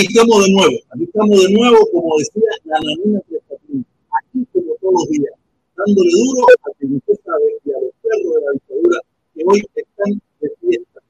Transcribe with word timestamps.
Aquí 0.00 0.16
estamos 0.16 0.44
de 0.46 0.52
nuevo, 0.52 0.76
aquí 0.88 1.04
estamos 1.04 1.44
de 1.44 1.52
nuevo, 1.52 1.76
como 1.92 2.16
decía 2.16 2.48
la 2.64 2.78
nanina 2.80 3.20
de 3.28 3.36
aquí 3.36 4.46
como 4.50 4.72
todos 4.80 4.94
los 4.96 5.08
días, 5.10 5.34
dándole 5.76 6.10
duro 6.24 6.46
a 6.64 6.70
quien 6.78 6.96
usted 6.96 7.20
sabe 7.20 7.60
y 7.62 7.68
a 7.68 7.80
los 7.84 7.92
perros 8.00 8.32
de 8.32 8.40
la 8.40 8.52
dictadura 8.56 8.98
que 9.34 9.44
hoy 9.44 9.60
están 9.76 10.22
de 10.40 10.48
fiesta. 10.56 11.00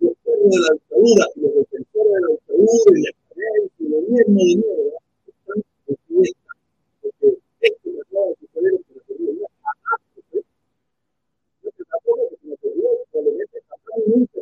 Los 0.00 0.12
perros 0.12 0.44
de 0.44 0.60
la 0.60 0.70
dictadura, 0.76 1.24
los 1.40 1.52
defensores 1.56 2.12
de 2.12 2.20
la 2.20 2.28
dictadura 2.36 2.92
y 2.92 3.04
el 3.80 3.90
gobierno 3.96 4.40
de 4.44 4.56
mierda 4.60 4.98
están 5.32 5.58
de 5.88 5.96
fiesta. 6.04 6.52
Porque 7.00 7.26
esto 7.64 7.88
que 7.96 8.00
acaba 8.04 8.26
de 8.28 8.36
suceder 8.44 8.72
en 8.76 8.92
la 8.92 9.02
teoría 9.08 9.48
a 9.48 9.96
Lo 11.64 11.70
que 11.72 11.84
tampoco 11.88 12.28
es 12.28 12.40
que 12.44 12.48
la 12.52 12.56
teoría 12.60 12.90
se 13.08 13.22
le 13.24 13.30
mete 13.40 13.56
a 13.56 13.96
nunca 14.04 14.40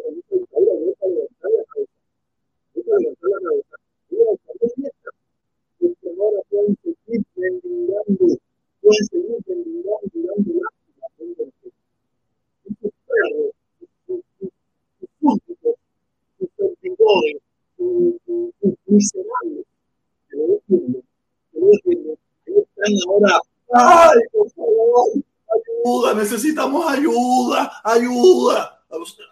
¡ay, 23.72 24.18
por 24.32 24.50
favor! 24.50 25.10
Ayuda, 25.54 26.14
necesitamos 26.14 26.86
ayuda, 26.90 27.70
ayuda, 27.84 28.82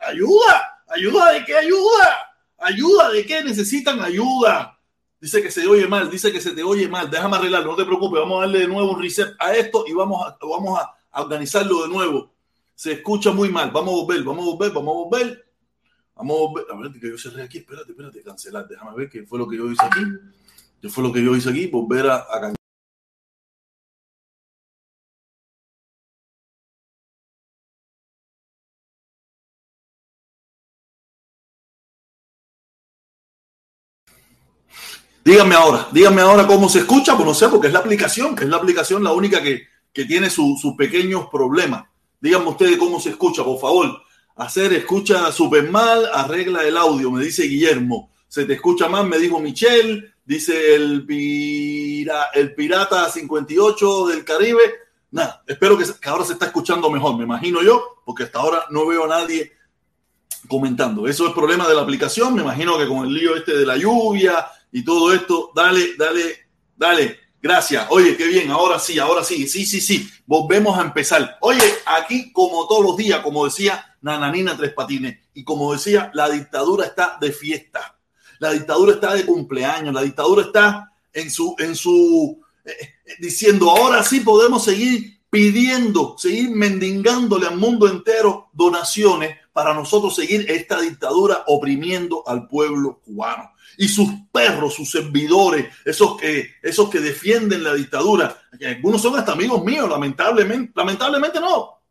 ayuda, 0.00 0.82
ayuda 0.88 1.32
de 1.32 1.44
qué 1.44 1.56
ayuda, 1.56 2.31
ayuda 2.62 3.10
de 3.10 3.26
qué 3.26 3.42
necesitan 3.42 4.00
ayuda. 4.00 4.78
Dice 5.20 5.42
que 5.42 5.50
se 5.50 5.66
oye 5.66 5.86
mal, 5.86 6.10
dice 6.10 6.32
que 6.32 6.40
se 6.40 6.52
te 6.52 6.62
oye 6.62 6.88
mal, 6.88 7.08
déjame 7.08 7.36
arreglarlo, 7.36 7.70
no 7.70 7.76
te 7.76 7.84
preocupes, 7.84 8.20
vamos 8.20 8.38
a 8.38 8.40
darle 8.40 8.60
de 8.60 8.66
nuevo 8.66 8.90
un 8.92 9.00
reset 9.00 9.34
a 9.38 9.54
esto 9.54 9.84
y 9.86 9.92
vamos 9.92 10.26
a, 10.26 10.36
vamos 10.40 10.80
organizarlo 11.12 11.82
de 11.82 11.88
nuevo. 11.88 12.32
Se 12.74 12.92
escucha 12.92 13.30
muy 13.30 13.48
mal, 13.48 13.70
vamos 13.70 13.92
a 13.92 13.96
volver, 13.98 14.24
vamos 14.24 14.42
a 14.42 14.50
volver, 14.50 14.72
vamos 14.72 14.94
a 14.94 14.98
volver. 14.98 15.52
Vamos 16.14 16.36
a 16.36 16.40
volver. 16.40 16.64
A 16.70 16.76
ver, 16.76 17.00
que 17.00 17.08
yo 17.08 17.18
cerré 17.18 17.42
aquí, 17.42 17.58
espérate, 17.58 17.90
espérate, 17.92 18.22
cancelar, 18.22 18.66
déjame 18.66 18.96
ver 18.96 19.08
qué 19.08 19.24
fue 19.24 19.38
lo 19.38 19.48
que 19.48 19.56
yo 19.56 19.70
hice 19.70 19.84
aquí. 19.84 20.00
¿Qué 20.80 20.88
fue 20.88 21.04
lo 21.04 21.12
que 21.12 21.22
yo 21.22 21.36
hice 21.36 21.50
aquí? 21.50 21.66
Volver 21.68 22.08
a, 22.08 22.16
a 22.16 22.40
cancelar. 22.40 22.61
Díganme 35.24 35.54
ahora, 35.54 35.86
díganme 35.92 36.20
ahora 36.20 36.48
cómo 36.48 36.68
se 36.68 36.80
escucha, 36.80 37.14
pues 37.14 37.26
no 37.26 37.34
sé, 37.34 37.48
porque 37.48 37.68
es 37.68 37.72
la 37.72 37.78
aplicación, 37.78 38.34
que 38.34 38.42
es 38.42 38.50
la 38.50 38.56
aplicación 38.56 39.04
la 39.04 39.12
única 39.12 39.40
que, 39.40 39.68
que 39.92 40.04
tiene 40.04 40.28
sus 40.28 40.60
su 40.60 40.76
pequeños 40.76 41.28
problemas. 41.30 41.84
Díganme 42.20 42.48
ustedes 42.48 42.76
cómo 42.76 42.98
se 42.98 43.10
escucha, 43.10 43.44
por 43.44 43.60
favor. 43.60 44.02
Hacer 44.34 44.72
escucha 44.72 45.30
súper 45.30 45.70
mal, 45.70 46.08
arregla 46.12 46.64
el 46.64 46.76
audio, 46.76 47.12
me 47.12 47.22
dice 47.22 47.44
Guillermo. 47.44 48.10
Se 48.26 48.46
te 48.46 48.54
escucha 48.54 48.88
mal, 48.88 49.06
me 49.06 49.18
dijo 49.18 49.38
Michelle, 49.38 50.12
dice 50.24 50.74
el, 50.74 51.06
el 52.34 52.54
Pirata 52.56 53.08
58 53.08 54.06
del 54.08 54.24
Caribe. 54.24 54.74
Nada, 55.12 55.44
espero 55.46 55.78
que, 55.78 55.84
que 56.00 56.08
ahora 56.08 56.24
se 56.24 56.32
está 56.32 56.46
escuchando 56.46 56.90
mejor, 56.90 57.16
me 57.16 57.24
imagino 57.24 57.62
yo, 57.62 58.02
porque 58.04 58.24
hasta 58.24 58.40
ahora 58.40 58.64
no 58.70 58.86
veo 58.86 59.04
a 59.04 59.08
nadie 59.08 59.52
comentando. 60.48 61.06
Eso 61.06 61.28
es 61.28 61.32
problema 61.32 61.68
de 61.68 61.76
la 61.76 61.82
aplicación, 61.82 62.34
me 62.34 62.42
imagino 62.42 62.76
que 62.76 62.88
con 62.88 63.06
el 63.06 63.14
lío 63.14 63.36
este 63.36 63.56
de 63.56 63.66
la 63.66 63.76
lluvia 63.76 64.46
y 64.72 64.84
todo 64.84 65.12
esto, 65.12 65.52
dale, 65.54 65.96
dale, 65.96 66.48
dale. 66.76 67.20
Gracias. 67.40 67.86
Oye, 67.90 68.16
qué 68.16 68.26
bien. 68.26 68.50
Ahora 68.50 68.78
sí, 68.78 68.98
ahora 68.98 69.22
sí. 69.22 69.46
Sí, 69.46 69.66
sí, 69.66 69.80
sí. 69.80 70.08
Volvemos 70.26 70.78
a 70.78 70.82
empezar. 70.82 71.38
Oye, 71.40 71.62
aquí 71.86 72.32
como 72.32 72.66
todos 72.66 72.84
los 72.84 72.96
días, 72.96 73.20
como 73.20 73.44
decía 73.44 73.96
Nananina 74.00 74.56
Tres 74.56 74.72
Patines, 74.72 75.18
y 75.34 75.44
como 75.44 75.72
decía, 75.72 76.10
la 76.14 76.30
dictadura 76.30 76.86
está 76.86 77.18
de 77.20 77.32
fiesta. 77.32 77.98
La 78.38 78.52
dictadura 78.52 78.94
está 78.94 79.14
de 79.14 79.26
cumpleaños. 79.26 79.92
La 79.92 80.02
dictadura 80.02 80.42
está 80.42 80.92
en 81.12 81.30
su, 81.30 81.54
en 81.58 81.76
su, 81.76 82.40
eh, 82.64 82.70
eh, 82.80 83.14
diciendo, 83.18 83.70
ahora 83.70 84.02
sí 84.02 84.20
podemos 84.20 84.64
seguir 84.64 85.20
pidiendo, 85.28 86.16
seguir 86.18 86.50
mendigándole 86.50 87.46
al 87.46 87.56
mundo 87.56 87.88
entero 87.88 88.50
donaciones 88.52 89.36
para 89.52 89.74
nosotros 89.74 90.14
seguir 90.14 90.50
esta 90.50 90.80
dictadura 90.80 91.44
oprimiendo 91.46 92.22
al 92.26 92.46
pueblo 92.46 93.00
cubano. 93.04 93.50
Y 93.78 93.88
sus 93.88 94.08
perros, 94.30 94.74
sus 94.74 94.90
servidores, 94.90 95.66
esos 95.84 96.16
que, 96.16 96.56
esos 96.62 96.90
que 96.90 97.00
defienden 97.00 97.64
la 97.64 97.74
dictadura, 97.74 98.36
que 98.58 98.66
algunos 98.66 99.00
son 99.00 99.18
hasta 99.18 99.32
amigos 99.32 99.64
míos, 99.64 99.88
lamentablemente, 99.88 100.72
lamentablemente 100.74 101.40
no. 101.40 101.82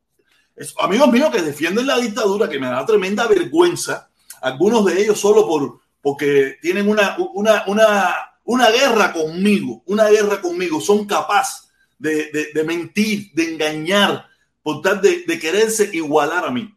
Amigos 0.79 1.11
míos 1.11 1.29
que 1.31 1.41
defienden 1.41 1.87
la 1.87 1.97
dictadura, 1.97 2.47
que 2.49 2.59
me 2.59 2.67
da 2.67 2.85
tremenda 2.85 3.27
vergüenza, 3.27 4.09
algunos 4.41 4.85
de 4.85 5.01
ellos 5.01 5.19
solo 5.19 5.47
por, 5.47 5.79
porque 6.01 6.57
tienen 6.61 6.87
una, 6.87 7.17
una, 7.33 7.63
una, 7.67 8.15
una 8.43 8.69
guerra 8.69 9.11
conmigo, 9.13 9.81
una 9.85 10.09
guerra 10.09 10.41
conmigo, 10.41 10.79
son 10.79 11.05
capaces 11.05 11.71
de, 11.97 12.31
de, 12.31 12.49
de 12.53 12.63
mentir, 12.63 13.31
de 13.33 13.53
engañar, 13.53 14.27
por 14.61 14.81
tal 14.81 15.01
de, 15.01 15.23
de 15.25 15.39
quererse 15.39 15.89
igualar 15.93 16.45
a 16.45 16.51
mí. 16.51 16.75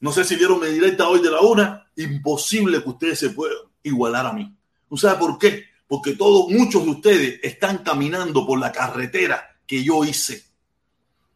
No 0.00 0.12
sé 0.12 0.24
si 0.24 0.36
vieron 0.36 0.60
mi 0.60 0.66
directa 0.66 1.08
hoy 1.08 1.22
de 1.22 1.30
la 1.30 1.40
una. 1.40 1.90
Imposible 1.96 2.82
que 2.82 2.88
ustedes 2.88 3.18
se 3.20 3.30
puedan 3.30 3.56
igualar 3.84 4.26
a 4.26 4.32
mí. 4.32 4.52
¿No 4.90 4.96
sabe 4.96 5.18
por 5.18 5.38
qué? 5.38 5.64
Porque 5.86 6.14
todos, 6.14 6.50
muchos 6.50 6.84
de 6.84 6.90
ustedes 6.90 7.40
están 7.42 7.78
caminando 7.78 8.44
por 8.46 8.58
la 8.58 8.72
carretera 8.72 9.56
que 9.66 9.84
yo 9.84 10.04
hice. 10.04 10.44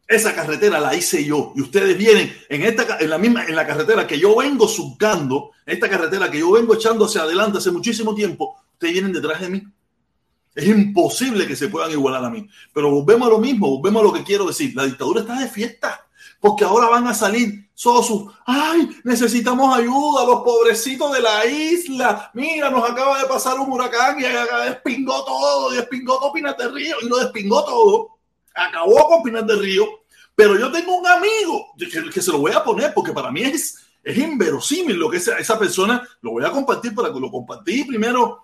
Esa 0.07 0.33
carretera 0.33 0.79
la 0.79 0.95
hice 0.95 1.23
yo 1.23 1.53
y 1.55 1.61
ustedes 1.61 1.95
vienen 1.97 2.35
en 2.49 2.63
esta 2.63 2.97
en 2.99 3.11
la 3.11 3.19
misma 3.19 3.45
en 3.45 3.55
la 3.55 3.67
carretera 3.67 4.07
que 4.07 4.17
yo 4.17 4.35
vengo 4.35 4.67
surcando, 4.67 5.51
esta 5.67 5.87
carretera 5.87 6.31
que 6.31 6.39
yo 6.39 6.51
vengo 6.51 6.73
echando 6.73 7.05
hacia 7.05 7.21
adelante 7.21 7.59
hace 7.59 7.69
muchísimo 7.69 8.15
tiempo, 8.15 8.55
ustedes 8.73 8.93
vienen 8.93 9.13
detrás 9.13 9.39
de 9.39 9.49
mí. 9.49 9.63
Es 10.55 10.67
imposible 10.67 11.45
que 11.45 11.55
se 11.55 11.67
puedan 11.67 11.91
igualar 11.91 12.25
a 12.25 12.29
mí. 12.29 12.49
Pero 12.73 12.89
volvemos 12.89 13.27
a 13.27 13.31
lo 13.31 13.37
mismo, 13.37 13.69
volvemos 13.69 14.01
a 14.01 14.05
lo 14.05 14.13
que 14.13 14.23
quiero 14.23 14.47
decir. 14.47 14.75
La 14.75 14.85
dictadura 14.85 15.21
está 15.21 15.39
de 15.39 15.47
fiesta 15.47 16.08
porque 16.39 16.63
ahora 16.63 16.87
van 16.87 17.07
a 17.07 17.13
salir 17.13 17.69
Sosu. 17.73 18.31
Ay, 18.45 18.89
necesitamos 19.03 19.77
ayuda, 19.77 20.25
los 20.25 20.41
pobrecitos 20.41 21.13
de 21.13 21.21
la 21.21 21.45
isla. 21.45 22.29
Mira, 22.33 22.69
nos 22.69 22.89
acaba 22.89 23.19
de 23.19 23.25
pasar 23.25 23.57
un 23.59 23.71
huracán 23.71 24.19
y 24.19 24.23
despingó 24.67 25.23
todo, 25.23 25.69
despingó 25.71 26.19
todo 26.19 26.33
Pinar 26.33 26.57
del 26.57 26.73
Río 26.73 26.97
y 27.01 27.07
lo 27.07 27.17
despingó 27.17 27.63
todo. 27.63 28.17
Acabó 28.53 29.07
con 29.07 29.23
Pinar 29.23 29.45
del 29.45 29.59
Río. 29.59 29.85
Pero 30.35 30.57
yo 30.57 30.71
tengo 30.71 30.95
un 30.95 31.07
amigo 31.07 31.67
que, 31.77 32.09
que 32.09 32.21
se 32.21 32.31
lo 32.31 32.39
voy 32.39 32.53
a 32.53 32.63
poner 32.63 32.93
porque 32.93 33.11
para 33.11 33.31
mí 33.31 33.41
es, 33.41 33.77
es 34.03 34.17
inverosímil 34.17 34.95
lo 34.95 35.09
que 35.09 35.17
esa, 35.17 35.37
esa 35.37 35.59
persona 35.59 36.05
lo 36.21 36.31
voy 36.31 36.45
a 36.45 36.51
compartir 36.51 36.95
para 36.95 37.13
que 37.13 37.19
lo 37.19 37.29
compartí 37.29 37.83
primero. 37.83 38.43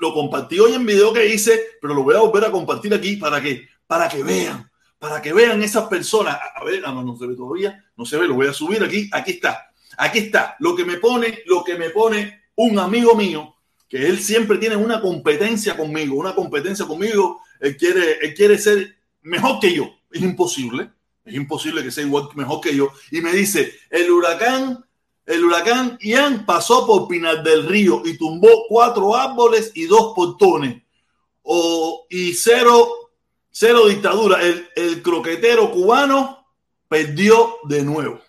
Lo 0.00 0.12
compartí 0.12 0.58
hoy 0.58 0.74
en 0.74 0.86
video 0.86 1.12
que 1.12 1.26
hice, 1.26 1.78
pero 1.80 1.94
lo 1.94 2.02
voy 2.02 2.16
a 2.16 2.20
volver 2.20 2.44
a 2.44 2.50
compartir 2.50 2.92
aquí 2.94 3.16
para 3.16 3.40
que, 3.40 3.68
para 3.86 4.08
que 4.08 4.24
vean 4.24 4.68
para 5.04 5.20
que 5.20 5.34
vean 5.34 5.62
esas 5.62 5.86
personas. 5.86 6.38
A 6.54 6.64
ver, 6.64 6.80
no, 6.80 7.02
no 7.02 7.14
se 7.14 7.26
ve 7.26 7.36
todavía, 7.36 7.84
no 7.94 8.06
se 8.06 8.16
ve, 8.16 8.26
lo 8.26 8.36
voy 8.36 8.46
a 8.46 8.54
subir 8.54 8.82
aquí, 8.82 9.10
aquí 9.12 9.32
está, 9.32 9.70
aquí 9.98 10.20
está, 10.20 10.56
lo 10.60 10.74
que 10.74 10.86
me 10.86 10.96
pone, 10.96 11.40
lo 11.44 11.62
que 11.62 11.76
me 11.76 11.90
pone 11.90 12.44
un 12.54 12.78
amigo 12.78 13.14
mío, 13.14 13.54
que 13.86 14.06
él 14.06 14.18
siempre 14.18 14.56
tiene 14.56 14.76
una 14.76 15.02
competencia 15.02 15.76
conmigo, 15.76 16.16
una 16.16 16.34
competencia 16.34 16.86
conmigo, 16.86 17.42
él 17.60 17.76
quiere, 17.76 18.16
él 18.22 18.32
quiere 18.32 18.56
ser 18.56 18.96
mejor 19.20 19.60
que 19.60 19.74
yo, 19.74 19.90
es 20.10 20.22
imposible, 20.22 20.90
es 21.22 21.34
imposible 21.34 21.82
que 21.82 21.90
sea 21.90 22.04
igual, 22.04 22.28
mejor 22.34 22.62
que 22.62 22.74
yo, 22.74 22.90
y 23.10 23.20
me 23.20 23.34
dice, 23.34 23.74
el 23.90 24.10
huracán, 24.10 24.86
el 25.26 25.44
huracán 25.44 25.98
Ian 26.00 26.46
pasó 26.46 26.86
por 26.86 27.08
Pinar 27.08 27.42
del 27.42 27.66
Río 27.66 28.00
y 28.06 28.16
tumbó 28.16 28.64
cuatro 28.70 29.14
árboles 29.14 29.70
y 29.74 29.84
dos 29.84 30.14
portones, 30.16 30.82
o, 31.42 32.06
y 32.08 32.32
cero 32.32 33.03
Cero 33.56 33.86
dictadura. 33.86 34.42
El, 34.42 34.68
el 34.74 35.00
croquetero 35.00 35.70
cubano 35.70 36.44
perdió 36.88 37.58
de 37.62 37.84
nuevo. 37.84 38.20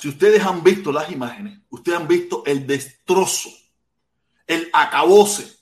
Si 0.00 0.08
ustedes 0.08 0.44
han 0.44 0.62
visto 0.62 0.92
las 0.92 1.10
imágenes, 1.10 1.58
ustedes 1.70 1.98
han 1.98 2.06
visto 2.06 2.44
el 2.46 2.64
destrozo, 2.64 3.50
el 4.46 4.70
acabose, 4.72 5.56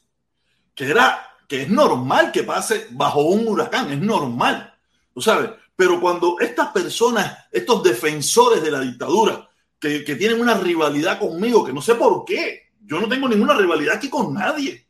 que 0.75 0.85
era, 0.91 1.27
que 1.49 1.63
es 1.63 1.71
normal 1.71 2.31
que 2.31 2.43
pase 2.43 2.89
bajo 2.91 3.23
un 3.23 3.49
huracán, 3.49 3.91
es 3.91 4.01
normal, 4.01 4.75
¿tú 5.15 5.23
sabes? 5.23 5.53
Pero 5.75 5.99
cuando 5.99 6.39
estas 6.39 6.69
personas, 6.69 7.47
estos 7.51 7.83
defensores 7.83 8.63
de 8.63 8.71
la 8.71 8.81
dictadura, 8.81 9.49
que, 9.79 10.05
que 10.05 10.17
tienen 10.17 10.39
una 10.39 10.55
rivalidad 10.55 11.19
conmigo, 11.19 11.65
que 11.65 11.73
no 11.73 11.81
sé 11.81 11.95
por 11.95 12.27
qué, 12.27 12.73
yo 12.83 13.01
no 13.01 13.09
tengo 13.09 13.27
ninguna 13.27 13.55
rivalidad 13.55 13.97
aquí 13.97 14.11
con 14.11 14.35
nadie, 14.35 14.84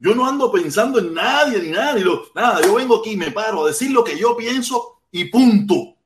yo 0.00 0.14
no 0.14 0.26
ando 0.26 0.50
pensando 0.52 0.98
en 0.98 1.12
nadie 1.12 1.60
ni 1.60 1.70
nada, 1.70 1.94
ni 1.94 2.02
lo, 2.02 2.26
nada. 2.34 2.60
Yo 2.62 2.74
vengo 2.74 2.96
aquí, 2.96 3.16
me 3.16 3.32
paro 3.32 3.64
a 3.64 3.68
decir 3.68 3.90
lo 3.90 4.04
que 4.04 4.16
yo 4.16 4.36
pienso 4.36 5.00
y 5.10 5.24
punto. 5.24 5.96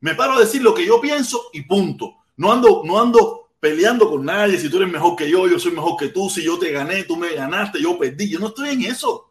Me 0.00 0.14
paro 0.14 0.34
a 0.34 0.40
decir 0.40 0.62
lo 0.62 0.74
que 0.74 0.84
yo 0.84 1.00
pienso 1.00 1.40
y 1.52 1.62
punto. 1.62 2.16
No 2.36 2.52
ando, 2.52 2.82
no 2.84 3.00
ando 3.00 3.50
peleando 3.60 4.10
con 4.10 4.24
nadie, 4.24 4.58
si 4.58 4.68
tú 4.68 4.78
eres 4.78 4.90
mejor 4.90 5.14
que 5.14 5.30
yo, 5.30 5.46
yo 5.46 5.56
soy 5.56 5.70
mejor 5.70 5.96
que 5.96 6.08
tú, 6.08 6.28
si 6.28 6.42
yo 6.42 6.58
te 6.58 6.72
gané, 6.72 7.04
tú 7.04 7.16
me 7.16 7.32
ganaste, 7.32 7.80
yo 7.80 7.96
perdí. 7.96 8.28
Yo 8.28 8.40
no 8.40 8.48
estoy 8.48 8.70
en 8.70 8.82
eso. 8.82 9.30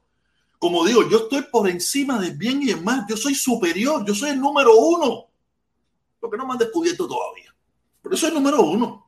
Como 0.58 0.86
digo, 0.86 1.10
yo 1.10 1.24
estoy 1.24 1.42
por 1.52 1.68
encima 1.68 2.18
del 2.18 2.38
bien 2.38 2.62
y 2.62 2.68
del 2.68 2.82
mal. 2.82 3.06
Yo 3.10 3.18
soy 3.18 3.36
superior, 3.36 4.06
yo 4.06 4.16
soy 4.16 4.30
el 4.30 4.40
número 4.40 4.74
uno. 4.78 5.26
Lo 6.22 6.30
que 6.30 6.38
no 6.38 6.46
me 6.46 6.54
han 6.54 6.60
descubierto 6.60 7.08
todavía. 7.08 7.54
Pero 8.02 8.16
soy 8.16 8.30
el 8.30 8.36
número 8.36 8.62
uno. 8.62 9.01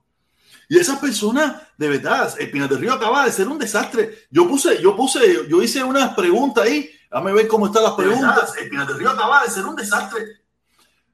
Y 0.69 0.77
esa 0.77 0.99
persona, 0.99 1.67
de 1.77 1.89
verdad, 1.89 2.33
el 2.39 2.49
Pinar 2.49 2.69
del 2.69 2.79
Río 2.79 2.93
acaba 2.93 3.25
de 3.25 3.31
ser 3.31 3.47
un 3.47 3.59
desastre. 3.59 4.25
Yo 4.29 4.47
puse, 4.47 4.81
yo 4.81 4.95
puse, 4.95 5.47
yo 5.49 5.61
hice 5.61 5.83
unas 5.83 6.13
preguntas 6.15 6.65
ahí. 6.65 6.89
Dame 7.11 7.31
ver 7.33 7.47
cómo 7.47 7.67
están 7.67 7.83
las 7.83 7.93
preguntas. 7.93 8.53
El 8.59 8.69
Pinar 8.69 8.87
del 8.87 8.97
Río 8.97 9.09
acaba 9.09 9.43
de 9.43 9.51
ser 9.51 9.65
un 9.65 9.75
desastre. 9.75 10.43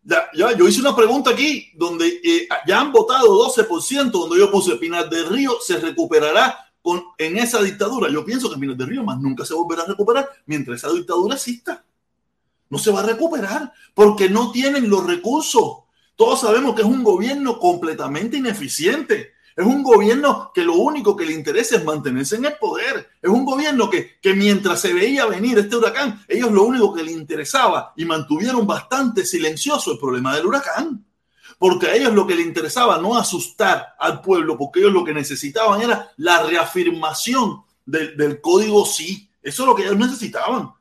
Ya, 0.04 0.30
ya, 0.34 0.56
yo 0.56 0.68
hice 0.68 0.80
una 0.80 0.96
pregunta 0.96 1.32
aquí 1.32 1.72
donde 1.76 2.08
eh, 2.24 2.48
ya 2.66 2.80
han 2.80 2.92
votado 2.92 3.28
12%, 3.48 4.12
donde 4.12 4.38
yo 4.38 4.50
puse 4.50 4.76
Pinar 4.78 5.10
del 5.10 5.28
Río 5.28 5.58
se 5.62 5.78
recuperará 5.78 6.58
con, 6.82 7.04
en 7.18 7.38
esa 7.38 7.62
dictadura. 7.62 8.10
Yo 8.10 8.24
pienso 8.24 8.50
que 8.50 8.58
Pinar 8.58 8.78
del 8.78 8.88
Río 8.88 9.04
más 9.04 9.20
nunca 9.20 9.46
se 9.46 9.54
volverá 9.54 9.84
a 9.84 9.88
recuperar 9.88 10.30
mientras 10.46 10.78
esa 10.78 10.94
dictadura 10.94 11.36
exista. 11.36 11.84
No 12.70 12.78
se 12.78 12.92
va 12.92 13.02
a 13.02 13.06
recuperar 13.06 13.74
porque 13.94 14.30
no 14.30 14.52
tienen 14.52 14.90
los 14.90 15.06
recursos. 15.06 15.80
Todos 16.16 16.42
sabemos 16.42 16.76
que 16.76 16.82
es 16.82 16.88
un 16.88 17.04
gobierno 17.04 17.60
completamente 17.60 18.38
ineficiente. 18.38 19.34
Es 19.60 19.66
un 19.66 19.84
gobierno 19.84 20.54
que 20.56 20.64
lo 20.64 20.76
único 20.76 21.18
que 21.18 21.26
le 21.26 21.34
interesa 21.34 21.76
es 21.76 21.84
mantenerse 21.84 22.38
en 22.38 22.46
el 22.46 22.54
poder. 22.56 23.10
Es 23.22 23.30
un 23.30 23.44
gobierno 23.44 23.90
que, 23.90 24.18
que 24.22 24.34
mientras 24.34 24.80
se 24.80 24.94
veía 24.94 25.26
venir 25.26 25.60
este 25.60 25.76
huracán, 25.76 26.24
ellos 26.30 26.50
lo 26.54 26.64
único 26.64 26.94
que 26.94 27.04
les 27.04 27.14
interesaba 27.14 27.92
y 27.98 28.06
mantuvieron 28.06 28.66
bastante 28.66 29.26
silencioso 29.26 29.92
el 29.92 30.00
problema 30.00 30.34
del 30.34 30.46
huracán. 30.46 31.06
Porque 31.58 31.88
a 31.88 31.96
ellos 31.96 32.14
lo 32.14 32.26
que 32.26 32.36
les 32.36 32.46
interesaba 32.46 33.00
no 33.00 33.18
asustar 33.18 33.96
al 34.00 34.22
pueblo, 34.22 34.58
porque 34.58 34.80
ellos 34.80 34.94
lo 34.94 35.04
que 35.04 35.14
necesitaban 35.14 35.82
era 35.82 36.10
la 36.16 36.42
reafirmación 36.44 37.62
del, 37.86 38.16
del 38.16 38.40
código 38.40 38.86
sí. 38.86 39.30
Eso 39.44 39.64
es 39.64 39.68
lo 39.68 39.76
que 39.76 39.84
ellos 39.84 39.98
necesitaban. 39.98 40.72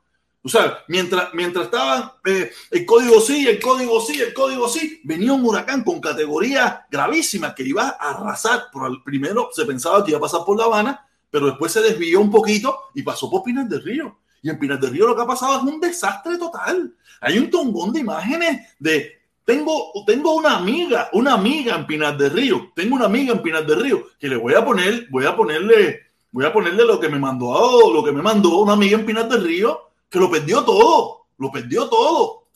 O 0.49 0.51
sea, 0.51 0.83
mientras, 0.87 1.31
mientras 1.35 1.65
estaban 1.65 2.11
eh, 2.25 2.49
el 2.71 2.83
código 2.83 3.21
sí, 3.21 3.47
el 3.47 3.59
código 3.59 4.01
sí, 4.01 4.19
el 4.19 4.33
código 4.33 4.67
sí, 4.67 4.99
venía 5.03 5.31
un 5.31 5.45
huracán 5.45 5.83
con 5.83 6.01
categoría 6.01 6.87
gravísima 6.89 7.53
que 7.53 7.61
iba 7.61 7.95
a 7.99 8.09
arrasar. 8.09 8.71
Por 8.71 9.03
primero 9.03 9.51
se 9.53 9.63
pensaba 9.65 10.03
que 10.03 10.09
iba 10.09 10.17
a 10.17 10.21
pasar 10.21 10.41
por 10.43 10.57
La 10.57 10.63
Habana, 10.63 11.07
pero 11.29 11.45
después 11.45 11.71
se 11.71 11.81
desvió 11.81 12.19
un 12.19 12.31
poquito 12.31 12.75
y 12.95 13.03
pasó 13.03 13.29
por 13.29 13.43
Pinar 13.43 13.67
del 13.67 13.83
Río. 13.83 14.17
Y 14.41 14.49
en 14.49 14.57
Pinar 14.57 14.79
del 14.79 14.89
Río 14.89 15.05
lo 15.05 15.15
que 15.15 15.21
ha 15.21 15.27
pasado 15.27 15.57
es 15.57 15.61
un 15.71 15.79
desastre 15.79 16.35
total. 16.39 16.95
Hay 17.21 17.37
un 17.37 17.51
tongón 17.51 17.93
de 17.93 17.99
imágenes 17.99 18.69
de 18.79 19.19
tengo, 19.45 19.91
tengo 20.07 20.33
una 20.33 20.57
amiga, 20.57 21.09
una 21.13 21.35
amiga 21.35 21.75
en 21.75 21.85
Pinar 21.85 22.17
del 22.17 22.31
Río. 22.31 22.71
Tengo 22.75 22.95
una 22.95 23.05
amiga 23.05 23.33
en 23.33 23.43
Pinar 23.43 23.67
del 23.67 23.81
Río 23.83 24.03
que 24.19 24.27
le 24.27 24.35
voy 24.35 24.55
a 24.55 24.65
poner, 24.65 25.05
voy 25.11 25.27
a 25.27 25.35
ponerle, 25.35 26.07
voy 26.31 26.45
a 26.45 26.51
ponerle 26.51 26.85
lo 26.85 26.99
que 26.99 27.07
me 27.07 27.19
mandó, 27.19 27.93
lo 27.93 28.03
que 28.03 28.11
me 28.11 28.23
mandó 28.23 28.61
una 28.61 28.73
amiga 28.73 28.97
en 28.97 29.05
Pinar 29.05 29.29
del 29.29 29.43
Río 29.43 29.88
que 30.09 30.19
lo 30.19 30.29
perdió 30.29 30.63
todo, 30.63 31.27
lo 31.37 31.51
perdió 31.51 31.87
todo. 31.87 32.47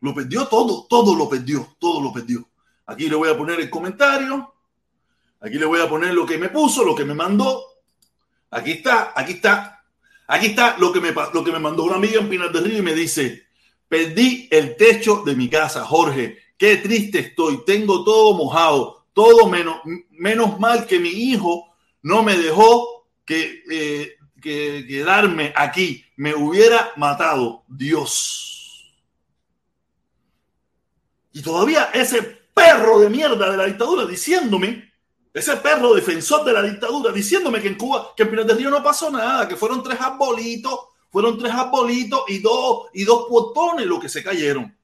Lo 0.00 0.14
perdió 0.14 0.46
todo, 0.46 0.86
todo 0.88 1.14
lo 1.14 1.28
perdió, 1.28 1.74
todo 1.78 2.00
lo 2.00 2.12
perdió. 2.12 2.48
Aquí 2.86 3.08
le 3.08 3.16
voy 3.16 3.28
a 3.28 3.36
poner 3.36 3.60
el 3.60 3.68
comentario. 3.68 4.54
Aquí 5.40 5.58
le 5.58 5.66
voy 5.66 5.80
a 5.80 5.88
poner 5.88 6.14
lo 6.14 6.24
que 6.24 6.38
me 6.38 6.48
puso, 6.48 6.84
lo 6.84 6.94
que 6.94 7.04
me 7.04 7.14
mandó. 7.14 7.62
Aquí 8.50 8.72
está, 8.72 9.12
aquí 9.14 9.34
está. 9.34 9.84
Aquí 10.28 10.46
está 10.46 10.76
lo 10.78 10.92
que 10.92 11.00
me, 11.00 11.12
lo 11.12 11.42
que 11.42 11.52
me 11.52 11.58
mandó 11.58 11.84
una 11.84 11.96
amiga 11.96 12.20
en 12.20 12.28
Pinar 12.28 12.52
del 12.52 12.64
Río 12.64 12.78
y 12.78 12.82
me 12.82 12.94
dice, 12.94 13.46
perdí 13.88 14.48
el 14.50 14.76
techo 14.76 15.22
de 15.24 15.34
mi 15.34 15.48
casa, 15.48 15.84
Jorge. 15.84 16.38
Qué 16.56 16.76
triste 16.76 17.20
estoy. 17.20 17.64
Tengo 17.64 18.04
todo 18.04 18.34
mojado. 18.34 19.06
Todo 19.12 19.48
menos, 19.48 19.80
menos 20.10 20.60
mal 20.60 20.86
que 20.86 21.00
mi 21.00 21.08
hijo 21.08 21.72
no 22.02 22.22
me 22.22 22.36
dejó 22.36 23.06
que 23.24 23.62
eh, 23.70 24.16
que 24.40 24.86
quedarme 24.86 25.52
aquí 25.56 26.04
me 26.16 26.34
hubiera 26.34 26.92
matado 26.96 27.64
Dios. 27.68 28.94
Y 31.32 31.42
todavía 31.42 31.90
ese 31.92 32.22
perro 32.54 32.98
de 32.98 33.10
mierda 33.10 33.50
de 33.50 33.56
la 33.56 33.66
dictadura 33.66 34.04
diciéndome, 34.06 34.92
ese 35.32 35.56
perro 35.58 35.94
defensor 35.94 36.44
de 36.44 36.52
la 36.52 36.62
dictadura 36.62 37.12
diciéndome 37.12 37.60
que 37.60 37.68
en 37.68 37.76
Cuba, 37.76 38.12
que 38.16 38.24
en 38.24 38.30
Pinar 38.30 38.46
del 38.46 38.58
Río 38.58 38.70
no 38.70 38.82
pasó 38.82 39.10
nada, 39.10 39.46
que 39.46 39.56
fueron 39.56 39.82
tres 39.82 40.00
arbolitos, 40.00 40.80
fueron 41.10 41.38
tres 41.38 41.52
arbolitos 41.52 42.22
y 42.28 42.40
dos, 42.40 42.88
y 42.92 43.04
dos 43.04 43.26
portones 43.28 43.86
lo 43.86 44.00
que 44.00 44.08
se 44.08 44.22
cayeron. 44.22 44.76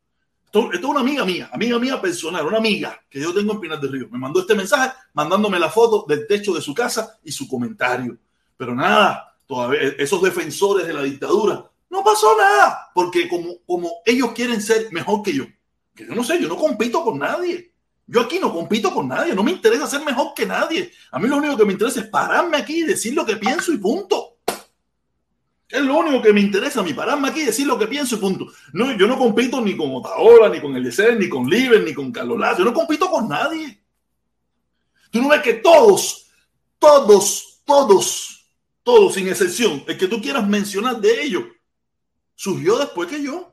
Esto, 0.45 0.73
esto, 0.73 0.87
es 0.87 0.91
una 0.91 1.01
amiga 1.01 1.25
mía, 1.25 1.51
amiga 1.53 1.79
mía 1.81 2.01
personal, 2.01 2.47
una 2.47 2.59
amiga 2.59 3.03
que 3.11 3.21
yo 3.21 3.35
tengo 3.35 3.55
en 3.55 3.61
Pinar 3.61 3.81
del 3.81 3.91
Río. 3.91 4.09
Me 4.11 4.19
mandó 4.19 4.41
este 4.41 4.55
mensaje 4.55 4.93
mandándome 5.15 5.59
la 5.59 5.69
foto 5.69 6.05
del 6.07 6.29
techo 6.29 6.55
de 6.55 6.61
su 6.61 6.73
casa 6.73 7.19
y 7.25 7.33
su 7.33 7.49
comentario. 7.49 8.17
Pero 8.57 8.73
nada, 8.75 9.34
todavía 9.47 9.81
esos 9.99 10.23
defensores 10.23 10.87
de 10.87 10.93
la 10.93 11.03
dictadura, 11.03 11.71
no 11.91 12.03
pasó 12.03 12.37
nada, 12.37 12.91
porque 12.95 13.29
como, 13.29 13.59
como 13.67 13.91
ellos 14.05 14.33
quieren 14.33 14.61
ser 14.61 14.93
mejor 14.93 15.23
que 15.23 15.33
yo, 15.33 15.45
que 15.95 16.07
yo 16.07 16.15
no 16.15 16.25
sé, 16.25 16.41
yo 16.41 16.49
no 16.49 16.57
compito 16.57 17.05
con 17.05 17.19
nadie. 17.19 17.73
Yo 18.07 18.21
aquí 18.21 18.39
no 18.39 18.53
compito 18.53 18.93
con 18.93 19.09
nadie, 19.09 19.35
no 19.35 19.43
me 19.43 19.53
interesa 19.53 19.87
ser 19.87 20.05
mejor 20.05 20.35
que 20.35 20.45
nadie. 20.45 20.93
A 21.11 21.19
mí 21.19 21.27
lo 21.27 21.37
único 21.37 21.57
que 21.57 21.65
me 21.65 21.73
interesa 21.73 22.01
es 22.01 22.09
pararme 22.09 22.59
aquí 22.59 22.81
y 22.81 22.83
decir 22.83 23.15
lo 23.15 23.25
que 23.25 23.37
pienso 23.37 23.73
y 23.73 23.79
punto. 23.79 24.39
Es 25.69 25.81
lo 25.81 25.97
único 25.97 26.21
que 26.21 26.33
me 26.33 26.41
interesa 26.41 26.81
a 26.81 26.83
mí, 26.83 26.93
pararme 26.93 27.29
aquí 27.29 27.41
y 27.41 27.47
decir 27.47 27.67
lo 27.67 27.79
que 27.79 27.87
pienso 27.87 28.17
y 28.17 28.19
punto. 28.19 28.47
No, 28.75 28.93
yo 28.93 29.07
no 29.07 29.17
compito 29.17 29.61
ni 29.63 29.75
con 29.75 29.95
Otaola, 29.95 30.51
ni 30.51 30.61
con 30.61 30.77
Eliezer, 30.77 31.19
ni 31.19 31.29
con 31.29 31.49
Liber, 31.49 31.83
ni 31.83 31.95
con 31.95 32.13
Carlos 32.13 32.39
Lazo. 32.39 32.59
Yo 32.59 32.65
no 32.67 32.75
compito 32.75 33.09
con 33.09 33.27
nadie. 33.27 33.83
Tú 35.11 35.23
no 35.23 35.29
ves 35.29 35.41
que 35.41 35.55
todos, 35.55 36.27
todos, 36.79 37.63
todos 37.65 38.34
todo 38.85 39.11
sin 39.11 39.27
excepción, 39.29 39.83
el 39.89 39.99
que 39.99 40.07
tú 40.07 40.21
quieras 40.21 40.47
mencionar 40.47 41.01
de 41.01 41.23
ellos, 41.23 41.45
surgió 42.37 42.79
después 42.79 43.09
que 43.09 43.23
yo. 43.23 43.53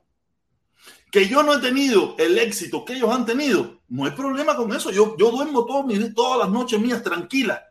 Que 1.12 1.28
yo 1.28 1.42
no 1.44 1.56
he 1.56 1.60
tenido 1.60 2.16
el 2.20 2.38
éxito 2.38 2.86
que 2.86 2.94
ellos 2.94 3.10
han 3.10 3.26
tenido, 3.26 3.82
no 3.90 4.06
hay 4.06 4.12
problema 4.12 4.56
con 4.56 4.72
eso. 4.74 4.92
Yo, 4.92 5.16
duermo 5.18 5.66
todas 5.66 6.40
las 6.40 6.50
noches 6.50 6.80
mías 6.80 7.04
tranquila. 7.04 7.66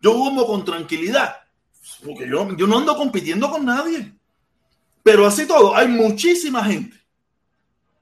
Yo 0.00 0.14
duermo 0.14 0.46
con 0.46 0.64
tranquilidad, 0.64 1.36
porque 2.04 2.28
yo, 2.28 2.56
yo 2.56 2.66
no 2.66 2.78
ando 2.78 2.96
compitiendo 2.96 3.50
con 3.50 3.64
nadie. 3.64 4.14
Pero 5.02 5.26
así 5.26 5.46
todo, 5.46 5.74
hay 5.74 5.88
muchísima 5.88 6.64
gente 6.64 7.02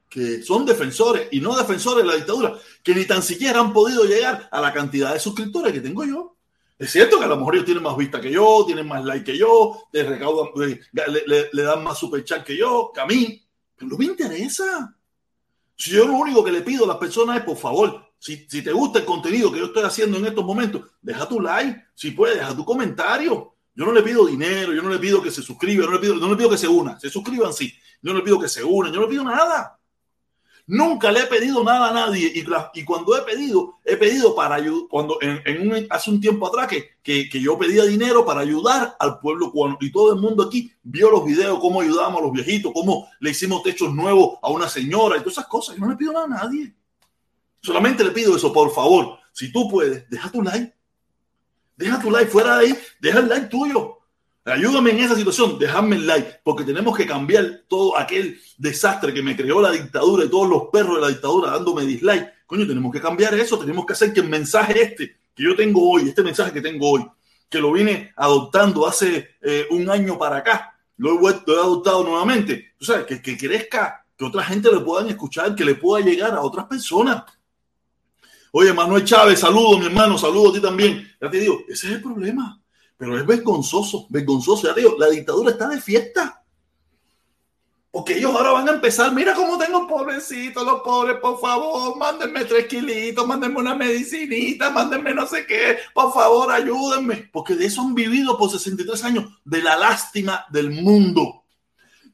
que 0.09 0.42
son 0.42 0.66
defensores 0.66 1.28
y 1.30 1.40
no 1.40 1.56
defensores 1.56 2.04
de 2.04 2.11
la 2.11 2.16
dictadura, 2.16 2.54
que 2.82 2.94
ni 2.94 3.04
tan 3.04 3.23
siquiera 3.23 3.61
han 3.61 3.73
podido 3.73 4.04
llegar 4.04 4.49
a 4.50 4.61
la 4.61 4.73
cantidad 4.73 5.12
de 5.12 5.20
suscriptores 5.20 5.73
que 5.73 5.80
tengo 5.80 6.04
yo. 6.04 6.37
Es 6.80 6.92
cierto 6.92 7.18
que 7.18 7.26
a 7.26 7.28
lo 7.28 7.37
mejor 7.37 7.56
ellos 7.56 7.66
tienen 7.66 7.82
más 7.82 7.94
vista 7.94 8.22
que 8.22 8.32
yo, 8.32 8.64
tienen 8.64 8.88
más 8.88 9.04
like 9.04 9.22
que 9.22 9.37
yo, 9.37 9.87
le, 9.92 10.02
recaudan, 10.02 10.49
le, 11.52 11.62
dan 11.62 11.84
más 11.84 11.99
super 11.99 12.25
chat 12.25 12.42
que 12.42 12.56
yo, 12.56 12.90
que 12.94 13.02
a 13.02 13.06
mí, 13.06 13.46
pero 13.76 13.90
no 13.90 13.99
me 13.99 14.06
interesa. 14.06 14.96
Si 15.76 15.90
yo 15.90 16.06
lo 16.06 16.14
único 16.14 16.42
que 16.42 16.50
le 16.50 16.62
pido 16.62 16.87
a 16.87 16.88
las 16.88 16.96
personas 16.96 17.37
es, 17.37 17.44
por 17.44 17.58
favor, 17.58 18.02
si, 18.18 18.46
si 18.49 18.62
te 18.62 18.72
gusta 18.72 19.00
el 19.00 19.04
contenido 19.04 19.52
que 19.52 19.58
yo 19.58 19.66
estoy 19.66 19.82
haciendo 19.82 20.16
en 20.16 20.25
estos 20.25 20.42
momentos, 20.42 20.90
deja 21.02 21.28
tu 21.28 21.38
like, 21.38 21.84
si 21.94 22.12
puedes, 22.12 22.38
deja 22.38 22.56
tu 22.56 22.64
comentario. 22.64 23.56
Yo 23.75 23.84
no 23.84 23.92
le 23.92 24.00
pido 24.00 24.25
dinero, 24.25 24.72
yo 24.72 24.80
no 24.80 24.88
le 24.88 24.99
pido 24.99 25.22
que 25.22 25.30
se 25.30 25.42
suscriban, 25.42 25.84
no 25.84 25.92
le 25.92 25.99
pido, 25.99 26.14
no 26.14 26.30
le 26.30 26.37
pido 26.37 26.49
que 26.49 26.56
se 26.56 26.66
unan, 26.66 26.99
se 26.99 27.10
suscriban 27.10 27.52
sí, 27.52 27.75
yo 28.00 28.12
no 28.12 28.20
le 28.20 28.25
pido 28.25 28.40
que 28.40 28.49
se 28.49 28.64
unan, 28.64 28.90
yo 28.90 29.00
no 29.00 29.06
le 29.06 29.10
pido 29.10 29.25
nada. 29.25 29.78
Nunca 30.72 31.10
le 31.10 31.22
he 31.22 31.26
pedido 31.26 31.64
nada 31.64 31.88
a 31.88 31.92
nadie 31.92 32.30
y, 32.32 32.84
cuando 32.84 33.16
he 33.16 33.22
pedido, 33.22 33.80
he 33.84 33.96
pedido 33.96 34.36
para 34.36 34.54
ayudar, 34.54 34.84
cuando 34.88 35.18
en, 35.20 35.68
un, 35.68 35.86
hace 35.90 36.12
un 36.12 36.20
tiempo 36.20 36.46
atrás 36.46 36.68
que, 36.68 37.28
que, 37.28 37.40
yo 37.40 37.58
pedía 37.58 37.82
dinero 37.82 38.24
para 38.24 38.42
ayudar 38.42 38.94
al 39.00 39.18
pueblo 39.18 39.50
cubano 39.50 39.76
y 39.80 39.90
todo 39.90 40.14
el 40.14 40.20
mundo 40.20 40.44
aquí 40.44 40.72
vio 40.84 41.10
los 41.10 41.24
videos, 41.24 41.58
cómo 41.58 41.80
ayudamos 41.80 42.20
a 42.20 42.24
los 42.24 42.30
viejitos, 42.30 42.70
cómo 42.72 43.08
le 43.18 43.30
hicimos 43.30 43.64
techos 43.64 43.92
nuevos 43.92 44.38
a 44.40 44.50
una 44.50 44.68
señora 44.68 45.16
y 45.16 45.18
todas 45.18 45.32
esas 45.32 45.48
cosas. 45.48 45.74
Yo 45.74 45.80
no 45.80 45.90
le 45.90 45.96
pido 45.96 46.12
nada 46.12 46.26
a 46.26 46.44
nadie. 46.44 46.72
Solamente 47.60 48.04
le 48.04 48.12
pido 48.12 48.36
eso, 48.36 48.52
por 48.52 48.72
favor, 48.72 49.18
si 49.32 49.50
tú 49.50 49.68
puedes, 49.68 50.08
deja 50.08 50.30
tu 50.30 50.40
like. 50.40 50.72
Deja 51.76 52.00
tu 52.00 52.12
like 52.12 52.30
fuera 52.30 52.58
de 52.58 52.66
ahí, 52.66 52.78
deja 53.00 53.18
el 53.18 53.28
like 53.28 53.48
tuyo. 53.48 54.00
Ayúdame 54.44 54.92
en 54.92 55.00
esa 55.00 55.14
situación, 55.14 55.59
dejadme 55.59 55.97
el 55.97 56.06
like, 56.06 56.40
porque 56.42 56.64
tenemos 56.64 56.97
que 56.97 57.06
cambiar 57.06 57.64
todo 57.68 57.99
aquel 57.99 58.40
desastre 58.56 59.12
que 59.12 59.23
me 59.23 59.37
creó 59.37 59.61
la 59.61 59.70
dictadura 59.70 60.25
y 60.25 60.30
todos 60.30 60.49
los 60.49 60.62
perros 60.73 60.97
de 60.97 61.02
la 61.02 61.09
dictadura 61.09 61.50
dándome 61.50 61.85
dislike. 61.85 62.47
Coño, 62.47 62.66
tenemos 62.66 62.90
que 62.90 63.02
cambiar 63.02 63.35
eso, 63.35 63.59
tenemos 63.59 63.85
que 63.85 63.92
hacer 63.92 64.14
que 64.14 64.20
el 64.20 64.28
mensaje 64.28 64.82
este 64.82 65.16
que 65.35 65.42
yo 65.42 65.54
tengo 65.54 65.90
hoy, 65.90 66.09
este 66.09 66.23
mensaje 66.23 66.52
que 66.52 66.62
tengo 66.62 66.90
hoy, 66.90 67.06
que 67.50 67.59
lo 67.59 67.70
vine 67.70 68.12
adoptando 68.16 68.87
hace 68.87 69.37
eh, 69.42 69.66
un 69.70 69.88
año 69.90 70.18
para 70.18 70.38
acá, 70.38 70.75
lo 70.97 71.14
he, 71.14 71.18
vuelto, 71.18 71.52
adoptado 71.52 72.02
nuevamente, 72.02 72.73
tú 72.78 72.87
sabes, 72.87 73.04
que, 73.04 73.20
que 73.20 73.37
crezca, 73.37 74.06
que 74.16 74.25
otra 74.25 74.42
gente 74.42 74.70
le 74.73 74.80
puedan 74.80 75.09
escuchar, 75.09 75.54
que 75.54 75.64
le 75.64 75.75
pueda 75.75 76.04
llegar 76.04 76.32
a 76.32 76.40
otras 76.40 76.66
personas. 76.66 77.25
Oye, 78.52 78.73
Manuel 78.73 79.04
Chávez, 79.04 79.38
saludo, 79.38 79.78
mi 79.78 79.87
hermano, 79.87 80.16
saludo 80.18 80.50
a 80.50 80.52
ti 80.54 80.61
también. 80.61 81.09
Ya 81.20 81.30
te 81.30 81.38
digo, 81.38 81.61
ese 81.68 81.88
es 81.88 81.92
el 81.94 82.02
problema 82.02 82.61
pero 83.00 83.19
es 83.19 83.25
vergonzoso, 83.25 84.04
vergonzoso. 84.11 84.66
Ya 84.66 84.75
digo, 84.75 84.95
la 84.99 85.09
dictadura 85.09 85.52
está 85.52 85.66
de 85.69 85.80
fiesta. 85.80 86.45
Porque 87.90 88.19
ellos 88.19 88.35
ahora 88.35 88.50
van 88.50 88.69
a 88.69 88.73
empezar, 88.73 89.11
mira 89.14 89.35
cómo 89.35 89.57
tengo 89.57 89.88
pobrecitos, 89.88 90.62
los 90.66 90.83
pobres, 90.83 91.16
por 91.16 91.40
favor, 91.40 91.97
mándenme 91.97 92.45
tres 92.45 92.66
kilitos, 92.66 93.26
mándenme 93.26 93.59
una 93.59 93.75
medicinita, 93.75 94.69
mándenme 94.69 95.14
no 95.14 95.26
sé 95.26 95.47
qué, 95.47 95.78
por 95.95 96.12
favor, 96.12 96.52
ayúdenme. 96.52 97.30
Porque 97.33 97.54
de 97.54 97.64
eso 97.66 97.80
han 97.80 97.95
vivido 97.95 98.37
por 98.37 98.50
63 98.50 99.02
años, 99.02 99.33
de 99.47 99.62
la 99.62 99.78
lástima 99.78 100.45
del 100.50 100.71
mundo. 100.71 101.45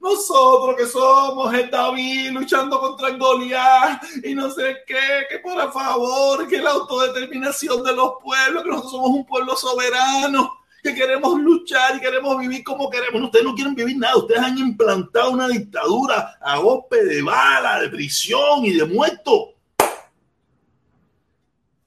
Nosotros 0.00 0.76
que 0.76 0.86
somos 0.86 1.52
el 1.52 1.68
David 1.68 2.30
luchando 2.30 2.78
contra 2.78 3.08
el 3.08 3.18
Goliat 3.18 4.04
y 4.22 4.36
no 4.36 4.52
sé 4.52 4.76
qué, 4.86 5.26
que 5.28 5.40
por 5.40 5.72
favor, 5.72 6.46
que 6.46 6.58
la 6.58 6.70
autodeterminación 6.70 7.82
de 7.82 7.92
los 7.92 8.12
pueblos, 8.22 8.62
que 8.62 8.68
nosotros 8.68 8.92
somos 8.92 9.10
un 9.10 9.26
pueblo 9.26 9.56
soberano 9.56 10.64
que 10.86 10.94
queremos 10.94 11.40
luchar 11.40 11.96
y 11.96 12.00
queremos 12.00 12.38
vivir 12.38 12.62
como 12.62 12.88
queremos. 12.88 13.20
Ustedes 13.22 13.44
no 13.44 13.54
quieren 13.54 13.74
vivir 13.74 13.96
nada. 13.98 14.16
Ustedes 14.16 14.40
han 14.40 14.56
implantado 14.56 15.30
una 15.32 15.48
dictadura 15.48 16.38
a 16.40 16.58
golpe 16.58 17.04
de 17.04 17.22
bala, 17.22 17.80
de 17.80 17.88
prisión 17.88 18.64
y 18.64 18.72
de 18.72 18.84
muerto. 18.84 19.54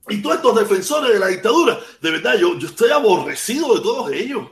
Y 0.09 0.21
todos 0.21 0.37
estos 0.37 0.59
defensores 0.59 1.13
de 1.13 1.19
la 1.19 1.27
dictadura, 1.27 1.79
de 2.01 2.11
verdad, 2.11 2.35
yo, 2.37 2.57
yo 2.57 2.67
estoy 2.67 2.89
aborrecido 2.91 3.75
de 3.75 3.81
todos 3.81 4.11
ellos. 4.11 4.49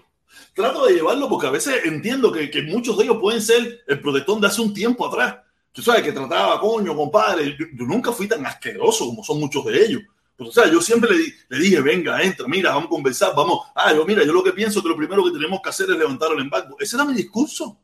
Trato 0.53 0.85
de 0.85 0.93
llevarlo 0.93 1.27
porque 1.27 1.47
a 1.47 1.51
veces 1.51 1.81
entiendo 1.85 2.31
que, 2.31 2.49
que 2.49 2.61
muchos 2.61 2.97
de 2.97 3.05
ellos 3.05 3.17
pueden 3.19 3.41
ser 3.41 3.83
el 3.87 3.99
protector 3.99 4.39
de 4.39 4.47
hace 4.47 4.61
un 4.61 4.73
tiempo 4.73 5.05
atrás. 5.07 5.37
Tú 5.71 5.81
sabes 5.81 6.03
que 6.03 6.11
trataba, 6.11 6.59
coño, 6.59 6.95
compadre. 6.95 7.55
yo 7.57 7.85
nunca 7.85 8.11
fui 8.11 8.27
tan 8.27 8.45
asqueroso 8.45 9.05
como 9.07 9.23
son 9.23 9.39
muchos 9.39 9.65
de 9.65 9.85
ellos. 9.85 10.01
Pues, 10.37 10.51
o 10.51 10.53
sea, 10.53 10.71
yo 10.71 10.79
siempre 10.81 11.09
le, 11.13 11.33
le, 11.49 11.59
dije, 11.59 11.81
venga, 11.81 12.21
entra, 12.21 12.47
mira, 12.47 12.69
vamos 12.69 12.85
a 12.85 12.89
conversar, 12.89 13.33
vamos. 13.35 13.67
Ah, 13.73 13.91
yo, 13.93 14.05
mira, 14.05 14.23
yo 14.23 14.31
lo 14.31 14.43
que 14.43 14.53
pienso 14.53 14.83
que 14.83 14.89
lo 14.89 14.95
primero 14.95 15.23
que 15.25 15.31
tenemos 15.31 15.59
que 15.63 15.69
hacer 15.69 15.89
es 15.89 15.97
levantar 15.97 16.31
el 16.31 16.41
embargo. 16.41 16.77
Ese 16.79 16.95
era 16.95 17.05
mi 17.05 17.15
discurso. 17.15 17.79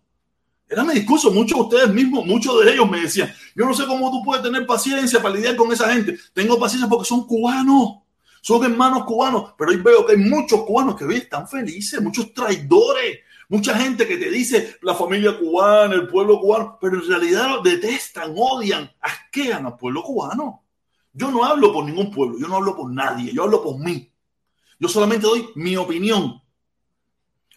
Era 0.69 0.83
mi 0.83 0.93
discurso. 0.93 1.31
Muchos 1.31 1.57
de 1.57 1.63
ustedes 1.63 1.93
mismos, 1.93 2.25
muchos 2.25 2.63
de 2.63 2.71
ellos 2.71 2.89
me 2.89 3.01
decían, 3.01 3.33
yo 3.55 3.65
no 3.65 3.73
sé 3.73 3.85
cómo 3.87 4.11
tú 4.11 4.23
puedes 4.23 4.43
tener 4.43 4.67
paciencia 4.67 5.19
para 5.19 5.33
lidiar 5.33 5.55
con 5.55 5.71
esa 5.71 5.91
gente. 5.91 6.17
Tengo 6.31 6.59
paciencia 6.59 6.87
porque 6.87 7.05
son 7.05 7.25
cubanos. 7.25 8.03
Son 8.41 8.63
hermanos 8.63 9.05
cubanos, 9.05 9.53
pero 9.57 9.71
hoy 9.71 9.77
veo 9.77 10.05
que 10.05 10.11
hay 10.11 10.17
muchos 10.17 10.63
cubanos 10.63 10.97
que 10.97 11.05
hoy 11.05 11.15
están 11.15 11.47
felices, 11.47 12.01
muchos 12.01 12.33
traidores, 12.33 13.19
mucha 13.47 13.73
gente 13.73 14.05
que 14.05 14.17
te 14.17 14.29
dice 14.29 14.75
la 14.81 14.93
familia 14.93 15.39
cubana, 15.39 15.95
el 15.95 16.09
pueblo 16.09 16.41
cubano, 16.41 16.77
pero 16.81 16.97
en 16.97 17.07
realidad 17.07 17.61
detestan, 17.63 18.33
odian, 18.35 18.91
asquean 18.99 19.65
al 19.65 19.77
pueblo 19.77 20.03
cubano. 20.03 20.62
Yo 21.13 21.31
no 21.31 21.43
hablo 21.43 21.71
por 21.71 21.85
ningún 21.85 22.11
pueblo, 22.11 22.37
yo 22.39 22.47
no 22.47 22.55
hablo 22.55 22.75
por 22.75 22.91
nadie, 22.91 23.31
yo 23.31 23.43
hablo 23.43 23.63
por 23.63 23.79
mí. 23.79 24.11
Yo 24.79 24.89
solamente 24.89 25.27
doy 25.27 25.47
mi 25.55 25.77
opinión. 25.77 26.41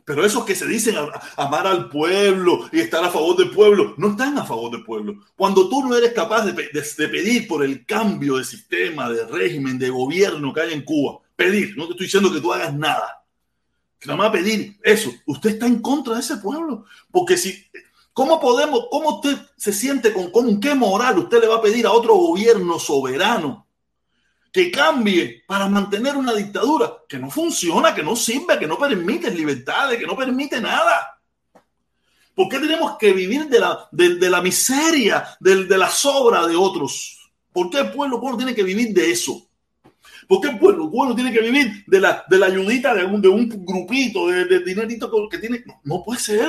Pero 0.04 0.24
esos 0.24 0.44
que 0.44 0.54
se 0.54 0.68
dicen 0.68 0.94
amar 1.36 1.66
al 1.66 1.88
pueblo 1.88 2.68
y 2.70 2.78
estar 2.78 3.02
a 3.02 3.10
favor 3.10 3.36
del 3.36 3.50
pueblo, 3.50 3.94
no 3.96 4.10
están 4.10 4.38
a 4.38 4.44
favor 4.44 4.70
del 4.70 4.84
pueblo. 4.84 5.24
Cuando 5.34 5.68
tú 5.68 5.82
no 5.82 5.96
eres 5.96 6.12
capaz 6.12 6.44
de, 6.44 6.54
pedir 7.08 7.48
por 7.48 7.64
el 7.64 7.84
cambio 7.84 8.36
de 8.36 8.44
sistema, 8.44 9.10
de 9.10 9.26
régimen, 9.26 9.78
de 9.78 9.90
gobierno 9.90 10.52
que 10.52 10.60
hay 10.60 10.74
en 10.74 10.84
Cuba, 10.84 11.18
pedir, 11.34 11.76
no 11.76 11.86
te 11.86 11.92
estoy 11.92 12.06
diciendo 12.06 12.32
que 12.32 12.40
tú 12.40 12.52
hagas 12.52 12.72
nada. 12.72 13.24
Nada 14.04 14.16
más 14.16 14.30
pedir 14.30 14.78
eso. 14.84 15.10
Usted 15.26 15.50
está 15.50 15.66
en 15.66 15.80
contra 15.80 16.14
de 16.14 16.20
ese 16.20 16.36
pueblo. 16.36 16.84
Porque 17.10 17.36
si 17.36 17.66
¿Cómo 18.16 18.40
podemos, 18.40 18.86
cómo 18.90 19.16
usted 19.16 19.36
se 19.58 19.74
siente 19.74 20.10
con, 20.10 20.30
con 20.30 20.58
qué 20.58 20.74
moral 20.74 21.18
usted 21.18 21.38
le 21.38 21.48
va 21.48 21.56
a 21.56 21.60
pedir 21.60 21.84
a 21.84 21.92
otro 21.92 22.14
gobierno 22.14 22.78
soberano 22.78 23.68
que 24.50 24.70
cambie 24.70 25.42
para 25.46 25.68
mantener 25.68 26.16
una 26.16 26.32
dictadura 26.32 26.94
que 27.06 27.18
no 27.18 27.30
funciona, 27.30 27.94
que 27.94 28.02
no 28.02 28.16
sirve, 28.16 28.58
que 28.58 28.66
no 28.66 28.78
permite 28.78 29.30
libertades, 29.30 29.98
que 29.98 30.06
no 30.06 30.16
permite 30.16 30.62
nada? 30.62 31.20
¿Por 32.34 32.48
qué 32.48 32.58
tenemos 32.58 32.96
que 32.96 33.12
vivir 33.12 33.50
de 33.50 33.60
la, 33.60 33.86
de, 33.92 34.30
la 34.30 34.40
miseria, 34.40 35.36
de, 35.38 35.66
de, 35.66 35.76
la 35.76 35.90
sobra 35.90 36.46
de 36.46 36.56
otros? 36.56 37.30
¿Por 37.52 37.68
qué 37.68 37.80
el 37.80 37.92
pueblo 37.92 38.18
cubano 38.18 38.38
tiene 38.38 38.54
que 38.54 38.62
vivir 38.62 38.94
de 38.94 39.10
eso? 39.10 39.46
¿Por 40.26 40.40
qué 40.40 40.48
el 40.48 40.58
pueblo 40.58 40.90
cubano 40.90 41.14
tiene 41.14 41.34
que 41.34 41.42
vivir 41.42 41.84
de 41.86 42.00
la, 42.00 42.24
de 42.26 42.38
la 42.38 42.46
ayudita 42.46 42.94
de 42.94 43.04
un, 43.04 43.20
de 43.20 43.28
un 43.28 43.46
grupito, 43.62 44.28
de, 44.28 44.46
de 44.46 44.60
dinerito 44.60 45.10
que 45.28 45.36
tiene? 45.36 45.62
No, 45.66 45.80
no 45.84 46.02
puede 46.02 46.18
ser. 46.18 46.48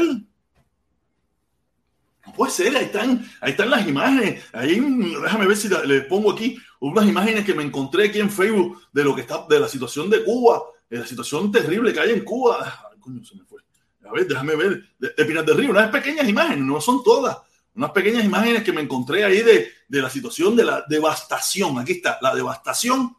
Puede 2.38 2.52
ser, 2.52 2.78
ahí 2.78 2.86
están, 2.86 3.28
ahí 3.42 3.52
están 3.52 3.70
las 3.72 3.88
imágenes. 3.88 4.44
Ahí, 4.54 4.80
déjame 4.80 5.48
ver 5.48 5.58
si 5.58 5.68
les 5.68 6.06
pongo 6.06 6.32
aquí 6.32 6.58
unas 6.80 7.08
imágenes 7.08 7.44
que 7.44 7.56
me 7.56 7.64
encontré 7.64 8.06
aquí 8.06 8.20
en 8.20 8.30
Facebook 8.30 8.80
de 8.94 9.04
lo 9.04 9.16
que 9.16 9.22
está, 9.22 9.46
de 9.50 9.60
la 9.60 9.68
situación 9.68 10.08
de 10.10 10.24
Cuba, 10.24 10.62
de 10.88 11.00
la 11.00 11.08
situación 11.08 11.52
terrible 11.52 11.92
que 11.92 12.00
hay 12.00 12.12
en 12.12 12.24
Cuba. 12.24 12.88
Ay, 12.92 13.00
coño, 13.00 13.26
se 13.26 13.36
me 13.36 13.44
fue. 13.44 13.60
A 14.08 14.12
ver, 14.12 14.28
déjame 14.28 14.56
ver. 14.56 14.84
De, 15.00 15.10
de 15.18 15.26
Pinar 15.26 15.44
del 15.44 15.58
Río, 15.58 15.72
unas 15.72 15.90
pequeñas 15.90 16.30
imágenes, 16.30 16.64
no 16.64 16.80
son 16.80 17.04
todas. 17.04 17.38
Unas 17.76 17.92
pequeñas 17.92 18.24
imágenes 18.24 18.64
que 18.64 18.72
me 18.72 18.82
encontré 18.82 19.24
ahí 19.24 19.42
de, 19.42 19.72
de 19.88 20.02
la 20.02 20.10
situación 20.10 20.56
de 20.56 20.64
la 20.64 20.86
devastación. 20.88 21.80
Aquí 21.80 21.94
está, 21.94 22.20
la 22.22 22.36
devastación. 22.36 23.16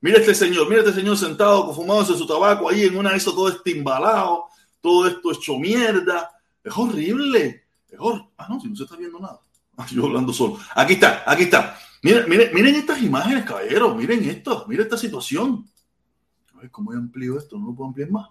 Mira 0.00 0.18
este 0.18 0.34
señor, 0.34 0.68
mira 0.68 0.80
este 0.80 0.92
señor 0.92 1.16
sentado, 1.16 1.72
fumándose 1.72 2.16
su 2.18 2.26
tabaco 2.26 2.68
ahí 2.68 2.82
en 2.82 2.96
una 2.96 3.16
eso 3.16 3.32
todo 3.32 3.48
estimbalado, 3.48 4.44
todo 4.80 5.06
esto 5.08 5.32
hecho 5.32 5.58
mierda. 5.58 6.30
Es 6.62 6.72
horrible. 6.76 7.65
Mejor. 7.96 8.26
Ah, 8.36 8.46
no, 8.50 8.60
si 8.60 8.68
no 8.68 8.76
se 8.76 8.82
está 8.82 8.94
viendo 8.96 9.18
nada. 9.18 9.40
Ah, 9.78 9.86
yo 9.90 10.04
hablando 10.04 10.32
solo. 10.32 10.58
Aquí 10.74 10.94
está, 10.94 11.24
aquí 11.26 11.44
está. 11.44 11.78
Miren, 12.02 12.28
miren, 12.28 12.50
miren 12.52 12.74
estas 12.74 13.00
imágenes, 13.02 13.44
caballeros. 13.44 13.96
Miren 13.96 14.22
esto, 14.28 14.66
miren 14.68 14.84
esta 14.84 14.98
situación. 14.98 15.66
A 16.62 16.68
cómo 16.68 16.92
yo 16.92 16.98
amplío 16.98 17.38
esto. 17.38 17.58
¿No 17.58 17.68
lo 17.68 17.74
puedo 17.74 17.88
ampliar 17.88 18.10
más? 18.10 18.28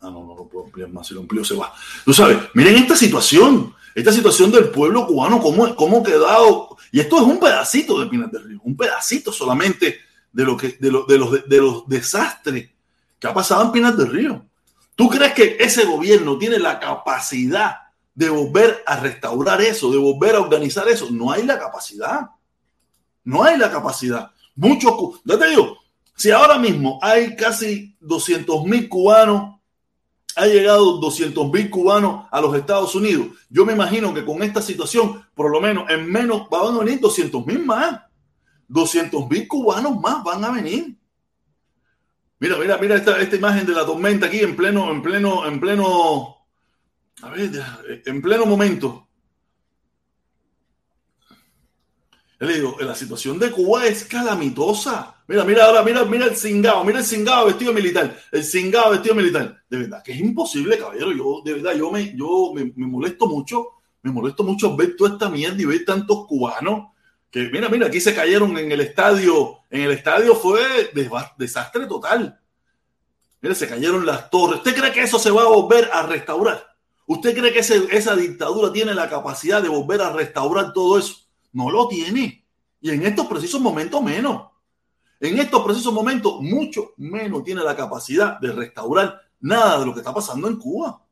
Ah, 0.00 0.10
no, 0.10 0.24
no 0.24 0.36
lo 0.36 0.48
puedo 0.48 0.66
ampliar 0.66 0.88
más. 0.90 1.08
Si 1.08 1.14
lo 1.14 1.20
amplío 1.20 1.44
se 1.44 1.56
va. 1.56 1.72
Tú 2.04 2.14
sabes, 2.14 2.38
miren 2.54 2.76
esta 2.76 2.94
situación. 2.94 3.74
Esta 3.92 4.12
situación 4.12 4.52
del 4.52 4.70
pueblo 4.70 5.04
cubano, 5.04 5.40
cómo, 5.40 5.74
cómo 5.74 5.98
ha 5.98 6.02
quedado. 6.04 6.76
Y 6.92 7.00
esto 7.00 7.16
es 7.16 7.22
un 7.24 7.40
pedacito 7.40 7.98
de 7.98 8.06
Pinar 8.06 8.30
del 8.30 8.44
Río. 8.44 8.60
Un 8.62 8.76
pedacito 8.76 9.32
solamente 9.32 9.98
de, 10.32 10.44
lo 10.44 10.56
que, 10.56 10.78
de, 10.78 10.92
lo, 10.92 11.04
de, 11.04 11.18
los, 11.18 11.48
de 11.48 11.56
los 11.56 11.88
desastres 11.88 12.70
que 13.18 13.26
ha 13.26 13.34
pasado 13.34 13.64
en 13.64 13.72
Pinar 13.72 13.96
del 13.96 14.10
Río. 14.12 14.46
¿Tú 14.94 15.08
crees 15.08 15.32
que 15.32 15.56
ese 15.58 15.84
gobierno 15.84 16.38
tiene 16.38 16.60
la 16.60 16.78
capacidad 16.78 17.87
de 18.18 18.28
volver 18.30 18.82
a 18.84 18.96
restaurar 18.96 19.60
eso, 19.62 19.92
de 19.92 19.96
volver 19.96 20.34
a 20.34 20.40
organizar 20.40 20.88
eso. 20.88 21.08
No 21.08 21.30
hay 21.30 21.44
la 21.44 21.56
capacidad. 21.56 22.30
No 23.22 23.44
hay 23.44 23.56
la 23.56 23.70
capacidad. 23.70 24.32
Muchos, 24.56 25.20
ya 25.24 25.38
te 25.38 25.44
si 26.16 26.32
ahora 26.32 26.58
mismo 26.58 26.98
hay 27.00 27.36
casi 27.36 27.96
200 28.00 28.64
mil 28.64 28.88
cubanos, 28.88 29.60
ha 30.34 30.46
llegado 30.46 30.98
200 30.98 31.48
mil 31.52 31.70
cubanos 31.70 32.26
a 32.32 32.40
los 32.40 32.56
Estados 32.56 32.92
Unidos, 32.96 33.28
yo 33.48 33.64
me 33.64 33.74
imagino 33.74 34.12
que 34.12 34.24
con 34.24 34.42
esta 34.42 34.62
situación, 34.62 35.24
por 35.32 35.52
lo 35.52 35.60
menos 35.60 35.88
en 35.88 36.10
menos, 36.10 36.48
van 36.50 36.74
a 36.74 36.78
venir 36.80 36.98
200 36.98 37.46
mil 37.46 37.64
más. 37.64 38.00
200 38.66 39.30
mil 39.30 39.46
cubanos 39.46 40.00
más 40.00 40.24
van 40.24 40.44
a 40.44 40.50
venir. 40.50 40.98
Mira, 42.40 42.56
mira, 42.56 42.78
mira 42.78 42.96
esta, 42.96 43.20
esta 43.20 43.36
imagen 43.36 43.64
de 43.64 43.74
la 43.74 43.86
tormenta 43.86 44.26
aquí 44.26 44.40
en 44.40 44.56
pleno, 44.56 44.90
en 44.90 45.02
pleno, 45.02 45.46
en 45.46 45.60
pleno 45.60 46.37
a 47.22 47.30
ver, 47.30 48.02
en 48.06 48.22
pleno 48.22 48.46
momento. 48.46 49.08
Le 52.40 52.54
digo, 52.54 52.76
la 52.80 52.94
situación 52.94 53.38
de 53.38 53.50
Cuba 53.50 53.86
es 53.86 54.04
calamitosa. 54.04 55.16
Mira, 55.26 55.44
mira 55.44 55.64
ahora, 55.64 55.82
mira, 55.82 56.04
mira 56.04 56.26
el 56.26 56.36
cingado, 56.36 56.84
mira 56.84 57.00
el 57.00 57.04
cingado 57.04 57.46
vestido 57.46 57.72
militar, 57.72 58.16
el 58.30 58.44
cingado 58.44 58.92
vestido 58.92 59.14
militar. 59.16 59.62
De 59.68 59.78
verdad 59.78 60.02
que 60.04 60.12
es 60.12 60.20
imposible, 60.20 60.78
caballero. 60.78 61.12
Yo, 61.12 61.42
de 61.44 61.54
verdad, 61.54 61.74
yo 61.74 61.90
me, 61.90 62.16
yo 62.16 62.52
me, 62.54 62.72
molesto 62.86 63.26
mucho, 63.26 63.66
me 64.02 64.12
molesto 64.12 64.44
mucho 64.44 64.76
ver 64.76 64.94
toda 64.96 65.14
esta 65.14 65.28
mierda 65.28 65.60
y 65.60 65.64
ver 65.64 65.84
tantos 65.84 66.26
cubanos 66.26 66.92
que, 67.28 67.50
mira, 67.50 67.68
mira, 67.68 67.88
aquí 67.88 68.00
se 68.00 68.14
cayeron 68.14 68.56
en 68.56 68.70
el 68.70 68.80
estadio. 68.80 69.58
En 69.68 69.82
el 69.82 69.90
estadio 69.90 70.36
fue 70.36 70.92
desastre 71.36 71.86
total. 71.86 72.40
Mira, 73.40 73.54
se 73.54 73.68
cayeron 73.68 74.06
las 74.06 74.30
torres. 74.30 74.58
¿Usted 74.58 74.76
cree 74.76 74.92
que 74.92 75.02
eso 75.02 75.18
se 75.18 75.30
va 75.32 75.42
a 75.42 75.48
volver 75.48 75.90
a 75.92 76.02
restaurar? 76.04 76.77
¿Usted 77.08 77.34
cree 77.34 77.54
que 77.54 77.60
esa 77.60 78.14
dictadura 78.14 78.70
tiene 78.70 78.92
la 78.92 79.08
capacidad 79.08 79.62
de 79.62 79.70
volver 79.70 80.02
a 80.02 80.12
restaurar 80.12 80.74
todo 80.74 80.98
eso? 80.98 81.14
No 81.52 81.70
lo 81.70 81.88
tiene. 81.88 82.44
Y 82.82 82.90
en 82.90 83.02
estos 83.06 83.26
precisos 83.26 83.62
momentos 83.62 84.02
menos. 84.02 84.50
En 85.18 85.38
estos 85.38 85.64
precisos 85.64 85.90
momentos 85.90 86.42
mucho 86.42 86.92
menos 86.98 87.42
tiene 87.44 87.62
la 87.62 87.74
capacidad 87.74 88.38
de 88.38 88.52
restaurar 88.52 89.22
nada 89.40 89.80
de 89.80 89.86
lo 89.86 89.94
que 89.94 90.00
está 90.00 90.12
pasando 90.12 90.48
en 90.48 90.56
Cuba. 90.56 91.02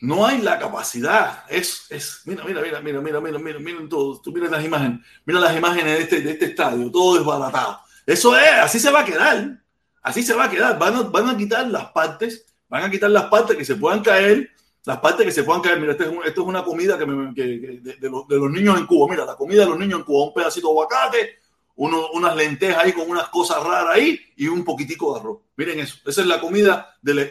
No 0.00 0.26
hay 0.26 0.42
la 0.42 0.58
capacidad. 0.58 1.44
Es, 1.48 1.86
es, 1.88 2.22
mira, 2.24 2.42
mira, 2.44 2.60
mira, 2.60 2.80
mira, 2.80 3.00
mira, 3.00 3.20
mira, 3.20 3.38
mira, 3.38 3.58
mira 3.60 3.88
todo. 3.88 4.20
Tú 4.20 4.32
mira 4.32 4.50
las 4.50 4.64
imágenes, 4.64 5.06
mira 5.24 5.38
las 5.38 5.56
imágenes 5.56 5.98
de 5.98 6.02
este, 6.02 6.20
de 6.22 6.32
este 6.32 6.44
estadio, 6.46 6.90
todo 6.90 7.14
desbaratado. 7.14 7.78
Eso 8.04 8.36
es, 8.36 8.50
así 8.60 8.80
se 8.80 8.90
va 8.90 9.02
a 9.02 9.04
quedar. 9.04 9.62
Así 10.02 10.24
se 10.24 10.34
va 10.34 10.46
a 10.46 10.50
quedar. 10.50 10.76
Van 10.80 10.96
a, 10.96 11.02
van 11.02 11.28
a 11.28 11.36
quitar 11.36 11.68
las 11.68 11.92
partes 11.92 12.44
Van 12.68 12.84
a 12.84 12.90
quitar 12.90 13.10
las 13.10 13.26
partes 13.26 13.56
que 13.56 13.64
se 13.64 13.76
puedan 13.76 14.02
caer, 14.02 14.50
las 14.84 14.98
partes 14.98 15.26
que 15.26 15.32
se 15.32 15.44
puedan 15.44 15.62
caer. 15.62 15.80
Mira, 15.80 15.92
esto 15.92 16.04
es, 16.24 16.38
una 16.38 16.64
comida 16.64 16.98
que, 16.98 17.04
de, 17.04 18.10
los, 18.10 18.50
niños 18.50 18.78
en 18.78 18.86
Cuba. 18.86 19.08
Mira, 19.10 19.24
la 19.24 19.36
comida 19.36 19.64
de 19.64 19.70
los 19.70 19.78
niños 19.78 20.00
en 20.00 20.04
Cuba, 20.04 20.26
un 20.26 20.34
pedacito 20.34 20.68
de 20.68 20.72
aguacate, 20.72 21.38
unas 21.76 22.36
lentejas 22.36 22.84
ahí 22.84 22.92
con 22.92 23.08
unas 23.08 23.28
cosas 23.28 23.62
raras 23.62 23.94
ahí 23.94 24.18
y 24.36 24.48
un 24.48 24.64
poquitico 24.64 25.14
de 25.14 25.20
arroz. 25.20 25.38
Miren 25.56 25.80
eso. 25.80 25.98
Esa 26.06 26.22
es 26.22 26.26
la 26.26 26.40
comida 26.40 26.96
de, 27.02 27.30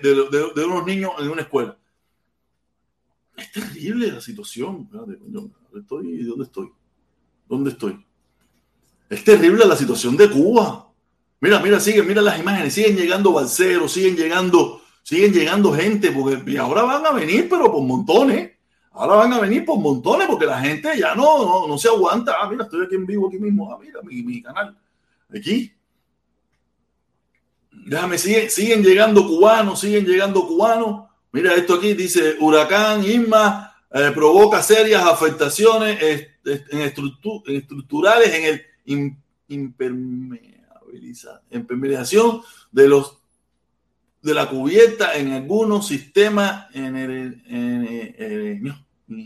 unos 0.66 0.86
niños 0.86 1.12
en 1.20 1.30
una 1.30 1.42
escuela. 1.42 1.78
Es 3.36 3.52
terrible 3.52 4.12
la 4.12 4.22
situación. 4.22 4.90
estoy, 5.76 6.24
¿Dónde 6.24 6.44
estoy? 6.44 6.72
¿Dónde 7.48 7.70
estoy? 7.72 8.06
Es 9.10 9.24
terrible 9.24 9.66
la 9.66 9.76
situación 9.76 10.16
de 10.18 10.30
Cuba. 10.30 10.90
Mira, 11.42 11.60
mira, 11.60 11.80
siguen, 11.80 12.08
mira 12.08 12.22
las 12.22 12.40
imágenes, 12.40 12.74
siguen 12.74 12.96
llegando 12.96 13.34
balseros, 13.34 13.92
siguen 13.92 14.16
llegando, 14.16 14.82
siguen 15.06 15.34
llegando 15.34 15.72
gente, 15.72 16.12
porque 16.12 16.58
ahora 16.58 16.82
van 16.82 17.06
a 17.06 17.12
venir, 17.12 17.48
pero 17.48 17.72
por 17.72 17.84
montones. 17.84 18.54
Ahora 18.92 19.18
van 19.18 19.34
a 19.34 19.40
venir 19.40 19.64
por 19.64 19.78
montones, 19.78 20.28
porque 20.28 20.48
la 20.48 20.60
gente 20.60 20.98
ya 20.98 21.14
no, 21.14 21.68
no, 21.68 21.78
se 21.78 21.90
aguanta. 21.90 22.38
Ah, 22.42 22.50
mira, 22.50 22.64
estoy 22.64 22.86
aquí 22.86 22.96
en 22.96 23.06
vivo, 23.06 23.28
aquí 23.28 23.38
mismo. 23.38 23.72
Ah, 23.72 23.78
mira, 23.80 24.02
mi, 24.02 24.24
mi 24.24 24.42
canal. 24.42 24.76
Aquí. 25.30 25.72
Déjame, 27.72 28.18
siguen, 28.18 28.50
siguen 28.50 28.84
llegando 28.84 29.28
cubanos, 29.28 29.80
siguen 29.80 30.06
llegando 30.06 30.48
cubanos. 30.48 31.08
Mira 31.32 31.54
esto 31.54 31.76
aquí, 31.76 31.94
dice 31.94 32.38
huracán 32.40 33.04
Irma 33.04 33.76
eh, 33.92 34.10
provoca 34.12 34.64
serias 34.64 35.06
afectaciones 35.06 36.02
en 36.44 36.82
estructurales 36.82 38.34
en 38.34 38.46
el 38.46 38.66
impermeabilización 39.48 42.42
de 42.72 42.88
los 42.88 43.20
de 44.26 44.34
la 44.34 44.50
cubierta 44.50 45.16
en 45.16 45.34
algunos 45.34 45.88
sistemas 45.88 46.66
en 46.74 46.96
el, 46.96 48.64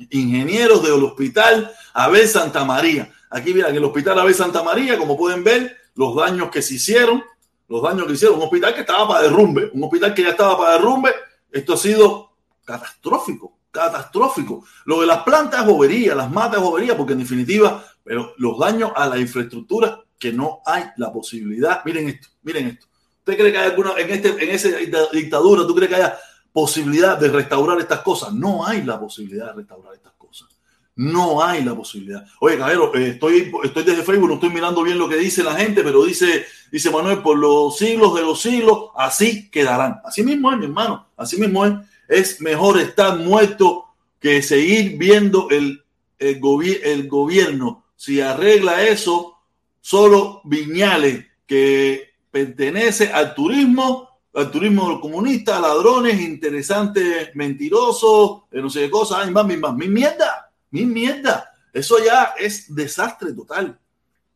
ingenieros 0.10 0.84
del 0.84 1.02
hospital 1.02 1.72
Abel 1.94 2.28
Santa 2.28 2.66
María. 2.66 3.10
Aquí 3.30 3.54
mira 3.54 3.70
el 3.70 3.82
hospital 3.82 4.20
Abel 4.20 4.36
Santa 4.36 4.62
María, 4.62 4.98
como 4.98 5.16
pueden 5.16 5.42
ver, 5.42 5.78
los 5.96 6.14
daños 6.18 6.50
que 6.52 6.62
se 6.62 6.74
hicieron, 6.74 7.24
los 7.70 7.82
daños 7.82 8.08
que 8.08 8.14
hicieron, 8.14 8.40
un 8.40 8.44
hospital 8.44 8.74
que 8.74 8.82
estaba 8.82 9.08
para 9.08 9.22
derrumbe, 9.22 9.72
un 9.74 9.86
hospital 9.86 10.14
que 10.14 10.24
ya 10.24 10.32
estaba 10.32 10.58
para 10.58 10.74
derrumbe, 10.74 11.12
esto 11.50 11.76
ha 11.76 11.78
sido 11.78 12.34
catastrófico, 12.66 13.58
catastrófico. 13.72 14.66
Lo 14.84 15.00
de 15.00 15.08
las 15.08 15.24
plantas 15.24 15.66
bobería, 15.66 16.14
las 16.14 16.30
matas 16.30 16.58
es 16.58 16.66
bobería, 16.66 16.98
porque 16.98 17.14
en 17.14 17.20
definitiva, 17.20 17.86
pero 18.04 18.34
los 18.38 18.60
daños 18.60 18.92
a 18.94 19.08
la 19.08 19.18
infraestructura 19.18 20.04
que 20.20 20.34
no 20.34 20.60
hay 20.66 20.84
la 20.98 21.10
posibilidad. 21.14 21.86
Miren 21.86 22.10
esto, 22.10 22.28
miren 22.44 22.68
esto. 22.68 22.89
¿Usted 23.30 23.42
cree 23.42 23.52
que 23.52 23.60
hay 23.60 23.70
alguna, 23.70 23.94
en, 23.96 24.10
este, 24.10 24.30
en 24.30 24.50
esa 24.50 24.70
dictadura, 25.14 25.68
tú 25.68 25.76
crees 25.76 25.90
que 25.90 25.98
haya 25.98 26.18
posibilidad 26.52 27.16
de 27.16 27.28
restaurar 27.30 27.78
estas 27.80 28.00
cosas? 28.00 28.34
No 28.34 28.66
hay 28.66 28.82
la 28.82 29.00
posibilidad 29.00 29.48
de 29.48 29.54
restaurar 29.54 29.94
estas 29.94 30.14
cosas. 30.14 30.48
No 30.96 31.44
hay 31.44 31.64
la 31.64 31.76
posibilidad. 31.76 32.26
Oye, 32.40 32.58
caballero, 32.58 32.96
eh, 32.96 33.10
estoy, 33.10 33.52
estoy 33.64 33.84
desde 33.84 34.02
Facebook, 34.02 34.30
no 34.30 34.34
estoy 34.34 34.50
mirando 34.50 34.82
bien 34.82 34.98
lo 34.98 35.08
que 35.08 35.18
dice 35.18 35.44
la 35.44 35.54
gente, 35.54 35.84
pero 35.84 36.06
dice, 36.06 36.48
dice 36.72 36.90
Manuel, 36.90 37.20
por 37.20 37.38
los 37.38 37.78
siglos 37.78 38.16
de 38.16 38.22
los 38.24 38.42
siglos, 38.42 38.90
así 38.96 39.52
quedarán. 39.52 40.02
Así 40.04 40.24
mismo 40.24 40.52
es, 40.52 40.58
mi 40.58 40.66
hermano, 40.66 41.10
así 41.16 41.40
mismo 41.40 41.68
es. 41.68 41.74
Es 42.08 42.42
mejor 42.42 42.80
estar 42.80 43.16
muerto 43.20 43.86
que 44.20 44.42
seguir 44.42 44.98
viendo 44.98 45.50
el, 45.52 45.84
el, 46.18 46.42
el 46.84 47.08
gobierno. 47.08 47.86
Si 47.96 48.22
arregla 48.22 48.82
eso, 48.88 49.38
solo 49.82 50.42
Viñales, 50.46 51.28
que 51.46 52.09
pertenece 52.32 53.12
al 53.12 53.34
turismo, 53.34 54.10
al 54.34 54.52
turismo 54.52 55.00
comunista, 55.02 55.60
ladrones, 55.60 56.20
interesantes, 56.22 57.36
mentirosos, 57.36 58.44
no 58.52 58.70
sé 58.70 58.82
qué 58.82 58.90
cosas, 58.90 59.20
ay, 59.24 59.32
más, 59.32 59.46
mi, 59.46 59.58
más, 59.58 59.76
mi 59.76 59.88
mierda, 59.88 60.52
mi 60.72 60.86
mierda. 60.86 61.52
Eso 61.74 61.98
ya 62.04 62.34
es 62.40 62.74
desastre 62.74 63.34
total. 63.34 63.80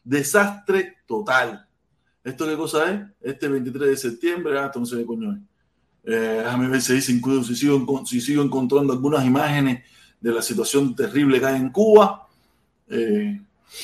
Desastre 0.04 0.98
total. 1.06 1.68
¿Esto 2.24 2.48
qué 2.48 2.56
cosa 2.56 2.92
es? 2.92 3.02
Este 3.22 3.48
23 3.48 3.90
de 3.90 3.98
septiembre, 3.98 4.58
ah, 4.58 4.68
esto 4.68 4.80
no 4.80 4.86
sé 4.86 4.98
qué 4.98 5.06
coño 5.06 5.34
es. 5.34 5.40
Eh, 6.06 6.42
déjame 6.44 6.68
ver 6.68 6.82
si, 6.82 7.02
si, 7.02 7.20
sigo, 7.56 8.06
si 8.06 8.22
sigo 8.22 8.44
encontrando 8.44 8.94
algunas 8.94 9.26
imágenes 9.26 9.84
de 10.20 10.32
la 10.32 10.42
situación 10.42 10.96
terrible 10.96 11.40
que 11.40 11.46
hay 11.46 11.56
en 11.56 11.70
Cuba. 11.70 12.28
Eh, 12.90 13.42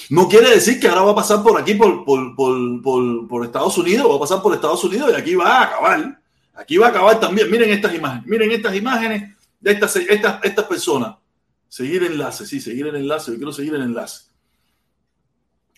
no 0.09 0.27
quiere 0.27 0.49
decir 0.49 0.79
que 0.79 0.87
ahora 0.87 1.01
va 1.01 1.11
a 1.11 1.15
pasar 1.15 1.43
por 1.43 1.59
aquí, 1.59 1.75
por, 1.75 2.03
por, 2.05 3.45
Estados 3.45 3.77
Unidos, 3.77 4.09
va 4.09 4.15
a 4.15 4.19
pasar 4.19 4.41
por 4.41 4.53
Estados 4.53 4.83
Unidos 4.83 5.11
y 5.11 5.15
aquí 5.15 5.35
va 5.35 5.59
a 5.59 5.63
acabar. 5.63 6.19
Aquí 6.55 6.77
va 6.77 6.87
a 6.87 6.89
acabar 6.89 7.19
también. 7.19 7.49
Miren 7.49 7.69
estas 7.69 7.93
imágenes, 7.93 8.25
miren 8.25 8.51
estas 8.51 8.75
imágenes 8.75 9.35
de 9.59 9.71
estas, 9.71 9.95
estas, 9.95 10.43
estas 10.43 10.65
personas. 10.65 11.15
Seguir 11.67 12.03
enlace, 12.03 12.45
sí, 12.45 12.59
seguir 12.59 12.87
el 12.87 12.95
enlace. 12.95 13.31
Yo 13.31 13.37
quiero 13.37 13.51
seguir 13.51 13.75
el 13.75 13.83
enlace. 13.83 14.25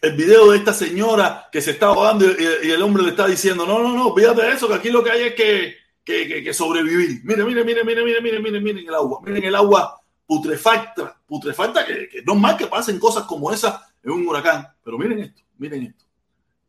El 0.02 0.16
video 0.16 0.52
de 0.52 0.58
esta 0.58 0.74
señora 0.74 1.48
que 1.52 1.62
se 1.62 1.72
está 1.72 1.88
ahogando 1.88 2.26
y, 2.26 2.72
el 2.72 2.82
hombre 2.82 3.04
le 3.04 3.10
está 3.10 3.28
diciendo: 3.28 3.66
No, 3.66 3.84
no, 3.84 3.94
no, 3.94 4.16
fíjate 4.16 4.50
eso, 4.50 4.68
que 4.68 4.76
aquí 4.76 4.90
lo 4.90 5.04
que 5.04 5.12
hay 5.12 5.22
es 5.24 5.36
que, 5.36 5.76
que, 6.04 6.42
que, 6.42 6.54
sobrevivir. 6.54 7.22
Miren, 7.26 7.46
miren, 7.46 7.66
miren, 7.66 7.86
miren, 7.86 8.06
miren, 8.06 8.24
miren, 8.24 8.44
miren, 8.44 8.64
miren 8.64 8.88
el 8.88 8.96
agua. 8.96 9.20
Miren 9.24 9.44
el 9.44 9.56
agua 9.56 10.02
putrefacta, 10.26 11.20
putrefacta, 11.28 11.86
que, 11.86 12.08
que 12.08 12.24
no 12.24 12.34
es 12.34 12.40
mal 12.40 12.56
que 12.56 12.68
pasen 12.68 12.98
cosas 12.98 13.26
como 13.26 13.52
esas 13.52 13.91
en 14.04 14.12
un 14.12 14.28
huracán. 14.28 14.68
Pero 14.84 14.98
miren 14.98 15.20
esto, 15.20 15.42
miren 15.58 15.84
esto. 15.84 16.06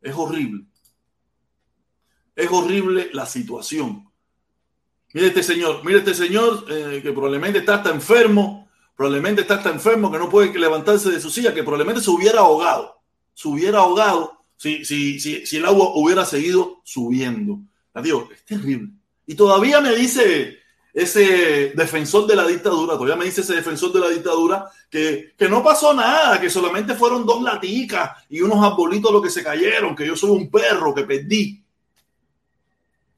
Es 0.01 0.15
horrible. 0.15 0.65
Es 2.35 2.51
horrible 2.51 3.11
la 3.13 3.27
situación. 3.27 4.09
Mire 5.13 5.27
este 5.29 5.43
señor, 5.43 5.85
mire 5.85 5.99
este 5.99 6.15
señor 6.15 6.65
eh, 6.71 7.01
que 7.03 7.13
probablemente 7.13 7.59
está 7.59 7.75
hasta 7.77 7.91
enfermo, 7.91 8.71
probablemente 8.97 9.43
está 9.43 9.57
hasta 9.57 9.71
enfermo, 9.71 10.11
que 10.11 10.19
no 10.19 10.31
puede 10.31 10.59
levantarse 10.59 11.11
de 11.11 11.21
su 11.21 11.29
silla, 11.29 11.53
que 11.53 11.63
probablemente 11.63 12.01
se 12.01 12.11
hubiera 12.11 12.41
ahogado, 12.41 13.03
se 13.35 13.49
hubiera 13.49 13.81
ahogado 13.81 14.39
si, 14.57 14.85
si, 14.85 15.21
si, 15.21 15.45
si 15.45 15.57
el 15.59 15.67
agua 15.67 15.93
hubiera 15.95 16.25
seguido 16.25 16.81
subiendo. 16.85 17.59
Adiós, 17.93 18.25
es 18.33 18.45
terrible. 18.45 18.93
Y 19.27 19.35
todavía 19.35 19.81
me 19.81 19.95
dice 19.95 20.62
ese 20.93 21.73
defensor 21.75 22.27
de 22.27 22.37
la 22.37 22.47
dictadura, 22.47 22.95
todavía 22.95 23.17
me 23.17 23.25
dice 23.25 23.41
ese 23.41 23.55
defensor 23.55 23.93
de 23.93 24.01
la 24.01 24.09
dictadura 24.09 24.71
que, 24.91 25.35
no 25.49 25.63
pasó 25.63 25.95
nada, 25.95 26.39
que 26.39 26.51
solamente 26.51 26.95
fueron 26.95 27.25
dos 27.25 27.43
laticas 27.43 28.11
y 28.29 28.43
unos 28.43 28.63
arbolitos 28.63 29.11
los 29.11 29.23
que 29.23 29.31
se 29.31 29.43
cayeron, 29.43 29.97
que 29.97 30.07
yo 30.07 30.15
soy 30.15 30.31
un 30.31 30.51
perro 30.51 30.95
que 30.95 31.05
perdí. 31.05 31.65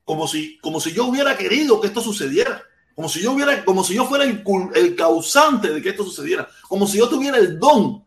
Como 0.05 0.29
si, 0.29 0.59
como 0.59 0.81
si 0.81 0.93
yo 0.93 1.07
hubiera 1.07 1.37
querido 1.37 1.81
que 1.81 1.89
esto 1.89 2.01
sucediera. 2.01 2.63
Como 2.95 3.09
si 3.09 3.21
yo 3.21 3.33
hubiera, 3.33 3.65
como 3.65 3.83
si 3.83 3.95
yo 3.95 4.05
fuera 4.05 4.25
el, 4.25 4.45
el 4.75 4.95
causante 4.95 5.71
de 5.71 5.83
que 5.83 5.89
esto 5.89 6.05
sucediera. 6.05 6.49
Como 6.69 6.87
si 6.87 6.99
yo 6.99 7.09
tuviera 7.09 7.39
el 7.39 7.59
don 7.59 8.05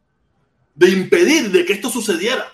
de 0.75 0.89
impedir 0.89 1.51
de 1.51 1.65
que 1.65 1.73
esto 1.73 1.89
sucediera. 1.89 2.49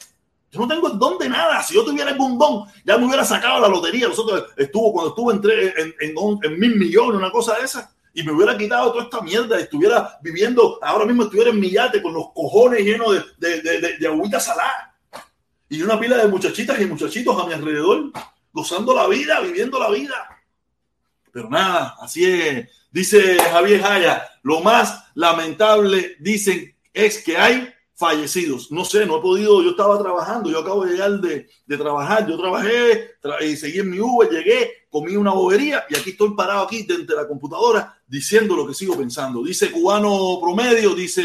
Yo 0.53 0.59
no 0.59 0.67
tengo 0.67 0.87
el 0.87 0.99
don 0.99 1.17
de 1.17 1.27
nada. 1.27 1.63
Si 1.63 1.73
yo 1.73 1.83
tuviera 1.83 2.11
algún 2.11 2.37
don, 2.37 2.65
ya 2.85 2.95
me 2.99 3.07
hubiera 3.07 3.25
sacado 3.25 3.59
la 3.59 3.67
lotería. 3.67 4.07
Nosotros 4.07 4.45
estuvo 4.55 4.93
cuando 4.93 5.31
entre, 5.31 5.69
en, 5.81 5.95
en, 5.99 6.59
mil 6.59 6.75
millones, 6.75 7.17
una 7.17 7.31
cosa 7.31 7.57
de 7.57 7.65
esa. 7.65 7.91
Y 8.13 8.21
me 8.21 8.33
hubiera 8.33 8.55
quitado 8.55 8.91
toda 8.91 9.05
esta 9.05 9.21
mierda. 9.21 9.59
Estuviera 9.59 10.19
viviendo, 10.21 10.77
ahora 10.83 11.05
mismo 11.05 11.23
estuviera 11.23 11.49
en 11.49 11.59
mi 11.59 11.73
con 12.03 12.13
los 12.13 12.27
cojones 12.35 12.81
llenos 12.85 13.13
de, 13.39 13.61
de, 13.63 13.81
de, 13.81 13.97
de 13.97 14.39
salada. 14.39 14.95
Y 15.69 15.81
una 15.81 15.99
pila 15.99 16.17
de 16.17 16.27
muchachitas 16.27 16.79
y 16.79 16.85
muchachitos 16.85 17.41
a 17.41 17.47
mi 17.47 17.53
alrededor, 17.53 18.11
gozando 18.51 18.93
la 18.93 19.07
vida, 19.07 19.39
viviendo 19.39 19.79
la 19.79 19.89
vida. 19.89 20.39
Pero 21.31 21.49
nada, 21.49 21.95
así 21.99 22.25
es. 22.25 22.69
Dice 22.91 23.39
Javier 23.39 23.81
Jaya, 23.81 24.29
lo 24.43 24.61
más 24.61 25.05
lamentable, 25.15 26.15
dicen, 26.19 26.75
es 26.93 27.23
que 27.23 27.37
hay 27.37 27.73
fallecidos. 27.95 28.71
No 28.71 28.85
sé, 28.85 29.05
no 29.05 29.17
he 29.17 29.21
podido, 29.21 29.61
yo 29.61 29.71
estaba 29.71 29.99
trabajando, 29.99 30.49
yo 30.49 30.59
acabo 30.59 30.85
de 30.85 30.93
llegar 30.93 31.11
de, 31.19 31.47
de 31.65 31.77
trabajar, 31.77 32.27
yo 32.27 32.37
trabajé 32.37 33.11
y 33.41 33.55
seguí 33.55 33.79
en 33.79 33.89
mi 33.89 33.99
Uber, 33.99 34.29
llegué, 34.29 34.71
comí 34.89 35.15
una 35.15 35.31
bobería 35.31 35.85
y 35.89 35.95
aquí 35.95 36.11
estoy 36.11 36.33
parado 36.35 36.63
aquí 36.63 36.83
dentro 36.83 37.15
de 37.15 37.21
la 37.21 37.27
computadora 37.27 38.01
diciendo 38.07 38.55
lo 38.55 38.67
que 38.67 38.73
sigo 38.73 38.97
pensando. 38.97 39.43
Dice 39.43 39.71
cubano 39.71 40.39
promedio, 40.41 40.95
dice 40.95 41.23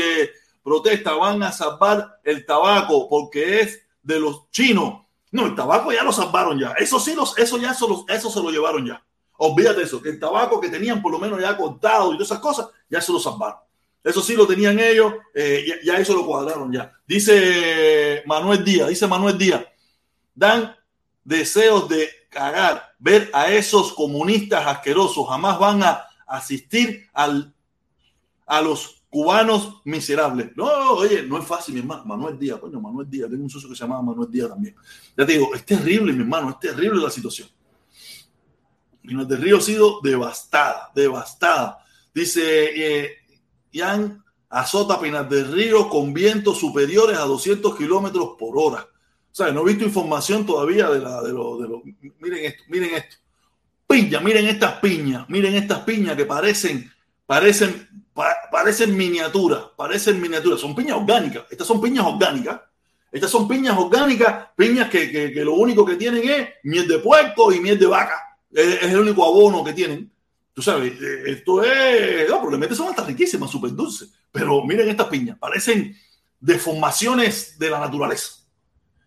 protesta, 0.63 1.15
van 1.15 1.43
a 1.43 1.53
salvar 1.53 2.21
el 2.23 2.45
tabaco 2.45 3.09
porque 3.09 3.61
es 3.61 3.81
de 4.03 4.21
los 4.21 4.51
chinos. 4.51 5.07
No, 5.31 5.47
el 5.47 5.55
tabaco 5.55 5.93
ya 5.93 6.03
lo 6.03 6.13
salvaron 6.13 6.59
ya. 6.59 6.73
Eso 6.73 7.01
sí, 7.01 7.15
los, 7.15 7.37
eso 7.39 7.59
ya 7.59 7.73
eso, 7.73 8.05
eso 8.09 8.31
se 8.31 8.43
lo 8.43 8.51
llevaron 8.51 8.87
ya. 8.87 9.03
Olvídate 9.39 9.83
eso, 9.83 10.03
que 10.03 10.09
el 10.11 10.19
tabaco 10.19 10.61
que 10.61 10.69
tenían 10.69 11.01
por 11.01 11.13
lo 11.13 11.19
menos 11.19 11.41
ya 11.41 11.57
cortado 11.57 12.13
y 12.13 12.17
todas 12.17 12.31
esas 12.31 12.41
cosas, 12.41 12.69
ya 12.91 13.01
se 13.01 13.13
lo 13.13 13.21
salvaron. 13.21 13.61
Eso 14.09 14.23
sí 14.23 14.35
lo 14.35 14.47
tenían 14.47 14.79
ellos, 14.81 15.13
eh, 15.35 15.81
ya, 15.85 15.99
eso 15.99 16.15
lo 16.15 16.27
cuadraron 16.27 16.73
ya. 16.73 16.93
Dice 17.07 18.23
Manuel 18.27 18.65
Díaz, 18.65 18.89
dice 18.89 19.07
Manuel 19.07 19.37
Díaz, 19.37 19.65
dan 20.35 20.75
deseos 21.23 21.89
de 21.89 22.09
cagar, 22.31 22.95
ver 22.99 23.31
a 23.35 23.53
esos 23.53 23.93
comunistas 23.93 24.67
asquerosos, 24.67 25.29
jamás 25.29 25.59
van 25.59 25.83
a 25.83 26.07
asistir 26.27 27.07
al, 27.13 27.55
a 28.47 28.63
los 28.63 29.03
cubanos 29.11 29.81
miserables. 29.85 30.57
No, 30.57 30.93
oye, 30.93 31.23
no 31.23 31.39
es 31.39 31.47
fácil, 31.47 31.75
mi 31.75 31.81
hermano. 31.81 32.05
Manuel 32.05 32.39
Díaz, 32.39 32.59
coño, 32.59 32.81
Manuel 32.81 33.09
Díaz, 33.09 33.31
tengo 33.31 33.43
un 33.43 33.51
socio 33.51 33.69
que 33.69 33.75
se 33.75 33.83
llama 33.83 34.01
Manuel 34.03 34.31
Díaz 34.31 34.49
también. 34.49 34.75
Ya 35.17 35.27
te 35.27 35.33
digo, 35.33 35.55
es 35.55 35.65
terrible, 35.65 36.13
mi 36.13 36.21
hermano, 36.21 36.51
es 36.51 36.59
terrible 36.59 37.03
la 37.03 37.11
situación. 37.11 37.49
Minas 39.03 39.29
del 39.29 39.41
Río 39.41 39.59
ha 39.59 39.61
sido 39.61 40.01
devastada, 40.03 40.91
devastada. 40.95 41.79
Dice, 42.13 42.43
eh, 42.75 43.18
Azota 44.51 45.01
Pinar 45.01 45.29
del 45.29 45.53
Río 45.53 45.89
con 45.89 46.13
vientos 46.13 46.59
superiores 46.59 47.19
a 47.19 47.23
200 47.23 47.77
kilómetros 47.77 48.31
por 48.39 48.59
hora. 48.59 48.87
O 49.31 49.35
sea, 49.35 49.53
no 49.53 49.63
he 49.63 49.67
visto 49.67 49.85
información 49.85 50.45
todavía 50.45 50.89
de, 50.91 51.01
la, 51.01 51.23
de, 51.23 51.33
lo, 51.33 51.59
de 51.59 51.69
lo. 51.69 51.83
Miren 52.19 52.45
esto, 52.45 52.63
miren 52.69 52.95
esto. 52.95 53.17
Piña, 53.87 54.21
miren 54.21 54.47
estas 54.47 54.75
piñas, 54.81 55.29
miren 55.29 55.55
estas 55.55 55.81
piñas 55.81 56.17
que 56.17 56.27
parecen, 56.27 56.93
parecen, 57.25 57.89
parecen 58.51 58.97
miniaturas, 58.97 59.63
parecen 59.77 60.21
miniaturas. 60.21 60.61
Son 60.61 60.75
piñas 60.75 60.97
orgánicas. 60.97 61.45
Estas 61.51 61.67
son 61.67 61.81
piñas 61.81 62.05
orgánicas. 62.05 62.61
Estas 63.11 63.31
son 63.31 63.49
piñas 63.49 63.77
orgánicas, 63.79 64.49
piñas 64.55 64.91
que, 64.91 65.11
que, 65.11 65.45
lo 65.45 65.55
único 65.55 65.85
que 65.85 65.97
tienen 65.97 66.29
es 66.29 66.49
miel 66.65 66.87
de 66.87 66.99
puerco 66.99 67.53
y 67.53 67.61
miel 67.61 67.79
de 67.79 67.87
vaca. 67.87 68.39
Es, 68.53 68.83
el 68.83 69.01
único 69.01 69.25
abono 69.25 69.65
que 69.65 69.73
tienen. 69.73 70.11
Tú 70.59 70.63
sabes, 70.63 70.93
eh, 71.01 71.23
esto 71.27 71.63
es. 71.63 72.29
No, 72.29 72.39
probablemente 72.39 72.75
son 72.75 72.89
hasta 72.89 73.05
riquísimas, 73.05 73.49
súper 73.49 73.73
dulces. 73.77 74.13
Pero 74.33 74.65
miren 74.65 74.89
estas 74.89 75.07
piñas, 75.07 75.39
parecen 75.39 75.97
deformaciones 76.41 77.57
de 77.61 77.71
la 77.71 77.79
naturaleza. 77.79 78.39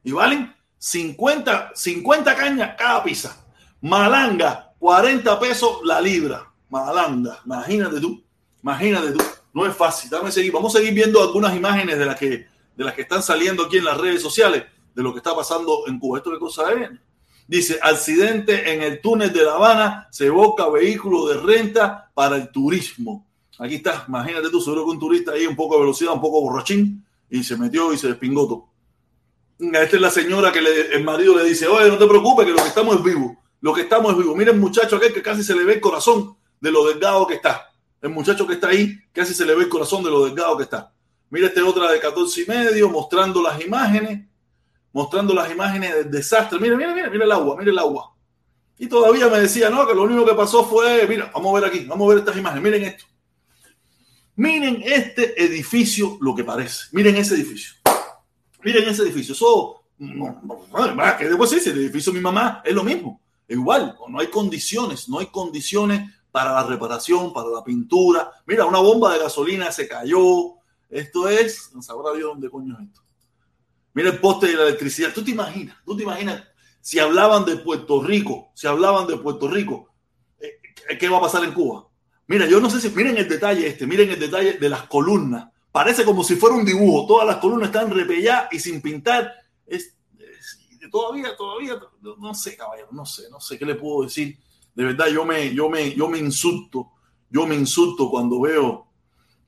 Y 0.01 0.13
valen 0.13 0.55
50, 0.77 1.73
50 1.75 2.35
cañas 2.37 2.75
cada 2.77 3.03
pizza. 3.03 3.45
Malanga, 3.81 4.73
40 4.79 5.39
pesos 5.41 5.79
la 5.83 5.99
libra. 5.99 6.49
Malanga, 6.69 7.41
imagínate 7.45 7.99
tú, 7.99 8.23
imagínate 8.63 9.11
tú. 9.11 9.21
No 9.53 9.65
es 9.65 9.75
fácil. 9.75 10.09
Dame 10.09 10.31
seguir. 10.31 10.53
Vamos 10.53 10.73
a 10.73 10.77
seguir 10.77 10.93
viendo 10.93 11.21
algunas 11.21 11.53
imágenes 11.53 11.99
de 11.99 12.05
las 12.05 12.17
que, 12.17 12.47
de 12.77 12.83
las 12.85 12.93
que 12.93 13.01
están 13.01 13.21
saliendo 13.21 13.65
aquí 13.65 13.77
en 13.77 13.83
las 13.83 13.97
redes 13.97 14.21
sociales 14.21 14.63
de 14.95 15.03
lo 15.03 15.11
que 15.11 15.17
está 15.17 15.35
pasando 15.35 15.83
en 15.85 15.99
Cuba. 15.99 16.19
¿Esto 16.19 16.31
qué 16.31 16.39
cosa 16.39 16.71
es? 16.71 16.91
Dice, 17.51 17.79
accidente 17.81 18.71
en 18.71 18.81
el 18.81 19.01
túnel 19.01 19.33
de 19.33 19.43
La 19.43 19.55
Habana, 19.55 20.07
se 20.09 20.27
evoca 20.27 20.69
vehículo 20.69 21.27
de 21.27 21.35
renta 21.35 22.09
para 22.13 22.37
el 22.37 22.49
turismo. 22.49 23.27
Aquí 23.59 23.75
está, 23.75 24.05
imagínate 24.07 24.49
tú, 24.49 24.61
seguro 24.61 24.85
que 24.85 24.91
un 24.91 24.99
turista 24.99 25.33
ahí 25.33 25.45
un 25.45 25.57
poco 25.57 25.75
de 25.75 25.81
velocidad, 25.81 26.13
un 26.13 26.21
poco 26.21 26.39
borrachín, 26.39 27.05
y 27.29 27.43
se 27.43 27.57
metió 27.57 27.91
y 27.91 27.97
se 27.97 28.07
despingó. 28.07 28.71
Esta 29.59 29.95
es 29.97 30.01
la 30.01 30.09
señora 30.09 30.49
que 30.53 30.59
el 30.59 31.03
marido 31.03 31.35
le 31.35 31.43
dice, 31.43 31.67
oye, 31.67 31.89
no 31.89 31.97
te 31.97 32.07
preocupes, 32.07 32.45
que 32.45 32.53
lo 32.53 32.61
que 32.63 32.69
estamos 32.69 32.95
es 32.95 33.03
vivo. 33.03 33.37
Lo 33.59 33.73
que 33.73 33.81
estamos 33.81 34.13
es 34.13 34.17
vivo. 34.17 34.33
Mira 34.33 34.53
el 34.53 34.57
muchacho 34.57 34.95
aquel 34.95 35.13
que 35.13 35.21
casi 35.21 35.43
se 35.43 35.53
le 35.53 35.65
ve 35.65 35.73
el 35.73 35.81
corazón 35.81 36.37
de 36.61 36.71
lo 36.71 36.87
delgado 36.87 37.27
que 37.27 37.33
está. 37.33 37.69
El 38.01 38.11
muchacho 38.11 38.47
que 38.47 38.53
está 38.53 38.69
ahí, 38.69 38.97
casi 39.11 39.33
se 39.33 39.45
le 39.45 39.53
ve 39.55 39.63
el 39.63 39.69
corazón 39.69 40.05
de 40.05 40.09
lo 40.09 40.23
delgado 40.23 40.55
que 40.55 40.63
está. 40.63 40.93
Mira 41.29 41.47
este 41.47 41.61
otra 41.61 41.91
de 41.91 41.99
14 41.99 42.43
y 42.43 42.45
medio, 42.45 42.89
mostrando 42.89 43.41
las 43.41 43.61
imágenes, 43.61 44.25
mostrando 44.93 45.33
las 45.33 45.51
imágenes 45.51 45.95
del 45.95 46.11
desastre. 46.11 46.59
Mira, 46.59 46.75
mira, 46.75 46.93
mira, 46.93 47.09
mira 47.09 47.25
el 47.25 47.31
agua, 47.31 47.55
mira 47.57 47.71
el 47.71 47.79
agua. 47.79 48.13
Y 48.77 48.87
todavía 48.87 49.27
me 49.27 49.39
decía, 49.39 49.69
no, 49.69 49.87
que 49.87 49.93
lo 49.93 50.03
único 50.03 50.25
que 50.25 50.33
pasó 50.33 50.65
fue, 50.65 51.05
mira, 51.07 51.31
vamos 51.33 51.51
a 51.51 51.59
ver 51.59 51.69
aquí, 51.69 51.85
vamos 51.85 52.05
a 52.05 52.09
ver 52.09 52.19
estas 52.19 52.37
imágenes, 52.37 52.63
miren 52.63 52.83
esto. 52.83 53.05
Miren 54.35 54.81
este 54.83 55.39
edificio, 55.43 56.17
lo 56.19 56.33
que 56.33 56.43
parece. 56.43 56.85
Miren 56.93 57.15
ese 57.15 57.35
edificio. 57.35 57.75
Miren 58.63 58.89
ese 58.89 59.03
edificio. 59.03 59.33
Eso, 59.33 59.83
que 61.19 61.27
después 61.27 61.53
ese 61.53 61.69
edificio 61.69 62.11
de 62.11 62.17
mi 62.17 62.23
mamá 62.23 62.61
es 62.65 62.73
lo 62.73 62.83
mismo. 62.83 63.21
Igual, 63.47 63.95
no 64.07 64.19
hay 64.19 64.27
condiciones, 64.27 65.09
no 65.09 65.19
hay 65.19 65.27
condiciones 65.27 66.09
para 66.31 66.53
la 66.53 66.63
reparación, 66.63 67.33
para 67.33 67.49
la 67.49 67.63
pintura. 67.63 68.31
Mira, 68.47 68.65
una 68.65 68.79
bomba 68.79 69.13
de 69.13 69.19
gasolina 69.19 69.71
se 69.71 69.87
cayó. 69.87 70.55
Esto 70.89 71.29
es, 71.29 71.71
no 71.73 71.81
sabrá 71.81 72.13
Dios 72.13 72.29
dónde 72.29 72.49
coño 72.49 72.77
es 72.79 72.87
esto. 72.87 73.01
Mira 73.93 74.09
el 74.09 74.19
poste 74.19 74.47
de 74.47 74.53
la 74.53 74.63
electricidad. 74.63 75.13
¿Tú 75.13 75.23
te 75.23 75.31
imaginas? 75.31 75.77
¿Tú 75.85 75.95
te 75.95 76.03
imaginas 76.03 76.43
si 76.79 76.99
hablaban 76.99 77.45
de 77.45 77.57
Puerto 77.57 78.01
Rico? 78.01 78.51
Si 78.55 78.67
hablaban 78.67 79.07
de 79.07 79.17
Puerto 79.17 79.47
Rico, 79.47 79.89
eh, 80.39 80.97
¿qué 80.97 81.09
va 81.09 81.17
a 81.17 81.21
pasar 81.21 81.43
en 81.43 81.53
Cuba? 81.53 81.87
Mira, 82.27 82.47
yo 82.47 82.61
no 82.61 82.69
sé 82.69 82.79
si, 82.79 82.89
miren 82.89 83.17
el 83.17 83.27
detalle 83.27 83.67
este, 83.67 83.85
miren 83.85 84.09
el 84.09 84.19
detalle 84.19 84.53
de 84.53 84.69
las 84.69 84.83
columnas. 84.83 85.49
Parece 85.71 86.05
como 86.05 86.23
si 86.23 86.35
fuera 86.35 86.55
un 86.55 86.65
dibujo. 86.65 87.05
Todas 87.05 87.27
las 87.27 87.37
columnas 87.37 87.69
están 87.69 87.91
repelladas 87.91 88.47
y 88.51 88.59
sin 88.59 88.81
pintar. 88.81 89.31
Es, 89.65 89.97
todavía, 90.91 91.35
todavía, 91.35 91.79
no 92.01 92.33
sé, 92.33 92.55
caballero, 92.55 92.89
no 92.91 93.05
sé, 93.05 93.29
no 93.29 93.39
sé 93.39 93.57
qué 93.57 93.65
le 93.65 93.75
puedo 93.75 94.03
decir. 94.03 94.37
De 94.73 94.85
verdad, 94.85 95.07
yo 95.07 95.25
me, 95.25 95.53
yo 95.53 95.69
me, 95.69 95.93
yo 95.93 96.07
me 96.07 96.17
insulto. 96.17 96.91
Yo 97.29 97.47
me 97.47 97.55
insulto 97.55 98.09
cuando 98.09 98.41
veo 98.41 98.87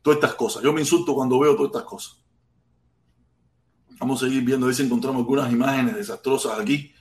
todas 0.02 0.18
estas 0.18 0.36
cosas. 0.36 0.64
Yo 0.64 0.72
me 0.72 0.82
insulto 0.82 1.14
cuando 1.14 1.40
veo 1.40 1.56
todas 1.56 1.72
estas 1.72 1.84
cosas. 1.84 2.23
Vamos 4.04 4.22
a 4.22 4.26
seguir 4.26 4.44
viendo 4.44 4.66
a 4.66 4.68
ver 4.68 4.76
si 4.76 4.84
encontramos 4.84 5.20
algunas 5.20 5.50
imágenes 5.50 5.96
desastrosas 5.96 6.60
aquí. 6.60 6.92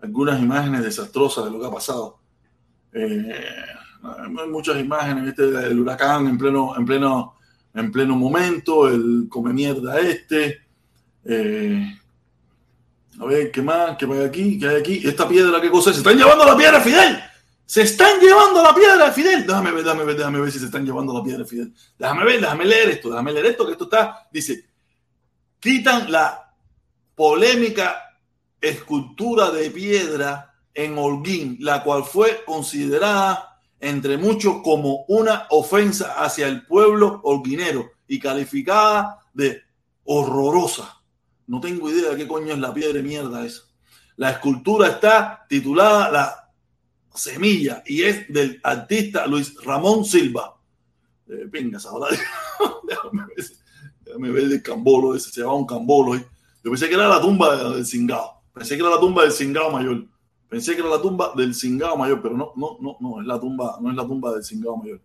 Algunas 0.00 0.40
imágenes 0.40 0.84
desastrosas 0.84 1.44
de 1.44 1.50
lo 1.50 1.58
que 1.58 1.66
ha 1.66 1.72
pasado. 1.72 2.20
Eh, 2.92 3.34
hay 4.04 4.48
muchas 4.48 4.78
imágenes, 4.78 5.26
este 5.26 5.42
el 5.42 5.80
huracán 5.80 6.28
en 6.28 6.38
pleno, 6.38 6.76
en 6.76 6.86
pleno, 6.86 7.34
en 7.74 7.90
pleno 7.90 8.14
momento, 8.14 8.86
el 8.86 9.26
come 9.28 9.52
mierda 9.52 9.98
este. 9.98 10.60
Eh, 11.24 11.98
a 13.18 13.24
ver, 13.24 13.50
¿qué 13.50 13.60
más? 13.60 13.96
¿Qué 13.96 14.04
hay 14.04 14.20
aquí? 14.20 14.56
¿Qué 14.56 14.68
hay 14.68 14.76
aquí? 14.76 15.02
¿Esta 15.04 15.26
piedra 15.26 15.60
qué 15.60 15.68
cosa 15.68 15.90
es? 15.90 15.96
¡Se 15.96 16.02
están 16.02 16.16
llevando 16.16 16.44
la 16.44 16.56
piedra, 16.56 16.80
Fidel! 16.80 17.18
¡Se 17.66 17.82
están 17.82 18.20
llevando 18.20 18.62
la 18.62 18.72
piedra, 18.72 19.10
Fidel! 19.10 19.44
Déjame 19.44 19.72
ver, 19.72 19.82
déjame 19.82 20.04
ver, 20.04 20.16
déjame 20.16 20.40
ver 20.40 20.52
si 20.52 20.60
se 20.60 20.66
están 20.66 20.86
llevando 20.86 21.12
la 21.12 21.24
piedra, 21.24 21.44
Fidel. 21.44 21.74
Déjame 21.98 22.24
ver, 22.24 22.40
déjame 22.40 22.64
leer 22.66 22.90
esto, 22.90 23.10
déjame 23.10 23.32
leer 23.32 23.46
esto, 23.46 23.66
que 23.66 23.72
esto 23.72 23.84
está, 23.84 24.28
dice, 24.30 24.64
quitan 25.58 26.10
la 26.10 26.41
polémica 27.14 28.02
escultura 28.60 29.50
de 29.50 29.70
piedra 29.70 30.54
en 30.74 30.96
Holguín, 30.96 31.58
la 31.60 31.82
cual 31.82 32.04
fue 32.04 32.44
considerada 32.44 33.60
entre 33.80 34.16
muchos 34.16 34.62
como 34.62 35.04
una 35.08 35.46
ofensa 35.50 36.22
hacia 36.22 36.46
el 36.46 36.64
pueblo 36.64 37.20
holguinero 37.24 37.90
y 38.06 38.20
calificada 38.20 39.18
de 39.34 39.60
horrorosa. 40.04 41.02
No 41.48 41.60
tengo 41.60 41.90
idea 41.90 42.10
de 42.10 42.16
qué 42.16 42.28
coño 42.28 42.54
es 42.54 42.60
la 42.60 42.72
piedra 42.72 42.94
de 42.94 43.02
mierda 43.02 43.44
esa. 43.44 43.62
La 44.16 44.30
escultura 44.30 44.88
está 44.88 45.44
titulada 45.48 46.10
La 46.10 46.50
Semilla 47.12 47.82
y 47.84 48.04
es 48.04 48.32
del 48.32 48.60
artista 48.62 49.26
Luis 49.26 49.54
Ramón 49.64 50.04
Silva. 50.04 50.56
Eh, 51.28 51.50
ahora 51.84 52.06
déjame, 52.88 53.24
ver, 53.26 53.46
déjame 54.00 54.30
ver 54.30 54.44
el 54.44 54.62
cambolo 54.62 55.16
ese, 55.16 55.30
se 55.30 55.40
llama 55.40 55.54
un 55.54 55.66
cambolo. 55.66 56.14
Yo 56.64 56.70
pensé 56.70 56.88
que 56.88 56.94
era 56.94 57.08
la 57.08 57.20
tumba 57.20 57.56
del 57.56 57.84
cingao. 57.84 58.42
Pensé 58.52 58.76
que 58.76 58.82
era 58.82 58.90
la 58.90 59.00
tumba 59.00 59.22
del 59.22 59.32
cingao 59.32 59.70
mayor. 59.70 60.06
Pensé 60.48 60.74
que 60.74 60.80
era 60.80 60.90
la 60.90 61.00
tumba 61.00 61.32
del 61.34 61.54
cingado 61.54 61.96
mayor, 61.96 62.20
pero 62.20 62.36
no, 62.36 62.52
no, 62.56 62.76
no, 62.80 62.96
no, 63.00 63.20
es 63.20 63.26
la 63.26 63.40
tumba, 63.40 63.78
no 63.80 63.90
es 63.90 63.96
la 63.96 64.06
tumba 64.06 64.32
del 64.32 64.44
cingado 64.44 64.76
mayor. 64.76 65.00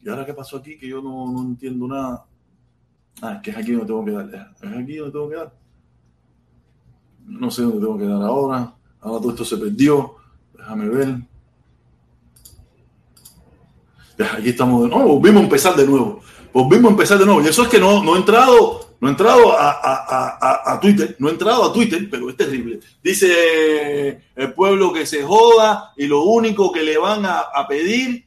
¿Y 0.00 0.08
ahora 0.08 0.26
qué 0.26 0.34
pasó 0.34 0.58
aquí? 0.58 0.76
Que 0.76 0.88
yo 0.88 1.00
no, 1.00 1.32
no 1.32 1.40
entiendo 1.40 1.88
nada. 1.88 2.26
Ah, 3.20 3.34
es 3.34 3.42
que 3.42 3.50
es 3.50 3.56
aquí 3.56 3.72
donde 3.72 3.86
tengo 3.86 4.04
que 4.04 4.10
dar. 4.10 4.54
Es 4.60 4.62
aquí 4.62 4.96
donde 4.96 5.12
tengo 5.12 5.28
que 5.30 5.36
dar. 5.36 5.54
No 7.24 7.50
sé 7.50 7.62
dónde 7.62 7.78
tengo 7.78 7.98
que 7.98 8.04
dar 8.04 8.22
ahora. 8.22 8.74
Ahora 9.00 9.20
todo 9.20 9.30
esto 9.30 9.44
se 9.44 9.56
perdió. 9.56 10.16
Déjame 10.56 10.88
ver. 10.88 11.16
aquí 14.36 14.50
estamos 14.50 14.82
de 14.82 14.88
nuevo. 14.90 15.18
Volvimos 15.18 15.40
a 15.40 15.44
empezar 15.44 15.76
de 15.76 15.86
nuevo. 15.86 16.20
Volvimos 16.52 16.90
a 16.90 16.92
empezar 16.92 17.18
de 17.18 17.26
nuevo. 17.26 17.42
Y 17.42 17.46
eso 17.46 17.62
es 17.62 17.68
que 17.68 17.78
no, 17.78 18.02
no 18.04 18.16
he 18.16 18.18
entrado 18.18 18.91
no 19.02 19.08
he 19.08 19.10
entrado 19.10 19.58
a, 19.58 20.78
Twitter, 20.80 21.16
no 21.18 21.28
he 21.28 21.32
entrado 21.32 21.64
a 21.64 21.72
Twitter, 21.72 22.08
pero 22.08 22.30
es 22.30 22.36
terrible. 22.36 22.78
Dice 23.02 24.22
el 24.36 24.52
pueblo 24.54 24.92
que 24.92 25.06
se 25.06 25.24
joda 25.24 25.92
y 25.96 26.06
lo 26.06 26.22
único 26.22 26.70
que 26.70 26.84
le 26.84 26.96
van 26.96 27.26
a, 27.26 27.66
pedir 27.68 28.24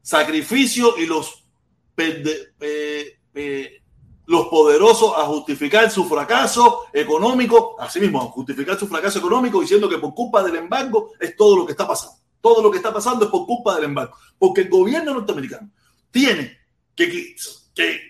sacrificio 0.00 0.96
y 0.96 1.04
los, 1.04 1.44
los 4.24 4.46
poderosos 4.46 5.12
a 5.14 5.26
justificar 5.26 5.90
su 5.90 6.06
fracaso 6.06 6.86
económico, 6.94 7.76
así 7.78 8.00
mismo, 8.00 8.22
a 8.22 8.26
justificar 8.28 8.78
su 8.78 8.88
fracaso 8.88 9.18
económico 9.18 9.60
diciendo 9.60 9.90
que 9.90 9.98
por 9.98 10.14
culpa 10.14 10.42
del 10.42 10.56
embargo 10.56 11.12
es 11.20 11.36
todo 11.36 11.54
lo 11.54 11.66
que 11.66 11.72
está 11.72 11.86
pasando. 11.86 12.16
Todo 12.40 12.62
lo 12.62 12.70
que 12.70 12.78
está 12.78 12.94
pasando 12.94 13.26
es 13.26 13.30
por 13.30 13.44
culpa 13.44 13.74
del 13.74 13.84
embargo. 13.84 14.16
Porque 14.38 14.62
el 14.62 14.70
gobierno 14.70 15.12
norteamericano 15.12 15.70
tiene 16.10 16.56
que 16.94 17.36
que 17.74 18.07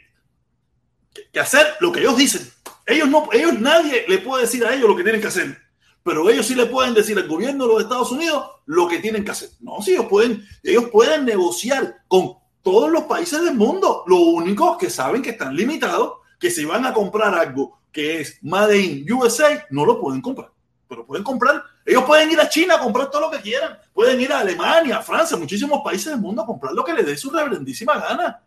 hacer 1.39 1.67
lo 1.81 1.93
que 1.93 2.01
ellos 2.01 2.17
dicen. 2.17 2.51
Ellos 2.87 3.09
no, 3.09 3.29
ellos 3.33 3.59
nadie 3.61 4.05
le 4.09 4.19
puede 4.19 4.45
decir 4.45 4.65
a 4.65 4.75
ellos 4.75 4.89
lo 4.89 4.97
que 4.97 5.03
tienen 5.03 5.21
que 5.21 5.27
hacer, 5.27 5.59
pero 6.03 6.29
ellos 6.31 6.47
sí 6.47 6.55
le 6.55 6.67
pueden 6.67 6.95
decir 6.95 7.19
al 7.19 7.29
gobierno 7.29 7.67
de 7.67 7.73
los 7.75 7.83
Estados 7.83 8.11
Unidos 8.13 8.51
lo 8.65 8.89
que 8.89 8.99
tienen 8.99 9.25
que 9.25 9.31
hacer. 9.31 9.51
No, 9.61 9.83
si 9.83 9.93
ellos 9.93 10.07
pueden, 10.07 10.47
ellos 10.63 10.87
pueden 10.91 11.27
negociar 11.27 11.99
con 12.09 12.39
todos 12.63 12.91
los 12.91 13.05
países 13.05 13.43
del 13.43 13.55
mundo. 13.55 14.05
Lo 14.07 14.17
único 14.17 14.79
que 14.79 14.89
saben 14.89 15.23
que 15.23 15.31
están 15.31 15.55
limitados, 15.55 16.19
que 16.39 16.51
si 16.51 16.65
van 16.65 16.87
a 16.87 16.95
comprar 16.95 17.35
algo 17.35 17.79
que 17.93 18.21
es 18.21 18.39
Made 18.43 18.79
in 18.79 19.13
USA, 19.13 19.67
no 19.71 19.85
lo 19.85 20.01
pueden 20.01 20.21
comprar. 20.21 20.51
Pero 20.89 21.07
pueden 21.07 21.25
comprar, 21.25 21.63
ellos 21.85 22.05
pueden 22.05 22.31
ir 22.31 22.41
a 22.41 22.49
China 22.49 22.77
a 22.77 22.79
comprar 22.79 23.11
todo 23.11 23.23
lo 23.23 23.31
que 23.31 23.43
quieran, 23.43 23.79
pueden 23.93 24.19
ir 24.21 24.33
a 24.33 24.41
Alemania, 24.41 24.99
a 24.99 25.03
Francia, 25.03 25.37
muchísimos 25.37 25.83
países 25.85 26.13
del 26.13 26.21
mundo 26.21 26.43
a 26.43 26.47
comprar 26.47 26.73
lo 26.73 26.85
que 26.85 26.95
les 26.95 27.05
dé 27.05 27.17
su 27.17 27.31
reverendísima 27.31 27.99
gana. 27.99 28.43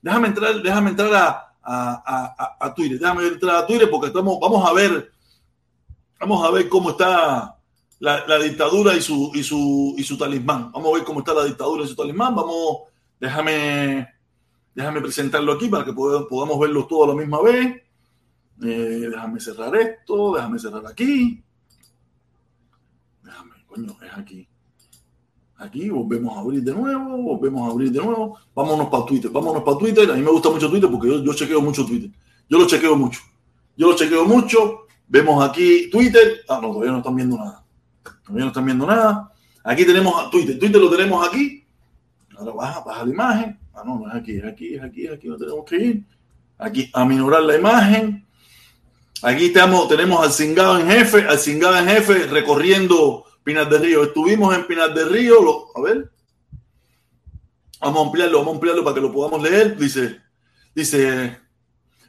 Déjame 0.00 0.28
entrar, 0.28 0.62
déjame 0.62 0.90
entrar 0.90 1.14
a, 1.14 1.49
a, 1.62 2.56
a, 2.60 2.74
Twitter. 2.74 2.98
Déjame 2.98 3.26
entrar 3.26 3.56
a 3.56 3.66
Twitter 3.66 3.88
porque 3.90 4.08
estamos, 4.08 4.38
vamos 4.40 4.68
a 4.68 4.72
ver, 4.72 5.12
vamos 6.18 6.46
a 6.46 6.50
ver 6.50 6.68
cómo 6.68 6.90
está 6.90 7.56
la, 7.98 8.38
dictadura 8.38 8.94
y 8.94 9.02
su, 9.02 9.30
y, 9.34 9.42
su, 9.42 9.94
y 9.96 10.02
su 10.02 10.16
talismán. 10.16 10.72
Vamos 10.72 10.90
a 10.90 10.94
ver 10.96 11.04
cómo 11.04 11.20
está 11.20 11.34
la 11.34 11.44
dictadura 11.44 11.84
y 11.84 11.88
su 11.88 11.96
talismán. 11.96 12.34
Vamos, 12.34 12.78
déjame, 13.18 14.08
déjame 14.74 15.00
presentarlo 15.00 15.52
aquí 15.52 15.68
para 15.68 15.84
que 15.84 15.92
podamos 15.92 16.58
verlo 16.58 16.86
todo 16.86 17.04
a 17.04 17.08
la 17.08 17.14
misma 17.14 17.42
vez. 17.42 17.82
Eh, 18.62 19.08
déjame 19.10 19.40
cerrar 19.40 19.74
esto, 19.76 20.34
déjame 20.34 20.58
cerrar 20.58 20.86
aquí. 20.86 21.42
Déjame, 23.22 23.64
coño, 23.66 23.96
es 24.02 24.12
aquí. 24.14 24.49
Aquí 25.60 25.90
volvemos 25.90 26.34
a 26.34 26.40
abrir 26.40 26.62
de 26.62 26.72
nuevo, 26.72 27.18
volvemos 27.18 27.68
a 27.68 27.72
abrir 27.72 27.92
de 27.92 27.98
nuevo. 27.98 28.38
Vámonos 28.54 28.88
para 28.88 29.04
Twitter, 29.04 29.30
vámonos 29.30 29.62
para 29.62 29.76
Twitter. 29.76 30.10
A 30.10 30.14
mí 30.14 30.22
me 30.22 30.30
gusta 30.30 30.48
mucho 30.48 30.70
Twitter 30.70 30.90
porque 30.90 31.08
yo, 31.08 31.22
yo 31.22 31.34
chequeo 31.34 31.60
mucho 31.60 31.84
Twitter. 31.84 32.10
Yo 32.48 32.58
lo 32.58 32.66
chequeo 32.66 32.96
mucho. 32.96 33.20
Yo 33.76 33.90
lo 33.90 33.94
chequeo 33.94 34.24
mucho. 34.24 34.86
Vemos 35.06 35.46
aquí 35.46 35.90
Twitter. 35.90 36.40
Ah, 36.48 36.60
no, 36.62 36.68
todavía 36.68 36.92
no 36.92 36.98
están 36.98 37.14
viendo 37.14 37.36
nada. 37.36 37.62
Todavía 38.24 38.44
no 38.44 38.48
están 38.48 38.64
viendo 38.64 38.86
nada. 38.86 39.32
Aquí 39.62 39.84
tenemos 39.84 40.14
a 40.18 40.30
Twitter. 40.30 40.58
Twitter 40.58 40.80
lo 40.80 40.88
tenemos 40.88 41.28
aquí. 41.28 41.62
Ahora 42.38 42.52
baja, 42.52 42.80
baja 42.80 43.04
la 43.04 43.10
imagen. 43.10 43.58
Ah, 43.74 43.82
no, 43.84 43.98
no 43.98 44.08
es 44.08 44.14
aquí, 44.14 44.38
es 44.38 44.44
aquí, 44.44 44.74
es 44.76 44.82
aquí, 44.82 45.06
es 45.06 45.12
aquí. 45.12 45.28
No 45.28 45.36
tenemos 45.36 45.64
que 45.66 45.76
ir. 45.76 46.04
Aquí, 46.56 46.90
aminorar 46.94 47.42
la 47.42 47.58
imagen. 47.58 48.26
Aquí 49.22 49.46
estamos, 49.46 49.88
tenemos 49.88 50.24
al 50.24 50.32
cingado 50.32 50.78
en 50.80 50.88
jefe, 50.88 51.26
al 51.28 51.38
cingado 51.38 51.76
en 51.76 51.86
jefe 51.86 52.26
recorriendo 52.28 53.26
Pinar 53.42 53.68
del 53.68 53.82
Río. 53.82 54.02
Estuvimos 54.04 54.54
en 54.54 54.66
Pinar 54.66 54.92
del 54.94 55.10
Río, 55.10 55.42
lo, 55.42 55.68
a 55.74 55.80
ver. 55.80 56.10
Vamos 57.80 58.02
a 58.02 58.06
ampliarlo, 58.06 58.38
vamos 58.38 58.52
a 58.52 58.54
ampliarlo 58.56 58.84
para 58.84 58.94
que 58.94 59.00
lo 59.00 59.12
podamos 59.12 59.42
leer. 59.42 59.76
Dice, 59.76 60.20
dice, 60.74 61.38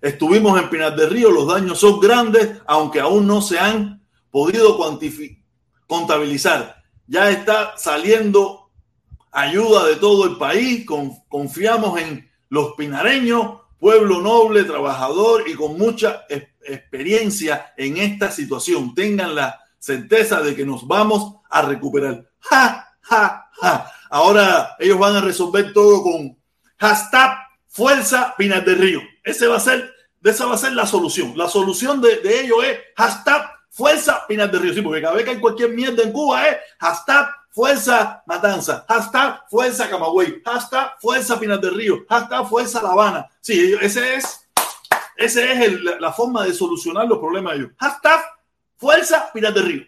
estuvimos 0.02 0.62
en 0.62 0.70
Pinar 0.70 0.96
del 0.96 1.10
Río, 1.10 1.32
los 1.32 1.48
daños 1.48 1.80
son 1.80 2.00
grandes, 2.00 2.58
aunque 2.65 3.00
aún 3.00 3.26
no 3.26 3.41
se 3.41 3.58
han 3.58 4.06
podido 4.30 4.78
contabilizar. 5.88 6.84
Ya 7.08 7.30
está 7.32 7.78
saliendo 7.78 8.70
ayuda 9.32 9.86
de 9.88 9.96
todo 9.96 10.26
el 10.26 10.38
país, 10.38 10.86
confiamos 11.30 12.00
en 12.02 12.30
los 12.50 12.74
pinareños, 12.74 13.62
pueblo 13.80 14.22
noble, 14.22 14.63
trabajador 14.65 15.48
y 15.48 15.54
con 15.54 15.78
mucha 15.78 16.26
experiencia 16.30 17.74
en 17.78 17.98
esta 17.98 18.30
situación. 18.30 18.94
Tengan 18.94 19.36
la 19.36 19.61
certeza 19.82 20.41
de 20.41 20.56
que 20.56 20.65
nos 20.65 20.88
vamos 20.88 21.36
a 21.50 21.63
recuperar. 21.63 22.24
Ja, 22.39 22.88
ja, 23.02 23.50
ja. 23.60 23.91
Ahora 24.10 24.76
ellos 24.80 25.00
van 25.00 25.15
a 25.15 25.22
resolver 25.22 25.74
todo 25.74 26.04
con 26.04 26.38
hashtag 26.78 27.38
Fuerza 27.67 28.36
Pinar 28.38 28.63
del 28.63 28.78
Río. 28.78 29.02
Ese 29.24 29.48
va 29.48 29.58
a 29.58 29.60
ser, 29.60 29.94
esa 30.24 30.46
va 30.46 30.56
a 30.56 30.58
ser 30.58 30.74
la 30.74 30.86
solución. 30.86 31.34
La 31.36 31.50
solución 31.50 32.00
de, 32.00 32.17
de 32.17 32.41
ellos 32.41 32.63
es 32.63 32.80
hashtag 32.96 33.50
Fuerza 33.70 34.26
Pinar 34.28 34.52
del 34.52 34.62
Río. 34.62 34.74
Sí, 34.74 34.82
porque 34.82 35.02
cada 35.02 35.15
vez 35.15 35.24
que 35.26 35.32
hay 35.32 35.39
cualquier 35.39 35.72
mierda 35.72 36.04
en 36.04 36.12
Cuba 36.12 36.48
es 36.48 36.58
hashtag 36.80 37.28
Fuerza 37.50 38.24
Matanza, 38.28 38.86
hashtag 38.88 39.44
Fuerza 39.50 39.89
Camagüey, 39.89 40.41
hashtag 40.46 40.96
Fuerza 41.02 41.39
Pinar 41.39 41.60
del 41.60 41.76
Río, 41.76 42.06
hashtag 42.08 42.48
Fuerza 42.48 42.82
La 42.82 42.91
Habana. 42.91 43.30
Sí, 43.41 43.76
ese 43.82 44.15
es, 44.15 44.48
ese 45.17 45.65
es 45.65 45.82
la 46.00 46.13
forma 46.13 46.46
de 46.46 46.54
solucionar 46.54 47.08
los 47.08 47.17
problemas 47.17 47.54
de 47.54 47.60
ellos. 47.60 47.72
Hashtag 47.78 48.22
Fuerza 48.82 49.30
Pinar 49.32 49.54
Río. 49.54 49.84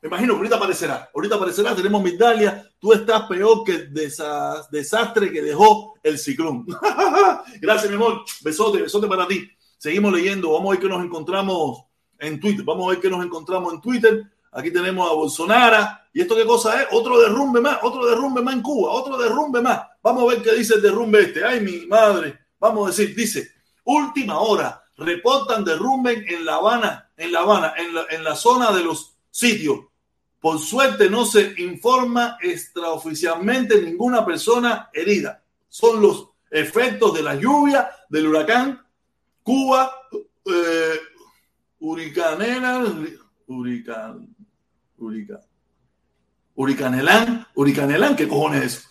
Me 0.00 0.08
imagino 0.08 0.32
que 0.32 0.38
ahorita 0.38 0.56
aparecerá. 0.56 1.10
Ahorita 1.14 1.34
aparecerá. 1.34 1.76
Tenemos 1.76 2.02
Migdalia. 2.02 2.66
Tú 2.78 2.94
estás 2.94 3.24
peor 3.24 3.62
que 3.64 3.72
el 3.72 3.92
desastre 3.92 5.30
que 5.30 5.42
dejó 5.42 5.92
el 6.02 6.18
ciclón. 6.18 6.64
Gracias, 7.60 7.90
mi 7.90 7.96
amor. 7.96 8.24
Besote, 8.40 8.80
besote 8.80 9.06
para 9.08 9.28
ti. 9.28 9.46
Seguimos 9.76 10.14
leyendo. 10.14 10.52
Vamos 10.52 10.68
a 10.68 10.70
ver 10.70 10.80
que 10.80 10.88
nos 10.88 11.04
encontramos 11.04 11.84
en 12.18 12.40
Twitter. 12.40 12.64
Vamos 12.64 12.86
a 12.86 12.90
ver 12.92 13.00
que 13.00 13.10
nos 13.10 13.22
encontramos 13.22 13.74
en 13.74 13.80
Twitter. 13.82 14.22
Aquí 14.52 14.72
tenemos 14.72 15.10
a 15.10 15.12
Bolsonaro. 15.12 15.86
¿Y 16.14 16.22
esto 16.22 16.34
qué 16.34 16.46
cosa 16.46 16.80
es? 16.80 16.88
Otro 16.92 17.20
derrumbe 17.20 17.60
más, 17.60 17.80
otro 17.82 18.06
derrumbe 18.06 18.40
más 18.40 18.54
en 18.54 18.62
Cuba, 18.62 18.90
otro 18.92 19.18
derrumbe 19.18 19.60
más. 19.60 19.82
Vamos 20.02 20.24
a 20.24 20.34
ver 20.34 20.42
qué 20.42 20.54
dice 20.54 20.76
el 20.76 20.82
derrumbe 20.82 21.20
este. 21.20 21.44
Ay, 21.44 21.60
mi 21.60 21.86
madre. 21.86 22.38
Vamos 22.58 22.86
a 22.86 22.90
decir, 22.90 23.14
dice, 23.14 23.50
última 23.84 24.40
hora, 24.40 24.82
reportan 25.00 25.64
derrumbe 25.64 26.24
en 26.28 26.44
La 26.44 26.56
Habana, 26.56 27.10
en 27.16 27.32
La 27.32 27.40
Habana, 27.40 27.74
en 27.76 27.94
la, 27.94 28.04
en 28.10 28.22
la 28.22 28.36
zona 28.36 28.70
de 28.70 28.84
los 28.84 29.16
sitios. 29.30 29.80
Por 30.38 30.58
suerte 30.58 31.10
no 31.10 31.24
se 31.24 31.54
informa 31.58 32.36
extraoficialmente 32.40 33.82
ninguna 33.82 34.24
persona 34.24 34.90
herida. 34.92 35.42
Son 35.68 36.00
los 36.00 36.28
efectos 36.50 37.14
de 37.14 37.22
la 37.22 37.34
lluvia, 37.34 37.90
del 38.08 38.28
huracán, 38.28 38.84
Cuba, 39.42 39.90
eh, 40.44 41.00
huricanela, 41.80 42.84
huricán, 43.46 44.34
huricán, 44.98 45.40
huricanelán, 46.54 47.46
huricanelán, 47.54 48.16
¿qué 48.16 48.28
cojones 48.28 48.64
es 48.64 48.90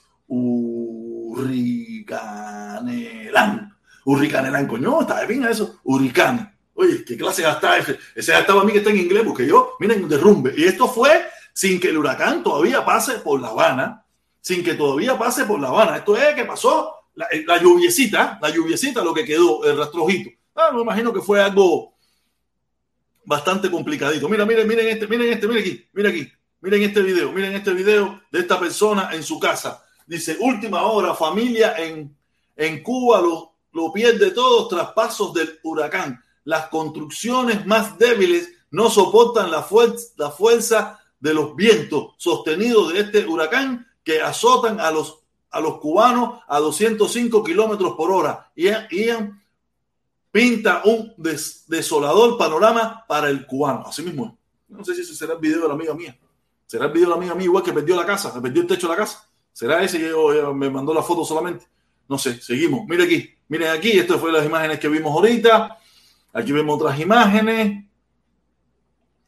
eso? 4.00 4.04
Huricanelán, 4.06 4.66
huricanelán, 4.66 4.68
coño, 4.68 5.02
está 5.02 5.26
bien 5.26 5.46
eso, 5.46 5.80
huricán. 5.84 6.56
Oye, 6.74 7.04
¿qué 7.04 7.18
clase 7.18 7.42
gasta 7.42 7.78
ese? 7.78 7.98
Ese 8.16 8.32
gastaba 8.32 8.62
a 8.62 8.64
mí 8.64 8.72
que 8.72 8.78
está 8.78 8.90
en 8.90 9.00
inglés, 9.00 9.24
porque 9.26 9.46
yo, 9.46 9.76
miren, 9.80 10.08
derrumbe. 10.08 10.54
Y 10.56 10.64
esto 10.64 10.88
fue 10.88 11.26
sin 11.54 11.80
que 11.80 11.90
el 11.90 11.98
huracán 11.98 12.42
todavía 12.42 12.86
pase 12.86 13.20
por 13.20 13.42
La 13.42 13.50
Habana, 13.50 14.06
sin 14.40 14.64
que 14.64 14.76
todavía 14.76 15.18
pase 15.18 15.44
por 15.44 15.60
La 15.60 15.68
Habana. 15.68 15.98
Esto 15.98 16.16
es 16.16 16.34
que 16.36 16.46
pasó 16.46 16.96
la, 17.16 17.26
eh, 17.32 17.44
la 17.46 17.62
lluviecita, 17.62 18.40
la 18.42 18.50
lluviecita, 18.50 19.04
lo 19.04 19.14
que 19.14 19.26
quedó, 19.26 19.66
el 19.66 19.78
rastrojito. 19.78 20.30
Ah, 20.56 20.72
me 20.74 20.82
imagino 20.82 21.12
que 21.12 21.22
fue 21.22 21.42
algo 21.42 21.96
bastante 23.26 23.70
complicadito. 23.70 24.30
Mira, 24.30 24.46
miren, 24.46 24.68
miren 24.68 24.88
este, 24.88 25.08
miren 25.08 25.34
este, 25.34 25.48
miren 25.48 25.64
aquí, 25.64 25.86
miren 25.94 26.12
aquí, 26.12 26.32
miren 26.62 26.82
este 26.84 27.02
video, 27.02 27.32
miren 27.32 27.56
este 27.56 27.74
video 27.74 28.22
de 28.32 28.40
esta 28.40 28.60
persona 28.60 29.10
en 29.14 29.24
su 29.24 29.40
casa. 29.40 29.84
Dice, 30.08 30.38
última 30.40 30.82
hora, 30.84 31.14
familia 31.14 31.76
en, 31.78 32.16
en 32.56 32.82
Cuba 32.82 33.22
lo, 33.22 33.49
lo 33.72 33.92
pierde 33.92 34.32
todo 34.32 34.68
tras 34.68 34.92
pasos 34.94 35.34
del 35.34 35.60
huracán. 35.64 36.24
Las 36.44 36.68
construcciones 36.68 37.66
más 37.66 37.98
débiles 37.98 38.50
no 38.72 38.90
soportan 38.90 39.52
la, 39.52 39.64
fuerza, 39.64 40.14
la 40.18 40.32
fuerza 40.32 41.00
de 41.20 41.34
los 41.34 41.56
vientos 41.56 42.14
sostenidos 42.18 42.94
de 42.94 43.02
este 43.02 43.26
huracán 43.26 43.88
que 44.04 44.22
azotan 44.22 44.80
a 44.80 44.92
los, 44.92 45.20
a 45.52 45.60
los 45.60 45.80
cubanos 45.80 46.42
a 46.48 46.60
205 46.60 47.44
kilómetros 47.44 47.94
por 47.96 48.12
hora. 48.12 48.52
Ian 48.56 49.42
pinta 50.32 50.82
un 50.86 51.14
desolador 51.68 52.38
panorama 52.38 53.04
para 53.08 53.30
el 53.30 53.46
cubano. 53.46 53.86
Así 53.88 54.02
mismo. 54.02 54.38
No 54.68 54.84
sé 54.84 54.96
si 54.96 55.02
ese 55.02 55.16
será 55.16 55.34
el 55.34 55.40
video 55.40 55.62
de 55.62 55.68
la 55.68 55.74
amiga 55.74 55.94
mía. 55.94 56.18
Será 56.66 56.86
el 56.86 56.92
video 56.92 57.08
de 57.08 57.16
la 57.16 57.18
amiga 57.18 57.36
mía 57.36 57.46
igual 57.46 57.64
que 57.64 57.74
perdió 57.74 57.96
la 57.96 58.06
casa, 58.06 58.40
perdió 58.42 58.62
el 58.62 58.68
techo 58.68 58.88
de 58.88 58.94
la 58.94 58.98
casa. 58.98 59.28
Será 59.52 59.84
ese 59.84 59.98
que 59.98 60.14
me 60.54 60.70
mandó 60.70 60.94
la 60.94 61.02
foto 61.02 61.26
solamente. 61.26 61.68
No 62.10 62.18
sé, 62.18 62.42
seguimos. 62.42 62.88
Mire 62.88 63.04
aquí, 63.04 63.30
miren 63.48 63.70
aquí, 63.70 63.92
estas 63.92 64.20
fueron 64.20 64.38
las 64.38 64.46
imágenes 64.46 64.80
que 64.80 64.90
vimos 64.90 65.12
ahorita. 65.12 65.78
Aquí 66.34 66.52
vemos 66.52 66.82
otras 66.82 67.00
imágenes. 67.00 67.86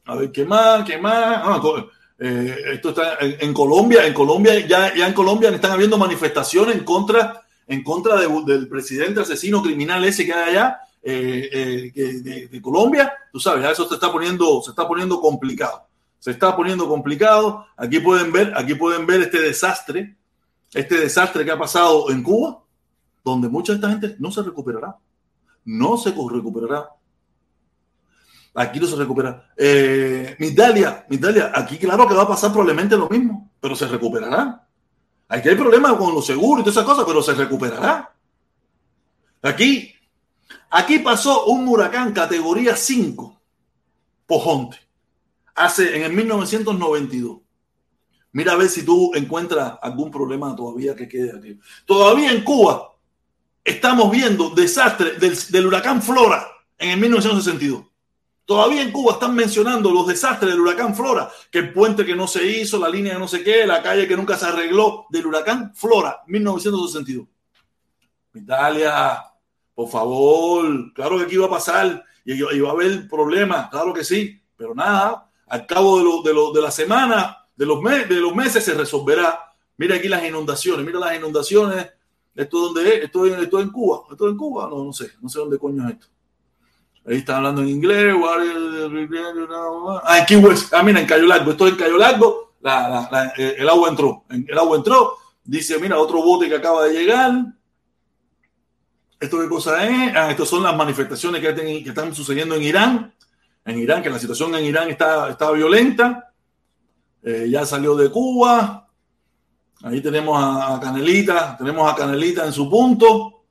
A 0.04 0.16
ver, 0.16 0.32
¿qué 0.32 0.44
más? 0.44 0.84
¿Qué 0.84 0.98
más? 0.98 1.14
Ah, 1.14 1.62
eh, 2.18 2.56
esto 2.72 2.88
está 2.88 3.18
en, 3.20 3.54
Colombia. 3.54 4.04
En 4.04 4.12
Colombia, 4.12 4.66
ya, 4.66 4.88
en 4.88 5.12
Colombia 5.12 5.50
están 5.50 5.70
habiendo 5.70 5.96
manifestaciones 5.96 6.76
en 6.76 6.84
contra, 6.84 7.42
en 7.68 7.84
contra 7.84 8.16
del 8.16 8.68
presidente 8.68 9.20
asesino 9.20 9.62
criminal 9.62 10.04
ese 10.04 10.26
que 10.26 10.32
hay 10.32 10.50
allá, 10.50 10.80
eh, 11.02 11.92
eh, 11.94 12.48
de, 12.50 12.62
Colombia. 12.62 13.12
Tú 13.32 13.38
sabes, 13.38 13.62
ya 13.62 13.70
eso 13.70 13.88
se 13.88 13.94
está 13.94 14.10
poniendo, 14.10 14.60
se 14.60 14.70
está 14.70 14.88
poniendo 14.88 15.20
complicado. 15.20 15.86
Se 16.18 16.32
está 16.32 16.56
poniendo 16.56 16.88
complicado. 16.88 17.64
Aquí 17.76 18.00
pueden 18.00 18.32
ver, 18.32 18.52
aquí 18.56 18.74
pueden 18.74 19.06
ver 19.06 19.22
este 19.22 19.40
desastre, 19.40 20.16
este 20.74 20.96
desastre 20.96 21.44
que 21.44 21.52
ha 21.52 21.58
pasado 21.58 22.10
en 22.10 22.24
Cuba, 22.24 22.62
donde 23.24 23.48
mucha 23.48 23.72
de 23.72 23.76
esta 23.76 23.90
gente 23.90 24.16
no 24.18 24.30
se 24.30 24.42
recuperará. 24.42 24.96
No 25.64 25.96
se 25.96 26.10
recuperará 26.10 26.88
Aquí 28.54 28.78
no 28.78 28.86
se 28.86 28.96
recupera. 28.96 29.50
Eh, 29.56 30.36
Mitalia, 30.38 31.06
aquí 31.54 31.78
claro 31.78 32.06
que 32.06 32.14
va 32.14 32.22
a 32.22 32.28
pasar 32.28 32.50
probablemente 32.50 32.96
lo 32.96 33.08
mismo, 33.08 33.50
pero 33.58 33.74
se 33.74 33.86
recuperará. 33.86 34.66
Aquí 35.28 35.48
hay 35.48 35.56
problemas 35.56 35.94
con 35.94 36.14
los 36.14 36.26
seguros 36.26 36.60
y 36.60 36.64
todas 36.64 36.76
esas 36.76 36.84
cosas, 36.84 37.04
pero 37.06 37.22
se 37.22 37.32
recuperará. 37.32 38.14
Aquí, 39.40 39.94
aquí 40.70 40.98
pasó 40.98 41.46
un 41.46 41.66
huracán 41.66 42.12
categoría 42.12 42.76
5, 42.76 43.40
Pojonte, 44.26 44.76
hace 45.54 45.96
en 45.96 46.02
el 46.02 46.12
1992. 46.12 47.38
Mira 48.32 48.52
a 48.52 48.56
ver 48.56 48.68
si 48.68 48.84
tú 48.84 49.12
encuentras 49.14 49.78
algún 49.80 50.10
problema 50.10 50.54
todavía 50.54 50.94
que 50.94 51.08
quede 51.08 51.36
aquí. 51.36 51.58
Todavía 51.86 52.32
en 52.32 52.44
Cuba 52.44 52.91
estamos 53.64 54.10
viendo 54.10 54.50
desastre 54.50 55.12
del, 55.18 55.66
huracán 55.66 56.02
Flora 56.02 56.46
en 56.78 56.90
el 56.90 56.98
1962. 56.98 57.84
Todavía 58.44 58.82
en 58.82 58.90
Cuba 58.90 59.12
están 59.12 59.34
mencionando 59.34 59.92
los 59.92 60.06
desastres 60.06 60.50
del 60.50 60.60
huracán 60.60 60.94
Flora, 60.94 61.30
que 61.50 61.60
el 61.60 61.72
puente 61.72 62.04
que 62.04 62.16
no 62.16 62.26
se 62.26 62.44
hizo, 62.44 62.78
la 62.78 62.88
línea 62.88 63.14
que 63.14 63.18
no 63.18 63.28
sé 63.28 63.44
qué, 63.44 63.66
la 63.66 63.82
calle 63.82 64.08
que 64.08 64.16
nunca 64.16 64.36
se 64.36 64.46
arregló 64.46 65.06
del 65.10 65.26
huracán 65.26 65.74
Flora, 65.74 66.22
1962. 66.26 67.26
Italia, 68.34 69.22
por 69.74 69.88
favor, 69.88 70.92
claro 70.92 71.18
que 71.18 71.24
aquí 71.24 71.34
iba 71.34 71.46
a 71.46 71.50
pasar 71.50 72.04
y 72.24 72.34
iba 72.34 72.68
a 72.68 72.72
haber 72.72 73.08
problemas, 73.08 73.68
claro 73.70 73.92
que 73.92 74.04
sí, 74.04 74.40
pero 74.56 74.74
nada, 74.74 75.30
al 75.46 75.66
cabo 75.66 75.98
de, 75.98 76.32
lo, 76.32 76.52
de, 76.52 76.62
la 76.62 76.70
semana, 76.70 77.46
de 77.54 77.66
los 77.66 78.34
meses 78.34 78.64
se 78.64 78.74
resolverá. 78.74 79.52
Mira 79.76 79.96
aquí 79.96 80.08
las 80.08 80.24
inundaciones, 80.24 80.84
mira 80.84 80.98
las 80.98 81.16
inundaciones. 81.16 81.90
¿Esto 82.34 82.58
dónde 82.58 82.96
es? 82.96 83.04
Esto, 83.04 83.26
esto 83.26 83.60
en 83.60 83.70
Cuba. 83.70 84.02
¿Esto 84.10 84.28
en 84.28 84.36
Cuba? 84.36 84.68
No, 84.68 84.84
no 84.84 84.92
sé, 84.92 85.10
no 85.20 85.28
sé 85.28 85.38
dónde 85.38 85.58
coño 85.58 85.86
es 85.88 85.94
esto. 85.94 86.06
Ahí 87.04 87.16
están 87.16 87.36
hablando 87.36 87.62
en 87.62 87.68
inglés. 87.68 88.14
Ah, 90.04 90.18
aquí, 90.22 90.36
ah, 90.72 90.82
mira, 90.82 91.00
en 91.00 91.06
Cayo 91.06 91.26
Largo. 91.26 91.50
Esto 91.50 91.66
es 91.66 91.72
en 91.72 91.78
Cayo 91.78 91.96
Largo. 91.96 92.54
el 93.36 93.68
agua 93.68 93.88
entró. 93.88 94.24
El 94.30 94.58
agua 94.58 94.76
entró. 94.76 95.16
Dice, 95.44 95.78
mira, 95.78 95.98
otro 95.98 96.22
bote 96.22 96.48
que 96.48 96.54
acaba 96.54 96.84
de 96.84 96.92
llegar. 96.92 97.32
¿Esto 99.18 99.40
qué 99.40 99.48
cosa 99.48 99.86
es? 99.86 100.16
Ah, 100.16 100.30
estas 100.30 100.48
son 100.48 100.62
las 100.62 100.76
manifestaciones 100.76 101.40
que, 101.40 101.54
que, 101.54 101.88
están 101.88 102.14
sucediendo 102.14 102.54
en 102.54 102.62
Irán. 102.62 103.14
En 103.64 103.78
Irán, 103.78 104.02
que 104.02 104.10
la 104.10 104.18
situación 104.18 104.54
en 104.54 104.64
Irán 104.64 104.88
está, 104.88 105.30
está 105.30 105.50
violenta. 105.50 106.32
Eh, 107.22 107.48
ya 107.50 107.66
salió 107.66 107.96
de 107.96 108.10
Cuba. 108.10 108.88
Ahí 109.82 110.00
tenemos 110.00 110.38
a 110.40 110.78
Canelita, 110.80 111.56
tenemos 111.56 111.90
a 111.90 111.96
Canelita 111.96 112.46
en 112.46 112.52
su 112.52 112.70
punto. 112.70 113.44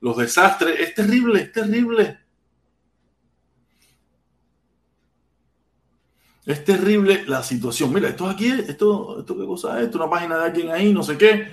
Los 0.00 0.16
desastres, 0.16 0.80
es 0.80 0.94
terrible, 0.94 1.42
es 1.42 1.52
terrible. 1.52 2.18
Es 6.46 6.64
terrible 6.64 7.24
la 7.26 7.42
situación. 7.42 7.92
Mira, 7.92 8.08
esto 8.10 8.28
aquí, 8.28 8.48
esto, 8.48 9.20
esto 9.20 9.36
qué 9.36 9.46
cosa 9.46 9.78
es, 9.78 9.86
esto 9.86 9.98
una 9.98 10.10
página 10.10 10.38
de 10.38 10.44
alguien 10.44 10.70
ahí, 10.70 10.92
no 10.92 11.02
sé 11.02 11.16
qué. 11.16 11.48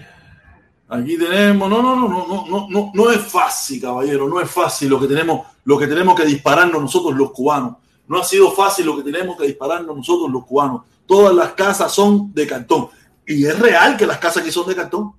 Aquí 0.89 1.17
tenemos, 1.17 1.69
no, 1.69 1.81
no, 1.81 1.95
no, 1.95 2.09
no, 2.09 2.45
no, 2.49 2.67
no, 2.69 2.91
no 2.93 3.11
es 3.11 3.21
fácil, 3.21 3.81
caballero, 3.81 4.27
no 4.27 4.41
es 4.41 4.51
fácil 4.51 4.89
lo 4.89 4.99
que 4.99 5.07
tenemos, 5.07 5.47
lo 5.63 5.77
que 5.77 5.87
tenemos 5.87 6.19
que 6.19 6.25
dispararnos 6.25 6.81
nosotros 6.81 7.15
los 7.15 7.31
cubanos. 7.31 7.77
No 8.07 8.19
ha 8.19 8.25
sido 8.25 8.51
fácil 8.51 8.85
lo 8.85 8.97
que 8.97 9.03
tenemos 9.03 9.37
que 9.37 9.47
dispararnos 9.47 9.95
nosotros 9.95 10.29
los 10.29 10.45
cubanos. 10.45 10.81
Todas 11.05 11.33
las 11.33 11.53
casas 11.53 11.93
son 11.93 12.33
de 12.33 12.45
cartón. 12.45 12.89
Y 13.31 13.45
es 13.45 13.57
real 13.57 13.95
que 13.95 14.05
las 14.05 14.17
casas 14.17 14.43
aquí 14.43 14.51
son 14.51 14.67
de 14.67 14.75
cartón. 14.75 15.13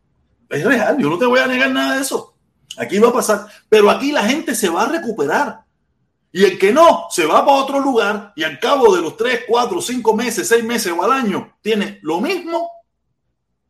Es 0.50 0.62
real, 0.62 0.98
yo 0.98 1.08
no 1.08 1.18
te 1.18 1.24
voy 1.24 1.40
a 1.40 1.46
negar 1.46 1.70
nada 1.70 1.96
de 1.96 2.02
eso. 2.02 2.34
Aquí 2.76 2.98
va 2.98 3.08
a 3.08 3.12
pasar. 3.12 3.46
Pero 3.70 3.90
aquí 3.90 4.12
la 4.12 4.22
gente 4.22 4.54
se 4.54 4.68
va 4.68 4.82
a 4.82 4.88
recuperar. 4.88 5.64
Y 6.30 6.44
el 6.44 6.58
que 6.58 6.72
no, 6.72 7.06
se 7.10 7.24
va 7.24 7.44
para 7.44 7.56
otro 7.58 7.80
lugar 7.80 8.34
y 8.36 8.42
al 8.42 8.58
cabo 8.60 8.94
de 8.94 9.00
los 9.00 9.16
3, 9.16 9.44
4, 9.48 9.80
5 9.80 10.14
meses, 10.14 10.46
6 10.48 10.62
meses 10.62 10.92
o 10.96 11.02
al 11.02 11.12
año, 11.12 11.56
tiene 11.62 12.00
lo 12.02 12.20
mismo 12.20 12.70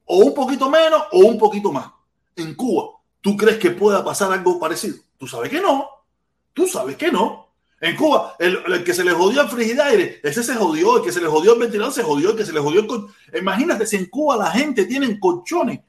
o 0.05 0.17
un 0.17 0.35
poquito 0.35 0.69
menos 0.69 1.05
o 1.13 1.19
un 1.19 1.39
poquito 1.39 1.73
más. 1.73 1.87
En 2.35 2.55
Cuba, 2.55 2.99
¿tú 3.21 3.37
crees 3.37 3.59
que 3.59 3.71
pueda 3.71 4.05
pasar 4.05 4.33
algo 4.33 4.59
parecido? 4.59 4.97
Tú 5.19 5.29
sabes 5.29 5.51
que 5.51 5.61
no. 5.61 5.89
Tú 6.53 6.67
sabes 6.67 6.97
que 6.97 7.13
no. 7.13 7.52
En 7.83 7.97
Cuba, 7.97 8.37
el, 8.39 8.85
que 8.85 8.95
se 8.95 9.03
le 9.03 9.11
jodió 9.11 9.43
el 9.43 9.49
frigidaire, 9.49 10.21
ese 10.23 10.45
se 10.45 10.55
jodió, 10.55 10.99
el 10.99 11.03
que 11.03 11.11
se 11.11 11.21
le 11.21 11.27
jodió 11.27 11.55
el 11.55 11.59
ventilador 11.59 11.93
se 11.93 12.05
jodió, 12.05 12.31
el 12.31 12.37
que 12.37 12.47
se 12.47 12.53
le 12.53 12.61
jodió 12.61 12.81
el 12.81 13.41
Imagínate 13.41 13.87
si 13.87 13.97
en 13.97 14.07
Cuba 14.07 14.37
la 14.37 14.53
gente 14.53 14.85
tiene 14.85 15.19
colchones 15.19 15.81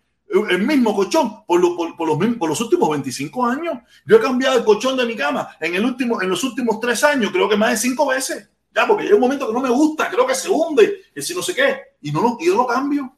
el 0.50 0.66
mismo 0.66 0.96
colchón 0.96 1.46
por, 1.46 1.62
los, 1.62 1.74
por 1.96 2.50
los 2.50 2.62
últimos 2.62 2.90
25 2.90 3.46
años. 3.46 3.78
Yo 4.08 4.18
he 4.18 4.20
cambiado 4.20 4.58
el 4.58 4.66
colchón 4.66 4.98
de 4.98 5.06
mi 5.06 5.16
cama 5.16 5.56
en, 5.60 5.76
el 5.76 5.86
último, 5.86 6.20
en 6.20 6.30
los 6.30 6.44
últimos 6.44 6.80
tres 6.80 7.04
años, 7.04 7.32
creo 7.32 7.48
que 7.48 7.56
más 7.56 7.70
de 7.70 7.78
cinco 7.78 8.08
veces. 8.08 8.50
Ya, 8.74 8.88
porque 8.88 9.04
llega 9.04 9.16
un 9.16 9.22
momento 9.22 9.46
que 9.46 9.54
no 9.54 9.62
me 9.62 9.70
gusta, 9.70 10.10
creo 10.10 10.26
que 10.26 10.34
se 10.34 10.50
hunde, 10.50 11.04
que 11.14 11.22
si 11.22 11.36
no 11.36 11.44
sé 11.44 11.54
qué, 11.54 11.78
y 12.02 12.12
no 12.12 12.24
lo, 12.24 12.38
yo 12.42 12.56
lo 12.56 12.66
cambio. 12.66 13.16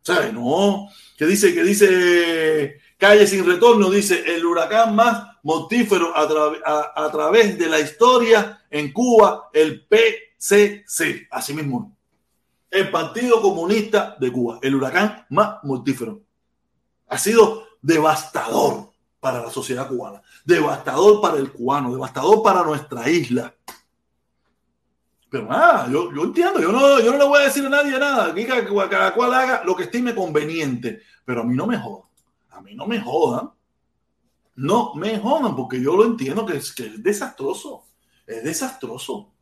¿Sabes? 0.00 0.32
No. 0.32 0.88
Que 1.18 1.26
dice, 1.26 1.52
que 1.52 1.62
dice 1.62 2.80
Calle 2.98 3.28
sin 3.28 3.46
retorno, 3.46 3.90
dice 3.90 4.24
el 4.26 4.44
huracán 4.44 4.96
más 4.96 5.37
mortífero 5.42 6.12
a, 6.16 7.10
través 7.10 7.58
de 7.58 7.68
la 7.68 7.80
historia 7.80 8.64
en 8.70 8.92
Cuba, 8.92 9.50
el 9.52 9.86
PCC. 9.86 11.28
Así 11.30 11.54
mismo 11.54 11.98
el 12.70 12.90
Partido 12.90 13.40
Comunista 13.40 14.16
de 14.18 14.30
Cuba, 14.30 14.58
el 14.62 14.74
huracán 14.74 15.26
más 15.30 15.58
mortífero. 15.62 16.20
Ha 17.08 17.18
sido 17.18 17.66
devastador 17.80 18.92
para 19.20 19.42
la 19.42 19.50
sociedad 19.50 19.88
cubana, 19.88 20.22
devastador 20.44 21.20
para 21.20 21.38
el 21.38 21.50
cubano, 21.50 21.92
devastador 21.92 22.42
para 22.42 22.62
nuestra 22.62 23.08
isla. 23.08 23.54
Pero 25.30 25.46
nada, 25.46 25.88
yo, 25.90 26.10
entiendo, 26.22 26.60
yo 26.60 26.72
no, 26.72 27.00
yo 27.00 27.12
no 27.12 27.18
le 27.18 27.24
voy 27.24 27.40
a 27.40 27.44
decir 27.44 27.66
a 27.66 27.68
nadie 27.68 27.98
nada, 27.98 28.34
que 28.34 28.46
cada 28.46 29.14
cual 29.14 29.34
haga 29.34 29.62
lo 29.64 29.76
que 29.76 29.84
estime 29.84 30.14
conveniente, 30.14 31.02
pero 31.24 31.42
a 31.42 31.44
mí 31.44 31.54
no 31.54 31.66
me 31.66 31.76
jodan, 31.76 32.08
a 32.50 32.60
mí 32.62 32.74
no 32.74 32.86
me 32.86 33.00
jodan, 33.00 33.50
no 34.58 34.94
me 34.94 35.18
jodan, 35.18 35.56
porque 35.56 35.80
yo 35.80 35.96
lo 35.96 36.04
entiendo 36.04 36.44
que 36.44 36.56
es, 36.56 36.72
que 36.72 36.86
es 36.86 37.02
desastroso, 37.02 37.84
es 38.26 38.44
desastroso. 38.44 39.32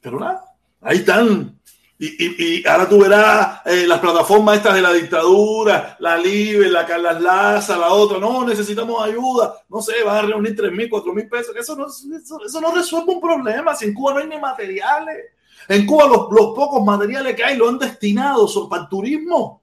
Pero 0.00 0.18
nada, 0.18 0.44
ahí 0.80 0.98
están 0.98 1.60
y, 2.02 2.66
ahora 2.66 2.88
tú 2.88 2.98
verás 2.98 3.60
eh, 3.66 3.86
las 3.86 3.98
plataformas 3.98 4.56
estas 4.56 4.74
de 4.74 4.80
la 4.80 4.90
dictadura, 4.90 5.98
la 6.00 6.16
Libre, 6.16 6.70
la 6.70 6.86
Carlas 6.86 7.20
Laza, 7.20 7.76
la 7.76 7.88
otra, 7.92 8.18
no, 8.18 8.42
necesitamos 8.42 9.04
ayuda, 9.04 9.54
no 9.68 9.82
sé, 9.82 10.02
van 10.02 10.16
a 10.16 10.22
reunir 10.22 10.56
3 10.56 10.72
mil, 10.72 10.88
4 10.88 11.12
mil 11.12 11.28
pesos, 11.28 11.54
eso 11.54 11.76
no, 11.76 11.86
eso, 11.86 12.60
no 12.62 12.74
resuelve 12.74 13.12
un 13.12 13.20
problema, 13.20 13.74
si 13.74 13.84
en 13.84 13.92
Cuba 13.92 14.14
no 14.14 14.20
hay 14.20 14.28
ni 14.28 14.38
materiales. 14.38 15.26
En 15.68 15.84
Cuba 15.84 16.06
los, 16.06 16.28
pocos 16.28 16.82
materiales 16.82 17.36
que 17.36 17.44
hay 17.44 17.58
lo 17.58 17.68
han 17.68 17.78
destinado 17.78 18.48
para 18.70 18.84
el 18.84 18.88
turismo, 18.88 19.62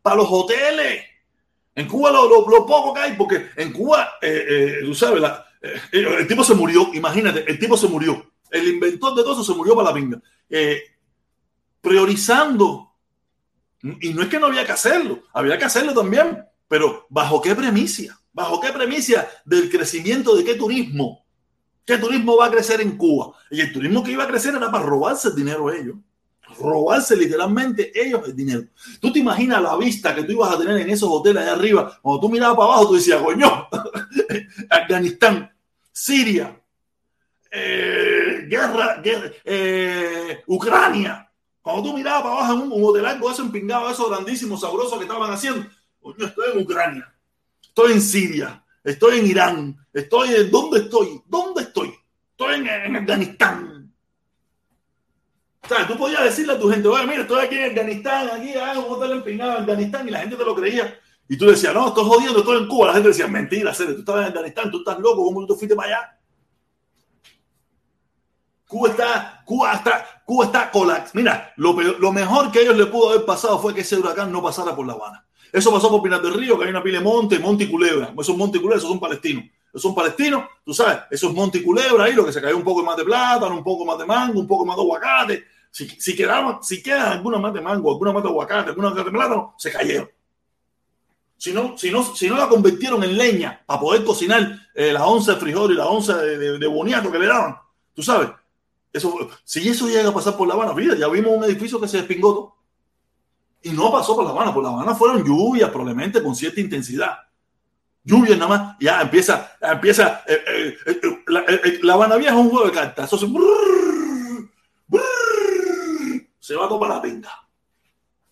para 0.00 0.16
los 0.16 0.28
hoteles. 0.30 1.04
En 1.74 1.88
Cuba 1.88 2.10
lo, 2.12 2.28
lo, 2.28 2.66
poco 2.66 2.94
que 2.94 3.00
hay, 3.00 3.12
porque 3.14 3.48
en 3.56 3.72
Cuba, 3.72 4.12
eh, 4.22 4.46
eh, 4.48 4.84
tú 4.84 4.94
sabes, 4.94 5.22
el 5.90 6.26
tipo 6.26 6.44
se 6.44 6.54
murió, 6.54 6.90
imagínate, 6.94 7.50
el 7.50 7.58
tipo 7.58 7.76
se 7.76 7.88
murió. 7.88 8.30
El 8.50 8.68
inventor 8.68 9.14
de 9.14 9.22
todo 9.22 9.32
eso 9.32 9.44
se 9.44 9.56
murió 9.56 9.74
para 9.74 9.88
la 9.88 9.94
pinga 9.94 10.22
priorizando. 11.84 12.90
Y 14.00 14.14
no 14.14 14.22
es 14.22 14.28
que 14.28 14.40
no 14.40 14.46
había 14.46 14.64
que 14.64 14.72
hacerlo, 14.72 15.24
había 15.34 15.58
que 15.58 15.66
hacerlo 15.66 15.92
también, 15.92 16.42
pero 16.66 17.06
¿bajo 17.10 17.40
qué 17.42 17.54
premisa? 17.54 18.18
¿Bajo 18.32 18.58
qué 18.58 18.72
premisa 18.72 19.28
del 19.44 19.70
crecimiento 19.70 20.34
de 20.34 20.42
qué 20.42 20.54
turismo? 20.54 21.26
¿Qué 21.84 21.98
turismo 21.98 22.38
va 22.38 22.46
a 22.46 22.50
crecer 22.50 22.80
en 22.80 22.96
Cuba? 22.96 23.36
Y 23.50 23.60
el 23.60 23.72
turismo 23.72 24.02
que 24.02 24.12
iba 24.12 24.24
a 24.24 24.26
crecer 24.26 24.54
era 24.54 24.72
para 24.72 24.86
robarse 24.86 25.28
el 25.28 25.36
dinero 25.36 25.68
a 25.68 25.76
ellos. 25.76 25.96
Robarse 26.58 27.16
literalmente 27.16 27.92
ellos 27.94 28.22
el 28.26 28.36
dinero. 28.36 28.64
Tú 29.00 29.12
te 29.12 29.18
imaginas 29.18 29.62
la 29.62 29.76
vista 29.76 30.14
que 30.14 30.24
tú 30.24 30.32
ibas 30.32 30.54
a 30.54 30.58
tener 30.58 30.78
en 30.78 30.90
esos 30.90 31.08
hoteles 31.10 31.42
allá 31.42 31.52
arriba. 31.52 31.98
Cuando 32.02 32.20
tú 32.20 32.28
mirabas 32.28 32.56
para 32.56 32.68
abajo, 32.68 32.88
tú 32.88 32.94
decías, 32.94 33.22
coño, 33.22 33.68
Afganistán, 34.70 35.50
Siria, 35.92 36.60
eh, 37.50 38.46
guerra, 38.48 39.00
eh, 39.44 40.42
Ucrania, 40.46 41.30
cuando 41.62 41.82
tú 41.82 41.96
mirabas 41.96 42.22
para 42.22 42.34
abajo 42.34 42.52
en 42.52 42.72
un, 42.72 42.84
hotel 42.84 43.06
algo 43.06 43.30
eso 43.30 43.42
empingado, 43.42 43.88
eso 43.90 44.10
grandísimo, 44.10 44.58
sabroso 44.58 44.98
que 44.98 45.04
estaban 45.04 45.30
haciendo, 45.30 45.66
yo 46.18 46.26
estoy 46.26 46.52
en 46.52 46.62
Ucrania, 46.62 47.14
estoy 47.62 47.92
en 47.92 48.00
Siria, 48.02 48.64
estoy 48.82 49.20
en 49.20 49.26
Irán, 49.26 49.86
estoy 49.92 50.34
en 50.34 50.50
¿dónde 50.50 50.80
estoy? 50.80 51.22
¿Dónde 51.26 51.62
estoy? 51.62 51.94
Estoy 52.32 52.56
en, 52.56 52.96
Afganistán. 52.96 53.73
Tú 55.88 55.96
podías 55.96 56.24
decirle 56.24 56.52
a 56.52 56.58
tu 56.58 56.68
gente, 56.70 56.88
oye, 56.88 57.06
mira, 57.06 57.22
estoy 57.22 57.44
aquí 57.44 57.56
en 57.56 57.70
Afganistán, 57.70 58.28
aquí 58.28 58.54
hay 58.54 58.76
un 58.76 58.84
hotel 58.86 59.12
empingado 59.12 59.52
en 59.52 59.60
Afganistán, 59.60 60.06
y 60.06 60.10
la 60.10 60.20
gente 60.20 60.36
te 60.36 60.44
lo 60.44 60.54
creía. 60.54 60.98
Y 61.26 61.38
tú 61.38 61.46
decías, 61.46 61.72
no, 61.72 61.88
estoy 61.88 62.04
jodiendo, 62.04 62.40
estoy 62.40 62.58
en 62.58 62.68
Cuba. 62.68 62.88
La 62.88 62.92
gente 62.94 63.08
decía, 63.08 63.26
mentira, 63.26 63.72
tú 63.72 63.82
estabas 63.82 64.22
en 64.22 64.28
Afganistán, 64.28 64.70
tú 64.70 64.78
estás 64.78 64.98
loco, 64.98 65.24
¿cómo 65.24 65.46
tú 65.46 65.56
fuiste 65.56 65.74
para 65.74 65.88
allá? 65.88 66.18
Cuba 68.66 68.88
está, 68.90 69.42
Cuba 69.44 69.72
está, 69.74 70.22
Cuba 70.26 70.44
está 70.46 70.70
colapsada. 70.70 71.10
Mira, 71.14 71.52
lo, 71.56 71.72
lo, 71.72 72.12
mejor 72.12 72.50
que 72.50 72.58
a 72.58 72.62
ellos 72.62 72.76
le 72.76 72.86
pudo 72.86 73.10
haber 73.10 73.24
pasado 73.24 73.58
fue 73.58 73.74
que 73.74 73.82
ese 73.82 73.96
huracán 73.96 74.32
no 74.32 74.42
pasara 74.42 74.74
por 74.74 74.86
La 74.86 74.94
Habana. 74.94 75.24
Eso 75.52 75.72
pasó 75.72 75.88
por 75.88 76.02
Pinar 76.02 76.20
del 76.20 76.34
Río, 76.34 76.58
que 76.58 76.64
hay 76.64 76.70
una 76.70 76.82
pila 76.82 76.98
de 76.98 77.04
monte, 77.04 77.38
Monte 77.38 77.64
y 77.64 77.70
Culebra. 77.70 78.12
Esos 78.18 78.36
Monte 78.36 78.58
y 78.58 78.60
Culebra, 78.60 78.78
esos 78.78 78.90
son 78.90 78.98
palestinos. 78.98 79.44
Esos 79.68 79.82
son 79.82 79.94
palestinos, 79.94 80.44
tú 80.64 80.74
sabes, 80.74 80.98
esos 81.10 81.32
Monte 81.32 81.58
y 81.58 81.62
Culebra 81.62 82.04
ahí, 82.04 82.12
lo 82.12 82.24
que 82.24 82.32
se 82.32 82.40
cayó 82.40 82.56
un 82.56 82.64
poco 82.64 82.82
más 82.82 82.96
de 82.96 83.04
plátano, 83.04 83.56
un 83.56 83.64
poco 83.64 83.84
más 83.84 83.98
de 83.98 84.06
mango, 84.06 84.40
un 84.40 84.46
poco 84.46 84.64
más 84.64 84.76
de 84.76 84.82
aguacate. 84.82 85.44
Si, 85.74 85.88
si, 85.88 86.14
quedaba, 86.14 86.60
si 86.62 86.80
queda 86.80 87.10
alguna 87.10 87.36
más 87.36 87.52
de 87.52 87.60
mango, 87.60 87.90
alguna 87.90 88.12
más 88.12 88.22
de 88.22 88.28
aguacate, 88.28 88.68
alguna 88.68 88.90
más 88.90 89.04
de 89.04 89.10
plátano, 89.10 89.56
se 89.58 89.72
cayeron. 89.72 90.08
Si 91.36 91.52
no, 91.52 91.76
si, 91.76 91.90
no, 91.90 92.14
si 92.14 92.28
no 92.28 92.36
la 92.36 92.48
convirtieron 92.48 93.02
en 93.02 93.18
leña 93.18 93.60
para 93.66 93.80
poder 93.80 94.04
cocinar 94.04 94.56
eh, 94.72 94.92
las 94.92 95.02
once 95.02 95.32
de 95.32 95.36
frijol 95.36 95.72
y 95.72 95.74
las 95.74 95.88
once 95.88 96.14
de, 96.14 96.66
boniato 96.68 97.10
que 97.10 97.18
le 97.18 97.26
daban, 97.26 97.56
tú 97.92 98.04
sabes, 98.04 98.30
eso, 98.92 99.28
si 99.42 99.68
eso 99.68 99.88
llega 99.88 100.10
a 100.10 100.14
pasar 100.14 100.36
por 100.36 100.46
La 100.46 100.54
Habana, 100.54 100.74
mira, 100.74 100.94
ya 100.94 101.08
vimos 101.08 101.36
un 101.36 101.42
edificio 101.42 101.80
que 101.80 101.88
se 101.88 101.96
despingó 101.96 102.34
todo. 102.34 102.56
Y 103.62 103.70
no 103.70 103.90
pasó 103.90 104.14
por 104.14 104.24
La 104.24 104.30
Habana, 104.30 104.54
por 104.54 104.62
La 104.62 104.68
Habana 104.68 104.94
fueron 104.94 105.24
lluvias 105.24 105.70
probablemente 105.70 106.22
con 106.22 106.36
cierta 106.36 106.60
intensidad. 106.60 107.18
Lluvias 108.04 108.38
nada 108.38 108.48
más, 108.48 108.76
ya 108.78 109.00
empieza, 109.00 109.56
empieza, 109.60 110.22
eh, 110.28 110.38
eh, 110.46 110.76
eh, 110.86 111.80
la, 111.82 111.94
Habana 111.94 112.14
Vieja 112.14 112.32
es 112.32 112.40
un 112.40 112.50
juego 112.50 112.66
de 112.66 112.72
cartas. 112.72 113.12
Eso 113.12 113.16
se 116.44 116.54
va 116.54 116.66
a 116.66 116.68
tomar 116.68 116.90
la 116.90 117.00
pinta. 117.00 117.48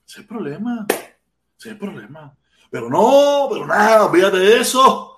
Ese 0.07 0.17
es 0.17 0.17
el 0.19 0.27
problema. 0.27 0.85
Ese 0.91 1.07
es 1.57 1.67
el 1.67 1.79
problema. 1.79 2.37
Pero 2.71 2.91
no, 2.91 3.49
pero 3.51 3.67
nada, 3.67 4.05
olvídate 4.05 4.37
de 4.37 4.61
eso. 4.61 5.17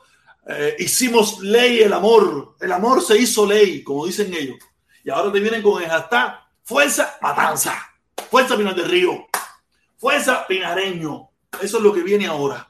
hicimos 0.78 1.40
ley 1.40 1.80
el 1.80 1.92
amor. 1.92 2.54
El 2.60 2.70
amor 2.70 3.02
se 3.02 3.18
hizo 3.18 3.46
ley, 3.46 3.82
como 3.82 4.06
dicen 4.06 4.32
ellos. 4.32 4.58
Y 5.02 5.10
ahora 5.10 5.32
te 5.32 5.40
vienen 5.40 5.60
con 5.60 5.82
el 5.82 5.88
hashtag 5.88 6.38
Fuerza 6.62 7.18
Matanza. 7.20 7.74
Fuerza 8.30 8.56
Pinar 8.56 8.76
del 8.76 8.88
Río. 8.88 9.26
Fuerza 9.96 10.46
Pinareño. 10.46 11.30
Eso 11.60 11.78
es 11.78 11.82
lo 11.82 11.92
que 11.92 12.04
viene 12.04 12.28
ahora. 12.28 12.68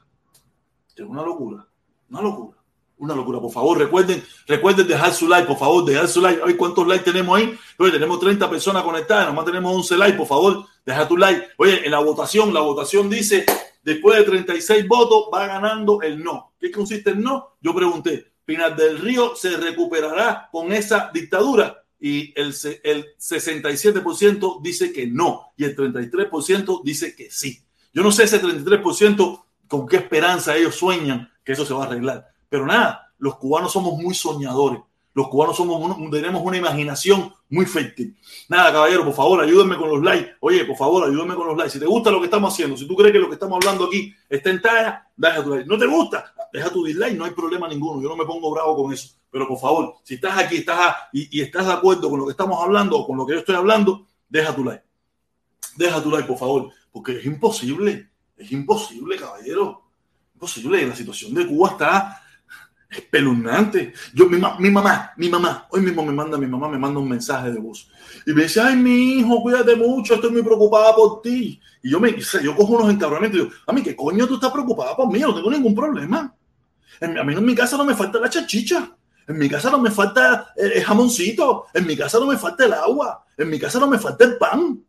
Es 0.95 1.05
una 1.05 1.21
locura. 1.21 1.67
Una 2.09 2.21
locura. 2.23 2.57
Una 2.97 3.13
locura, 3.13 3.41
por 3.41 3.51
favor, 3.51 3.77
recuerden, 3.77 4.23
recuerden 4.47 4.87
dejar 4.87 5.13
su 5.13 5.27
like, 5.27 5.45
por 5.45 5.57
favor, 5.57 5.83
dejar 5.83 6.07
su 6.07 6.21
like. 6.21 6.41
Oye, 6.41 6.55
¿cuántos 6.55 6.87
likes 6.87 7.03
tenemos 7.03 7.37
ahí? 7.37 7.57
Oye, 7.77 7.91
tenemos 7.91 8.19
30 8.21 8.49
personas 8.49 8.83
conectadas, 8.83 9.27
nomás 9.27 9.43
tenemos 9.43 9.75
11 9.75 9.97
likes, 9.97 10.17
por 10.17 10.27
favor, 10.27 10.65
deja 10.85 11.05
tu 11.05 11.17
like. 11.17 11.49
Oye, 11.57 11.85
en 11.85 11.91
la 11.91 11.99
votación, 11.99 12.53
la 12.53 12.61
votación 12.61 13.09
dice, 13.09 13.45
después 13.83 14.17
de 14.17 14.23
36 14.23 14.87
votos, 14.87 15.25
va 15.33 15.45
ganando 15.45 16.01
el 16.01 16.23
no. 16.23 16.53
¿Qué 16.57 16.71
consiste 16.71 17.09
el 17.09 17.21
no? 17.21 17.57
Yo 17.59 17.75
pregunté, 17.75 18.31
¿Pinar 18.45 18.75
del 18.77 18.99
Río 18.99 19.35
se 19.35 19.57
recuperará 19.57 20.47
con 20.51 20.71
esa 20.71 21.09
dictadura? 21.13 21.83
Y 21.99 22.33
el, 22.39 22.53
el 22.83 23.05
67% 23.17 24.61
dice 24.61 24.93
que 24.93 25.07
no, 25.07 25.53
y 25.57 25.65
el 25.65 25.75
33% 25.75 26.81
dice 26.83 27.13
que 27.15 27.29
sí. 27.29 27.61
Yo 27.91 28.03
no 28.03 28.11
sé 28.11 28.23
ese 28.23 28.41
33% 28.41 29.43
con 29.67 29.87
qué 29.87 29.97
esperanza 29.97 30.55
ellos 30.55 30.75
sueñan 30.75 31.31
que 31.43 31.53
eso 31.53 31.65
se 31.65 31.73
va 31.73 31.83
a 31.83 31.87
arreglar 31.87 32.34
pero 32.49 32.65
nada, 32.65 33.11
los 33.17 33.35
cubanos 33.37 33.71
somos 33.71 33.97
muy 33.97 34.13
soñadores. 34.13 34.81
Los 35.15 35.29
cubanos 35.29 35.55
somos 35.55 36.11
tenemos 36.11 36.41
una 36.43 36.57
imaginación 36.57 37.33
muy 37.49 37.65
fértil. 37.65 38.17
Nada, 38.49 38.73
caballero, 38.73 39.05
por 39.05 39.13
favor, 39.13 39.41
ayúdenme 39.41 39.77
con 39.77 39.89
los 39.89 40.03
likes. 40.03 40.35
Oye, 40.41 40.65
por 40.65 40.75
favor, 40.75 41.07
ayúdenme 41.07 41.35
con 41.35 41.47
los 41.47 41.55
likes. 41.55 41.71
Si 41.71 41.79
te 41.79 41.85
gusta 41.85 42.11
lo 42.11 42.19
que 42.19 42.25
estamos 42.25 42.53
haciendo, 42.53 42.75
si 42.75 42.85
tú 42.85 42.97
crees 42.97 43.13
que 43.13 43.19
lo 43.19 43.29
que 43.29 43.35
estamos 43.35 43.55
hablando 43.55 43.85
aquí 43.85 44.13
está 44.29 44.49
en 44.49 44.61
talla, 44.61 45.07
deja 45.15 45.41
tu 45.41 45.51
like. 45.51 45.69
No 45.69 45.77
te 45.77 45.85
gusta, 45.85 46.33
deja 46.51 46.69
tu 46.69 46.83
dislike, 46.83 47.17
no 47.17 47.23
hay 47.23 47.31
problema 47.31 47.69
ninguno. 47.69 48.01
Yo 48.01 48.09
no 48.09 48.17
me 48.17 48.25
pongo 48.25 48.51
bravo 48.51 48.75
con 48.75 48.91
eso. 48.91 49.15
Pero 49.31 49.47
por 49.47 49.57
favor, 49.57 49.95
si 50.03 50.15
estás 50.15 50.37
aquí 50.37 50.57
estás 50.57 50.95
y, 51.13 51.39
y 51.39 51.41
estás 51.41 51.65
de 51.65 51.71
acuerdo 51.71 52.09
con 52.09 52.19
lo 52.19 52.25
que 52.25 52.31
estamos 52.31 52.61
hablando 52.61 52.97
o 52.97 53.07
con 53.07 53.15
lo 53.15 53.25
que 53.25 53.33
yo 53.35 53.39
estoy 53.39 53.55
hablando, 53.55 54.05
deja 54.27 54.53
tu 54.53 54.65
like. 54.65 54.83
Deja 55.77 56.03
tu 56.03 56.11
like, 56.11 56.27
por 56.27 56.37
favor, 56.37 56.71
porque 56.91 57.19
es 57.19 57.25
imposible. 57.25 58.09
Es 58.35 58.51
imposible, 58.51 59.15
caballero. 59.15 59.81
Imposible. 60.33 60.85
La 60.85 60.95
situación 60.95 61.33
de 61.33 61.47
Cuba 61.47 61.69
está 61.69 62.21
espeluznante. 62.89 63.93
Yo, 64.13 64.27
mi, 64.27 64.37
mi, 64.59 64.69
mamá, 64.69 65.11
mi 65.17 65.29
mamá, 65.29 65.67
hoy 65.71 65.81
mismo 65.81 66.03
me 66.05 66.13
manda, 66.13 66.37
mi 66.37 66.47
mamá 66.47 66.69
me 66.69 66.77
manda 66.77 66.99
un 66.99 67.09
mensaje 67.09 67.51
de 67.51 67.59
voz 67.59 67.89
y 68.25 68.33
me 68.33 68.43
dice, 68.43 68.59
ay, 68.61 68.75
mi 68.75 69.19
hijo, 69.19 69.41
cuídate 69.41 69.75
mucho, 69.75 70.15
estoy 70.15 70.31
muy 70.31 70.41
preocupada 70.41 70.95
por 70.95 71.21
ti. 71.21 71.59
Y 71.83 71.91
yo 71.91 71.99
me, 71.99 72.15
yo 72.43 72.55
cojo 72.55 72.73
unos 72.73 72.89
encabronamientos 72.89 73.39
y 73.39 73.43
digo, 73.43 73.55
a 73.67 73.73
mí, 73.73 73.83
¿qué 73.83 73.95
coño 73.95 74.27
tú 74.27 74.35
estás 74.35 74.51
preocupada 74.51 74.95
por 74.95 75.11
mí? 75.11 75.19
no 75.19 75.35
tengo 75.35 75.51
ningún 75.51 75.75
problema. 75.75 76.33
A 77.01 77.23
mí 77.23 77.33
en 77.33 77.45
mi 77.45 77.53
casa 77.53 77.77
no 77.77 77.85
me 77.85 77.93
falta 77.93 78.19
la 78.19 78.29
chachicha. 78.29 78.95
En 79.27 79.37
mi 79.37 79.49
casa 79.49 79.69
no 79.69 79.79
me 79.79 79.91
falta 79.91 80.53
el, 80.55 80.83
jamoncito. 80.83 81.65
En 81.73 81.85
mi 81.85 81.95
casa 81.95 82.19
no 82.19 82.27
me 82.27 82.37
falta 82.37 82.65
el 82.65 82.73
agua. 82.73 83.25
En 83.37 83.49
mi 83.49 83.59
casa 83.59 83.79
no 83.79 83.87
me 83.87 83.99
falta 83.99 84.23
el 84.23 84.37
pan. 84.37 84.83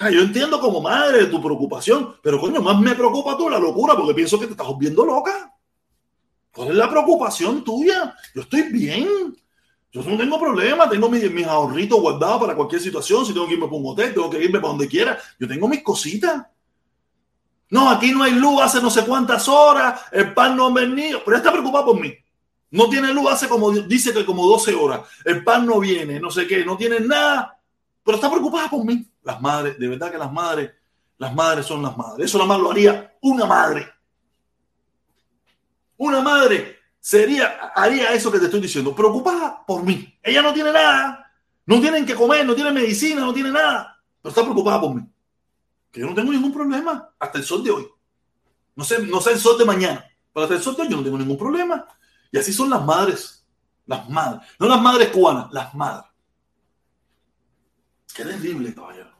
yo 0.00 0.20
entiendo 0.22 0.60
como 0.60 0.80
madre 0.80 1.26
tu 1.26 1.42
preocupación, 1.42 2.16
pero 2.22 2.40
coño, 2.40 2.60
más 2.60 2.80
me 2.80 2.94
preocupa 2.94 3.36
tú 3.36 3.50
la 3.50 3.58
locura 3.58 3.94
porque 3.96 4.14
pienso 4.14 4.38
que 4.38 4.46
te 4.46 4.52
estás 4.52 4.66
volviendo 4.66 5.04
loca. 5.04 5.51
¿Cuál 6.52 6.68
es 6.68 6.74
la 6.74 6.90
preocupación 6.90 7.64
tuya? 7.64 8.14
Yo 8.34 8.42
estoy 8.42 8.62
bien. 8.64 9.36
Yo 9.90 10.02
no 10.02 10.16
tengo 10.16 10.40
problema, 10.40 10.88
tengo 10.88 11.08
mis, 11.08 11.46
ahorritos 11.46 12.00
guardados 12.00 12.40
para 12.40 12.54
cualquier 12.54 12.80
situación. 12.80 13.26
Si 13.26 13.32
tengo 13.32 13.46
que 13.46 13.54
irme 13.54 13.66
para 13.66 13.76
un 13.76 13.88
hotel, 13.88 14.14
tengo 14.14 14.30
que 14.30 14.42
irme 14.42 14.58
para 14.58 14.70
donde 14.70 14.88
quiera. 14.88 15.18
Yo 15.38 15.46
tengo 15.48 15.68
mis 15.68 15.82
cositas. 15.82 16.46
No, 17.70 17.90
aquí 17.90 18.12
no 18.12 18.22
hay 18.22 18.32
luz 18.32 18.60
hace 18.60 18.82
no 18.82 18.90
sé 18.90 19.04
cuántas 19.04 19.48
horas, 19.48 20.02
el 20.12 20.34
pan 20.34 20.54
no 20.54 20.66
ha 20.66 20.72
venido, 20.72 21.22
pero 21.24 21.38
está 21.38 21.50
preocupado 21.50 21.86
por 21.86 22.00
mí. 22.00 22.12
No 22.70 22.88
tiene 22.90 23.14
luz 23.14 23.30
hace 23.30 23.48
como, 23.48 23.70
dice 23.70 24.12
que 24.12 24.26
como 24.26 24.46
12 24.46 24.74
horas, 24.74 25.00
el 25.24 25.42
pan 25.42 25.64
no 25.64 25.80
viene, 25.80 26.20
no 26.20 26.30
sé 26.30 26.46
qué, 26.46 26.66
no 26.66 26.76
tiene 26.76 27.00
nada, 27.00 27.58
pero 28.04 28.16
está 28.16 28.30
preocupada 28.30 28.68
por 28.68 28.84
mí. 28.84 29.06
Las 29.22 29.40
madres, 29.40 29.78
de 29.78 29.88
verdad 29.88 30.10
que 30.10 30.18
las 30.18 30.30
madres, 30.30 30.70
las 31.16 31.34
madres 31.34 31.64
son 31.64 31.82
las 31.82 31.96
madres. 31.96 32.26
Eso 32.26 32.36
nada 32.36 32.48
más 32.48 32.60
lo 32.60 32.70
haría 32.70 33.16
una 33.22 33.46
madre. 33.46 33.88
Una 36.02 36.20
madre 36.20 36.80
sería, 36.98 37.70
haría 37.76 38.12
eso 38.12 38.32
que 38.32 38.40
te 38.40 38.46
estoy 38.46 38.60
diciendo, 38.60 38.92
preocupada 38.92 39.64
por 39.64 39.84
mí. 39.84 40.18
Ella 40.20 40.42
no 40.42 40.52
tiene 40.52 40.72
nada, 40.72 41.32
no 41.64 41.80
tienen 41.80 42.04
que 42.04 42.16
comer, 42.16 42.44
no 42.44 42.56
tiene 42.56 42.72
medicina, 42.72 43.20
no 43.20 43.32
tiene 43.32 43.52
nada, 43.52 44.02
pero 44.20 44.30
está 44.30 44.42
preocupada 44.42 44.80
por 44.80 44.96
mí. 44.96 45.02
Que 45.92 46.00
yo 46.00 46.08
no 46.08 46.14
tengo 46.14 46.32
ningún 46.32 46.52
problema 46.52 47.08
hasta 47.20 47.38
el 47.38 47.44
sol 47.44 47.62
de 47.62 47.70
hoy. 47.70 47.88
No 48.74 48.82
sé, 48.82 49.00
no 49.06 49.20
sé 49.20 49.30
el 49.30 49.38
sol 49.38 49.56
de 49.56 49.64
mañana, 49.64 50.04
pero 50.32 50.42
hasta 50.42 50.56
el 50.56 50.62
sol 50.62 50.74
de 50.74 50.82
hoy 50.82 50.88
yo 50.88 50.96
no 50.96 51.04
tengo 51.04 51.18
ningún 51.18 51.38
problema. 51.38 51.86
Y 52.32 52.38
así 52.38 52.52
son 52.52 52.68
las 52.68 52.84
madres, 52.84 53.46
las 53.86 54.08
madres, 54.08 54.42
no 54.58 54.66
las 54.66 54.82
madres 54.82 55.10
cubanas, 55.10 55.52
las 55.52 55.72
madres. 55.72 56.10
Qué 58.12 58.24
terrible, 58.24 58.74
caballero. 58.74 59.12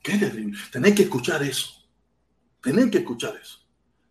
Qué 0.00 0.16
terrible. 0.16 0.56
Tenéis 0.70 0.94
que 0.94 1.02
escuchar 1.02 1.42
eso. 1.42 1.84
Tenéis 2.62 2.92
que 2.92 2.98
escuchar 2.98 3.34
eso. 3.34 3.57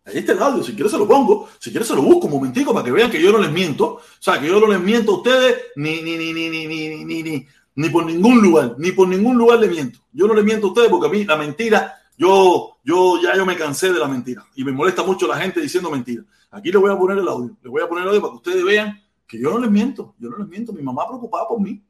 Ahí 0.08 0.18
está 0.18 0.32
el 0.32 0.42
audio, 0.42 0.64
si 0.64 0.72
quieres 0.72 0.90
se 0.90 0.96
lo 0.96 1.06
pongo, 1.06 1.48
si 1.58 1.70
quieres 1.70 1.86
se 1.86 1.94
lo 1.94 2.00
busco 2.00 2.28
un 2.28 2.32
momentico 2.32 2.72
para 2.72 2.84
que 2.84 2.90
vean 2.90 3.10
que 3.10 3.20
yo 3.20 3.30
no 3.30 3.38
les 3.38 3.52
miento. 3.52 3.96
O 3.96 4.00
sea, 4.18 4.40
que 4.40 4.46
yo 4.46 4.58
no 4.58 4.66
les 4.66 4.80
miento 4.80 5.12
a 5.12 5.16
ustedes 5.16 5.64
ni, 5.76 6.00
ni, 6.00 6.16
ni, 6.16 6.32
ni, 6.32 6.48
ni, 6.48 6.66
ni, 6.66 7.04
ni, 7.04 7.22
ni, 7.22 7.46
ni 7.74 7.88
por 7.90 8.06
ningún 8.06 8.40
lugar, 8.40 8.74
ni 8.78 8.92
por 8.92 9.06
ningún 9.06 9.36
lugar 9.36 9.58
le 9.58 9.68
miento. 9.68 9.98
Yo 10.12 10.26
no 10.26 10.32
les 10.32 10.44
miento 10.44 10.68
a 10.68 10.70
ustedes 10.70 10.88
porque 10.88 11.08
a 11.08 11.10
mí 11.10 11.24
la 11.26 11.36
mentira, 11.36 11.94
yo, 12.16 12.78
yo 12.82 13.20
ya 13.22 13.36
yo 13.36 13.44
me 13.44 13.54
cansé 13.54 13.92
de 13.92 13.98
la 13.98 14.08
mentira 14.08 14.46
y 14.54 14.64
me 14.64 14.72
molesta 14.72 15.02
mucho 15.02 15.26
la 15.26 15.36
gente 15.36 15.60
diciendo 15.60 15.90
mentiras. 15.90 16.24
Aquí 16.50 16.72
les 16.72 16.80
voy 16.80 16.90
a 16.90 16.96
poner 16.96 17.18
el 17.18 17.28
audio, 17.28 17.54
les 17.62 17.70
voy 17.70 17.82
a 17.82 17.88
poner 17.88 18.04
el 18.04 18.08
audio 18.08 18.22
para 18.22 18.30
que 18.32 18.36
ustedes 18.36 18.64
vean 18.64 18.98
que 19.26 19.38
yo 19.38 19.50
no 19.50 19.58
les 19.58 19.70
miento, 19.70 20.14
yo 20.18 20.30
no 20.30 20.38
les 20.38 20.48
miento. 20.48 20.72
Mi 20.72 20.80
mamá 20.80 21.06
preocupada 21.06 21.46
por 21.46 21.60
mí. 21.60 21.82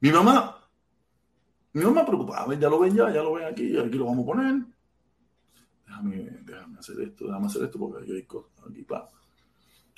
Mi 0.00 0.10
mamá, 0.10 0.58
mi 1.72 1.84
mamá 1.84 2.04
preocupada, 2.04 2.52
ya 2.58 2.68
lo 2.68 2.80
ven 2.80 2.96
ya, 2.96 3.08
ya 3.12 3.22
lo 3.22 3.34
ven 3.34 3.44
aquí, 3.44 3.78
aquí 3.78 3.96
lo 3.96 4.06
vamos 4.06 4.24
a 4.24 4.26
poner 4.26 4.72
déjame, 5.92 6.78
hacer 6.78 7.00
esto, 7.00 7.26
déjame 7.26 7.46
hacer 7.46 7.62
esto 7.64 7.78
porque 7.78 8.02
aquí 8.02 8.12
hay 8.12 8.22
cosas. 8.24 8.50
Aquí, 8.66 8.86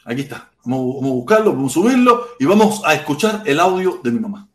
aquí 0.05 0.21
está. 0.23 0.51
Vamos, 0.65 0.97
vamos, 0.97 1.11
a 1.11 1.15
buscarlo, 1.15 1.53
vamos 1.53 1.73
a 1.73 1.75
subirlo 1.75 2.27
y 2.39 2.47
vamos 2.47 2.83
a 2.85 2.95
escuchar 2.95 3.43
el 3.45 3.61
audio 3.61 4.01
de 4.03 4.11
mi 4.11 4.21
mamá. 4.21 4.49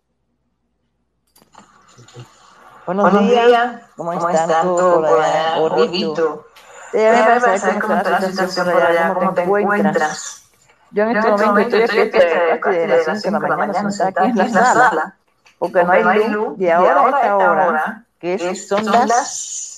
Buenos, 2.86 3.12
Buenos 3.12 3.30
días. 3.30 3.82
¿Cómo, 3.96 4.12
¿Cómo 4.14 4.30
están, 4.30 4.50
están 4.50 4.66
todos 4.66 5.08
por 5.08 5.22
allá? 5.22 5.58
Horrito. 5.60 6.46
Déjame 6.92 7.58
saber 7.60 7.82
cómo 7.82 7.96
está 7.96 8.10
la 8.10 8.22
situación 8.22 8.72
por 8.72 8.82
allá, 8.82 9.14
cómo 9.14 9.34
te 9.34 9.44
encuentras. 9.44 10.50
Yo 10.92 11.04
en 11.04 11.18
este 11.18 11.46
momento 11.46 11.78
estoy 11.78 12.00
a 12.00 12.06
de 12.72 12.88
las 13.06 13.22
5 13.22 13.40
de 13.40 13.50
la 13.50 13.58
mañana 13.58 13.92
sentada 13.92 14.28
aquí 14.28 14.40
en 14.40 14.54
la 14.54 14.74
sala, 14.74 15.16
porque 15.60 15.84
no 15.84 15.92
hay 15.92 16.30
luz, 16.30 16.60
y 16.60 16.68
ahora 16.70 17.06
a 17.06 17.10
esta 17.10 17.38
hora, 17.38 18.06
que 18.20 18.56
son 18.56 18.86
las 18.86 19.69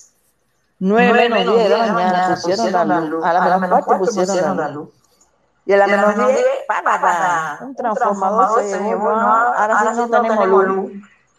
9 0.82 1.30
menos 1.30 1.56
10 1.56 1.70
de 1.70 1.78
la 1.78 1.94
mañana 1.94 2.36
pusieron 2.42 2.88
la 2.90 3.02
luz. 3.02 3.24
A 3.24 3.34
la 3.34 3.58
menos 3.60 3.86
cuarto 3.86 4.04
pusieron 4.04 4.58
la 4.58 4.70
luz. 4.70 4.90
Y 5.64 5.74
a 5.74 5.78
la 5.78 5.86
menos 5.88 6.18
10, 6.18 6.40
para, 6.68 7.60
un 7.62 7.76
transformador 7.76 8.64
se 8.64 8.80
llevó, 8.80 9.12
ahora 9.12 9.94
sí 9.94 10.00
no 10.00 10.10
tenemos 10.10 10.48
luz. 10.48 10.92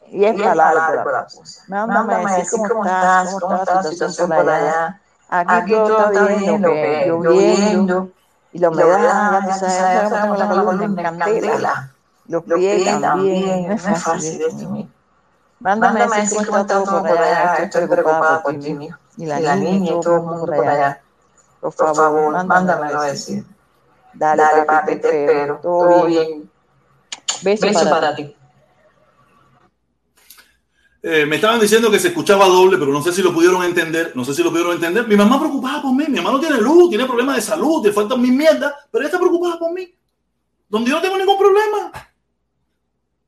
Y 0.07 0.25
es 0.25 0.41
para 0.41 0.55
la 0.55 1.27
Mándame 1.67 2.15
a 2.15 2.37
decir 2.37 2.61
cómo 2.69 2.85
estás, 2.85 3.37
cómo 3.41 3.57
está 3.57 3.75
la 3.75 3.83
situación 3.83 4.29
por 4.29 4.49
allá. 4.49 5.01
Aquí 5.29 5.73
todo 5.73 6.13
está 6.13 6.25
bien, 6.27 6.63
lloviendo. 6.63 8.11
Y 8.53 8.59
la 8.61 8.69
humedad, 8.69 9.43
ya 9.45 9.55
sabes, 9.55 10.23
tengo 10.23 10.37
la 10.37 10.49
columna 10.49 11.09
en 11.09 11.19
candela. 11.19 11.91
Los 12.29 12.45
pies 12.45 13.01
también, 13.01 13.67
no 13.67 13.75
es 13.75 14.03
fácil 14.05 14.93
Mándame 15.63 16.03
a 16.03 16.07
decir 16.09 16.47
cómo 16.47 16.59
está 16.59 16.83
todo 16.85 17.03
por 17.03 17.19
allá, 17.19 17.55
estoy 17.57 17.87
preocupada 17.87 18.43
por 18.43 18.59
ti, 18.59 18.75
mío 18.75 18.99
y 19.17 19.27
la, 19.27 19.41
y 19.41 19.43
la 19.43 19.57
niña, 19.57 19.93
y 19.93 20.01
todo 20.01 20.17
el 20.17 20.23
mundo 20.23 20.47
por 20.47 20.67
allá. 20.67 21.03
Por 21.61 21.73
favor, 21.73 21.95
Por 21.95 22.05
favor 22.05 22.47
mándamelo 22.47 23.01
a 23.01 23.07
decir. 23.07 23.45
Dale, 24.15 24.43
Dale 24.43 24.63
papi, 24.65 24.97
te 24.97 25.25
espero. 25.25 25.61
Todo 25.63 26.07
bien. 26.07 26.51
Beso, 27.43 27.67
Beso 27.67 27.85
para, 27.85 27.91
para 27.91 28.15
ti. 28.15 28.37
Eh, 31.05 31.27
me 31.27 31.37
estaban 31.37 31.59
diciendo 31.59 31.91
que 31.91 31.99
se 31.99 32.09
escuchaba 32.09 32.47
doble, 32.47 32.79
pero 32.79 32.93
no 32.93 33.03
sé 33.03 33.13
si 33.13 33.23
lo 33.23 33.33
pudieron 33.33 33.63
entender. 33.65 34.13
No 34.15 34.25
sé 34.25 34.35
si 34.35 34.43
lo 34.43 34.51
pudieron 34.51 34.75
entender. 34.75 35.07
Mi 35.07 35.17
mamá 35.17 35.39
preocupada 35.39 35.83
por 35.83 35.95
mí. 35.95 36.05
Mi 36.09 36.17
mamá 36.17 36.33
no 36.33 36.41
tiene 36.41 36.61
luz, 36.61 36.91
tiene 36.91 37.07
problemas 37.07 37.37
de 37.37 37.43
salud, 37.43 37.85
le 37.85 37.93
faltan 37.93 38.21
mis 38.21 38.33
mierdas, 38.33 38.73
pero 38.91 39.03
ella 39.03 39.09
está 39.09 39.19
preocupada 39.19 39.59
por 39.59 39.73
mí. 39.73 39.93
Donde 40.69 40.91
yo 40.91 40.97
no 40.97 41.03
tengo 41.03 41.19
ningún 41.19 41.39
problema. 41.39 41.93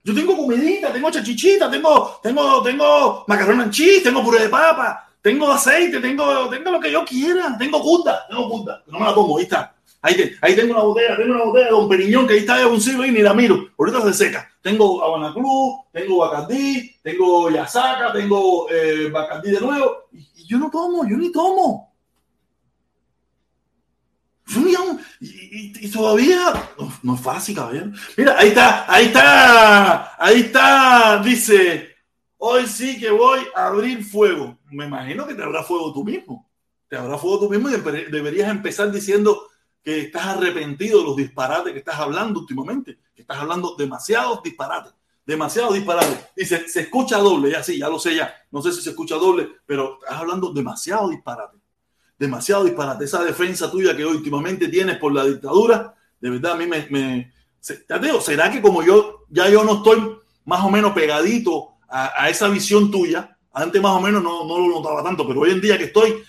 Yo 0.06 0.14
tengo 0.14 0.36
comidita, 0.36 0.92
tengo 0.92 1.10
chachichita, 1.10 1.70
tengo, 1.70 2.20
tengo, 2.22 2.62
tengo 2.62 3.24
macarrón 3.26 3.62
en 3.62 3.70
cheese, 3.70 4.02
tengo 4.02 4.22
puré 4.22 4.42
de 4.42 4.48
papa, 4.50 5.08
tengo 5.22 5.50
aceite, 5.50 5.98
tengo, 5.98 6.50
tengo 6.50 6.72
lo 6.72 6.78
que 6.78 6.92
yo 6.92 7.06
quiera, 7.06 7.56
tengo 7.58 7.82
punta, 7.82 8.26
tengo 8.28 8.46
punta, 8.46 8.82
no 8.86 8.98
me 8.98 9.06
la 9.06 9.14
tomo, 9.14 9.38
ahí 9.38 9.44
está. 9.44 9.74
Ahí, 10.02 10.36
ahí 10.42 10.54
tengo 10.54 10.74
una 10.74 10.82
botella, 10.82 11.16
tengo 11.16 11.34
una 11.34 11.44
botella 11.44 11.64
de 11.64 11.70
Don 11.70 11.88
Periñón 11.88 12.26
que 12.26 12.34
ahí 12.34 12.40
está 12.40 12.58
de 12.58 12.66
un 12.66 12.78
siglo 12.78 13.06
y 13.06 13.12
ni 13.12 13.22
la 13.22 13.32
miro. 13.32 13.70
Ahorita 13.78 14.02
se 14.02 14.12
seca. 14.12 14.46
Tengo 14.60 15.02
Habana 15.02 15.32
tengo 15.32 16.18
Bacardí, 16.18 16.94
tengo 17.02 17.48
Yasaca, 17.48 18.12
tengo 18.12 18.68
eh, 18.68 19.08
Bacardí 19.10 19.52
de 19.52 19.60
nuevo. 19.60 20.02
Y, 20.12 20.46
yo 20.46 20.58
no 20.58 20.70
tomo, 20.70 21.08
yo 21.08 21.16
ni 21.16 21.32
tomo. 21.32 21.93
Y, 25.20 25.88
todavía 25.90 26.70
no, 27.02 27.14
es 27.14 27.20
fácil, 27.20 27.56
caballero. 27.56 27.92
Mira, 28.16 28.38
ahí 28.38 28.48
está, 28.48 28.92
ahí 28.92 29.06
está, 29.06 30.24
ahí 30.24 30.40
está, 30.40 31.22
dice 31.24 31.94
Hoy 32.46 32.66
sí 32.66 32.98
que 32.98 33.10
voy 33.10 33.40
a 33.56 33.68
abrir 33.68 34.04
fuego. 34.04 34.58
Me 34.70 34.84
imagino 34.84 35.26
que 35.26 35.34
te 35.34 35.42
habrá 35.42 35.62
fuego 35.62 35.94
tú 35.94 36.04
mismo. 36.04 36.46
Te 36.88 36.96
habrá 36.98 37.16
fuego 37.16 37.40
tú 37.40 37.50
mismo 37.50 37.70
y 37.70 38.10
deberías 38.10 38.50
empezar 38.50 38.92
diciendo 38.92 39.48
que 39.82 40.00
estás 40.00 40.26
arrepentido 40.26 40.98
de 40.98 41.04
los 41.06 41.16
disparates 41.16 41.72
que 41.72 41.78
estás 41.78 41.96
hablando 41.96 42.40
últimamente, 42.40 42.98
que 43.14 43.22
estás 43.22 43.38
hablando 43.38 43.76
demasiados 43.76 44.42
disparates, 44.42 44.92
demasiados 45.24 45.72
disparates. 45.72 46.18
Y 46.36 46.44
se, 46.44 46.66
escucha 46.80 47.16
doble, 47.16 47.50
ya 47.50 47.62
sí, 47.62 47.78
ya 47.78 47.88
lo 47.88 47.98
sé 47.98 48.14
ya. 48.14 48.34
No 48.50 48.60
sé 48.60 48.72
si 48.72 48.82
se 48.82 48.90
escucha 48.90 49.14
doble, 49.14 49.48
pero 49.64 49.98
estás 50.02 50.18
hablando 50.18 50.52
demasiado 50.52 51.08
disparate. 51.08 51.56
Demasiado 52.18 52.64
disparate. 52.64 53.04
Esa 53.04 53.24
defensa 53.24 53.70
tuya 53.70 53.96
que 53.96 54.04
últimamente 54.04 54.68
tienes 54.68 54.98
por 54.98 55.12
la 55.12 55.24
dictadura, 55.24 55.94
de 56.20 56.30
verdad 56.30 56.52
a 56.52 56.56
mí 56.56 56.66
me... 56.66 57.32
te 57.60 57.98
digo, 57.98 58.20
¿será 58.20 58.50
que 58.50 58.62
como 58.62 58.82
yo 58.82 59.24
ya 59.28 59.48
yo 59.48 59.64
no 59.64 59.76
estoy 59.76 60.16
más 60.44 60.64
o 60.64 60.70
menos 60.70 60.92
pegadito 60.92 61.74
a, 61.88 62.24
a 62.24 62.28
esa 62.30 62.48
visión 62.48 62.90
tuya? 62.90 63.36
Antes 63.52 63.80
más 63.80 63.92
o 63.92 64.00
menos 64.00 64.22
no, 64.22 64.44
no 64.44 64.58
lo 64.58 64.68
notaba 64.68 65.02
tanto, 65.02 65.26
pero 65.26 65.40
hoy 65.40 65.50
en 65.50 65.60
día 65.60 65.78
que 65.78 65.84
estoy 65.84 66.22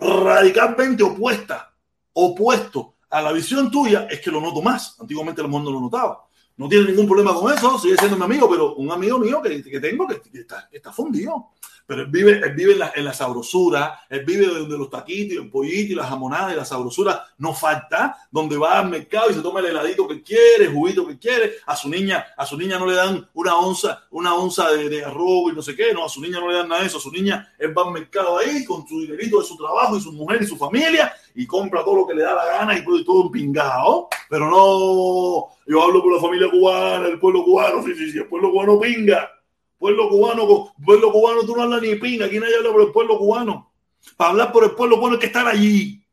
radicalmente 0.00 1.02
opuesta, 1.02 1.74
opuesto 2.12 2.96
a 3.10 3.22
la 3.22 3.32
visión 3.32 3.70
tuya, 3.70 4.06
es 4.10 4.20
que 4.20 4.30
lo 4.30 4.40
noto 4.40 4.62
más. 4.62 4.96
Antiguamente 5.00 5.40
el 5.40 5.48
mundo 5.48 5.70
no 5.70 5.76
lo 5.76 5.82
notaba. 5.82 6.26
No 6.56 6.68
tiene 6.68 6.86
ningún 6.86 7.06
problema 7.06 7.32
con 7.34 7.52
eso, 7.52 7.78
sigue 7.78 7.96
siendo 7.96 8.16
mi 8.16 8.24
amigo, 8.24 8.50
pero 8.50 8.74
un 8.74 8.90
amigo 8.90 9.18
mío 9.18 9.40
que, 9.40 9.62
que 9.62 9.80
tengo 9.80 10.08
que, 10.08 10.20
que, 10.20 10.30
que 10.30 10.76
está 10.76 10.92
fundido 10.92 11.50
pero 11.88 12.02
él 12.02 12.08
vive, 12.08 12.32
él 12.32 12.52
vive 12.52 12.72
en, 12.74 12.80
la, 12.80 12.92
en 12.94 13.14
sabrosura, 13.14 14.02
él 14.10 14.22
vive 14.22 14.44
donde 14.44 14.76
los 14.76 14.90
taquitos, 14.90 15.42
el 15.42 15.50
pollito 15.50 15.94
y 15.94 15.96
la 15.96 16.04
jamonada 16.04 16.52
y 16.52 16.56
la 16.56 16.66
sabrosura 16.66 17.24
no 17.38 17.54
falta, 17.54 18.28
donde 18.30 18.58
va 18.58 18.80
al 18.80 18.90
mercado 18.90 19.30
y 19.30 19.34
se 19.34 19.40
toma 19.40 19.60
el 19.60 19.66
heladito 19.66 20.06
que 20.06 20.22
quiere, 20.22 20.66
el 20.66 20.74
juguito 20.74 21.06
que 21.06 21.18
quiere, 21.18 21.54
a 21.64 21.74
su 21.74 21.88
niña, 21.88 22.26
a 22.36 22.44
su 22.44 22.58
niña 22.58 22.78
no 22.78 22.84
le 22.84 22.94
dan 22.94 23.26
una 23.32 23.56
onza, 23.56 24.02
una 24.10 24.34
onza 24.34 24.70
de, 24.70 24.90
de 24.90 25.02
arroz 25.02 25.50
y 25.50 25.56
no 25.56 25.62
sé 25.62 25.74
qué, 25.74 25.94
no, 25.94 26.04
a 26.04 26.10
su 26.10 26.20
niña 26.20 26.40
no 26.40 26.50
le 26.50 26.58
dan 26.58 26.68
nada 26.68 26.82
de 26.82 26.88
eso, 26.88 26.98
a 26.98 27.00
su 27.00 27.10
niña 27.10 27.54
él 27.58 27.76
va 27.76 27.84
al 27.86 27.92
mercado 27.92 28.36
ahí 28.36 28.66
con 28.66 28.86
su 28.86 29.00
dinerito 29.00 29.40
de 29.40 29.46
su 29.46 29.56
trabajo 29.56 29.96
y 29.96 30.02
su 30.02 30.12
mujer 30.12 30.42
y 30.42 30.46
su 30.46 30.58
familia 30.58 31.10
y 31.34 31.46
compra 31.46 31.82
todo 31.82 31.96
lo 31.96 32.06
que 32.06 32.12
le 32.12 32.22
da 32.22 32.34
la 32.34 32.44
gana 32.44 32.76
y 32.76 32.84
todo, 32.84 33.02
todo 33.02 33.30
pingado, 33.30 34.08
pero 34.28 34.50
no, 34.50 35.56
yo 35.66 35.82
hablo 35.82 36.02
con 36.02 36.12
la 36.12 36.20
familia 36.20 36.50
cubana, 36.50 37.08
el 37.08 37.18
pueblo 37.18 37.42
cubano, 37.44 37.82
sí, 37.82 37.94
sí, 37.94 38.12
sí, 38.12 38.18
el 38.18 38.26
pueblo 38.26 38.50
cubano 38.50 38.78
pinga 38.78 39.30
Pueblo 39.78 40.08
cubano, 40.08 40.74
pueblo 40.84 41.12
cubano, 41.12 41.42
tú 41.42 41.54
no 41.54 41.62
hablas 41.62 41.82
ni 41.82 41.94
pinga. 41.94 42.26
Aquí 42.26 42.38
nadie 42.38 42.56
habla 42.56 42.72
por 42.72 42.82
el 42.82 42.92
pueblo 42.92 43.18
cubano. 43.18 43.72
Para 44.16 44.30
hablar 44.30 44.52
por 44.52 44.64
el 44.64 44.72
pueblo 44.72 44.96
cubano 44.96 45.14
hay 45.14 45.20
que 45.20 45.26
estar 45.26 45.46
allí. 45.46 46.04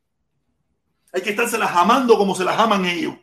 Hay 1.12 1.22
que 1.22 1.32
estarse 1.32 1.58
las 1.58 1.76
amando 1.76 2.18
como 2.18 2.36
se 2.36 2.44
las 2.44 2.60
aman 2.60 2.86
ellos. 2.86 3.16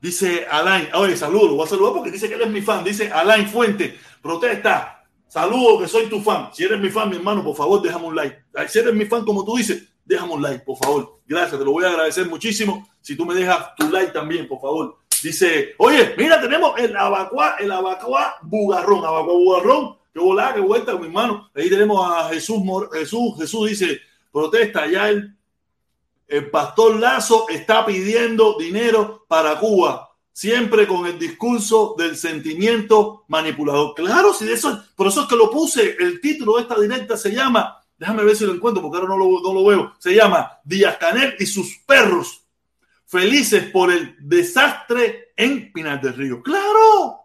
Dice 0.00 0.46
Alain, 0.50 0.88
oye, 0.94 1.16
saludo, 1.16 1.54
voy 1.54 1.64
a 1.64 1.68
saludar 1.68 1.94
porque 1.94 2.10
dice 2.10 2.28
que 2.28 2.34
él 2.34 2.42
es 2.42 2.50
mi 2.50 2.60
fan. 2.60 2.84
Dice 2.84 3.10
Alain 3.10 3.48
Fuente, 3.48 3.98
protesta, 4.20 5.02
saludo 5.26 5.78
que 5.78 5.88
soy 5.88 6.10
tu 6.10 6.20
fan. 6.20 6.50
Si 6.52 6.62
eres 6.62 6.78
mi 6.78 6.90
fan, 6.90 7.08
mi 7.08 7.16
hermano, 7.16 7.42
por 7.42 7.56
favor, 7.56 7.80
déjame 7.80 8.08
un 8.08 8.14
like. 8.14 8.44
Si 8.68 8.78
eres 8.78 8.94
mi 8.94 9.06
fan, 9.06 9.24
como 9.24 9.44
tú 9.46 9.56
dices, 9.56 9.82
déjame 10.04 10.34
un 10.34 10.42
like, 10.42 10.62
por 10.62 10.76
favor. 10.76 11.22
Gracias, 11.26 11.58
te 11.58 11.64
lo 11.64 11.72
voy 11.72 11.84
a 11.86 11.88
agradecer 11.88 12.28
muchísimo. 12.28 12.86
Si 13.00 13.16
tú 13.16 13.24
me 13.24 13.34
dejas 13.34 13.74
tu 13.76 13.88
like 13.88 14.12
también, 14.12 14.46
por 14.46 14.60
favor. 14.60 14.98
Dice, 15.24 15.74
oye, 15.78 16.14
mira, 16.18 16.38
tenemos 16.38 16.78
el 16.78 16.94
abacuá, 16.94 17.56
el 17.58 17.72
abacuá 17.72 18.36
bugarrón, 18.42 19.06
abacuá 19.06 19.32
bugarrón, 19.32 19.96
que 20.12 20.20
volá, 20.20 20.52
que 20.52 20.60
vuelta, 20.60 20.94
mi 20.96 21.06
hermano. 21.06 21.50
Ahí 21.54 21.70
tenemos 21.70 22.06
a 22.06 22.28
Jesús, 22.28 22.58
Jesús, 22.92 23.34
Jesús 23.38 23.70
dice, 23.70 24.00
protesta, 24.30 24.86
ya 24.86 25.08
el, 25.08 25.34
el 26.28 26.50
pastor 26.50 27.00
Lazo 27.00 27.46
está 27.48 27.86
pidiendo 27.86 28.58
dinero 28.58 29.24
para 29.26 29.58
Cuba, 29.58 30.10
siempre 30.30 30.86
con 30.86 31.06
el 31.06 31.18
discurso 31.18 31.94
del 31.96 32.18
sentimiento 32.18 33.24
manipulador. 33.28 33.94
Claro, 33.94 34.34
si 34.34 34.44
de 34.44 34.52
eso, 34.52 34.84
por 34.94 35.06
eso 35.06 35.22
es 35.22 35.26
que 35.26 35.36
lo 35.36 35.50
puse, 35.50 35.96
el 36.00 36.20
título 36.20 36.56
de 36.56 36.62
esta 36.62 36.78
directa 36.78 37.16
se 37.16 37.32
llama, 37.32 37.82
déjame 37.96 38.24
ver 38.24 38.36
si 38.36 38.44
lo 38.44 38.52
encuentro, 38.52 38.82
porque 38.82 38.98
ahora 38.98 39.08
no 39.08 39.16
lo, 39.16 39.40
no 39.40 39.54
lo 39.54 39.64
veo, 39.64 39.94
se 39.98 40.14
llama 40.14 40.58
Díaz 40.64 40.98
Canel 40.98 41.34
y 41.38 41.46
sus 41.46 41.78
perros 41.86 42.43
felices 43.14 43.70
por 43.70 43.92
el 43.92 44.16
desastre 44.18 45.32
en 45.36 45.72
Pinar 45.72 46.00
del 46.00 46.14
Río. 46.14 46.42
Claro, 46.42 47.20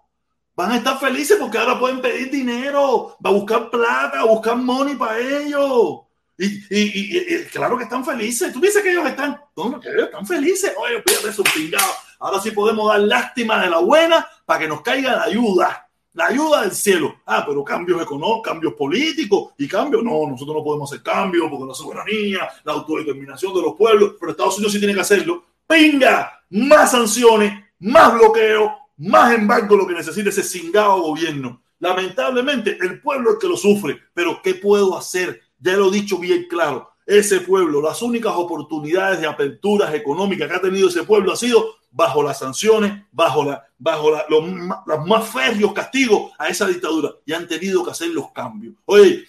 van 0.56 0.72
a 0.72 0.78
estar 0.78 1.00
felices 1.00 1.36
porque 1.40 1.58
ahora 1.58 1.80
pueden 1.80 2.00
pedir 2.00 2.30
dinero, 2.30 3.18
va 3.26 3.32
a 3.32 3.34
buscar 3.34 3.72
plata, 3.72 4.20
a 4.20 4.26
buscar 4.26 4.56
money 4.56 4.96
para 4.96 5.18
ellos. 5.18 6.02
Y, 6.38 7.44
claro 7.52 7.76
que 7.76 7.86
están 7.86 8.06
felices. 8.06 8.54
Tú 8.54 8.62
dices 8.62 8.84
que 8.84 8.92
ellos 8.92 9.06
están, 9.08 9.42
no, 9.58 9.80
que 9.80 9.90
ellos 9.90 10.04
están 10.04 10.28
felices. 10.28 10.74
Oye, 10.78 11.02
fíjate, 11.06 11.34
son 11.34 11.46
pingados. 11.56 11.96
Ahora 12.20 12.40
sí 12.40 12.52
podemos 12.52 12.88
dar 12.88 13.00
lástima 13.00 13.60
de 13.60 13.72
la 13.72 13.80
buena 13.80 14.28
para 14.46 14.60
que 14.60 14.68
nos 14.68 14.82
caiga 14.82 15.16
la 15.16 15.24
ayuda. 15.24 15.90
La 16.14 16.28
ayuda 16.28 16.62
del 16.62 16.72
cielo. 16.72 17.16
Ah, 17.26 17.44
pero 17.48 17.64
cambios 17.64 18.00
económicos, 18.00 18.44
cambios 18.44 18.74
políticos 18.76 19.54
y 19.58 19.68
cambios. 19.68 20.04
No, 20.04 20.28
nosotros 20.30 20.56
no 20.56 20.64
podemos 20.64 20.92
hacer 20.92 21.04
cambios 21.04 21.50
porque 21.50 21.66
la 21.66 21.74
soberanía, 21.74 22.48
la 22.64 22.74
autodeterminación 22.74 23.56
de 23.56 23.62
los 23.64 23.74
pueblos, 23.76 24.14
pero 24.20 24.32
Estados 24.32 24.56
Unidos 24.58 24.74
sí 24.74 24.80
tiene 24.80 24.94
que 24.94 25.02
hacerlo 25.02 25.49
venga, 25.70 26.44
más 26.50 26.92
sanciones, 26.92 27.54
más 27.80 28.14
bloqueo, 28.16 28.76
más 28.98 29.34
embargo, 29.34 29.78
lo 29.78 29.88
que 29.88 29.94
necesita 29.94 30.30
ese 30.30 30.44
cingado 30.44 31.00
gobierno. 31.02 31.62
Lamentablemente, 31.80 32.78
el 32.82 33.00
pueblo 33.00 33.30
es 33.30 33.36
el 33.36 33.42
que 33.42 33.48
lo 33.48 33.56
sufre, 33.56 33.98
pero 34.14 34.42
¿qué 34.42 34.56
puedo 34.56 34.98
hacer? 34.98 35.40
Ya 35.60 35.78
lo 35.78 35.88
he 35.88 35.92
dicho 35.92 36.18
bien 36.18 36.48
claro. 36.50 36.90
Ese 37.06 37.42
pueblo, 37.42 37.82
las 37.82 38.02
únicas 38.02 38.34
oportunidades 38.36 39.22
de 39.22 39.28
aperturas 39.28 39.94
económicas 39.94 40.50
que 40.50 40.56
ha 40.56 40.62
tenido 40.62 40.90
ese 40.90 41.04
pueblo 41.04 41.32
ha 41.32 41.38
sido 41.38 41.76
bajo 41.92 42.22
las 42.22 42.40
sanciones, 42.40 43.04
bajo, 43.12 43.44
la, 43.44 43.66
bajo 43.78 44.12
la, 44.12 44.26
los, 44.30 44.44
los 44.86 45.08
más 45.08 45.28
férreos 45.30 45.74
castigos 45.74 46.34
a 46.38 46.50
esa 46.50 46.68
dictadura 46.68 47.12
y 47.26 47.34
han 47.34 47.48
tenido 47.48 47.84
que 47.84 47.92
hacer 47.92 48.10
los 48.10 48.32
cambios. 48.32 48.76
Oye, 48.86 49.26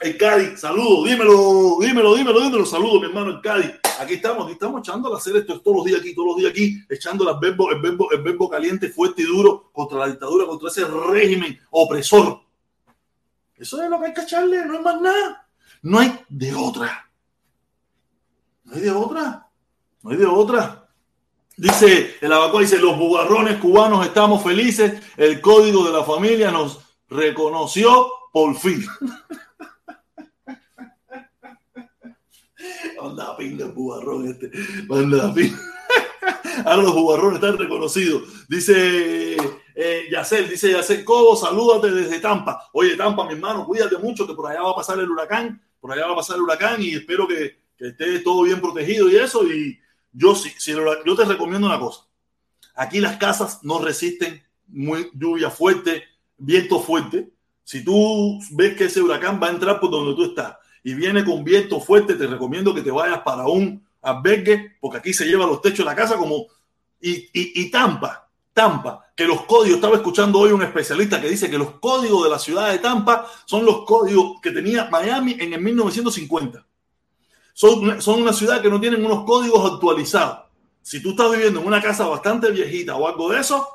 el 0.00 0.16
Cádiz, 0.16 0.60
saludo, 0.60 1.04
dímelo, 1.04 1.78
dímelo, 1.80 2.14
dímelo, 2.14 2.40
dímelo, 2.40 2.64
saludo, 2.64 3.00
mi 3.00 3.06
hermano, 3.06 3.30
el 3.32 3.40
Cádiz. 3.42 3.72
Aquí 3.98 4.14
estamos, 4.14 4.44
aquí 4.44 4.52
estamos 4.52 4.80
echando 4.80 5.12
a 5.12 5.18
hacer 5.18 5.36
esto 5.36 5.60
todos 5.60 5.78
los 5.78 5.86
días 5.86 6.00
aquí, 6.00 6.14
todos 6.14 6.28
los 6.28 6.36
días 6.36 6.50
aquí, 6.50 6.80
echando 6.88 7.28
el 7.28 7.38
verbo, 7.38 7.70
el 7.70 7.80
verbo, 7.80 8.10
el 8.12 8.22
verbo 8.22 8.48
caliente, 8.48 8.90
fuerte 8.90 9.22
y 9.22 9.26
duro 9.26 9.70
contra 9.72 9.98
la 9.98 10.06
dictadura, 10.06 10.46
contra 10.46 10.68
ese 10.68 10.84
régimen 10.84 11.58
opresor. 11.70 12.40
Eso 13.56 13.82
es 13.82 13.90
lo 13.90 13.98
que 13.98 14.06
hay 14.06 14.14
que 14.14 14.20
echarle, 14.20 14.64
no 14.64 14.74
es 14.74 14.82
más 14.82 15.00
nada. 15.00 15.48
No 15.82 15.98
hay 15.98 16.16
de 16.28 16.54
otra. 16.54 17.10
No 18.64 18.74
hay 18.74 18.80
de 18.80 18.90
otra. 18.90 19.48
No 20.02 20.10
hay 20.10 20.16
de 20.16 20.26
otra. 20.26 20.88
Dice 21.56 22.16
el 22.20 22.32
abacó, 22.32 22.60
dice, 22.60 22.78
los 22.78 22.96
bugarrones 22.96 23.58
cubanos 23.58 24.06
estamos 24.06 24.44
felices, 24.44 25.02
el 25.16 25.40
código 25.40 25.84
de 25.84 25.92
la 25.92 26.04
familia 26.04 26.52
nos 26.52 26.78
reconoció 27.08 28.12
por 28.32 28.54
fin. 28.56 28.84
Manda 33.00 33.36
pinga 33.36 33.66
el 33.66 33.72
bugarrón 33.72 34.28
este. 34.28 34.50
Manda 34.88 35.32
pinga. 35.32 35.58
Ahora 36.64 36.82
los 36.82 36.94
bugarrones 36.94 37.36
están 37.36 37.58
reconocidos. 37.58 38.48
Dice 38.48 39.36
eh, 39.74 40.08
Yacel, 40.10 40.48
dice 40.48 40.72
Yacel 40.72 41.04
Cobo, 41.04 41.36
salúdate 41.36 41.90
desde 41.90 42.20
Tampa. 42.20 42.68
Oye, 42.72 42.96
Tampa, 42.96 43.24
mi 43.26 43.34
hermano, 43.34 43.64
cuídate 43.64 43.96
mucho 43.98 44.26
que 44.26 44.34
por 44.34 44.50
allá 44.50 44.62
va 44.62 44.72
a 44.72 44.76
pasar 44.76 44.98
el 44.98 45.10
huracán. 45.10 45.62
Por 45.80 45.92
allá 45.92 46.06
va 46.06 46.12
a 46.14 46.16
pasar 46.16 46.36
el 46.36 46.42
huracán 46.42 46.82
y 46.82 46.94
espero 46.94 47.28
que, 47.28 47.58
que 47.76 47.88
esté 47.88 48.18
todo 48.20 48.42
bien 48.42 48.60
protegido 48.60 49.08
y 49.08 49.16
eso. 49.16 49.44
Y 49.44 49.78
yo 50.12 50.34
si, 50.34 50.52
yo 50.72 51.16
te 51.16 51.24
recomiendo 51.24 51.66
una 51.66 51.78
cosa. 51.78 52.06
Aquí 52.74 53.00
las 53.00 53.16
casas 53.16 53.60
no 53.62 53.78
resisten 53.78 54.42
muy 54.66 55.10
lluvia 55.14 55.50
fuerte, 55.50 56.04
viento 56.36 56.80
fuerte. 56.80 57.30
Si 57.62 57.84
tú 57.84 58.40
ves 58.52 58.76
que 58.76 58.84
ese 58.84 59.00
huracán 59.00 59.40
va 59.42 59.48
a 59.48 59.50
entrar 59.50 59.78
por 59.78 59.90
donde 59.90 60.14
tú 60.14 60.24
estás 60.24 60.56
y 60.88 60.94
viene 60.94 61.22
con 61.22 61.44
viento 61.44 61.80
fuerte, 61.80 62.14
te 62.14 62.26
recomiendo 62.26 62.74
que 62.74 62.80
te 62.80 62.90
vayas 62.90 63.20
para 63.20 63.46
un 63.46 63.86
albergue, 64.00 64.78
porque 64.80 64.96
aquí 64.96 65.12
se 65.12 65.26
lleva 65.26 65.44
los 65.44 65.60
techos 65.60 65.80
de 65.80 65.84
la 65.84 65.94
casa 65.94 66.16
como... 66.16 66.46
Y, 66.98 67.10
y, 67.10 67.60
y 67.60 67.70
Tampa, 67.70 68.26
Tampa, 68.54 69.12
que 69.14 69.26
los 69.26 69.42
códigos, 69.42 69.76
estaba 69.76 69.96
escuchando 69.96 70.38
hoy 70.38 70.50
un 70.50 70.62
especialista 70.62 71.20
que 71.20 71.28
dice 71.28 71.50
que 71.50 71.58
los 71.58 71.72
códigos 71.72 72.24
de 72.24 72.30
la 72.30 72.38
ciudad 72.38 72.70
de 72.70 72.78
Tampa 72.78 73.26
son 73.44 73.66
los 73.66 73.84
códigos 73.84 74.40
que 74.40 74.50
tenía 74.50 74.88
Miami 74.90 75.36
en 75.38 75.52
el 75.52 75.60
1950. 75.60 76.66
Son, 77.52 78.00
son 78.00 78.22
una 78.22 78.32
ciudad 78.32 78.62
que 78.62 78.70
no 78.70 78.80
tienen 78.80 79.04
unos 79.04 79.24
códigos 79.24 79.70
actualizados. 79.70 80.46
Si 80.80 81.02
tú 81.02 81.10
estás 81.10 81.30
viviendo 81.30 81.60
en 81.60 81.66
una 81.66 81.82
casa 81.82 82.06
bastante 82.06 82.50
viejita 82.50 82.96
o 82.96 83.06
algo 83.06 83.30
de 83.30 83.40
eso, 83.40 83.68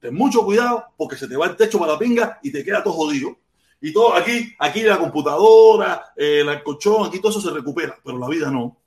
ten 0.00 0.14
mucho 0.14 0.42
cuidado 0.42 0.82
porque 0.96 1.16
se 1.16 1.28
te 1.28 1.36
va 1.36 1.44
el 1.44 1.56
techo 1.56 1.78
para 1.78 1.92
la 1.92 1.98
pinga 1.98 2.38
y 2.42 2.50
te 2.50 2.64
queda 2.64 2.82
todo 2.82 2.94
jodido. 2.94 3.36
Y 3.84 3.92
todo 3.92 4.14
aquí, 4.14 4.54
aquí 4.58 4.80
la 4.80 4.98
computadora, 4.98 6.06
eh, 6.16 6.40
el 6.40 6.62
colchón, 6.62 7.06
aquí 7.06 7.20
todo 7.20 7.30
eso 7.30 7.42
se 7.42 7.50
recupera, 7.50 7.94
pero 8.02 8.16
la 8.16 8.26
vida 8.28 8.50
no. 8.50 8.78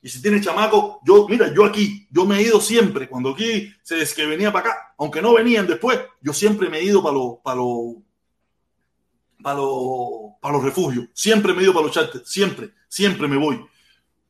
Y 0.00 0.08
si 0.08 0.22
tienes 0.22 0.44
chamaco, 0.44 1.00
yo, 1.04 1.26
mira, 1.28 1.52
yo 1.52 1.64
aquí, 1.64 2.06
yo 2.08 2.24
me 2.24 2.38
he 2.38 2.42
ido 2.42 2.60
siempre, 2.60 3.08
cuando 3.08 3.30
aquí 3.30 3.68
se 3.82 4.00
es 4.00 4.14
que 4.14 4.26
venía 4.26 4.52
para 4.52 4.70
acá, 4.70 4.94
aunque 4.96 5.20
no 5.20 5.34
venían 5.34 5.66
después, 5.66 5.98
yo 6.20 6.32
siempre 6.32 6.68
me 6.68 6.78
he 6.78 6.84
ido 6.84 7.02
para 7.02 7.16
los, 7.16 7.38
para 7.42 7.56
los, 7.56 7.96
para 9.42 9.56
los, 9.56 10.34
para 10.40 10.54
los 10.54 10.62
refugios, 10.62 11.08
siempre 11.14 11.52
me 11.52 11.58
he 11.58 11.64
ido 11.64 11.72
para 11.72 11.86
los 11.86 11.94
charters, 11.94 12.30
siempre, 12.30 12.70
siempre 12.86 13.26
me 13.26 13.38
voy. 13.38 13.66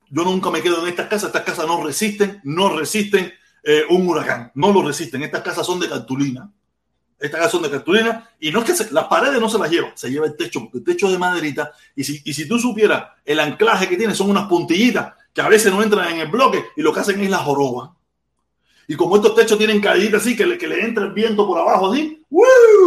Yo 0.09 0.25
nunca 0.25 0.51
me 0.51 0.63
quedo 0.63 0.81
en 0.81 0.89
estas 0.89 1.09
casas, 1.09 1.27
estas 1.27 1.43
casas 1.43 1.67
no 1.67 1.85
resisten, 1.85 2.41
no 2.45 2.75
resisten 2.75 3.31
eh, 3.63 3.83
un 3.91 4.09
huracán, 4.09 4.53
no 4.55 4.73
lo 4.73 4.81
resisten, 4.81 5.23
estas 5.23 5.43
casas 5.43 5.67
son 5.67 5.79
de 5.79 5.89
cartulina, 5.91 6.51
Estas 7.19 7.39
casas 7.39 7.53
son 7.53 7.63
de 7.63 7.71
cartulina 7.71 8.31
y 8.39 8.51
no 8.51 8.63
es 8.63 8.81
que 8.81 8.95
las 8.95 9.05
paredes 9.05 9.41
no 9.41 9.49
se 9.49 9.59
las 9.59 9.71
lleva, 9.71 9.91
se 9.95 10.11
lleva 10.11 10.27
el 10.27 10.37
techo, 10.37 10.69
el 10.73 10.85
techo 10.85 11.11
de 11.11 11.19
maderita. 11.19 11.73
Y 11.97 12.05
si, 12.05 12.23
y 12.25 12.33
si 12.33 12.47
tú 12.47 12.59
supieras, 12.59 13.09
el 13.25 13.41
anclaje 13.41 13.89
que 13.89 13.97
tiene 13.97 14.15
son 14.15 14.31
unas 14.31 14.47
puntillitas 14.49 15.15
que 15.33 15.41
a 15.41 15.49
veces 15.49 15.73
no 15.73 15.83
entran 15.83 16.13
en 16.13 16.21
el 16.21 16.29
bloque 16.29 16.65
y 16.77 16.83
lo 16.83 16.93
que 16.93 17.01
hacen 17.01 17.21
es 17.21 17.31
la 17.31 17.39
joroba. 17.39 17.95
Y 18.87 18.97
como 18.97 19.17
estos 19.17 19.35
techos 19.35 19.59
tienen 19.59 19.81
caíditas 19.81 20.23
así, 20.23 20.35
que 20.35 20.47
le, 20.47 20.57
que 20.57 20.67
le 20.67 20.83
entra 20.83 21.05
el 21.05 21.13
viento 21.13 21.47
por 21.47 21.59
abajo 21.59 21.93
así, 21.93 22.25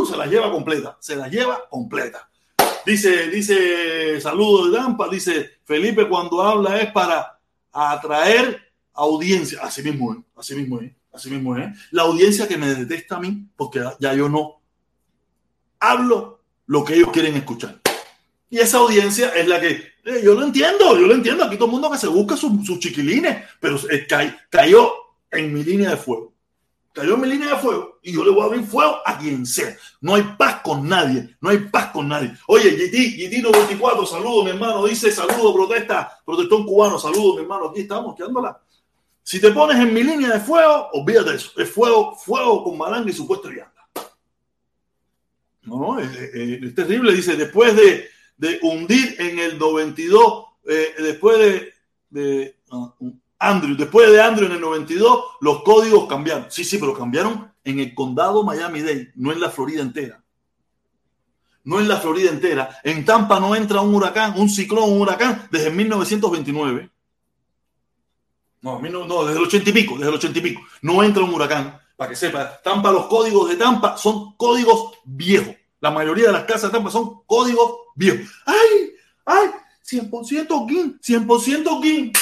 se 0.10 0.18
las 0.18 0.30
lleva 0.30 0.52
completa, 0.52 0.98
se 1.00 1.16
las 1.16 1.30
lleva 1.30 1.68
completa. 1.70 2.30
Dice, 2.86 3.30
dice, 3.30 4.20
saludo 4.20 4.68
de 4.68 4.78
Dampa, 4.78 5.08
dice 5.08 5.60
Felipe 5.64 6.08
cuando 6.08 6.42
habla 6.42 6.80
es 6.80 6.92
para 6.92 7.40
atraer 7.72 8.60
audiencia. 8.94 9.60
Así 9.62 9.84
mismo 9.84 10.24
así 10.36 10.56
mismo 10.56 10.80
es, 10.80 10.92
así 11.14 11.30
mismo 11.30 11.58
es. 11.58 11.70
La 11.92 12.04
audiencia 12.04 12.48
que 12.48 12.58
me 12.58 12.74
detesta 12.74 13.16
a 13.16 13.20
mí, 13.20 13.48
porque 13.56 13.84
ya 14.00 14.14
yo 14.14 14.30
no 14.30 14.62
hablo 15.80 16.42
lo 16.68 16.84
que 16.86 16.96
ellos 16.96 17.10
quieren 17.12 17.36
escuchar. 17.36 17.80
Y 18.50 18.60
esa 18.60 18.78
audiencia 18.78 19.30
es 19.30 19.48
la 19.48 19.60
que, 19.60 19.70
eh, 19.70 20.22
yo 20.24 20.34
lo 20.34 20.44
entiendo, 20.44 20.98
yo 20.98 21.08
lo 21.08 21.14
entiendo, 21.14 21.44
aquí 21.44 21.56
todo 21.56 21.66
el 21.66 21.72
mundo 21.72 21.92
que 21.92 21.98
se 21.98 22.08
busca 22.08 22.36
sus 22.36 22.80
chiquilines, 22.80 23.46
pero 23.60 23.78
eh, 23.90 24.08
cayó 24.50 24.94
en 25.30 25.54
mi 25.54 25.64
línea 25.64 25.92
de 25.92 25.98
fuego. 25.98 26.34
Cayó 26.94 27.14
en 27.14 27.22
mi 27.22 27.28
línea 27.30 27.52
de 27.52 27.56
fuego 27.56 28.00
y 28.02 28.12
yo 28.12 28.26
le 28.26 28.32
voy 28.32 28.42
a 28.42 28.46
abrir 28.46 28.66
fuego 28.66 28.98
a 29.06 29.18
quien 29.18 29.46
sea. 29.46 29.74
No 30.02 30.16
hay 30.16 30.24
paz 30.38 30.62
con 30.62 30.88
nadie, 30.88 31.38
no 31.40 31.50
hay 31.50 31.60
paz 31.60 31.92
con 31.92 32.10
nadie. 32.10 32.34
Oye, 32.48 32.72
GT, 32.72 33.30
GT 33.30 33.42
94, 33.42 34.06
saludo, 34.06 34.44
mi 34.44 34.50
hermano, 34.50 34.86
dice 34.86 35.10
saludo, 35.12 35.54
protesta, 35.54 36.20
protestón 36.26 36.66
cubano, 36.66 37.00
saludo, 37.00 37.36
mi 37.36 37.44
hermano, 37.44 37.70
aquí 37.70 37.82
estamos, 37.82 38.16
quedándola. 38.16 38.62
Si 39.24 39.40
te 39.40 39.52
pones 39.52 39.78
en 39.78 39.94
mi 39.94 40.04
línea 40.04 40.30
de 40.30 40.40
fuego, 40.40 40.90
olvídate 40.94 41.36
eso. 41.36 41.52
Es 41.58 41.70
fuego, 41.70 42.16
fuego 42.16 42.64
con 42.64 42.78
malanga 42.78 43.10
y 43.10 43.14
supuesto 43.14 43.52
y 43.52 43.60
anda. 43.60 43.72
No, 45.64 46.00
es, 46.00 46.12
es, 46.16 46.76
terrible. 46.76 47.14
Dice, 47.14 47.36
después 47.36 47.76
de, 47.76 48.10
hundir 48.64 49.16
en 49.20 49.40
el 49.40 49.60
92, 49.60 50.46
eh, 50.68 50.96
después 50.98 51.38
de, 51.38 51.74
de 52.10 52.56
Andrew, 53.38 53.76
después 53.76 54.12
de 54.12 54.22
Andrew 54.22 54.48
en 54.48 54.54
el 54.54 54.62
92, 54.62 55.24
los 55.42 55.64
códigos 55.64 56.08
cambiaron. 56.08 56.48
Sí, 56.50 56.64
sí, 56.64 56.78
pero 56.78 56.94
cambiaron 56.94 57.52
en 57.64 57.80
el 57.80 57.94
condado 57.94 58.44
Miami-Dade, 58.44 59.12
no 59.16 59.32
en 59.32 59.40
la 59.40 59.50
Florida 59.50 59.82
entera. 59.82 60.24
No 61.64 61.80
en 61.80 61.88
la 61.88 61.98
Florida 61.98 62.32
entera. 62.32 62.80
En 62.84 63.06
Tampa 63.06 63.40
no 63.40 63.56
entra 63.56 63.82
un 63.82 63.94
huracán, 63.94 64.34
un 64.38 64.50
ciclón, 64.50 64.92
un 64.92 65.02
huracán 65.02 65.48
desde 65.52 65.70
1929. 65.70 66.90
No, 68.64 68.80
no, 68.80 69.26
desde 69.26 69.40
el 69.40 69.46
ochenta 69.46 69.70
y 69.72 69.74
pico, 69.74 69.96
desde 69.96 70.10
el 70.10 70.16
ochenta 70.16 70.38
y 70.38 70.42
pico. 70.42 70.62
No 70.84 71.04
entra 71.04 71.24
un 71.24 71.34
huracán, 71.34 71.80
para 71.96 72.10
que 72.10 72.16
sepa. 72.16 72.62
Tampa, 72.64 72.92
los 72.92 73.08
códigos 73.08 73.50
de 73.50 73.56
Tampa 73.56 73.98
son 73.98 74.36
códigos 74.36 75.00
viejos. 75.04 75.56
La 75.80 75.90
mayoría 75.90 76.28
de 76.28 76.34
las 76.34 76.44
casas 76.44 76.64
de 76.64 76.78
Tampa 76.78 76.92
son 76.92 77.24
códigos 77.26 77.74
viejos. 77.96 78.30
¡Ay! 78.46 78.94
¡Ay! 79.26 79.50
100% 79.84 80.70
GIN, 80.70 81.00
100% 81.02 81.82
GIN. 81.82 82.14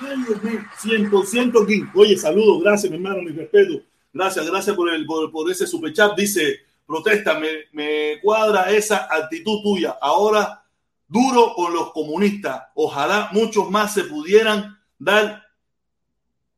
Ay, 0.00 0.24
Dios 0.26 0.42
mío, 0.42 0.60
100% 0.82 1.66
GIN. 1.66 1.90
Oye, 1.94 2.16
saludos, 2.18 2.62
gracias, 2.64 2.90
mi 2.90 2.96
hermano, 2.96 3.22
mi 3.22 3.30
respeto. 3.30 3.80
Gracias, 4.18 4.50
gracias 4.50 4.74
por, 4.74 4.92
el, 4.92 5.06
por, 5.06 5.30
por 5.30 5.48
ese 5.48 5.64
superchat. 5.64 6.16
Dice, 6.16 6.62
protesta, 6.84 7.38
me, 7.38 7.50
me 7.70 8.20
cuadra 8.20 8.68
esa 8.68 9.06
actitud 9.08 9.62
tuya. 9.62 9.96
Ahora 10.00 10.64
duro 11.06 11.54
con 11.54 11.72
los 11.72 11.92
comunistas. 11.92 12.64
Ojalá 12.74 13.28
muchos 13.30 13.70
más 13.70 13.94
se 13.94 14.02
pudieran 14.02 14.76
dar, 14.98 15.44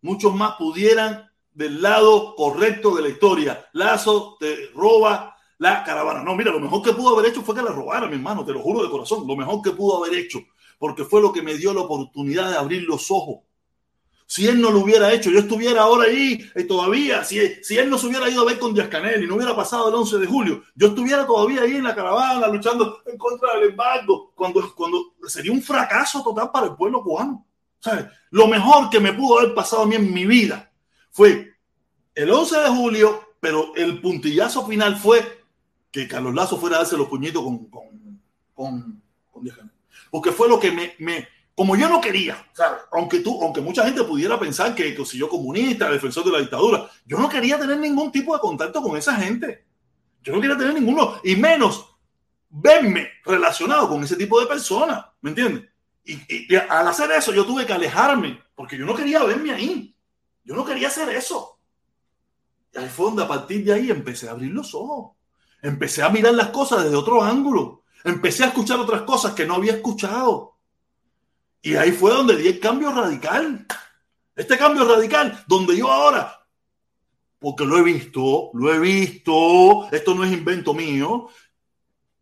muchos 0.00 0.34
más 0.34 0.52
pudieran 0.56 1.30
del 1.52 1.82
lado 1.82 2.34
correcto 2.34 2.94
de 2.94 3.02
la 3.02 3.08
historia. 3.10 3.68
Lazo 3.74 4.38
te 4.40 4.70
roba 4.74 5.36
la 5.58 5.84
caravana. 5.84 6.22
No, 6.22 6.34
mira, 6.34 6.52
lo 6.52 6.60
mejor 6.60 6.80
que 6.80 6.94
pudo 6.94 7.18
haber 7.18 7.30
hecho 7.30 7.42
fue 7.42 7.54
que 7.54 7.62
la 7.62 7.72
robara, 7.72 8.06
mi 8.06 8.14
hermano, 8.14 8.42
te 8.42 8.54
lo 8.54 8.60
juro 8.60 8.82
de 8.82 8.88
corazón. 8.88 9.26
Lo 9.26 9.36
mejor 9.36 9.60
que 9.60 9.72
pudo 9.72 10.02
haber 10.02 10.18
hecho, 10.18 10.38
porque 10.78 11.04
fue 11.04 11.20
lo 11.20 11.30
que 11.30 11.42
me 11.42 11.56
dio 11.56 11.74
la 11.74 11.82
oportunidad 11.82 12.48
de 12.50 12.56
abrir 12.56 12.84
los 12.84 13.10
ojos. 13.10 13.40
Si 14.30 14.46
él 14.46 14.60
no 14.60 14.70
lo 14.70 14.78
hubiera 14.78 15.12
hecho, 15.12 15.28
yo 15.28 15.40
estuviera 15.40 15.82
ahora 15.82 16.04
ahí 16.04 16.48
eh, 16.54 16.62
todavía. 16.62 17.24
Si, 17.24 17.36
si 17.64 17.76
él 17.76 17.90
no 17.90 17.98
se 17.98 18.06
hubiera 18.06 18.30
ido 18.30 18.42
a 18.42 18.44
ver 18.44 18.60
con 18.60 18.72
Díaz 18.72 18.86
Canel 18.86 19.24
y 19.24 19.26
no 19.26 19.34
hubiera 19.34 19.56
pasado 19.56 19.88
el 19.88 19.94
11 19.96 20.18
de 20.18 20.26
julio, 20.28 20.62
yo 20.76 20.86
estuviera 20.86 21.26
todavía 21.26 21.62
ahí 21.62 21.74
en 21.74 21.82
la 21.82 21.96
caravana 21.96 22.46
luchando 22.46 23.02
en 23.06 23.18
contra 23.18 23.54
del 23.54 23.70
embargo, 23.70 24.30
cuando, 24.36 24.72
cuando 24.76 25.14
sería 25.26 25.50
un 25.50 25.60
fracaso 25.60 26.22
total 26.22 26.48
para 26.52 26.66
el 26.66 26.76
pueblo 26.76 27.02
cubano. 27.02 27.44
Lo 28.30 28.46
mejor 28.46 28.88
que 28.88 29.00
me 29.00 29.14
pudo 29.14 29.40
haber 29.40 29.52
pasado 29.52 29.82
a 29.82 29.86
mí 29.86 29.96
en 29.96 30.14
mi 30.14 30.24
vida 30.24 30.70
fue 31.10 31.52
el 32.14 32.30
11 32.30 32.60
de 32.60 32.68
julio, 32.68 33.34
pero 33.40 33.74
el 33.74 34.00
puntillazo 34.00 34.64
final 34.64 34.96
fue 34.96 35.42
que 35.90 36.06
Carlos 36.06 36.36
Lazo 36.36 36.56
fuera 36.56 36.76
a 36.76 36.78
darse 36.80 36.96
los 36.96 37.08
puñitos 37.08 37.42
con, 37.42 37.64
con, 37.64 38.22
con, 38.54 39.02
con 39.28 39.42
Díaz 39.42 39.56
Canel. 39.56 39.74
Porque 40.08 40.30
fue 40.30 40.48
lo 40.48 40.60
que 40.60 40.70
me, 40.70 40.94
me 41.00 41.26
como 41.54 41.76
yo 41.76 41.88
no 41.88 42.00
quería, 42.00 42.46
aunque 42.92 43.20
tú, 43.20 43.42
aunque 43.42 43.60
mucha 43.60 43.84
gente 43.84 44.02
pudiera 44.04 44.38
pensar 44.38 44.74
que, 44.74 44.96
si 45.04 45.18
yo 45.18 45.28
comunista, 45.28 45.90
defensor 45.90 46.24
de 46.24 46.32
la 46.32 46.38
dictadura, 46.38 46.88
yo 47.04 47.18
no 47.18 47.28
quería 47.28 47.58
tener 47.58 47.78
ningún 47.78 48.10
tipo 48.10 48.34
de 48.34 48.40
contacto 48.40 48.82
con 48.82 48.96
esa 48.96 49.14
gente. 49.16 49.66
Yo 50.22 50.32
no 50.32 50.40
quería 50.40 50.56
tener 50.56 50.74
ninguno, 50.74 51.20
y 51.22 51.36
menos 51.36 51.86
verme 52.48 53.08
relacionado 53.24 53.88
con 53.88 54.02
ese 54.02 54.16
tipo 54.16 54.40
de 54.40 54.46
personas, 54.46 55.04
¿me 55.20 55.30
entiendes? 55.30 55.68
Y, 56.04 56.54
al 56.54 56.88
hacer 56.88 57.10
eso 57.12 57.32
yo 57.32 57.44
tuve 57.44 57.66
que 57.66 57.72
alejarme, 57.72 58.42
porque 58.54 58.76
yo 58.76 58.84
no 58.84 58.94
quería 58.94 59.22
verme 59.22 59.52
ahí. 59.52 59.94
Yo 60.44 60.54
no 60.54 60.64
quería 60.64 60.88
hacer 60.88 61.08
eso. 61.10 61.58
Y 62.74 62.78
al 62.78 62.88
fondo, 62.88 63.22
a 63.22 63.28
partir 63.28 63.64
de 63.64 63.72
ahí, 63.72 63.90
empecé 63.90 64.28
a 64.28 64.32
abrir 64.32 64.50
los 64.50 64.74
ojos. 64.74 65.16
Empecé 65.62 66.02
a 66.02 66.08
mirar 66.08 66.34
las 66.34 66.48
cosas 66.48 66.84
desde 66.84 66.96
otro 66.96 67.22
ángulo. 67.22 67.82
Empecé 68.04 68.44
a 68.44 68.48
escuchar 68.48 68.80
otras 68.80 69.02
cosas 69.02 69.34
que 69.34 69.46
no 69.46 69.54
había 69.54 69.74
escuchado. 69.74 70.49
Y 71.62 71.74
ahí 71.74 71.92
fue 71.92 72.10
donde 72.10 72.36
di 72.36 72.48
el 72.48 72.60
cambio 72.60 72.90
radical. 72.92 73.66
Este 74.34 74.56
cambio 74.56 74.84
radical, 74.84 75.44
donde 75.46 75.76
yo 75.76 75.90
ahora, 75.90 76.46
porque 77.38 77.64
lo 77.64 77.78
he 77.78 77.82
visto, 77.82 78.50
lo 78.54 78.72
he 78.72 78.78
visto, 78.78 79.88
esto 79.90 80.14
no 80.14 80.24
es 80.24 80.32
invento 80.32 80.72
mío, 80.72 81.28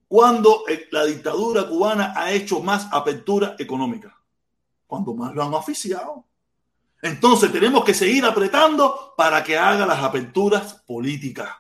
cuando 0.08 0.64
la 0.90 1.04
dictadura 1.04 1.68
cubana 1.68 2.14
ha 2.16 2.32
hecho 2.32 2.60
más 2.60 2.88
apertura 2.90 3.54
económica, 3.58 4.18
cuando 4.86 5.14
más 5.14 5.34
lo 5.34 5.44
han 5.44 5.54
oficiado. 5.54 6.24
Entonces 7.02 7.52
tenemos 7.52 7.84
que 7.84 7.94
seguir 7.94 8.24
apretando 8.24 9.14
para 9.16 9.44
que 9.44 9.56
haga 9.56 9.86
las 9.86 10.02
aperturas 10.02 10.74
políticas. 10.86 11.50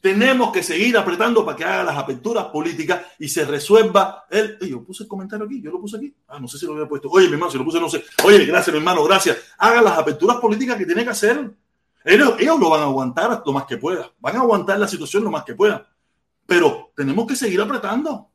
Tenemos 0.00 0.52
que 0.52 0.62
seguir 0.62 0.96
apretando 0.96 1.44
para 1.44 1.56
que 1.56 1.64
haga 1.64 1.84
las 1.84 1.96
aperturas 1.96 2.46
políticas 2.46 3.02
y 3.18 3.28
se 3.28 3.44
resuelva 3.44 4.26
el. 4.30 4.58
yo 4.60 4.84
puse 4.84 5.02
el 5.02 5.08
comentario 5.08 5.46
aquí, 5.46 5.60
yo 5.60 5.72
lo 5.72 5.80
puse 5.80 5.96
aquí. 5.96 6.14
Ah, 6.28 6.38
no 6.38 6.46
sé 6.46 6.58
si 6.58 6.66
lo 6.66 6.74
había 6.74 6.86
puesto. 6.86 7.08
Oye, 7.10 7.26
mi 7.26 7.32
hermano, 7.34 7.50
si 7.50 7.58
lo 7.58 7.64
puse, 7.64 7.80
no 7.80 7.88
sé. 7.88 8.04
Oye, 8.24 8.44
gracias, 8.44 8.72
mi 8.72 8.78
hermano, 8.78 9.02
gracias. 9.04 9.36
Haga 9.58 9.82
las 9.82 9.98
aperturas 9.98 10.36
políticas 10.36 10.76
que 10.76 10.86
tiene 10.86 11.02
que 11.02 11.10
hacer. 11.10 11.50
Ellos, 12.04 12.34
ellos 12.38 12.60
lo 12.60 12.70
van 12.70 12.80
a 12.82 12.84
aguantar 12.84 13.42
lo 13.44 13.52
más 13.52 13.64
que 13.64 13.76
puedan. 13.76 14.06
Van 14.20 14.36
a 14.36 14.40
aguantar 14.40 14.78
la 14.78 14.86
situación 14.86 15.24
lo 15.24 15.30
más 15.30 15.44
que 15.44 15.54
puedan. 15.54 15.84
Pero 16.46 16.92
tenemos 16.94 17.26
que 17.26 17.34
seguir 17.34 17.60
apretando. 17.60 18.30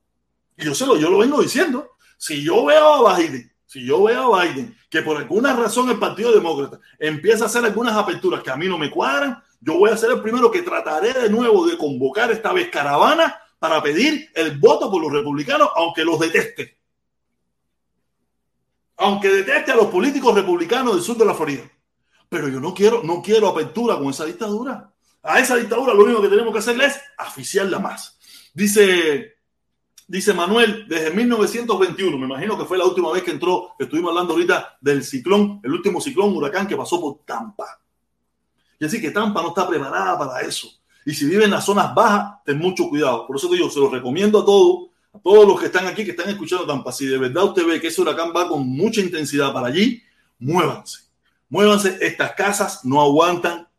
Y 0.58 0.66
yo, 0.66 0.76
se 0.76 0.86
lo, 0.86 0.98
yo 0.98 1.10
lo 1.10 1.20
vengo 1.20 1.42
diciendo. 1.42 1.92
Si 2.18 2.44
yo 2.44 2.66
veo 2.66 3.08
a 3.08 3.18
Biden, 3.18 3.52
si 3.66 3.86
yo 3.86 4.04
veo 4.04 4.36
a 4.36 4.44
Biden 4.44 4.76
que 4.90 5.02
por 5.02 5.18
alguna 5.18 5.54
razón 5.56 5.90
el 5.90 5.98
Partido 5.98 6.32
Demócrata 6.32 6.80
empieza 7.00 7.46
a 7.46 7.48
hacer 7.48 7.66
algunas 7.66 7.96
aperturas 7.96 8.44
que 8.44 8.52
a 8.52 8.56
mí 8.56 8.68
no 8.68 8.78
me 8.78 8.92
cuadran, 8.92 9.42
yo 9.64 9.78
voy 9.78 9.92
a 9.92 9.98
ser 9.98 10.12
el 10.12 10.22
primero 10.22 10.52
que 10.52 10.62
trataré 10.62 11.14
de 11.14 11.30
nuevo 11.30 11.66
de 11.66 11.78
convocar 11.78 12.30
esta 12.32 12.52
vez 12.52 12.70
caravana 12.70 13.40
para 13.60 13.82
pedir 13.82 14.30
el 14.36 14.60
voto 14.60 14.92
por 14.92 15.02
los 15.02 15.12
republicanos, 15.12 15.70
aunque 15.76 16.04
los 16.04 16.20
deteste. 16.20 16.78
Aunque 18.98 19.30
deteste 19.30 19.72
a 19.72 19.76
los 19.76 19.88
políticos 19.88 20.36
republicanos 20.36 20.96
del 20.96 21.04
sur 21.04 21.18
de 21.18 21.26
la 21.26 21.34
Florida. 21.34 21.64
Pero 22.28 22.50
yo 22.50 22.60
no 22.60 22.74
quiero, 22.74 23.04
no 23.04 23.22
quiero 23.22 23.48
apertura 23.48 23.98
con 23.98 24.10
esa 24.10 24.26
dictadura. 24.26 24.92
A 25.22 25.40
esa 25.40 25.56
dictadura 25.56 25.94
lo 25.94 26.04
único 26.04 26.22
que 26.22 26.28
tenemos 26.28 26.52
que 26.52 26.60
hacerle 26.60 26.88
es 26.88 27.00
aficiarla 27.18 27.80
más. 27.80 28.20
Dice, 28.54 29.38
dice 30.08 30.34
Manuel, 30.34 30.86
desde 30.90 31.12
1921, 31.12 32.18
me 32.18 32.26
imagino 32.26 32.58
que 32.58 32.66
fue 32.66 32.78
la 32.78 32.86
última 32.86 33.14
vez 33.14 33.24
que 33.24 33.32
entró, 33.32 33.76
estuvimos 33.80 34.10
hablando 34.10 34.34
ahorita 34.34 34.78
del 34.82 35.06
ciclón, 35.06 35.62
el 35.64 35.72
último 35.72 36.02
ciclón 36.02 36.36
huracán 36.36 36.68
que 36.68 36.76
pasó 36.76 37.00
por 37.00 37.20
Tampa. 37.24 37.83
Y 38.84 38.86
así 38.86 39.00
que 39.00 39.12
Tampa 39.12 39.42
no 39.42 39.48
está 39.48 39.66
preparada 39.66 40.20
para 40.20 40.42
eso. 40.42 40.68
Y 41.06 41.14
si 41.14 41.26
vive 41.26 41.46
en 41.46 41.52
las 41.52 41.64
zonas 41.64 41.96
bajas, 41.96 42.44
ten 42.44 42.58
mucho 42.58 42.90
cuidado. 42.90 43.26
Por 43.26 43.38
eso 43.38 43.48
te 43.48 43.56
digo, 43.56 43.70
se 43.70 43.80
lo 43.80 43.90
recomiendo 43.90 44.42
a 44.42 44.46
todos, 44.46 44.90
a 45.14 45.20
todos 45.20 45.48
los 45.48 45.58
que 45.58 45.68
están 45.68 45.88
aquí, 45.88 46.04
que 46.04 46.12
están 46.12 46.28
escuchando 46.28 46.68
Tampa. 46.68 46.92
Si 46.92 47.06
de 47.06 47.18
verdad 47.18 47.46
usted 47.46 47.66
ve 47.66 47.80
que 47.80 47.88
ese 47.88 48.02
huracán 48.02 48.34
va 48.36 48.50
con 48.50 48.68
mucha 48.68 49.00
intensidad 49.00 49.54
para 49.54 49.68
allí, 49.68 50.04
muévanse. 50.38 51.00
Muévanse. 51.48 51.98
Estas 52.02 52.34
casas 52.34 52.84
no 52.84 53.02
aguantan 53.02 53.70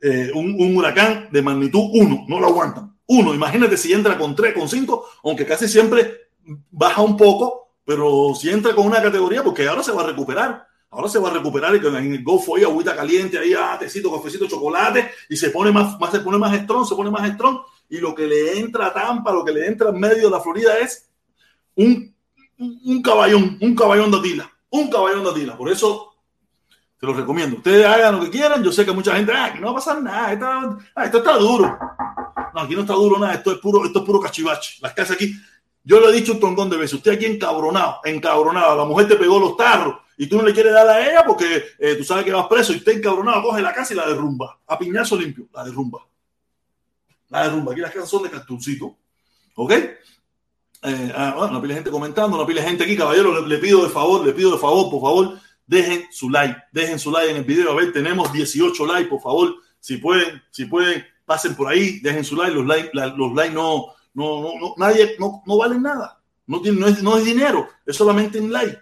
eh, 0.00 0.30
un, 0.34 0.76
huracán 0.78 1.28
de 1.30 1.42
magnitud 1.42 1.90
1. 1.92 2.24
No 2.26 2.40
lo 2.40 2.46
aguantan. 2.46 2.96
Uno, 3.08 3.34
imagínate 3.34 3.76
si 3.76 3.92
entra 3.92 4.16
con 4.16 4.34
tres, 4.34 4.54
con 4.54 4.66
cinco, 4.66 5.10
aunque 5.24 5.44
casi 5.44 5.68
siempre 5.68 6.30
baja 6.70 7.02
un 7.02 7.18
poco, 7.18 7.74
pero 7.84 8.34
si 8.34 8.48
entra 8.48 8.74
con 8.74 8.86
una 8.86 9.02
categoría, 9.02 9.44
porque 9.44 9.68
ahora 9.68 9.82
se 9.82 9.92
va 9.92 10.04
a 10.04 10.06
recuperar. 10.06 10.71
Ahora 10.92 11.08
se 11.08 11.18
va 11.18 11.30
a 11.30 11.32
recuperar 11.32 11.74
y 11.74 11.78
en 11.86 12.12
el 12.12 12.22
golfo 12.22 12.54
ahí 12.54 12.64
agüita 12.64 12.94
caliente, 12.94 13.38
ahí 13.38 13.54
ah, 13.54 13.78
tecito, 13.78 14.14
cafecito, 14.14 14.46
chocolate 14.46 15.10
y 15.30 15.36
se 15.38 15.48
pone 15.48 15.72
más, 15.72 15.98
más, 15.98 16.10
se 16.10 16.20
pone 16.20 16.36
más 16.36 16.54
strong, 16.54 16.86
se 16.86 16.94
pone 16.94 17.10
más 17.10 17.26
strong 17.32 17.60
y 17.88 17.96
lo 17.96 18.14
que 18.14 18.26
le 18.26 18.58
entra 18.58 18.88
a 18.88 18.92
Tampa, 18.92 19.32
lo 19.32 19.42
que 19.42 19.52
le 19.52 19.66
entra 19.66 19.88
en 19.88 19.98
medio 19.98 20.24
de 20.24 20.30
la 20.30 20.40
Florida 20.40 20.78
es 20.78 21.08
un, 21.76 22.14
un 22.58 23.00
caballón, 23.00 23.56
un 23.62 23.74
caballón 23.74 24.10
de 24.10 24.18
Atila, 24.18 24.52
un 24.68 24.90
caballón 24.90 25.24
de 25.24 25.30
Atila. 25.30 25.56
Por 25.56 25.70
eso 25.70 26.12
te 26.98 27.06
lo 27.06 27.14
recomiendo. 27.14 27.56
Ustedes 27.56 27.86
hagan 27.86 28.18
lo 28.18 28.24
que 28.24 28.30
quieran. 28.30 28.62
Yo 28.62 28.70
sé 28.70 28.84
que 28.84 28.92
mucha 28.92 29.16
gente, 29.16 29.32
ah, 29.34 29.54
no 29.58 29.68
va 29.68 29.72
a 29.72 29.76
pasar 29.76 30.02
nada, 30.02 30.78
ah, 30.94 31.04
esto 31.06 31.18
está 31.18 31.38
duro. 31.38 31.74
No, 32.52 32.60
aquí 32.60 32.74
no 32.74 32.82
está 32.82 32.92
duro 32.92 33.18
nada, 33.18 33.32
esto 33.32 33.52
es 33.52 33.58
puro, 33.58 33.82
esto 33.86 34.00
es 34.00 34.04
puro 34.04 34.20
cachivache. 34.20 34.76
Las 34.82 34.92
casas 34.92 35.16
aquí, 35.16 35.34
yo 35.82 36.00
lo 36.00 36.10
he 36.10 36.12
dicho 36.12 36.32
un 36.34 36.40
tongón 36.40 36.68
de 36.68 36.76
veces, 36.76 36.98
usted 36.98 37.12
aquí 37.12 37.24
encabronado, 37.24 38.00
encabronado, 38.04 38.76
la 38.76 38.84
mujer 38.84 39.08
te 39.08 39.16
pegó 39.16 39.40
los 39.40 39.56
tarros 39.56 40.01
y 40.16 40.26
tú 40.26 40.36
no 40.36 40.42
le 40.42 40.52
quieres 40.52 40.72
dar 40.72 40.88
a 40.88 41.08
ella 41.08 41.24
porque 41.26 41.64
eh, 41.78 41.94
tú 41.96 42.04
sabes 42.04 42.24
que 42.24 42.32
vas 42.32 42.46
preso 42.46 42.72
y 42.72 42.76
usted 42.76 42.92
encabronado, 42.92 43.42
coge 43.42 43.62
la 43.62 43.72
casa 43.72 43.94
y 43.94 43.96
la 43.96 44.06
derrumba. 44.06 44.60
A 44.66 44.78
piñazo 44.78 45.16
limpio, 45.16 45.48
la 45.52 45.64
derrumba. 45.64 46.06
La 47.28 47.44
derrumba. 47.44 47.72
Aquí 47.72 47.80
las 47.80 47.90
casas 47.90 48.10
son 48.10 48.22
de 48.24 48.30
cartoncito. 48.30 48.96
¿Ok? 49.54 49.72
Eh, 50.84 51.12
ah, 51.14 51.34
bueno, 51.36 51.52
una 51.52 51.62
pila 51.62 51.74
gente 51.74 51.90
comentando, 51.90 52.36
una 52.36 52.46
pila 52.46 52.62
gente 52.62 52.82
aquí, 52.82 52.96
caballero, 52.96 53.46
le, 53.46 53.58
pido 53.58 53.84
de 53.84 53.88
favor, 53.88 54.26
le 54.26 54.32
pido 54.32 54.50
de 54.50 54.58
favor, 54.58 54.90
por 54.90 55.00
favor, 55.00 55.38
dejen 55.64 56.06
su 56.10 56.28
like, 56.28 56.60
dejen 56.72 56.98
su 56.98 57.12
like 57.12 57.30
en 57.30 57.36
el 57.36 57.44
video. 57.44 57.70
A 57.70 57.76
ver, 57.76 57.92
tenemos 57.92 58.32
18 58.32 58.86
likes, 58.86 59.08
por 59.08 59.20
favor, 59.20 59.54
si 59.78 59.98
pueden, 59.98 60.42
si 60.50 60.64
pueden, 60.64 61.04
pasen 61.24 61.54
por 61.54 61.68
ahí, 61.68 62.00
dejen 62.00 62.24
su 62.24 62.34
like, 62.34 62.52
los 62.52 62.66
likes, 62.66 62.90
los 62.92 63.16
no, 63.16 63.94
no, 64.12 64.42
no, 64.60 64.74
nadie, 64.76 65.14
no, 65.20 65.42
no 65.46 65.56
valen 65.56 65.82
nada, 65.82 66.20
no, 66.48 66.60
no, 66.60 66.86
es, 66.88 67.00
no 67.00 67.16
es 67.16 67.24
dinero, 67.24 67.68
es 67.86 67.94
solamente 67.94 68.40
un 68.40 68.52
like. 68.52 68.76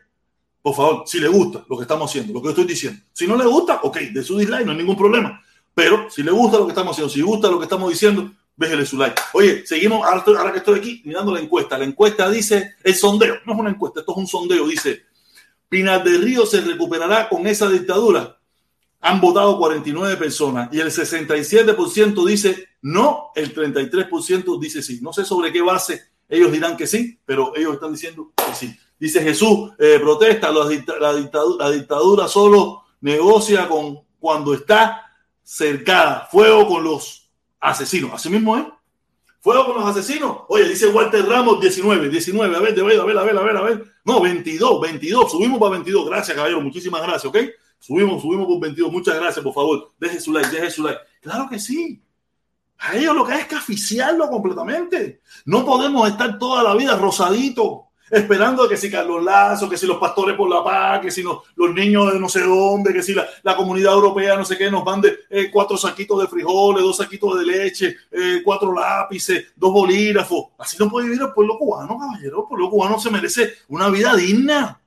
Por 0.62 0.74
favor, 0.74 1.04
si 1.06 1.18
le 1.18 1.28
gusta 1.28 1.64
lo 1.68 1.76
que 1.76 1.82
estamos 1.82 2.10
haciendo, 2.10 2.32
lo 2.32 2.42
que 2.42 2.50
estoy 2.50 2.64
diciendo. 2.64 3.00
Si 3.12 3.26
no 3.26 3.36
le 3.36 3.44
gusta, 3.44 3.80
ok, 3.82 3.96
de 4.12 4.22
su 4.22 4.38
dislike, 4.38 4.64
no 4.64 4.72
hay 4.72 4.78
ningún 4.78 4.96
problema. 4.96 5.42
Pero 5.74 6.10
si 6.10 6.22
le 6.22 6.30
gusta 6.30 6.58
lo 6.58 6.66
que 6.66 6.72
estamos 6.72 6.92
haciendo, 6.92 7.12
si 7.12 7.22
gusta 7.22 7.50
lo 7.50 7.58
que 7.58 7.64
estamos 7.64 7.90
diciendo, 7.90 8.30
déjele 8.56 8.84
su 8.84 8.98
like. 8.98 9.20
Oye, 9.32 9.66
seguimos, 9.66 10.06
ahora, 10.06 10.52
que 10.52 10.58
estoy 10.58 10.78
aquí 10.78 11.02
mirando 11.04 11.32
la 11.32 11.40
encuesta. 11.40 11.78
La 11.78 11.84
encuesta 11.84 12.28
dice, 12.28 12.74
el 12.82 12.94
sondeo, 12.94 13.36
no 13.46 13.54
es 13.54 13.58
una 13.58 13.70
encuesta, 13.70 14.00
esto 14.00 14.12
es 14.12 14.18
un 14.18 14.26
sondeo, 14.26 14.66
dice, 14.66 15.04
Pinar 15.70 16.02
del 16.02 16.20
Río 16.20 16.44
se 16.44 16.60
recuperará 16.60 17.28
con 17.28 17.46
esa 17.46 17.68
dictadura. 17.68 18.36
Han 19.02 19.20
votado 19.20 19.56
49 19.56 20.16
personas 20.16 20.68
y 20.72 20.80
el 20.80 20.88
67% 20.88 22.26
dice 22.26 22.68
no, 22.82 23.30
el 23.34 23.54
33% 23.54 24.58
dice 24.58 24.82
sí. 24.82 25.00
No 25.00 25.12
sé 25.12 25.24
sobre 25.24 25.52
qué 25.52 25.62
base 25.62 26.02
ellos 26.28 26.52
dirán 26.52 26.76
que 26.76 26.86
sí, 26.86 27.18
pero 27.24 27.54
ellos 27.56 27.74
están 27.74 27.92
diciendo 27.92 28.32
que 28.36 28.54
sí. 28.54 28.76
Dice 29.00 29.22
Jesús, 29.22 29.70
eh, 29.78 29.98
protesta, 29.98 30.52
la, 30.52 30.68
dictadura, 31.72 32.28
solo 32.28 32.82
negocia 33.00 33.66
con 33.66 34.00
cuando 34.18 34.52
está 34.52 35.10
cercada, 35.42 36.28
fuego 36.30 36.68
con 36.68 36.84
los 36.84 37.30
asesinos. 37.58 38.12
Así 38.12 38.28
mismo 38.28 38.58
es. 38.58 38.64
Fuego 39.40 39.64
con 39.64 39.76
los 39.80 39.86
asesinos. 39.88 40.42
Oye, 40.48 40.68
dice 40.68 40.88
Walter 40.88 41.26
Ramos 41.26 41.62
19, 41.62 42.10
19. 42.10 42.54
A 42.54 42.60
ver, 42.60 42.78
a 42.78 42.84
ver, 42.84 43.00
a 43.00 43.04
ver, 43.04 43.18
a 43.18 43.22
ver, 43.24 43.38
a 43.38 43.42
ver, 43.42 43.56
a 43.56 43.62
ver. 43.62 43.84
No, 44.04 44.20
22, 44.20 44.80
22. 44.82 45.32
Subimos 45.32 45.58
para 45.58 45.72
22. 45.72 46.06
Gracias, 46.06 46.36
caballero. 46.36 46.60
Muchísimas 46.60 47.00
gracias, 47.00 47.24
¿ok? 47.24 47.38
Subimos, 47.78 48.20
subimos 48.20 48.46
por 48.46 48.60
22. 48.60 48.92
Muchas 48.92 49.16
gracias, 49.16 49.42
por 49.42 49.54
favor. 49.54 49.92
Deje 49.98 50.20
su 50.20 50.30
like, 50.30 50.50
deje 50.50 50.70
su 50.70 50.82
like. 50.82 51.00
Claro 51.22 51.48
que 51.48 51.58
sí. 51.58 52.02
A 52.80 52.96
ellos 52.96 53.14
lo 53.14 53.24
que 53.24 53.32
hay 53.32 53.40
es 53.40 53.46
que 53.46 53.54
aficiarlo 53.54 54.28
completamente. 54.28 55.22
No 55.46 55.64
podemos 55.64 56.06
estar 56.06 56.38
toda 56.38 56.62
la 56.62 56.74
vida 56.74 56.96
rosadito, 56.96 57.89
esperando 58.10 58.68
que 58.68 58.76
si 58.76 58.90
Carlos 58.90 59.22
Lazo, 59.22 59.68
que 59.68 59.76
si 59.76 59.86
los 59.86 59.98
pastores 59.98 60.36
por 60.36 60.48
la 60.50 60.64
paz, 60.64 61.00
que 61.00 61.10
si 61.10 61.22
los 61.22 61.74
niños 61.74 62.12
de 62.12 62.18
no 62.18 62.28
sé 62.28 62.42
dónde, 62.42 62.92
que 62.92 63.02
si 63.02 63.14
la, 63.14 63.56
comunidad 63.56 63.92
europea 63.92 64.36
no 64.36 64.44
sé 64.44 64.56
qué, 64.56 64.70
nos 64.70 64.84
mande 64.84 65.20
eh, 65.28 65.50
cuatro 65.52 65.76
saquitos 65.76 66.20
de 66.20 66.28
frijoles, 66.28 66.82
dos 66.82 66.96
saquitos 66.96 67.38
de 67.38 67.46
leche, 67.46 67.96
eh, 68.10 68.40
cuatro 68.44 68.72
lápices, 68.74 69.46
dos 69.54 69.72
bolígrafos. 69.72 70.46
Así 70.58 70.76
no 70.78 70.90
puede 70.90 71.06
vivir 71.06 71.22
el 71.22 71.32
pueblo 71.32 71.58
cubano, 71.58 71.98
caballero. 71.98 72.42
El 72.42 72.48
pueblo 72.48 72.70
cubano 72.70 72.98
se 72.98 73.10
merece 73.10 73.54
una 73.68 73.88
vida 73.88 74.16
digna. 74.16 74.80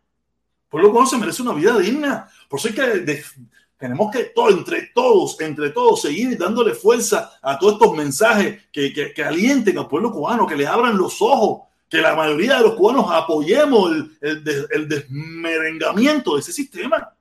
El 0.63 0.69
pueblo 0.69 0.89
cubano 0.89 1.07
se 1.07 1.17
merece 1.17 1.41
una 1.41 1.53
vida 1.53 1.77
digna. 1.77 2.29
Por 2.49 2.59
eso 2.59 2.69
hay 2.69 2.73
que 2.73 3.23
tenemos 3.83 4.11
que 4.11 4.23
todo, 4.33 4.49
entre 4.49 4.91
todos, 4.95 5.41
entre 5.41 5.71
todos, 5.71 6.03
seguir 6.03 6.37
dándole 6.37 6.73
fuerza 6.73 7.33
a 7.41 7.59
todos 7.59 7.73
estos 7.73 7.97
mensajes 7.97 8.63
que, 8.71 8.93
que, 8.93 9.13
que, 9.13 9.23
alienten 9.25 9.77
al 9.77 9.89
pueblo 9.89 10.09
cubano, 10.09 10.47
que 10.47 10.55
le 10.55 10.65
abran 10.65 10.97
los 10.97 11.21
ojos, 11.21 11.67
que 11.93 12.01
la 12.01 12.15
mayoría 12.15 12.57
de 12.57 12.63
los 12.63 12.73
cubanos 12.73 13.05
apoyemos 13.11 13.91
el, 13.91 14.17
el, 14.19 14.67
el 14.71 14.89
desmerengamiento 14.89 16.33
de 16.33 16.39
ese 16.39 16.51
sistema. 16.51 17.13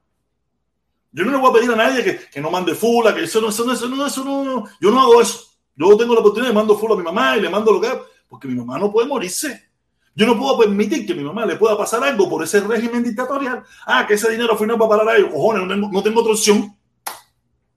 Yo 1.11 1.27
no 1.27 1.31
le 1.31 1.37
voy 1.37 1.51
a 1.51 1.53
pedir 1.53 1.71
a 1.73 1.77
nadie 1.77 2.03
que, 2.03 2.21
que 2.31 2.41
no 2.41 2.51
mande 2.51 2.75
fula, 2.75 3.15
que 3.15 3.25
eso 3.25 3.43
no, 3.43 3.51
eso 3.51 3.67
no, 3.67 3.75
eso 3.75 3.87
no, 3.87 4.07
eso 4.07 4.25
no, 4.25 4.65
yo 4.81 4.91
no 4.91 4.99
hago 4.99 5.21
eso. 5.21 5.45
Yo 5.77 5.95
tengo 5.99 6.15
la 6.15 6.21
oportunidad 6.21 6.49
de 6.49 6.55
mando 6.55 6.79
fula 6.79 6.95
a 6.95 6.97
mi 6.97 7.03
mamá 7.03 7.37
y 7.37 7.43
le 7.43 7.51
mando 7.51 7.71
lo 7.71 7.83
que 7.83 8.01
porque 8.27 8.49
mi 8.49 8.55
mamá 8.55 8.79
no 8.79 8.91
puede 8.91 9.07
morirse. 9.07 9.73
Yo 10.15 10.25
no 10.25 10.39
puedo 10.39 10.61
permitir 10.61 11.07
que 11.07 11.13
a 11.13 11.17
mi 11.17 11.23
mamá 11.23 11.45
le 11.45 11.57
pueda 11.57 11.77
pasar 11.77 12.03
algo 12.03 12.31
por 12.31 12.43
ese 12.43 12.61
régimen 12.61 13.05
dictatorial. 13.05 13.63
Ah, 13.85 14.07
que 14.07 14.15
ese 14.15 14.31
dinero 14.31 14.57
final 14.57 14.81
va 14.81 14.89
para 14.89 15.19
ellos. 15.19 15.33
Cojones, 15.33 15.65
no 15.65 15.69
tengo, 15.69 15.91
no 15.93 16.03
tengo 16.03 16.21
otra 16.23 16.33
opción. 16.33 16.75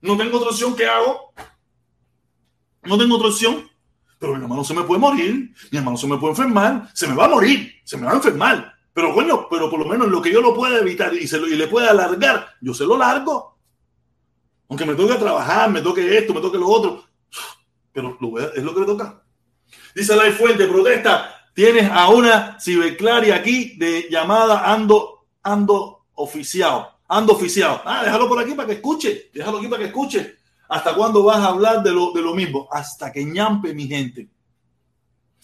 No 0.00 0.16
tengo 0.16 0.38
otra 0.38 0.48
opción. 0.48 0.74
¿Qué 0.74 0.86
hago? 0.86 1.34
No 2.84 2.96
tengo 2.96 3.16
otra 3.16 3.28
opción. 3.28 3.68
Pero 4.18 4.34
mi 4.34 4.40
mamá 4.40 4.56
no 4.56 4.64
se 4.64 4.74
me 4.74 4.82
puede 4.82 5.00
morir. 5.00 5.52
Mi 5.70 5.78
hermano 5.78 5.96
se 5.96 6.06
me 6.06 6.16
puede 6.16 6.32
enfermar. 6.32 6.88
Se 6.94 7.06
me 7.06 7.14
va 7.14 7.26
a 7.26 7.28
morir. 7.28 7.74
Se 7.84 7.96
me 7.96 8.06
va 8.06 8.12
a 8.12 8.16
enfermar. 8.16 8.74
Pero 8.92 9.12
bueno, 9.12 9.46
pero 9.50 9.68
por 9.68 9.80
lo 9.80 9.86
menos 9.86 10.08
lo 10.08 10.22
que 10.22 10.32
yo 10.32 10.40
lo 10.40 10.54
pueda 10.54 10.78
evitar 10.78 11.12
y, 11.12 11.26
se 11.26 11.38
lo, 11.38 11.46
y 11.46 11.54
le 11.54 11.68
pueda 11.68 11.90
alargar, 11.90 12.54
yo 12.62 12.72
se 12.72 12.86
lo 12.86 12.96
largo. 12.96 13.58
Aunque 14.68 14.86
me 14.86 14.94
toque 14.94 15.16
trabajar, 15.16 15.70
me 15.70 15.82
toque 15.82 16.16
esto, 16.16 16.32
me 16.32 16.40
toque 16.40 16.56
lo 16.56 16.66
otro. 16.66 17.04
Pero 17.92 18.18
es 18.54 18.62
lo 18.62 18.74
que 18.74 18.80
le 18.80 18.86
toca. 18.86 19.22
Dice 19.94 20.16
la 20.16 20.30
fuente, 20.32 20.66
protesta 20.66 21.36
Tienes 21.56 21.90
a 21.90 22.10
una 22.10 22.58
ciberclaria 22.60 23.36
aquí 23.36 23.78
de 23.78 24.08
llamada 24.10 24.70
Ando, 24.70 25.26
Ando 25.42 26.04
Oficial. 26.16 26.88
Ando 27.08 27.32
Oficial. 27.32 27.80
Ah, 27.82 28.02
déjalo 28.04 28.28
por 28.28 28.38
aquí 28.38 28.52
para 28.52 28.68
que 28.68 28.74
escuche. 28.74 29.30
Déjalo 29.32 29.56
aquí 29.56 29.66
para 29.66 29.78
que 29.78 29.86
escuche. 29.86 30.36
¿Hasta 30.68 30.94
cuándo 30.94 31.22
vas 31.22 31.38
a 31.38 31.48
hablar 31.48 31.82
de 31.82 31.92
lo, 31.92 32.12
de 32.12 32.22
lo 32.22 32.34
mismo? 32.34 32.68
Hasta 32.70 33.12
que 33.12 33.24
ñampe 33.24 33.72
mi 33.74 33.86
gente. 33.86 34.28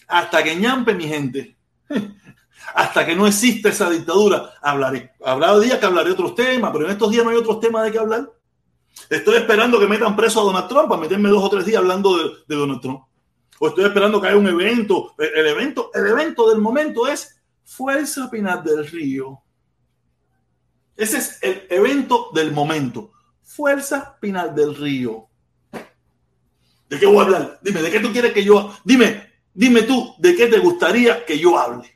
Hasta 0.07 0.43
que 0.43 0.55
ñampe 0.55 0.93
mi 0.93 1.07
gente. 1.07 1.57
Hasta 2.75 3.05
que 3.05 3.15
no 3.15 3.27
exista 3.27 3.69
esa 3.69 3.89
dictadura, 3.89 4.53
hablaré. 4.61 5.11
Habrá 5.23 5.57
días 5.59 5.79
que 5.79 5.85
hablaré 5.85 6.11
otros 6.11 6.33
temas, 6.35 6.71
pero 6.71 6.85
en 6.85 6.91
estos 6.91 7.11
días 7.11 7.23
no 7.23 7.29
hay 7.29 7.37
otros 7.37 7.59
temas 7.59 7.83
de 7.83 7.91
qué 7.91 7.99
hablar. 7.99 8.31
Estoy 9.09 9.35
esperando 9.35 9.79
que 9.79 9.87
metan 9.87 10.15
preso 10.15 10.41
a 10.41 10.43
Donald 10.43 10.67
Trump 10.67 10.87
para 10.87 11.01
meterme 11.01 11.29
dos 11.29 11.43
o 11.43 11.49
tres 11.49 11.65
días 11.65 11.79
hablando 11.79 12.17
de, 12.17 12.29
de 12.47 12.55
Donald 12.55 12.81
Trump 12.81 13.01
o 13.63 13.67
estoy 13.69 13.85
esperando 13.85 14.19
que 14.19 14.27
haya 14.27 14.37
un 14.37 14.47
evento. 14.47 15.15
El 15.17 15.47
evento, 15.47 15.89
el 15.93 16.07
evento 16.07 16.49
del 16.49 16.59
momento 16.59 17.07
es 17.07 17.41
Fuerza 17.63 18.29
Pinar 18.29 18.61
del 18.61 18.85
Río. 18.85 19.41
Ese 20.97 21.17
es 21.17 21.39
el 21.41 21.65
evento 21.69 22.29
del 22.33 22.51
momento. 22.51 23.13
Fuerza 23.55 24.17
Pinar 24.19 24.55
del 24.55 24.75
Río. 24.75 25.27
¿De 26.89 26.99
qué 26.99 27.05
voy 27.05 27.17
a 27.17 27.21
hablar? 27.21 27.59
Dime, 27.61 27.83
¿de 27.83 27.91
qué 27.91 27.99
tú 27.99 28.11
quieres 28.11 28.33
que 28.33 28.43
yo 28.43 28.75
Dime, 28.83 29.31
dime 29.53 29.83
tú, 29.83 30.15
¿de 30.17 30.35
qué 30.35 30.47
te 30.47 30.57
gustaría 30.57 31.23
que 31.23 31.37
yo 31.37 31.57
hable? 31.57 31.95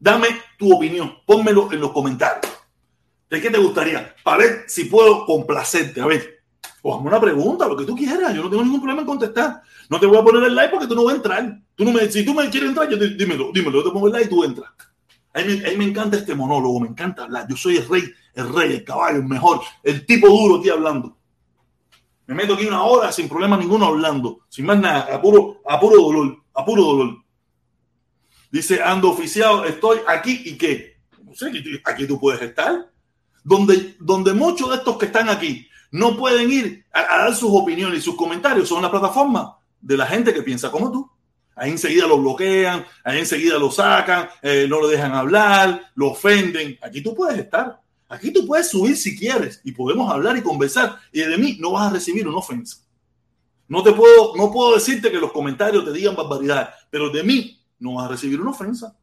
Dame 0.00 0.28
tu 0.58 0.74
opinión, 0.74 1.18
pónmelo 1.24 1.72
en 1.72 1.80
los 1.80 1.92
comentarios. 1.92 2.52
¿De 3.30 3.40
qué 3.40 3.48
te 3.48 3.58
gustaría? 3.58 4.12
Para 4.24 4.38
ver 4.38 4.64
si 4.66 4.86
puedo 4.86 5.24
complacerte. 5.24 6.00
A 6.00 6.06
ver, 6.06 6.42
o 6.82 6.96
una 6.96 7.20
pregunta, 7.20 7.68
lo 7.68 7.76
que 7.76 7.84
tú 7.84 7.94
quieras. 7.94 8.34
Yo 8.34 8.42
no 8.42 8.50
tengo 8.50 8.64
ningún 8.64 8.80
problema 8.80 9.02
en 9.02 9.06
contestar. 9.06 9.62
No 9.88 10.00
te 10.00 10.06
voy 10.06 10.18
a 10.18 10.24
poner 10.24 10.42
el 10.42 10.54
like 10.54 10.72
porque 10.72 10.88
tú 10.88 10.96
no 10.96 11.04
vas 11.04 11.14
a 11.14 11.16
entrar. 11.16 11.58
Tú 11.76 11.84
no 11.84 11.92
me, 11.92 12.10
si 12.10 12.24
tú 12.24 12.34
me 12.34 12.50
quieres 12.50 12.70
entrar, 12.70 12.88
yo 12.90 12.98
te, 12.98 13.10
dímelo, 13.10 13.52
dímelo, 13.54 13.78
yo 13.78 13.84
te 13.84 13.90
pongo 13.90 14.08
el 14.08 14.14
like 14.14 14.26
y 14.26 14.30
tú 14.30 14.42
entras. 14.42 14.70
A 15.34 15.40
mí, 15.40 15.62
me 15.76 15.84
encanta 15.84 16.16
este 16.16 16.34
monólogo, 16.34 16.80
me 16.80 16.88
encanta 16.88 17.24
hablar. 17.24 17.46
Yo 17.48 17.56
soy 17.56 17.76
el 17.78 17.88
rey, 17.88 18.04
el 18.34 18.52
rey, 18.52 18.72
el 18.72 18.84
caballo, 18.84 19.18
el 19.18 19.24
mejor, 19.24 19.60
el 19.82 20.04
tipo 20.04 20.28
duro 20.28 20.56
aquí 20.56 20.68
hablando. 20.68 21.16
Me 22.26 22.34
meto 22.34 22.54
aquí 22.54 22.66
una 22.66 22.82
hora 22.82 23.10
sin 23.12 23.28
problema 23.28 23.56
ninguno 23.56 23.86
hablando, 23.86 24.40
sin 24.48 24.66
más 24.66 24.78
nada, 24.78 25.14
a 25.14 25.20
puro, 25.20 25.60
a 25.66 25.80
puro 25.80 26.00
dolor, 26.00 26.42
a 26.54 26.64
puro 26.64 26.82
dolor. 26.82 27.16
Dice, 28.50 28.82
ando 28.82 29.10
oficiado, 29.10 29.64
estoy 29.64 30.00
aquí 30.06 30.42
y 30.44 30.58
qué. 30.58 30.98
No 31.24 31.34
sé, 31.34 31.50
aquí 31.84 32.06
tú 32.06 32.20
puedes 32.20 32.42
estar. 32.42 32.90
Donde, 33.44 33.96
donde 33.98 34.34
muchos 34.34 34.70
de 34.70 34.76
estos 34.76 34.98
que 34.98 35.06
están 35.06 35.28
aquí 35.28 35.66
no 35.90 36.16
pueden 36.16 36.50
ir 36.50 36.86
a, 36.92 37.02
dar 37.02 37.34
sus 37.34 37.50
opiniones 37.52 37.98
y 37.98 38.02
sus 38.02 38.16
comentarios 38.16 38.68
son 38.68 38.82
las 38.82 38.90
plataformas 38.90 39.48
de 39.80 39.96
la 39.96 40.06
gente 40.06 40.32
que 40.32 40.42
piensa 40.42 40.70
como 40.70 40.92
tú. 40.92 41.10
Ahí 41.54 41.70
enseguida 41.70 42.06
lo 42.06 42.18
bloquean, 42.18 42.84
ahí 43.04 43.18
enseguida 43.18 43.58
lo 43.58 43.70
sacan, 43.70 44.28
eh, 44.40 44.66
no 44.68 44.80
lo 44.80 44.88
dejan 44.88 45.12
hablar, 45.12 45.90
lo 45.94 46.10
ofenden. 46.12 46.78
Aquí 46.82 47.02
tú 47.02 47.14
puedes 47.14 47.38
estar. 47.38 47.80
Aquí 48.08 48.30
tú 48.30 48.46
puedes 48.46 48.68
subir 48.68 48.96
si 48.96 49.18
quieres 49.18 49.60
y 49.64 49.72
podemos 49.72 50.10
hablar 50.10 50.36
y 50.36 50.42
conversar. 50.42 50.98
Y 51.12 51.20
de 51.20 51.38
mí 51.38 51.56
no 51.60 51.72
vas 51.72 51.90
a 51.90 51.94
recibir 51.94 52.26
una 52.28 52.38
ofensa. 52.38 52.78
No 53.68 53.82
te 53.82 53.92
puedo, 53.92 54.36
no 54.36 54.52
puedo 54.52 54.74
decirte 54.74 55.10
que 55.10 55.18
los 55.18 55.32
comentarios 55.32 55.84
te 55.84 55.92
digan 55.92 56.14
barbaridades, 56.14 56.68
pero 56.90 57.08
de 57.10 57.22
mí 57.22 57.58
no 57.78 57.94
vas 57.94 58.06
a 58.06 58.08
recibir 58.10 58.40
una 58.40 58.50
ofensa. 58.50 58.94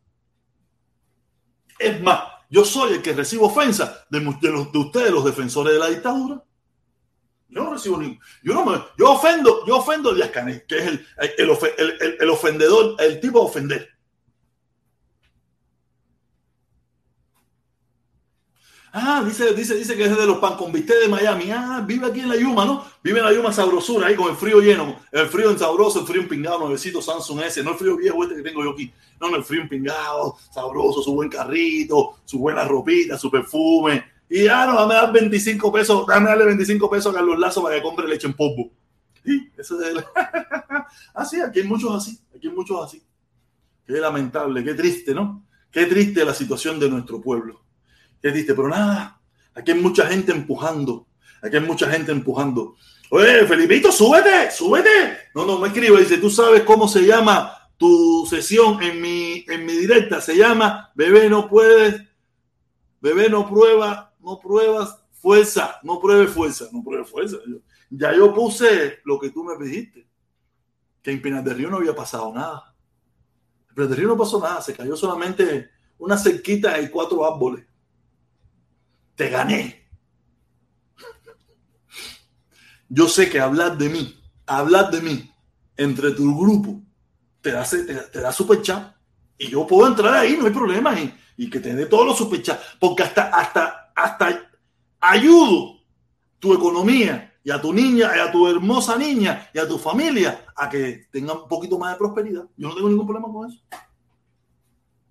Es 1.80 2.02
más, 2.02 2.22
yo 2.50 2.66
soy 2.66 2.94
el 2.94 3.02
que 3.02 3.14
recibo 3.14 3.48
ofensa 3.48 4.06
de, 4.10 4.20
los, 4.20 4.72
de 4.72 4.78
ustedes, 4.78 5.12
los 5.12 5.26
defensores 5.26 5.74
de 5.74 5.80
la 5.80 5.90
dictadura. 5.90 6.44
Yo 7.50 7.64
no 7.64 7.74
recibo 7.74 7.98
ningún. 7.98 8.20
Yo 8.44 8.54
no 8.54 8.66
me. 8.66 8.78
Yo 8.98 9.12
ofendo, 9.12 9.66
yo 9.66 9.78
ofendo 9.78 10.12
a 10.12 10.14
Díaz 10.14 10.30
Canel, 10.30 10.66
que 10.68 10.78
es 10.78 10.86
el, 10.86 11.08
el, 11.38 11.50
el, 11.78 12.18
el, 12.20 12.30
ofendedor, 12.30 12.96
el 13.00 13.20
tipo 13.20 13.40
de 13.40 13.46
ofender. 13.46 14.00
Ah, 18.92 19.24
dice, 19.24 19.54
dice, 19.54 19.76
dice 19.76 19.96
que 19.96 20.06
es 20.06 20.18
de 20.18 20.26
los 20.26 20.40
pan 20.40 20.56
con 20.58 20.72
de 20.72 21.08
Miami. 21.08 21.52
Ah, 21.52 21.84
vive 21.86 22.08
aquí 22.08 22.22
en 22.22 22.30
la 22.30 22.36
Yuma, 22.36 22.66
¿no? 22.66 22.86
Vive 23.04 23.20
en 23.20 23.26
la 23.26 23.34
Yuma 23.34 23.54
sabrosura, 23.54 24.08
ahí 24.08 24.16
con 24.16 24.30
el 24.32 24.36
frío 24.36 24.60
lleno. 24.62 25.00
El 25.12 25.28
frío 25.28 25.52
en 25.52 25.60
sabroso, 25.60 26.00
el 26.00 26.08
frío 26.08 26.22
en 26.22 26.28
pingado, 26.28 26.60
nuevecito 26.60 27.02
Samsung 27.02 27.42
S. 27.42 27.64
No 27.64 27.72
el 27.72 27.78
frío 27.78 27.98
viejo 27.98 28.24
este 28.24 28.36
que 28.36 28.42
tengo 28.42 28.64
yo 28.64 28.72
aquí. 28.72 28.92
No, 29.22 29.30
no, 29.30 29.38
el 29.38 29.44
frío 29.44 29.62
en 29.62 29.70
pingado, 29.70 30.38
sabroso, 30.52 31.04
su 31.04 31.14
buen 31.14 31.30
carrito, 31.30 32.16
su 32.26 32.40
buena 32.40 32.64
ropita, 32.64 33.18
su 33.18 33.30
perfume. 33.30 34.09
Y 34.30 34.44
ya 34.44 34.66
no, 34.68 34.76
dame 34.76 34.94
dar 34.94 35.12
25 35.12 35.72
pesos, 35.72 36.06
dame 36.08 36.30
darle 36.30 36.46
25 36.46 36.90
pesos 36.90 37.14
a 37.14 37.18
Carlos 37.18 37.40
Lazo 37.40 37.64
para 37.64 37.76
que 37.76 37.82
compre 37.82 38.08
leche 38.08 38.28
en 38.28 38.34
polvo. 38.34 38.72
Sí, 39.26 39.52
eso 39.58 39.82
es 39.82 39.88
el... 39.88 40.06
así, 41.16 41.42
aquí 41.42 41.60
hay 41.60 41.68
muchos 41.68 41.96
así, 41.96 42.20
aquí 42.36 42.48
hay 42.48 42.54
muchos 42.54 42.86
así. 42.86 43.04
Qué 43.86 43.94
lamentable, 43.94 44.64
qué 44.64 44.76
triste, 44.76 45.16
¿no? 45.16 45.46
Qué 45.72 45.86
triste 45.88 46.24
la 46.24 46.34
situación 46.34 46.80
de 46.80 46.90
nuestro 46.90 47.20
pueblo. 47.20 47.62
Qué 48.22 48.32
triste, 48.32 48.54
pero 48.54 48.68
nada, 48.68 49.20
aquí 49.56 49.72
hay 49.72 49.80
mucha 49.80 50.06
gente 50.06 50.32
empujando, 50.32 51.08
aquí 51.42 51.56
hay 51.56 51.64
mucha 51.64 51.90
gente 51.90 52.12
empujando. 52.12 52.76
Oye, 53.10 53.48
Felipito, 53.48 53.92
súbete, 53.92 54.52
súbete. 54.52 55.18
No, 55.34 55.46
no, 55.46 55.58
me 55.58 55.70
escribe, 55.70 56.00
dice, 56.00 56.20
tú 56.20 56.30
sabes 56.30 56.62
cómo 56.62 56.88
se 56.88 57.02
llama 57.02 57.52
tu 57.78 58.28
sesión 58.30 58.84
en 58.84 59.02
mi, 59.02 59.46
en 59.48 59.66
mi 59.66 59.74
directa, 59.74 60.20
se 60.22 60.36
llama 60.36 60.92
Bebé 60.96 61.30
no 61.30 61.48
puedes, 61.48 62.04
bebé 63.00 63.30
no 63.30 63.50
prueba, 63.50 64.09
no 64.20 64.40
pruebas 64.40 64.98
fuerza, 65.14 65.80
no 65.84 66.00
pruebe 66.00 66.28
fuerza, 66.28 66.66
no 66.72 66.84
pruebe 66.84 67.06
fuerza. 67.06 67.38
Ya 67.90 68.16
yo 68.16 68.34
puse 68.34 69.00
lo 69.06 69.20
que 69.20 69.32
tú 69.32 69.44
me 69.44 69.56
pediste, 69.58 70.08
que 71.02 71.12
en 71.12 71.22
Pinar 71.22 71.44
del 71.44 71.58
Río 71.58 71.70
no 71.70 71.78
había 71.78 71.96
pasado 71.96 72.34
nada. 72.34 72.76
En 73.70 73.76
Pinar 73.76 73.90
del 73.90 73.98
Río 73.98 74.08
no 74.10 74.18
pasó 74.18 74.40
nada, 74.40 74.62
se 74.62 74.76
cayó 74.76 74.96
solamente 74.96 75.70
una 75.98 76.18
cerquita 76.18 76.80
y 76.80 76.90
cuatro 76.90 77.26
árboles 77.26 77.70
te 79.20 79.30
gané. 79.30 79.86
Yo 82.88 83.10
sé 83.10 83.30
que 83.30 83.42
hablar 83.42 83.78
de 83.78 83.90
mí, 83.90 84.18
hablar 84.46 84.90
de 84.92 85.02
mí 85.02 85.30
entre 85.76 86.12
tu 86.12 86.40
grupo, 86.40 86.82
te 87.42 87.52
da, 87.52 87.66
te, 87.66 88.22
da 88.22 88.32
super 88.32 88.62
chat. 88.62 88.96
Y 89.38 89.50
yo 89.50 89.68
puedo 89.68 89.88
entrar 89.88 90.14
ahí, 90.14 90.38
no 90.38 90.46
hay 90.46 90.54
problema. 90.54 90.96
Y, 91.36 91.50
que 91.50 91.60
te 91.60 91.76
dé 91.76 91.86
todos 91.86 92.06
los 92.06 92.18
super. 92.18 92.42
Porque 92.80 93.04
hasta, 93.04 93.24
hasta, 93.28 93.89
hasta 94.04 94.50
ayudo 95.00 95.80
tu 96.40 96.54
economía 96.54 97.34
y 97.44 97.52
a 97.52 97.62
tu 97.62 97.74
niña, 97.74 98.12
y 98.16 98.20
a 98.20 98.32
tu 98.32 98.48
hermosa 98.48 98.98
niña 98.98 99.50
y 99.54 99.60
a 99.60 99.68
tu 99.68 99.78
familia 99.78 100.46
a 100.56 100.70
que 100.70 101.08
tengan 101.12 101.38
un 101.38 101.48
poquito 101.48 101.78
más 101.78 101.94
de 101.94 101.98
prosperidad. 101.98 102.44
Yo 102.56 102.70
no 102.70 102.76
tengo 102.76 102.90
ningún 102.90 103.08
problema 103.08 103.32
con 103.32 103.50
eso. 103.50 103.60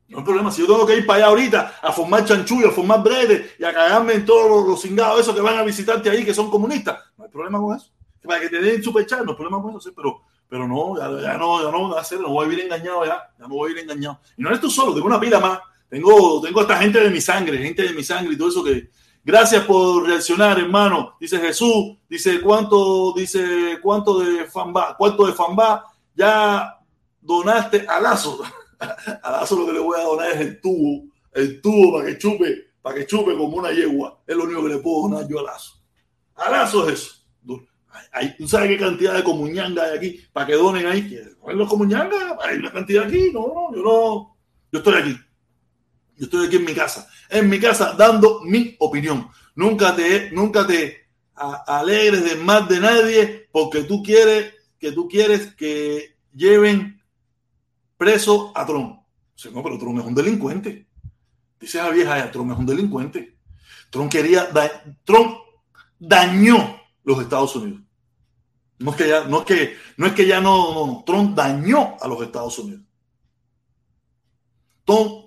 No 0.08 0.18
hay 0.18 0.24
problema. 0.24 0.50
Si 0.50 0.62
yo 0.62 0.66
tengo 0.66 0.86
que 0.86 0.96
ir 0.96 1.06
para 1.06 1.18
allá 1.18 1.26
ahorita 1.26 1.74
a 1.82 1.92
formar 1.92 2.24
chanchullo, 2.24 2.68
a 2.68 2.72
formar 2.72 3.02
bredes 3.02 3.58
y 3.58 3.64
a 3.64 3.74
cagarme 3.74 4.14
en 4.14 4.24
todos 4.24 4.66
los, 4.66 4.80
cingados 4.80 5.20
esos 5.20 5.34
que 5.34 5.40
van 5.40 5.58
a 5.58 5.62
visitarte 5.62 6.08
ahí 6.08 6.24
que 6.24 6.32
son 6.32 6.50
comunistas, 6.50 6.98
no 7.16 7.24
hay 7.24 7.30
problema 7.30 7.60
con 7.60 7.76
eso. 7.76 7.90
Para 8.22 8.40
que 8.40 8.48
te 8.48 8.60
den 8.60 8.82
superchat, 8.82 9.22
no 9.22 9.32
hay 9.32 9.36
problema 9.36 9.62
con 9.62 9.76
eso, 9.76 9.90
pero, 9.94 10.22
pero 10.48 10.66
no, 10.66 10.96
ya, 10.96 11.36
no, 11.36 11.62
ya 11.62 11.70
no, 11.70 11.94
hacer, 11.96 12.20
no 12.20 12.30
voy 12.30 12.46
a 12.46 12.48
vivir 12.48 12.64
engañado 12.64 13.04
ya, 13.04 13.30
ya 13.38 13.46
no 13.46 13.54
voy 13.54 13.66
a 13.66 13.68
vivir 13.68 13.84
engañado. 13.84 14.20
Y 14.36 14.42
no 14.42 14.48
eres 14.48 14.60
tú 14.60 14.70
solo, 14.70 14.94
tengo 14.94 15.06
una 15.06 15.20
pila 15.20 15.40
más. 15.40 15.60
Tengo, 15.88 16.40
tengo 16.40 16.60
esta 16.60 16.76
gente 16.78 17.00
de 17.00 17.10
mi 17.10 17.20
sangre, 17.20 17.58
gente 17.58 17.82
de 17.82 17.92
mi 17.92 18.02
sangre 18.02 18.34
y 18.34 18.38
todo 18.38 18.48
eso 18.48 18.64
que. 18.64 18.90
Gracias 19.24 19.64
por 19.64 20.06
reaccionar, 20.06 20.58
hermano. 20.58 21.16
Dice 21.20 21.38
Jesús, 21.38 21.98
dice 22.08 22.40
cuánto, 22.40 23.12
dice 23.14 23.78
cuánto 23.82 24.20
de 24.20 24.46
fanba, 24.46 24.96
cuánto 24.96 25.26
de 25.26 25.34
fanba 25.34 25.84
ya 26.14 26.78
donaste 27.20 27.84
a 27.86 28.00
Lazo. 28.00 28.40
a 29.22 29.30
Lazo 29.30 29.58
lo 29.58 29.66
que 29.66 29.72
le 29.72 29.80
voy 29.80 30.00
a 30.00 30.04
donar 30.04 30.30
es 30.30 30.40
el 30.40 30.60
tubo, 30.60 31.04
el 31.32 31.60
tubo 31.60 31.98
para 31.98 32.06
que 32.06 32.18
chupe, 32.18 32.68
para 32.80 32.94
que 32.94 33.06
chupe 33.06 33.36
como 33.36 33.56
una 33.56 33.70
yegua. 33.70 34.18
Es 34.26 34.34
lo 34.34 34.44
único 34.44 34.62
que 34.62 34.68
le 34.70 34.78
puedo 34.78 35.08
donar 35.08 35.28
yo 35.28 35.40
a 35.40 35.42
Lazo. 35.42 35.74
A 36.36 36.50
Lazo 36.50 36.88
es 36.88 36.94
eso. 36.94 37.18
¿Tú 38.38 38.48
sabes 38.48 38.68
qué 38.68 38.78
cantidad 38.78 39.14
de 39.14 39.24
comuñanga 39.24 39.84
hay 39.84 39.96
aquí 39.96 40.20
para 40.32 40.46
que 40.46 40.54
donen 40.54 40.86
ahí? 40.86 41.18
los 41.48 41.68
comuñanga? 41.68 42.38
Hay 42.42 42.58
una 42.58 42.72
cantidad 42.72 43.04
aquí. 43.04 43.30
No, 43.32 43.40
no, 43.48 43.76
yo 43.76 43.82
no. 43.82 44.36
Yo 44.72 44.78
estoy 44.78 44.94
aquí. 44.94 45.16
Yo 46.18 46.24
estoy 46.24 46.46
aquí 46.46 46.56
en 46.56 46.64
mi 46.64 46.74
casa. 46.74 47.08
En 47.30 47.48
mi 47.48 47.60
casa 47.60 47.94
dando 47.96 48.40
mi 48.44 48.76
opinión. 48.80 49.30
Nunca 49.54 49.94
te, 49.94 50.30
nunca 50.32 50.66
te 50.66 51.06
alegres 51.34 52.24
de 52.24 52.36
más 52.36 52.68
de 52.68 52.80
nadie 52.80 53.48
porque 53.52 53.84
tú 53.84 54.02
quieres 54.02 54.54
que 54.78 54.92
tú 54.92 55.08
quieres 55.08 55.54
que 55.54 56.16
lleven 56.34 57.00
preso 57.96 58.52
a 58.54 58.66
Trump. 58.66 59.00
Dice, 59.34 59.50
no, 59.50 59.62
pero 59.62 59.78
Trump 59.78 59.98
es 60.00 60.04
un 60.04 60.14
delincuente. 60.14 60.86
Dice 61.60 61.78
la 61.78 61.90
vieja, 61.90 62.30
Trump 62.30 62.52
es 62.52 62.58
un 62.58 62.66
delincuente. 62.66 63.36
Trump 63.90 64.10
quería, 64.10 64.48
Trump 65.04 65.38
dañó 65.98 66.80
los 67.04 67.20
Estados 67.20 67.54
Unidos. 67.56 67.80
No 68.78 68.92
es 68.92 68.96
que 68.96 69.08
ya, 69.08 69.24
no 69.24 69.38
es 69.40 69.44
que, 69.44 69.76
no 69.96 70.06
es 70.06 70.12
que 70.12 70.26
ya 70.26 70.40
no, 70.40 71.02
Trump 71.04 71.36
dañó 71.36 71.96
a 72.00 72.06
los 72.06 72.22
Estados 72.22 72.58
Unidos. 72.58 72.82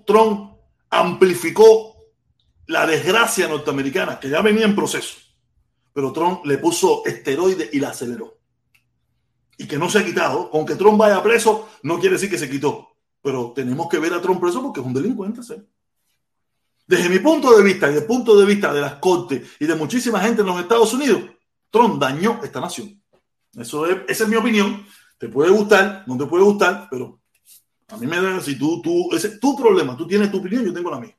Trump 0.06 0.51
amplificó 0.92 1.96
la 2.66 2.86
desgracia 2.86 3.48
norteamericana, 3.48 4.20
que 4.20 4.28
ya 4.28 4.40
venía 4.40 4.64
en 4.64 4.76
proceso. 4.76 5.16
Pero 5.92 6.12
Trump 6.12 6.46
le 6.46 6.58
puso 6.58 7.02
esteroides 7.04 7.70
y 7.72 7.80
la 7.80 7.88
aceleró 7.88 8.42
y 9.62 9.66
que 9.66 9.78
no 9.78 9.88
se 9.88 9.98
ha 9.98 10.04
quitado, 10.04 10.50
aunque 10.52 10.74
Trump 10.74 10.98
vaya 10.98 11.22
preso, 11.22 11.68
no 11.82 11.98
quiere 11.98 12.14
decir 12.14 12.28
que 12.28 12.38
se 12.38 12.50
quitó. 12.50 12.88
Pero 13.22 13.52
tenemos 13.54 13.88
que 13.88 13.98
ver 13.98 14.12
a 14.12 14.20
Trump 14.20 14.40
preso 14.40 14.60
porque 14.60 14.80
es 14.80 14.86
un 14.86 14.92
delincuente. 14.92 15.42
¿sí? 15.42 15.54
Desde 16.86 17.08
mi 17.08 17.20
punto 17.20 17.56
de 17.56 17.62
vista 17.62 17.86
y 17.86 17.90
desde 17.90 18.02
el 18.02 18.06
punto 18.06 18.36
de 18.36 18.44
vista 18.44 18.72
de 18.72 18.80
las 18.80 18.94
cortes 18.94 19.42
y 19.60 19.66
de 19.66 19.74
muchísima 19.76 20.20
gente 20.20 20.40
en 20.40 20.48
los 20.48 20.60
Estados 20.60 20.92
Unidos, 20.94 21.22
Trump 21.70 22.00
dañó 22.00 22.40
esta 22.42 22.60
nación. 22.60 23.00
Eso 23.54 23.86
es, 23.86 23.98
esa 24.08 24.24
es 24.24 24.30
mi 24.30 24.36
opinión. 24.36 24.84
Te 25.16 25.28
puede 25.28 25.50
gustar, 25.50 26.02
no 26.08 26.18
te 26.18 26.26
puede 26.26 26.42
gustar, 26.42 26.88
pero 26.90 27.21
a 27.92 27.96
mí 27.98 28.06
me 28.06 28.20
da, 28.20 28.40
si 28.40 28.58
tú, 28.58 28.80
tú, 28.80 29.14
ese 29.14 29.28
es 29.28 29.40
tu 29.40 29.54
problema, 29.54 29.94
tú 29.94 30.06
tienes 30.06 30.30
tu 30.30 30.38
opinión, 30.38 30.64
yo 30.64 30.72
tengo 30.72 30.90
la 30.90 30.98
mía. 30.98 31.14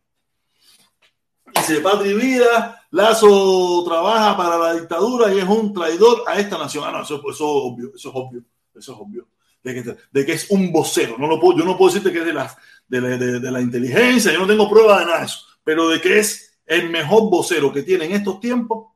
Dice 1.55 1.81
Patri 1.81 2.15
Vida, 2.15 2.83
Lazo 2.89 3.83
trabaja 3.85 4.35
para 4.35 4.57
la 4.57 4.73
dictadura 4.73 5.31
y 5.31 5.37
es 5.37 5.47
un 5.47 5.71
traidor 5.71 6.23
a 6.25 6.39
esta 6.39 6.57
nación. 6.57 6.83
Ah, 6.87 6.91
no, 6.91 7.03
eso, 7.03 7.21
es 7.29 7.37
obvio, 7.39 7.91
eso 7.95 8.09
es 8.09 8.15
obvio, 8.15 8.43
eso 8.73 8.91
es 8.91 8.99
obvio. 8.99 9.27
De 9.61 9.75
que, 9.75 9.95
de 10.11 10.25
que 10.25 10.33
es 10.33 10.49
un 10.49 10.71
vocero. 10.71 11.15
No 11.19 11.27
lo 11.27 11.39
yo 11.55 11.63
no 11.63 11.77
puedo 11.77 11.93
decirte 11.93 12.11
que 12.11 12.19
es 12.19 12.25
de 12.25 12.33
la, 12.33 12.57
de, 12.87 13.51
la 13.51 13.61
inteligencia, 13.61 14.33
yo 14.33 14.39
no 14.39 14.47
tengo 14.47 14.67
prueba 14.67 14.99
de 14.99 15.05
nada 15.05 15.19
de 15.19 15.25
eso, 15.25 15.45
pero 15.63 15.89
de 15.89 16.01
que 16.01 16.19
es 16.19 16.57
el 16.65 16.89
mejor 16.89 17.29
vocero 17.29 17.71
que 17.71 17.83
tiene 17.83 18.05
en 18.05 18.13
estos 18.13 18.39
tiempos 18.39 18.87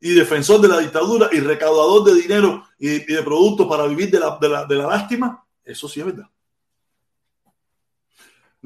y 0.00 0.14
defensor 0.14 0.60
de 0.60 0.68
la 0.68 0.78
dictadura 0.78 1.28
y 1.32 1.40
recaudador 1.40 2.04
de 2.04 2.22
dinero 2.22 2.64
y, 2.78 2.90
y 2.90 3.14
de 3.14 3.22
productos 3.24 3.66
para 3.66 3.88
vivir 3.88 4.08
de 4.08 4.20
la, 4.20 4.38
de 4.66 4.76
la 4.76 4.86
lástima, 4.86 5.44
eso 5.64 5.88
sí 5.88 5.98
es 5.98 6.06
verdad. 6.06 6.28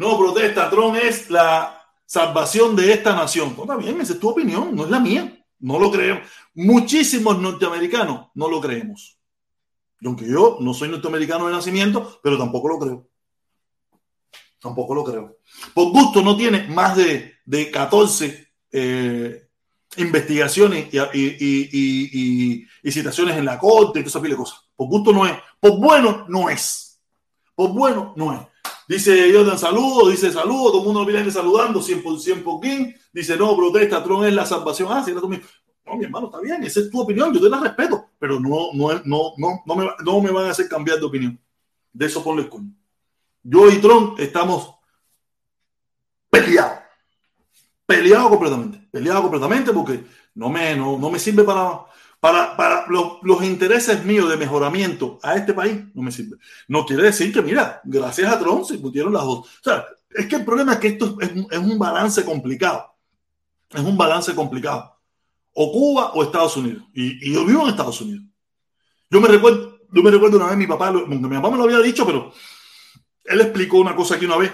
No 0.02 0.18
protesta, 0.18 0.68
Trump 0.68 0.96
es 0.96 1.30
la 1.30 1.80
salvación 2.04 2.74
de 2.74 2.92
esta 2.92 3.14
nación. 3.14 3.54
No, 3.56 3.62
está 3.62 3.76
bien, 3.76 4.00
esa 4.00 4.14
es 4.14 4.18
tu 4.18 4.30
opinión, 4.30 4.74
no 4.74 4.82
es 4.82 4.90
la 4.90 4.98
mía. 4.98 5.46
No 5.60 5.78
lo 5.78 5.92
creemos. 5.92 6.28
Muchísimos 6.54 7.38
norteamericanos 7.38 8.26
no 8.34 8.48
lo 8.48 8.60
creemos. 8.60 9.16
Y 10.00 10.08
aunque 10.08 10.26
yo 10.26 10.58
no 10.58 10.74
soy 10.74 10.88
norteamericano 10.88 11.46
de 11.46 11.52
nacimiento, 11.52 12.18
pero 12.20 12.36
tampoco 12.36 12.66
lo 12.66 12.80
creo. 12.80 13.08
Tampoco 14.58 14.92
lo 14.92 15.04
creo. 15.04 15.38
Por 15.72 15.92
gusto 15.92 16.20
no 16.20 16.36
tiene 16.36 16.66
más 16.66 16.96
de, 16.96 17.34
de 17.44 17.70
14 17.70 18.48
eh, 18.72 19.48
investigaciones 19.98 20.88
y, 20.92 22.66
y, 22.82 22.90
citaciones 22.90 23.36
en 23.36 23.44
la 23.44 23.56
corte 23.56 24.00
y 24.00 24.02
todas 24.02 24.16
esas 24.16 24.36
cosas. 24.36 24.58
Por 24.74 24.88
gusto 24.88 25.12
no 25.12 25.26
es. 25.26 25.38
Por 25.60 25.78
bueno 25.78 26.26
no 26.28 26.50
es. 26.50 27.00
Por 27.54 27.70
bueno 27.70 28.14
no 28.16 28.32
es. 28.32 28.51
Dice 28.88 29.32
Jordan, 29.32 29.58
saludo, 29.58 30.10
dice 30.10 30.32
saludo, 30.32 30.72
todo 30.72 30.80
el 30.80 30.86
mundo 30.86 31.06
viene 31.06 31.30
saludando, 31.30 31.80
100% 31.80 32.42
por 32.42 32.60
King. 32.60 32.92
Dice, 33.12 33.36
no, 33.36 33.56
protesta, 33.56 34.02
Tron 34.02 34.26
es 34.26 34.34
la 34.34 34.44
salvación. 34.44 34.88
Ah, 34.90 35.02
sí, 35.04 35.12
No, 35.12 35.28
mi 35.28 36.04
hermano, 36.04 36.26
está 36.26 36.40
bien, 36.40 36.62
esa 36.64 36.80
es 36.80 36.90
tu 36.90 37.00
opinión, 37.00 37.32
yo 37.32 37.40
te 37.40 37.48
la 37.48 37.60
respeto, 37.60 38.10
pero 38.18 38.38
no, 38.40 38.72
no, 38.74 39.00
no, 39.04 39.32
no, 39.36 39.62
no, 39.64 39.76
me, 39.76 39.88
no 40.04 40.20
me 40.20 40.30
van 40.30 40.46
a 40.46 40.50
hacer 40.50 40.68
cambiar 40.68 40.98
de 40.98 41.04
opinión. 41.04 41.40
De 41.92 42.06
eso 42.06 42.22
ponle 42.22 42.42
el 42.42 42.48
coño. 42.48 42.72
Yo 43.42 43.70
y 43.70 43.78
Tron 43.80 44.14
estamos 44.18 44.74
peleados. 46.30 46.78
Peleados 47.84 48.30
completamente. 48.30 48.88
Peleados 48.90 49.22
completamente 49.22 49.72
porque 49.72 50.04
no 50.34 50.48
me, 50.48 50.74
no, 50.76 50.98
no 50.98 51.10
me 51.10 51.18
sirve 51.18 51.44
para, 51.44 51.84
para, 52.22 52.56
para 52.56 52.86
los, 52.86 53.14
los, 53.22 53.42
intereses 53.42 54.04
míos 54.04 54.30
de 54.30 54.36
mejoramiento 54.36 55.18
a 55.24 55.34
este 55.34 55.52
país, 55.52 55.80
no 55.92 56.02
me 56.02 56.12
sirve. 56.12 56.36
No 56.68 56.86
quiere 56.86 57.02
decir 57.02 57.32
que, 57.32 57.42
mira, 57.42 57.80
gracias 57.82 58.32
a 58.32 58.38
Trump 58.38 58.64
se 58.64 58.78
pusieron 58.78 59.12
las 59.12 59.24
dos. 59.24 59.38
O 59.38 59.60
sea, 59.60 59.84
es 60.08 60.26
que 60.28 60.36
el 60.36 60.44
problema 60.44 60.74
es 60.74 60.78
que 60.78 60.86
esto 60.86 61.18
es, 61.20 61.32
es 61.50 61.58
un 61.58 61.76
balance 61.80 62.24
complicado. 62.24 62.94
Es 63.70 63.80
un 63.80 63.98
balance 63.98 64.32
complicado. 64.36 65.00
O 65.52 65.72
Cuba 65.72 66.12
o 66.12 66.22
Estados 66.22 66.56
Unidos. 66.56 66.84
Y, 66.94 67.28
y, 67.28 67.34
yo 67.34 67.44
vivo 67.44 67.62
en 67.62 67.70
Estados 67.70 68.00
Unidos. 68.00 68.22
Yo 69.10 69.20
me 69.20 69.26
recuerdo, 69.26 69.80
yo 69.90 70.02
me 70.04 70.10
recuerdo 70.12 70.36
una 70.36 70.46
vez 70.46 70.56
mi 70.56 70.68
papá, 70.68 70.92
mi 70.92 71.18
papá 71.18 71.50
me 71.50 71.56
lo 71.56 71.64
había 71.64 71.80
dicho, 71.80 72.06
pero 72.06 72.32
él 73.24 73.40
explicó 73.40 73.78
una 73.78 73.96
cosa 73.96 74.14
aquí 74.14 74.26
una 74.26 74.36
vez, 74.36 74.52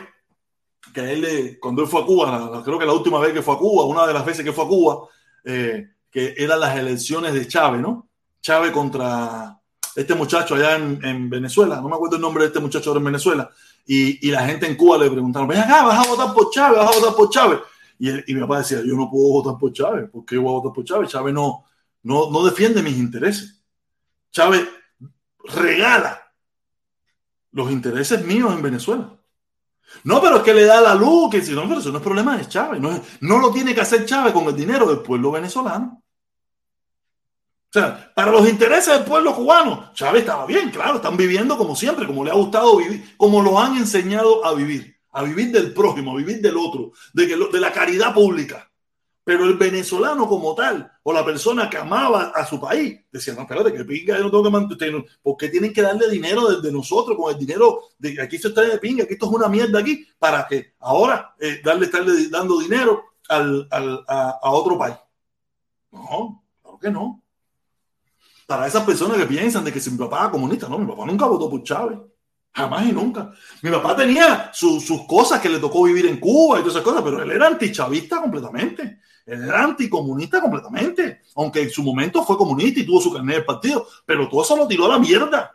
que 0.94 1.12
él, 1.12 1.58
cuando 1.60 1.82
él 1.82 1.88
fue 1.88 2.00
a 2.00 2.06
Cuba, 2.06 2.62
creo 2.64 2.78
que 2.78 2.86
la 2.86 2.94
última 2.94 3.20
vez 3.20 3.34
que 3.34 3.42
fue 3.42 3.56
a 3.56 3.58
Cuba, 3.58 3.84
una 3.84 4.06
de 4.06 4.14
las 4.14 4.24
veces 4.24 4.42
que 4.42 4.54
fue 4.54 4.64
a 4.64 4.68
Cuba, 4.68 5.06
eh, 5.44 5.86
eran 6.36 6.60
las 6.60 6.76
elecciones 6.76 7.34
de 7.34 7.46
Chávez, 7.46 7.80
¿no? 7.80 8.08
Chávez 8.40 8.70
contra 8.72 9.58
este 9.94 10.14
muchacho 10.14 10.54
allá 10.54 10.76
en, 10.76 11.28
Venezuela, 11.28 11.80
no 11.80 11.88
me 11.88 11.96
acuerdo 11.96 12.16
el 12.16 12.22
nombre 12.22 12.44
de 12.44 12.48
este 12.48 12.60
muchacho 12.60 12.90
ahora 12.90 12.98
en 12.98 13.06
Venezuela, 13.06 13.50
y, 13.84 14.30
la 14.30 14.46
gente 14.46 14.66
en 14.66 14.76
Cuba 14.76 14.98
le 14.98 15.10
preguntaron, 15.10 15.48
ven 15.48 15.58
acá, 15.58 15.82
vas 15.82 16.06
a 16.06 16.10
votar 16.10 16.34
por 16.34 16.50
Chávez, 16.50 16.78
vas 16.78 16.94
a 16.94 17.00
votar 17.00 17.16
por 17.16 17.30
Chávez. 17.30 17.60
Y, 17.98 18.30
y 18.30 18.34
mi 18.34 18.40
papá 18.42 18.58
decía, 18.58 18.82
yo 18.84 18.94
no 18.94 19.10
puedo 19.10 19.42
votar 19.42 19.58
por 19.58 19.72
Chávez, 19.72 20.10
¿por 20.10 20.24
qué 20.24 20.36
voy 20.36 20.50
a 20.50 20.60
votar 20.60 20.72
por 20.72 20.84
Chávez? 20.84 21.10
Chávez 21.10 21.34
no, 21.34 21.64
no, 22.02 22.30
no 22.30 22.44
defiende 22.44 22.82
mis 22.82 22.96
intereses. 22.96 23.62
Chávez 24.30 24.68
regala 25.44 26.22
los 27.52 27.70
intereses 27.70 28.24
míos 28.24 28.52
en 28.52 28.62
Venezuela. 28.62 29.18
No, 30.04 30.20
pero 30.20 30.36
es 30.36 30.42
que 30.42 30.54
le 30.54 30.64
da 30.64 30.80
la 30.80 30.94
luz, 30.94 31.30
que 31.30 31.42
si 31.42 31.52
no, 31.52 31.66
pero 31.66 31.80
eso 31.80 31.90
no 31.90 31.98
es 31.98 32.04
problema 32.04 32.36
de 32.36 32.46
Chávez. 32.46 32.80
No, 32.80 33.00
no 33.20 33.38
lo 33.38 33.50
tiene 33.50 33.74
que 33.74 33.80
hacer 33.80 34.04
Chávez 34.04 34.32
con 34.32 34.44
el 34.44 34.56
dinero 34.56 34.86
del 34.86 35.00
pueblo 35.00 35.32
venezolano. 35.32 36.02
O 37.68 37.70
sea, 37.70 38.12
para 38.14 38.32
los 38.32 38.48
intereses 38.48 38.94
del 38.94 39.04
pueblo 39.04 39.34
cubano, 39.34 39.90
Chávez 39.92 40.22
estaba 40.22 40.46
bien, 40.46 40.70
claro, 40.70 40.96
están 40.96 41.18
viviendo 41.18 41.58
como 41.58 41.76
siempre, 41.76 42.06
como 42.06 42.24
le 42.24 42.30
ha 42.30 42.34
gustado 42.34 42.78
vivir, 42.78 43.14
como 43.18 43.42
lo 43.42 43.58
han 43.58 43.76
enseñado 43.76 44.42
a 44.46 44.54
vivir, 44.54 44.96
a 45.12 45.22
vivir 45.22 45.52
del 45.52 45.74
prójimo, 45.74 46.12
a 46.12 46.16
vivir 46.16 46.40
del 46.40 46.56
otro, 46.56 46.92
de, 47.12 47.28
que, 47.28 47.36
de 47.36 47.60
la 47.60 47.70
caridad 47.70 48.14
pública. 48.14 48.70
Pero 49.22 49.44
el 49.44 49.58
venezolano 49.58 50.26
como 50.26 50.54
tal, 50.54 50.90
o 51.02 51.12
la 51.12 51.22
persona 51.22 51.68
que 51.68 51.76
amaba 51.76 52.32
a 52.34 52.46
su 52.46 52.58
país, 52.58 53.00
decía, 53.12 53.34
no, 53.34 53.42
espérate, 53.42 53.74
que 53.74 53.84
pinga, 53.84 54.16
yo 54.16 54.24
no 54.24 54.30
tengo 54.30 54.44
que 54.44 54.50
mantener, 54.50 55.04
¿por 55.20 55.36
qué 55.36 55.50
tienen 55.50 55.74
que 55.74 55.82
darle 55.82 56.08
dinero 56.08 56.48
desde 56.48 56.72
nosotros 56.72 57.18
con 57.18 57.30
el 57.30 57.38
dinero 57.38 57.82
de 57.98 58.18
aquí 58.22 58.38
se 58.38 58.48
está 58.48 58.62
de 58.62 58.78
pinga, 58.78 59.04
que 59.04 59.12
esto 59.12 59.26
es 59.26 59.32
una 59.32 59.48
mierda 59.48 59.80
aquí, 59.80 60.08
para 60.18 60.46
que 60.46 60.72
ahora 60.78 61.34
eh, 61.38 61.60
darle, 61.62 61.84
estarle 61.84 62.30
dando 62.30 62.58
dinero 62.58 63.04
al, 63.28 63.68
a, 63.70 64.38
a, 64.42 64.50
otro 64.52 64.78
país? 64.78 64.96
No, 65.92 66.42
claro 66.62 66.78
que 66.78 66.90
no. 66.90 67.22
Para 68.48 68.66
esas 68.66 68.82
personas 68.82 69.18
que 69.18 69.26
piensan 69.26 69.62
de 69.62 69.70
que 69.70 69.78
si 69.78 69.90
mi 69.90 69.98
papá 69.98 70.20
era 70.20 70.30
comunista, 70.30 70.70
no, 70.70 70.78
mi 70.78 70.86
papá 70.86 71.04
nunca 71.04 71.26
votó 71.26 71.50
por 71.50 71.62
Chávez. 71.62 71.98
Jamás 72.54 72.86
y 72.86 72.92
nunca. 72.92 73.30
Mi 73.60 73.70
papá 73.70 73.94
tenía 73.94 74.50
sus 74.54 74.88
cosas 75.06 75.38
que 75.38 75.50
le 75.50 75.58
tocó 75.58 75.82
vivir 75.82 76.06
en 76.06 76.18
Cuba 76.18 76.56
y 76.56 76.62
todas 76.62 76.76
esas 76.76 76.82
cosas, 76.82 77.02
pero 77.02 77.22
él 77.22 77.30
era 77.30 77.46
antichavista 77.46 78.22
completamente. 78.22 79.00
Él 79.26 79.42
era 79.44 79.64
anticomunista 79.64 80.40
completamente. 80.40 81.20
Aunque 81.36 81.60
en 81.60 81.70
su 81.70 81.82
momento 81.82 82.24
fue 82.24 82.38
comunista 82.38 82.80
y 82.80 82.86
tuvo 82.86 83.02
su 83.02 83.12
carnet 83.12 83.36
del 83.36 83.44
partido, 83.44 83.86
pero 84.06 84.26
todo 84.30 84.40
eso 84.40 84.56
lo 84.56 84.66
tiró 84.66 84.86
a 84.86 84.94
la 84.94 84.98
mierda. 84.98 85.54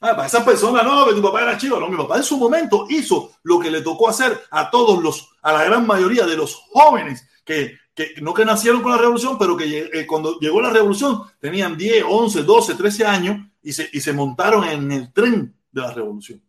Ah, 0.00 0.16
para 0.16 0.26
esas 0.26 0.44
personas, 0.44 0.82
no, 0.84 1.06
que 1.06 1.16
tu 1.16 1.22
papá 1.22 1.42
era 1.42 1.58
chivo. 1.58 1.78
No, 1.78 1.90
mi 1.90 1.98
papá 1.98 2.16
en 2.16 2.24
su 2.24 2.38
momento 2.38 2.86
hizo 2.88 3.32
lo 3.42 3.58
que 3.58 3.70
le 3.70 3.82
tocó 3.82 4.08
hacer 4.08 4.40
a 4.50 4.70
todos 4.70 5.02
los, 5.02 5.36
a 5.42 5.52
la 5.52 5.64
gran 5.64 5.86
mayoría 5.86 6.24
de 6.24 6.34
los 6.34 6.54
jóvenes 6.54 7.28
que, 7.44 7.76
no 8.20 8.34
que 8.34 8.44
nacieron 8.44 8.82
con 8.82 8.92
la 8.92 8.98
revolución, 8.98 9.38
pero 9.38 9.56
que 9.56 9.90
eh, 9.92 10.06
cuando 10.06 10.38
llegó 10.38 10.60
la 10.60 10.70
revolución 10.70 11.22
tenían 11.40 11.76
10, 11.76 12.04
11, 12.08 12.42
12, 12.42 12.74
13 12.74 13.06
años 13.06 13.46
y 13.62 13.72
se, 13.72 13.88
y 13.92 14.00
se 14.00 14.12
montaron 14.12 14.64
en 14.64 14.90
el 14.92 15.12
tren 15.12 15.54
de 15.70 15.80
la 15.80 15.92
revolución. 15.92 16.42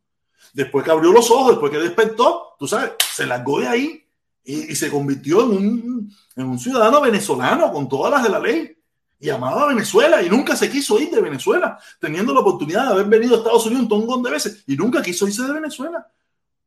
Después 0.53 0.83
que 0.83 0.91
abrió 0.91 1.11
los 1.11 1.29
ojos, 1.29 1.51
después 1.51 1.71
que 1.71 1.79
despertó, 1.79 2.55
tú 2.57 2.67
sabes, 2.67 2.91
se 3.13 3.25
largó 3.25 3.59
de 3.59 3.67
ahí 3.67 4.03
y, 4.43 4.75
se 4.75 4.89
convirtió 4.89 5.43
en 5.43 5.49
un, 5.49 6.15
en 6.35 6.45
un, 6.45 6.59
ciudadano 6.59 7.01
venezolano 7.01 7.71
con 7.71 7.87
todas 7.87 8.11
las 8.11 8.23
de 8.23 8.29
la 8.29 8.39
ley 8.39 8.75
y 9.19 9.29
amaba 9.29 9.63
a 9.63 9.67
Venezuela 9.67 10.23
y 10.23 10.29
nunca 10.29 10.55
se 10.55 10.69
quiso 10.69 10.99
ir 10.99 11.11
de 11.11 11.21
Venezuela, 11.21 11.77
teniendo 11.99 12.33
la 12.33 12.39
oportunidad 12.39 12.87
de 12.87 12.93
haber 12.93 13.05
venido 13.05 13.35
a 13.35 13.37
Estados 13.39 13.65
Unidos 13.65 13.83
un 13.83 13.89
tongón 13.89 14.23
de 14.23 14.31
veces 14.31 14.63
y 14.65 14.75
nunca 14.75 15.01
quiso 15.01 15.27
irse 15.27 15.43
de 15.43 15.53
Venezuela. 15.53 16.07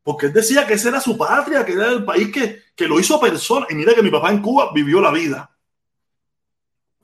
Porque 0.03 0.27
él 0.27 0.33
decía 0.33 0.67
que 0.67 0.75
ese 0.75 0.89
era 0.89 1.01
su 1.01 1.17
patria, 1.17 1.65
que 1.65 1.73
era 1.73 1.91
el 1.91 2.05
país 2.05 2.33
que, 2.33 2.63
que 2.75 2.89
lo 2.89 2.99
hizo 2.99 3.21
persona. 3.21 3.67
Y 3.71 3.75
mira 3.75 3.95
que 3.95 4.03
mi 4.03 4.11
papá 4.11 4.31
en 4.31 4.43
Cuba 4.43 4.71
vivió 4.75 5.01
la 5.01 5.11
vida. 5.11 5.57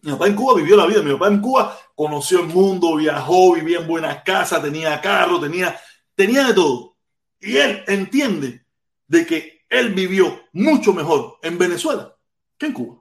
Mi 0.02 0.12
papá 0.12 0.26
en 0.26 0.34
Cuba 0.34 0.54
vivió 0.54 0.76
la 0.76 0.86
vida. 0.86 1.02
Mi 1.02 1.12
papá 1.12 1.28
en 1.28 1.40
Cuba 1.40 1.78
conoció 1.94 2.40
el 2.40 2.46
mundo, 2.46 2.96
viajó, 2.96 3.54
vivía 3.54 3.78
en 3.78 3.86
buenas 3.86 4.22
casas, 4.22 4.62
tenía 4.62 5.00
carro, 5.00 5.40
tenía, 5.40 5.78
tenía 6.14 6.44
de 6.48 6.54
todo. 6.54 6.96
Y 7.40 7.56
él 7.56 7.84
entiende 7.86 8.64
de 9.06 9.26
que 9.26 9.64
él 9.68 9.94
vivió 9.94 10.44
mucho 10.52 10.92
mejor 10.92 11.38
en 11.42 11.58
Venezuela 11.58 12.14
que 12.58 12.66
en 12.66 12.72
Cuba. 12.72 13.00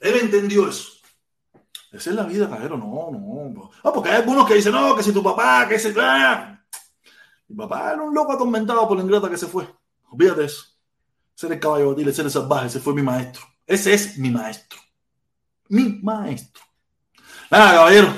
Él 0.00 0.16
entendió 0.22 0.68
eso. 0.68 0.92
Esa 1.92 2.10
es 2.10 2.16
la 2.16 2.24
vida, 2.24 2.48
caballero. 2.48 2.76
No, 2.76 3.10
no. 3.10 3.70
Ah, 3.82 3.92
porque 3.92 4.10
hay 4.10 4.16
algunos 4.16 4.46
que 4.46 4.54
dicen, 4.54 4.72
no, 4.72 4.94
que 4.96 5.02
si 5.02 5.12
tu 5.12 5.22
papá, 5.22 5.66
que 5.68 5.76
ese. 5.76 5.94
Ah. 5.98 6.57
Mi 7.48 7.56
papá 7.56 7.92
era 7.92 8.02
un 8.02 8.14
loco 8.14 8.32
atormentado 8.32 8.86
por 8.86 8.96
la 8.96 9.02
ingrata 9.02 9.30
que 9.30 9.36
se 9.36 9.46
fue. 9.46 9.66
Olvídate 10.10 10.44
eso. 10.44 10.64
Ser 11.34 11.52
el 11.52 11.60
caballo 11.60 11.90
batil, 11.90 12.12
ser 12.14 12.26
el 12.26 12.30
salvaje, 12.30 12.66
ese 12.66 12.80
fue 12.80 12.94
mi 12.94 13.02
maestro. 13.02 13.42
Ese 13.66 13.94
es 13.94 14.18
mi 14.18 14.30
maestro 14.30 14.78
mi 15.68 16.00
maestro. 16.02 16.62
Nada, 17.50 17.72
caballero. 17.72 18.08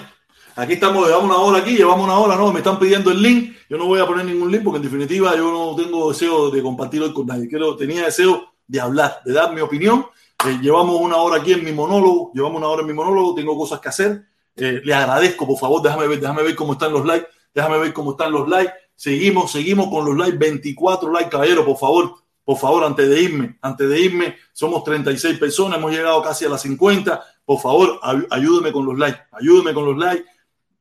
Aquí 0.57 0.75
estamos, 0.75 1.07
llevamos 1.07 1.31
una 1.31 1.39
hora 1.39 1.59
aquí, 1.59 1.77
llevamos 1.77 2.05
una 2.05 2.19
hora, 2.19 2.37
no, 2.37 2.53
me 2.53 2.59
están 2.59 2.79
pidiendo 2.79 3.11
el 3.11 3.23
link. 3.23 3.57
Yo 3.69 3.79
no 3.79 3.87
voy 3.87 4.01
a 4.01 4.07
poner 4.07 4.27
ningún 4.27 4.51
link 4.51 4.65
porque 4.65 4.79
en 4.79 4.83
definitiva 4.83 5.35
yo 5.37 5.51
no 5.51 5.77
tengo 5.77 6.11
deseo 6.11 6.51
de 6.51 6.63
compartir 6.63 7.03
hoy 7.03 7.13
con 7.13 7.27
nadie. 7.27 7.49
Quiero, 7.49 7.77
tenía 7.77 8.05
deseo 8.05 8.53
de 8.67 8.81
hablar, 8.81 9.21
de 9.25 9.33
dar 9.33 9.55
mi 9.55 9.61
opinión. 9.61 10.07
Eh, 10.47 10.59
llevamos 10.61 11.01
una 11.01 11.17
hora 11.17 11.41
aquí 11.41 11.53
en 11.53 11.65
mi 11.65 11.73
monólogo, 11.73 12.33
llevamos 12.35 12.59
una 12.59 12.69
hora 12.69 12.83
en 12.83 12.89
mi 12.89 12.93
monólogo, 12.93 13.35
tengo 13.35 13.57
cosas 13.57 13.81
que 13.81 13.89
hacer. 13.89 14.25
Eh, 14.57 14.81
le 14.85 14.95
agradezco, 14.95 15.47
por 15.47 15.59
favor, 15.59 15.81
déjame 15.83 16.07
ver, 16.09 16.21
déjame 16.21 16.43
ver 16.43 16.55
cómo 16.57 16.73
están 16.73 16.93
los 16.93 17.07
likes, 17.07 17.29
déjame 17.55 17.79
ver 17.79 17.93
cómo 17.93 18.13
están 18.13 18.33
los 18.33 18.49
likes. 18.49 18.73
Seguimos, 19.01 19.51
seguimos 19.51 19.89
con 19.89 20.05
los 20.05 20.15
likes, 20.15 20.37
24 20.37 21.11
likes, 21.11 21.31
caballero, 21.31 21.65
por 21.65 21.79
favor, 21.79 22.17
por 22.45 22.59
favor, 22.59 22.85
antes 22.85 23.09
de 23.09 23.23
irme, 23.23 23.59
antes 23.63 23.89
de 23.89 23.99
irme, 23.99 24.37
somos 24.53 24.85
36 24.85 25.39
personas, 25.39 25.79
hemos 25.79 25.91
llegado 25.91 26.21
casi 26.21 26.45
a 26.45 26.51
las 26.51 26.61
50. 26.61 27.19
Por 27.43 27.59
favor, 27.59 27.99
ayúdeme 28.29 28.71
con 28.71 28.85
los 28.85 28.99
likes, 28.99 29.23
ayúdeme 29.33 29.73
con 29.73 29.87
los 29.87 29.97
likes. 29.97 30.29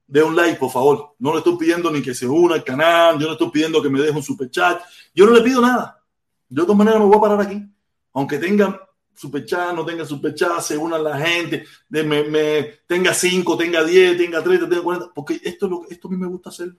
De 0.05 0.21
un 0.21 0.35
like, 0.35 0.59
por 0.59 0.69
favor. 0.69 1.15
No 1.19 1.31
le 1.31 1.37
estoy 1.37 1.55
pidiendo 1.55 1.89
ni 1.91 2.01
que 2.01 2.13
se 2.13 2.27
una 2.27 2.55
al 2.55 2.63
canal, 2.65 3.17
yo 3.17 3.27
no 3.27 3.33
estoy 3.33 3.51
pidiendo 3.51 3.81
que 3.81 3.89
me 3.89 4.01
deje 4.01 4.11
un 4.11 4.21
super 4.21 4.51
chat. 4.51 4.81
Yo 5.15 5.25
no 5.25 5.31
le 5.31 5.41
pido 5.41 5.61
nada. 5.61 6.03
De 6.49 6.61
todas 6.61 6.75
maneras 6.75 6.99
me 6.99 7.05
voy 7.05 7.17
a 7.17 7.21
parar 7.21 7.39
aquí. 7.39 7.63
Aunque 8.11 8.37
tengan 8.37 8.77
super 9.15 9.45
chat, 9.45 9.73
no 9.73 9.85
tenga 9.85 10.03
super 10.03 10.35
chat, 10.35 10.59
se 10.59 10.75
una 10.75 10.97
la 10.97 11.17
gente, 11.17 11.65
me, 11.87 12.63
tenga 12.85 13.13
5, 13.13 13.55
tenga 13.55 13.81
10, 13.81 14.17
tenga 14.17 14.43
30, 14.43 14.67
tenga 14.67 14.83
40, 14.83 15.13
porque 15.15 15.39
esto, 15.41 15.67
es 15.67 15.71
lo, 15.71 15.85
esto 15.89 16.09
a 16.09 16.11
mí 16.11 16.17
me 16.17 16.27
gusta 16.27 16.49
hacer. 16.49 16.75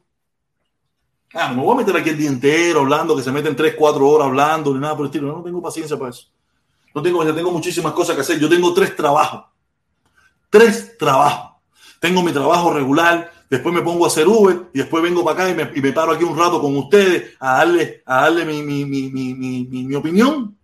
Ah, 1.33 1.53
no 1.55 1.63
voy 1.63 1.75
a 1.75 1.79
meter 1.79 1.97
aquí 1.97 2.11
el 2.11 2.19
día 2.19 2.29
entero 2.29 2.81
hablando, 2.81 3.15
que 3.17 3.23
se 3.23 3.31
meten 3.31 3.55
3, 3.55 3.75
4 3.79 4.09
horas 4.09 4.27
hablando, 4.27 4.75
ni 4.75 4.81
nada 4.81 4.97
por 4.97 5.07
el 5.07 5.11
estilo. 5.11 5.29
No, 5.29 5.43
tengo 5.43 5.63
paciencia 5.63 5.97
para 5.97 6.11
eso. 6.11 6.27
No 6.93 7.03
tengo, 7.03 7.25
yo 7.25 7.35
tengo 7.35 7.53
muchísimas 7.53 7.93
cosas 7.93 8.17
que 8.17 8.23
hacer. 8.23 8.41
Yo 8.41 8.49
tengo 8.49 8.75
tres 8.75 8.97
trabajos. 8.97 9.45
Tres 10.49 10.99
trabajos. 10.99 11.53
Tengo 12.01 12.23
mi 12.23 12.33
trabajo 12.33 12.73
regular, 12.73 13.31
después 13.49 13.75
me 13.75 13.83
pongo 13.83 14.07
a 14.07 14.09
hacer 14.09 14.27
Uber 14.27 14.71
y 14.73 14.79
después 14.79 15.03
vengo 15.03 15.23
para 15.23 15.45
acá 15.45 15.51
y 15.51 15.55
me, 15.55 15.71
y 15.79 15.83
me 15.83 15.93
paro 15.93 16.13
aquí 16.13 16.25
un 16.25 16.37
rato 16.37 16.61
con 16.61 16.75
ustedes 16.77 17.37
a 17.39 17.59
darle, 17.59 18.03
a 18.07 18.23
darle 18.23 18.45
mi, 18.47 18.63
mi, 18.63 18.85
mi, 18.87 19.11
mi, 19.11 19.95
opinión. 19.95 20.57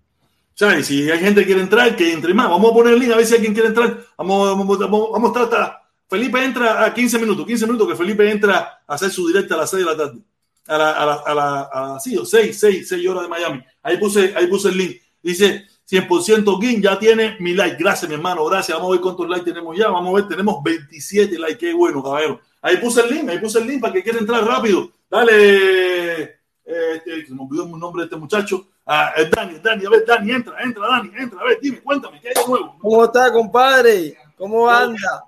¿Sabes? 0.55 0.87
Si 0.87 1.09
hay 1.11 1.21
gente 1.21 1.43
que 1.43 1.47
quiere 1.47 1.61
entrar, 1.61 1.95
que 1.95 2.13
entre 2.13 2.35
más. 2.35 2.49
Vamos 2.49 2.71
a 2.71 2.75
poner 2.75 2.95
el 2.95 3.01
link 3.01 3.13
a 3.13 3.17
ver 3.17 3.27
si 3.27 3.35
alguien 3.35 3.53
quiere 3.53 3.69
entrar. 3.69 4.03
Vamos, 4.17 4.57
vamos, 4.57 4.79
vamos, 4.79 5.09
vamos 5.13 5.37
a 5.37 5.43
estar. 5.45 5.83
Felipe 6.09 6.43
entra 6.43 6.85
a 6.85 6.95
15 6.95 7.19
minutos, 7.19 7.47
15 7.47 7.67
minutos 7.67 7.89
que 7.89 7.97
Felipe 7.97 8.29
entra 8.31 8.81
a 8.87 8.95
hacer 8.95 9.11
su 9.11 9.29
directa 9.29 9.55
a 9.55 9.59
las 9.59 9.71
6 9.71 9.85
de 9.85 9.91
la 9.91 9.97
tarde 9.97 10.21
a 10.69 10.79
la, 10.79 10.91
a 10.93 11.07
la, 11.07 11.15
a 11.15 11.35
la 11.35 11.61
a, 11.73 12.01
sí, 12.01 12.19
6, 12.23 12.59
6, 12.59 12.89
6 12.89 13.09
horas 13.09 13.23
de 13.25 13.29
Miami. 13.29 13.65
Ahí 13.83 13.97
puse, 13.99 14.35
ahí 14.37 14.47
puse 14.47 14.69
el 14.69 14.79
link. 14.79 14.97
Dice 15.23 15.67
100% 15.89 16.61
Gin, 16.61 16.83
ya 16.83 16.99
tiene 16.99 17.37
mi 17.41 17.55
like. 17.55 17.77
Gracias, 17.79 18.09
mi 18.09 18.15
hermano. 18.15 18.45
Gracias. 18.45 18.77
Vamos 18.77 18.91
a 18.91 18.93
ver 18.93 19.01
cuántos 19.01 19.29
likes 19.29 19.45
tenemos 19.45 19.77
ya. 19.77 19.89
Vamos 19.89 20.13
a 20.13 20.17
ver, 20.17 20.29
tenemos 20.29 20.63
27 20.63 21.39
likes. 21.39 21.59
Qué 21.59 21.73
bueno, 21.73 22.03
caballero. 22.03 22.41
Ahí 22.63 22.77
puse 22.79 23.01
el 23.03 23.15
link, 23.15 23.29
ahí 23.29 23.39
puse 23.39 23.59
el 23.59 23.67
link 23.67 23.81
para 23.81 23.93
que 23.93 24.03
quiera 24.03 24.19
entrar 24.19 24.45
rápido. 24.45 24.91
Dale. 25.09 26.23
Este, 26.65 27.27
se 27.27 27.35
me 27.35 27.43
olvidó 27.43 27.65
el 27.65 27.79
nombre 27.79 28.03
de 28.03 28.07
este 28.07 28.17
muchacho. 28.17 28.67
Ah, 28.85 29.13
Dani, 29.31 29.59
Dani, 29.59 29.87
a 29.87 29.91
ver, 29.91 30.05
Dani, 30.05 30.33
entra, 30.33 30.61
entra, 30.63 30.87
Dani, 30.87 31.11
entra. 31.17 31.41
A 31.41 31.45
ver, 31.45 31.59
dime, 31.61 31.81
cuéntame, 31.81 32.21
¿qué 32.21 32.29
hay 32.29 32.35
de 32.35 32.47
nuevo? 32.49 32.77
¿Cómo 32.81 33.05
está, 33.05 33.33
compadre? 33.33 34.17
¿Cómo 34.37 34.69
anda? 34.69 35.25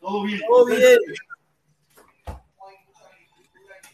Todo 0.00 0.22
bien. 0.24 0.40
Todo 0.46 0.66
bien 0.66 0.98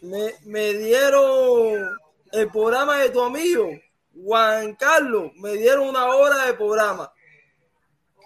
me, 0.05 0.35
me 0.45 0.75
dieron 0.75 1.89
el 2.33 2.51
programa 2.51 2.99
de 2.99 3.11
tu 3.11 3.23
amigo, 3.23 3.69
Juan 4.15 4.75
Carlos, 4.75 5.33
me 5.37 5.55
dieron 5.55 5.89
una 5.89 6.07
hora 6.07 6.47
de 6.47 6.55
programa. 6.55 7.13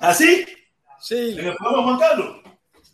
¿Así? 0.01 0.47
Sí. 1.01 1.37
¿En 1.39 1.47
el 1.47 1.57
programa 1.57 1.83
Juan 1.85 1.99
Carlos? 1.99 2.37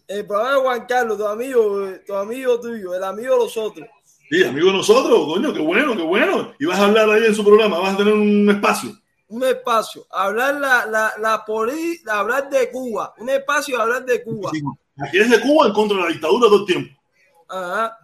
El 0.07 0.27
programa 0.27 0.55
de 0.55 0.61
Juan 0.61 0.87
Carlos, 0.87 1.19
tu 1.19 1.27
amigo, 1.27 1.89
tu 2.07 2.15
amigo 2.15 2.61
tuyo, 2.61 2.95
el 2.95 3.05
amigo 3.05 3.35
de 3.35 3.41
los 3.41 3.57
otros. 3.57 3.89
Sí, 4.31 4.45
amigo 4.45 4.69
de 4.69 4.75
nosotros, 4.75 5.27
coño, 5.27 5.53
qué 5.53 5.61
bueno, 5.61 5.97
qué 5.97 6.03
bueno. 6.03 6.53
Y 6.59 6.67
vas 6.67 6.79
a 6.79 6.85
hablar 6.85 7.09
ahí 7.11 7.25
en 7.25 7.35
su 7.35 7.45
programa, 7.45 7.79
vas 7.79 7.95
a 7.95 7.99
tener 7.99 8.13
un 8.13 8.49
espacio. 8.51 8.91
Un 9.29 9.43
espacio, 9.45 10.07
hablar 10.11 10.57
la, 10.57 10.87
la, 10.87 11.15
la 11.19 11.45
poli, 11.45 12.01
hablar 12.07 12.51
de 12.51 12.71
Cuba, 12.71 13.15
un 13.19 13.31
espacio 13.31 13.81
hablar 13.81 14.05
de 14.05 14.23
Cuba. 14.23 14.51
Sí, 14.53 14.63
aquí 15.03 15.19
es 15.19 15.31
de 15.31 15.41
Cuba 15.41 15.67
en 15.69 15.73
contra 15.73 15.97
de 15.97 16.03
la 16.05 16.09
dictadura 16.11 16.49
todo 16.49 16.61
el 16.61 16.67
tiempo. 16.67 17.01
Ajá. 17.49 17.99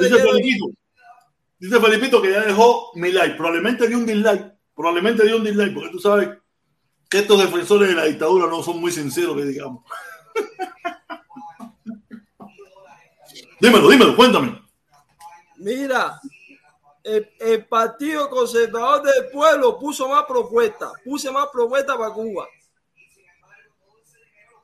Dice 0.00 0.18
Felipito, 0.18 0.66
dice 1.58 1.80
Felipito 1.80 2.22
que 2.22 2.32
ya 2.32 2.40
dejó 2.40 2.90
mi 2.94 3.12
like. 3.12 3.36
Probablemente 3.36 3.88
dio 3.88 3.98
un 3.98 4.06
dislike. 4.06 4.52
Probablemente 4.74 5.24
dio 5.24 5.36
un 5.36 5.44
dislike, 5.44 5.74
porque 5.74 5.90
tú 5.90 5.98
sabes 5.98 6.30
que 7.08 7.18
estos 7.18 7.40
defensores 7.40 7.88
de 7.88 7.94
la 7.94 8.04
dictadura 8.04 8.46
no 8.46 8.62
son 8.62 8.80
muy 8.80 8.92
sinceros, 8.92 9.36
que 9.36 9.44
digamos. 9.44 9.84
dímelo, 13.60 13.90
dímelo, 13.90 14.16
cuéntame. 14.16 14.62
Mira, 15.56 16.18
el, 17.02 17.30
el, 17.38 17.66
Partido 17.66 18.30
Conservador 18.30 19.02
del 19.02 19.30
Pueblo 19.30 19.78
puso 19.78 20.08
más 20.08 20.24
propuestas, 20.24 20.92
puse 21.04 21.30
más 21.30 21.48
propuestas 21.52 21.96
para 21.96 22.12
Cuba. 22.12 22.46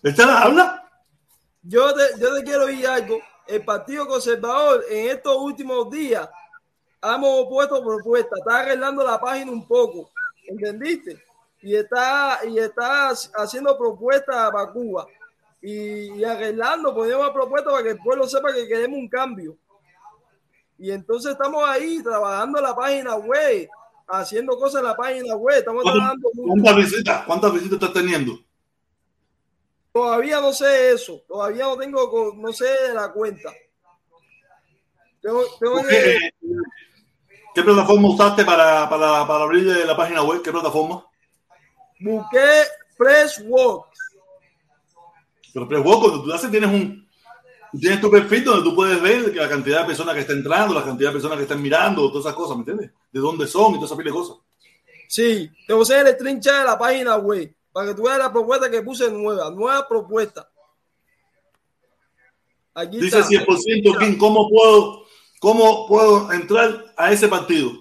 ¿Esta 0.02 0.24
la 0.24 0.42
habla? 0.42 0.90
Yo 1.62 1.92
te, 1.94 2.20
yo 2.20 2.34
te 2.34 2.44
quiero 2.44 2.70
ir 2.70 2.86
algo. 2.86 3.18
El 3.46 3.64
Partido 3.64 4.06
Conservador 4.06 4.84
en 4.90 5.10
estos 5.10 5.36
últimos 5.36 5.90
días 5.90 6.28
hemos 7.02 7.46
puesto 7.48 7.84
propuestas, 7.84 8.38
está 8.38 8.60
arreglando 8.60 9.04
la 9.04 9.20
página 9.20 9.52
un 9.52 9.66
poco, 9.66 10.10
¿entendiste? 10.46 11.22
Y 11.62 11.74
está, 11.74 12.40
y 12.48 12.58
está 12.58 13.10
haciendo 13.10 13.76
propuestas 13.78 14.50
para 14.50 14.70
Cuba 14.70 15.06
y, 15.62 16.12
y 16.14 16.24
arreglando, 16.24 16.94
poniendo 16.94 17.32
propuestas 17.32 17.72
para 17.72 17.84
que 17.84 17.90
el 17.90 17.98
pueblo 17.98 18.26
sepa 18.26 18.52
que 18.52 18.66
queremos 18.66 18.98
un 18.98 19.08
cambio. 19.08 19.56
Y 20.78 20.90
entonces 20.90 21.32
estamos 21.32 21.66
ahí 21.68 22.02
trabajando 22.02 22.60
la 22.60 22.74
página 22.74 23.16
web, 23.16 23.68
haciendo 24.06 24.56
cosas 24.58 24.80
en 24.80 24.88
la 24.88 24.96
página 24.96 25.34
web. 25.34 25.58
Estamos 25.58 25.84
trabajando 25.84 26.28
¿Cuántas 26.34 26.76
visitas? 26.76 27.24
¿Cuántas 27.24 27.52
visitas 27.54 27.74
estás 27.74 27.92
teniendo? 27.92 28.38
Todavía 29.96 30.42
no 30.42 30.52
sé 30.52 30.92
eso. 30.92 31.22
Todavía 31.26 31.64
no 31.64 31.78
tengo, 31.78 32.34
no 32.36 32.52
sé 32.52 32.66
la 32.92 33.10
cuenta. 33.10 33.50
Tengo, 35.22 35.42
tengo 35.58 35.82
que... 35.88 36.32
¿Qué 37.54 37.62
plataforma 37.62 38.10
usaste 38.10 38.44
para, 38.44 38.90
para, 38.90 39.26
para 39.26 39.44
abrir 39.44 39.64
la 39.64 39.96
página 39.96 40.22
web? 40.22 40.42
¿Qué 40.42 40.52
plataforma? 40.52 41.02
Busqué 41.98 42.64
Presswork. 42.98 43.86
Pero 45.54 45.66
Presswork, 45.66 46.00
cuando 46.00 46.24
tú 46.24 46.30
haces, 46.34 46.50
tienes 46.50 46.68
un, 46.68 47.08
tienes 47.80 47.98
tu 47.98 48.10
perfil 48.10 48.44
donde 48.44 48.68
tú 48.68 48.76
puedes 48.76 49.00
ver 49.00 49.34
la 49.34 49.48
cantidad 49.48 49.80
de 49.80 49.86
personas 49.86 50.14
que 50.14 50.20
están 50.20 50.36
entrando, 50.36 50.74
la 50.74 50.84
cantidad 50.84 51.08
de 51.08 51.14
personas 51.14 51.38
que 51.38 51.44
están 51.44 51.62
mirando, 51.62 52.10
todas 52.10 52.26
esas 52.26 52.36
cosas, 52.36 52.54
¿me 52.54 52.60
entiendes? 52.60 52.90
De 53.10 53.20
dónde 53.20 53.46
son 53.46 53.70
y 53.70 53.74
todas 53.76 53.88
esas 53.88 53.96
pile 53.96 54.10
de 54.10 54.16
cosas. 54.16 54.36
Sí, 55.08 55.50
te 55.66 55.72
voy 55.72 55.80
a 55.80 55.84
hacer 55.84 56.06
el 56.06 56.14
string 56.16 56.38
de 56.38 56.52
la 56.52 56.78
página 56.78 57.16
web 57.16 57.50
para 57.76 57.88
que 57.88 57.94
tú 57.94 58.04
veas 58.04 58.16
la 58.16 58.32
propuesta 58.32 58.70
que 58.70 58.80
puse 58.80 59.10
nueva, 59.10 59.50
nueva 59.50 59.86
propuesta. 59.86 60.50
Aquí 62.72 62.98
Dice 62.98 63.18
está. 63.18 63.28
100% 63.28 63.98
King, 63.98 64.16
¿cómo 64.16 64.48
puedo, 64.48 65.04
¿cómo 65.40 65.86
puedo 65.86 66.32
entrar 66.32 66.86
a 66.96 67.12
ese 67.12 67.28
partido? 67.28 67.72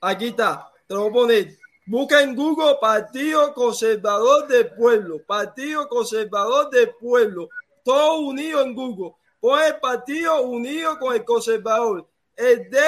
Aquí 0.00 0.26
está, 0.26 0.72
te 0.88 0.94
lo 0.94 1.02
voy 1.02 1.10
a 1.10 1.12
poner. 1.12 1.58
Busca 1.86 2.20
en 2.20 2.34
Google 2.34 2.78
Partido 2.80 3.54
Conservador 3.54 4.48
del 4.48 4.74
Pueblo, 4.74 5.22
Partido 5.24 5.88
Conservador 5.88 6.68
del 6.70 6.90
Pueblo, 6.96 7.48
todo 7.84 8.22
unido 8.22 8.60
en 8.62 8.74
Google. 8.74 9.14
Pon 9.38 9.62
el 9.62 9.76
partido 9.76 10.42
unido 10.42 10.98
con 10.98 11.14
el 11.14 11.24
conservador, 11.24 12.08
el 12.34 12.68
de, 12.68 12.80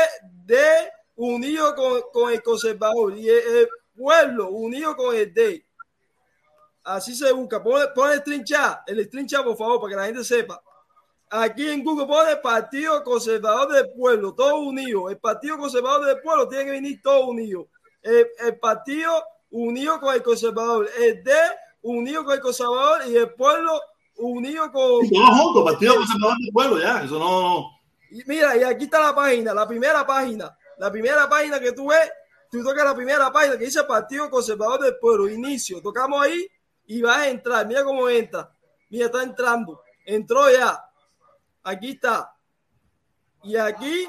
de 0.46 0.64
unido 1.14 1.76
con, 1.76 2.02
con 2.12 2.32
el 2.32 2.42
conservador 2.42 3.16
y 3.16 3.28
el, 3.28 3.56
el, 3.56 3.68
pueblo 3.96 4.50
unido 4.50 4.96
con 4.96 5.14
el 5.14 5.32
de. 5.32 5.64
Así 6.84 7.14
se 7.14 7.32
busca. 7.32 7.62
Pon, 7.62 7.80
pon 7.94 8.12
el 8.12 8.22
trincha, 8.22 8.84
el 8.86 9.08
trincha 9.08 9.42
por 9.42 9.56
favor, 9.56 9.80
para 9.80 9.90
que 9.90 9.96
la 9.96 10.06
gente 10.06 10.24
sepa. 10.24 10.62
Aquí 11.30 11.68
en 11.68 11.82
Google 11.82 12.06
pone 12.06 12.36
Partido 12.36 13.02
Conservador 13.02 13.72
del 13.72 13.90
Pueblo, 13.90 14.34
todo 14.34 14.56
unido. 14.58 15.10
El 15.10 15.18
Partido 15.18 15.58
Conservador 15.58 16.06
del 16.06 16.20
Pueblo 16.20 16.46
tiene 16.46 16.64
que 16.66 16.70
venir 16.70 17.02
todo 17.02 17.26
unido. 17.26 17.66
El, 18.02 18.28
el 18.38 18.58
partido 18.58 19.10
unido 19.50 19.98
con 20.00 20.14
el 20.14 20.22
conservador, 20.22 20.88
el 21.00 21.24
de 21.24 21.38
unido 21.82 22.24
con 22.24 22.34
el 22.34 22.40
conservador 22.40 23.06
y 23.08 23.16
el 23.16 23.32
pueblo 23.32 23.80
unido 24.16 24.70
con. 24.72 25.08
Todos 25.08 25.38
juntos, 25.38 25.64
Partido 25.64 25.94
Conservador 25.96 26.36
del 26.38 26.52
Pueblo, 26.52 26.78
ya, 26.80 27.02
eso 27.04 27.18
no. 27.18 27.70
Y 28.10 28.22
mira, 28.26 28.56
y 28.56 28.62
aquí 28.62 28.84
está 28.84 29.00
la 29.00 29.14
página, 29.14 29.54
la 29.54 29.66
primera 29.66 30.06
página, 30.06 30.56
la 30.78 30.90
primera 30.90 31.28
página 31.28 31.58
que 31.60 31.72
tú 31.72 31.88
ves, 31.88 32.12
tú 32.50 32.62
tocas 32.62 32.84
la 32.84 32.94
primera 32.94 33.32
página 33.32 33.56
que 33.56 33.64
dice 33.64 33.82
Partido 33.84 34.28
Conservador 34.28 34.80
del 34.80 34.96
Pueblo, 34.98 35.28
inicio, 35.28 35.80
tocamos 35.80 36.22
ahí 36.22 36.46
y 36.86 37.02
vas 37.02 37.18
a 37.18 37.28
entrar, 37.28 37.66
mira 37.66 37.84
cómo 37.84 38.08
entra, 38.08 38.54
mira, 38.90 39.06
está 39.06 39.22
entrando, 39.22 39.82
entró 40.04 40.50
ya, 40.50 40.84
aquí 41.62 41.92
está, 41.92 42.34
y 43.42 43.56
aquí 43.56 44.08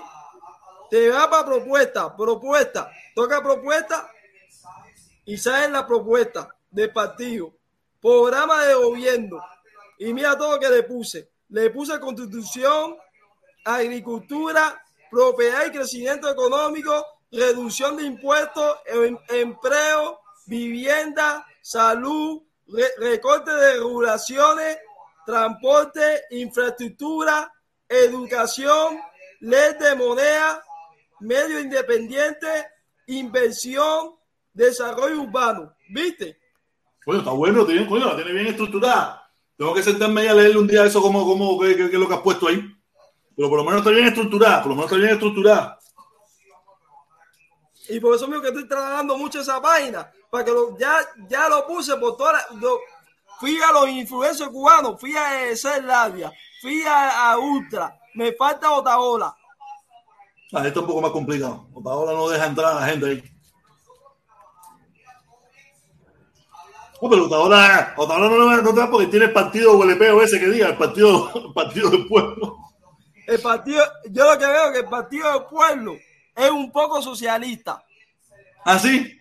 te 0.89 1.09
va 1.09 1.29
para 1.29 1.45
propuesta, 1.45 2.15
propuesta, 2.15 2.91
toca 3.13 3.41
propuesta 3.41 4.09
y 5.25 5.37
sale 5.37 5.69
la 5.69 5.85
propuesta 5.85 6.49
del 6.69 6.91
partido, 6.91 7.53
programa 8.01 8.63
de 8.65 8.75
gobierno, 8.75 9.37
y 9.97 10.13
mira 10.13 10.37
todo 10.37 10.53
lo 10.53 10.59
que 10.59 10.69
le 10.69 10.83
puse. 10.83 11.31
Le 11.49 11.69
puse 11.69 11.99
constitución, 11.99 12.97
agricultura, 13.63 14.83
propiedad 15.09 15.65
y 15.65 15.71
crecimiento 15.71 16.29
económico, 16.29 17.05
reducción 17.31 17.97
de 17.97 18.03
impuestos, 18.03 18.77
em, 18.85 19.17
empleo, 19.29 20.19
vivienda, 20.45 21.45
salud, 21.61 22.41
re, 22.67 22.85
recorte 22.97 23.51
de 23.51 23.73
regulaciones, 23.73 24.77
transporte, 25.25 26.23
infraestructura, 26.31 27.51
educación, 27.87 28.99
ley 29.41 29.73
de 29.79 29.95
moneda, 29.95 30.63
medio 31.19 31.59
independiente, 31.59 32.47
inversión, 33.07 34.15
desarrollo 34.53 35.21
urbano. 35.21 35.75
¿Viste? 35.89 36.39
Bueno, 37.05 37.21
está 37.21 37.31
bueno, 37.31 37.65
tiene, 37.65 37.87
coño, 37.87 38.05
la 38.05 38.15
tiene 38.15 38.31
bien 38.31 38.47
estructurada. 38.47 39.21
Tengo 39.57 39.73
que 39.73 39.83
sentarme 39.83 40.25
y 40.25 40.27
a 40.27 40.33
leerle 40.33 40.57
un 40.57 40.67
día 40.67 40.85
eso 40.85 41.01
como, 41.01 41.25
como 41.25 41.59
qué, 41.59 41.75
qué, 41.75 41.89
qué 41.89 41.95
es 41.95 41.99
lo 41.99 42.07
que 42.07 42.13
has 42.15 42.21
puesto 42.21 42.47
ahí. 42.47 42.61
Pero 43.35 43.49
por 43.49 43.57
lo 43.57 43.63
menos 43.63 43.79
está 43.79 43.91
bien 43.91 44.07
estructurada, 44.07 44.61
por 44.61 44.69
lo 44.69 44.75
menos 44.75 44.91
está 44.91 44.97
bien 44.97 45.13
estructurada. 45.13 45.79
Y 47.89 47.99
por 47.99 48.15
eso 48.15 48.27
mismo 48.27 48.41
que 48.41 48.47
estoy 48.47 48.67
trabajando 48.67 49.17
mucho 49.17 49.41
esa 49.41 49.61
página, 49.61 50.11
para 50.35 50.43
que 50.43 50.51
lo, 50.51 50.77
ya, 50.77 50.97
ya 51.29 51.47
lo 51.47 51.65
puse 51.65 51.95
por 51.95 52.17
toda 52.17 52.33
la, 52.33 52.45
lo, 52.59 52.77
fui 53.39 53.57
a 53.61 53.71
los 53.71 53.87
influencers 53.87 54.49
cubanos, 54.49 54.99
fui 54.99 55.15
a 55.15 55.55
Ser 55.55 55.81
Labia, 55.85 56.29
fui 56.61 56.83
a, 56.83 57.31
a, 57.31 57.37
Ultra, 57.37 57.97
me 58.15 58.33
falta 58.33 58.69
Otaola. 58.69 59.33
Ah, 60.51 60.67
esto 60.67 60.79
es 60.79 60.83
un 60.83 60.87
poco 60.87 61.01
más 61.01 61.11
complicado. 61.11 61.67
Otaola 61.73 62.11
no 62.11 62.27
deja 62.27 62.47
entrar 62.47 62.73
a 62.73 62.81
la 62.81 62.85
gente 62.85 63.05
ahí. 63.05 63.23
No, 67.01 67.09
pero 67.09 67.33
ahora, 67.33 67.93
ahora 67.95 68.29
no, 68.29 68.61
no, 68.61 68.73
no 68.73 68.91
porque 68.91 69.07
tiene 69.07 69.27
el 69.27 69.33
partido 69.33 69.77
WLP 69.77 70.01
ese 70.21 70.37
que 70.37 70.47
diga, 70.47 70.67
el 70.67 70.77
partido, 70.77 71.31
el 71.33 71.53
partido 71.53 71.89
del 71.91 72.07
pueblo. 72.07 72.57
El 73.25 73.41
partido, 73.41 73.85
yo 74.09 74.33
lo 74.33 74.37
que 74.37 74.45
veo 74.45 74.65
es 74.65 74.71
que 74.73 74.79
el 74.79 74.89
partido 74.89 75.31
del 75.31 75.43
pueblo 75.45 75.95
es 76.35 76.51
un 76.51 76.69
poco 76.73 77.01
socialista. 77.01 77.81
¿Ah, 78.65 78.77
sí? 78.77 79.17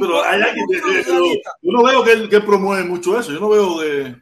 Pero 0.00 0.24
hay 0.24 0.42
alguien 0.42 0.66
que, 0.68 1.04
yo, 1.04 1.24
yo 1.62 1.72
no 1.72 1.82
veo 1.84 2.04
que 2.04 2.12
él, 2.12 2.28
que 2.28 2.36
él, 2.36 2.44
promueve 2.44 2.84
mucho 2.84 3.18
eso, 3.18 3.32
yo 3.32 3.40
no 3.40 3.48
veo 3.48 3.78
que... 3.78 4.16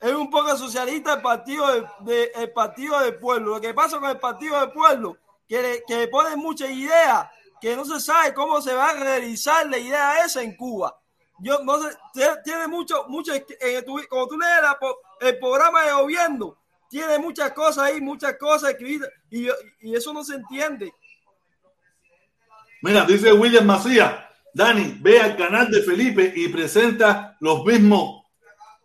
Es 0.00 0.12
un 0.14 0.30
poco 0.30 0.56
socialista 0.56 1.14
el 1.14 1.22
partido, 1.22 1.66
de, 1.72 1.86
de, 2.00 2.32
el 2.36 2.52
partido 2.52 3.00
del 3.00 3.16
pueblo. 3.16 3.54
Lo 3.54 3.60
que 3.60 3.74
pasa 3.74 3.98
con 3.98 4.08
el 4.08 4.18
partido 4.18 4.60
del 4.60 4.70
pueblo, 4.70 5.16
que 5.48 5.60
le, 5.60 5.82
que 5.86 5.96
le 5.96 6.08
ponen 6.08 6.38
muchas 6.38 6.70
ideas, 6.70 7.28
que 7.60 7.74
no 7.74 7.84
se 7.84 7.98
sabe 7.98 8.32
cómo 8.32 8.60
se 8.62 8.74
va 8.74 8.90
a 8.90 8.94
realizar 8.94 9.68
la 9.68 9.78
idea 9.78 10.24
esa 10.24 10.42
en 10.42 10.56
Cuba 10.56 10.98
yo 11.38 11.58
no 11.64 11.80
sé, 11.80 11.96
tiene 12.44 12.66
mucho, 12.66 13.04
mucho, 13.08 13.32
eh, 13.34 13.82
tu, 13.84 14.00
como 14.08 14.26
tú 14.26 14.36
lees 14.38 14.62
la, 14.62 14.78
el 15.20 15.38
programa 15.38 15.84
de 15.84 15.92
gobierno, 15.92 16.58
tiene 16.88 17.18
muchas 17.18 17.52
cosas 17.52 17.84
ahí, 17.84 18.00
muchas 18.00 18.36
cosas 18.38 18.70
escritas, 18.70 19.08
y, 19.30 19.46
y 19.80 19.94
eso 19.94 20.12
no 20.12 20.24
se 20.24 20.34
entiende. 20.34 20.92
Mira, 22.82 23.04
dice 23.04 23.32
William 23.32 23.66
Macías, 23.66 24.12
Dani, 24.54 24.96
ve 25.00 25.20
al 25.20 25.36
canal 25.36 25.70
de 25.70 25.82
Felipe 25.82 26.32
y 26.34 26.48
presenta 26.48 27.36
los 27.40 27.64
mismos, 27.64 28.24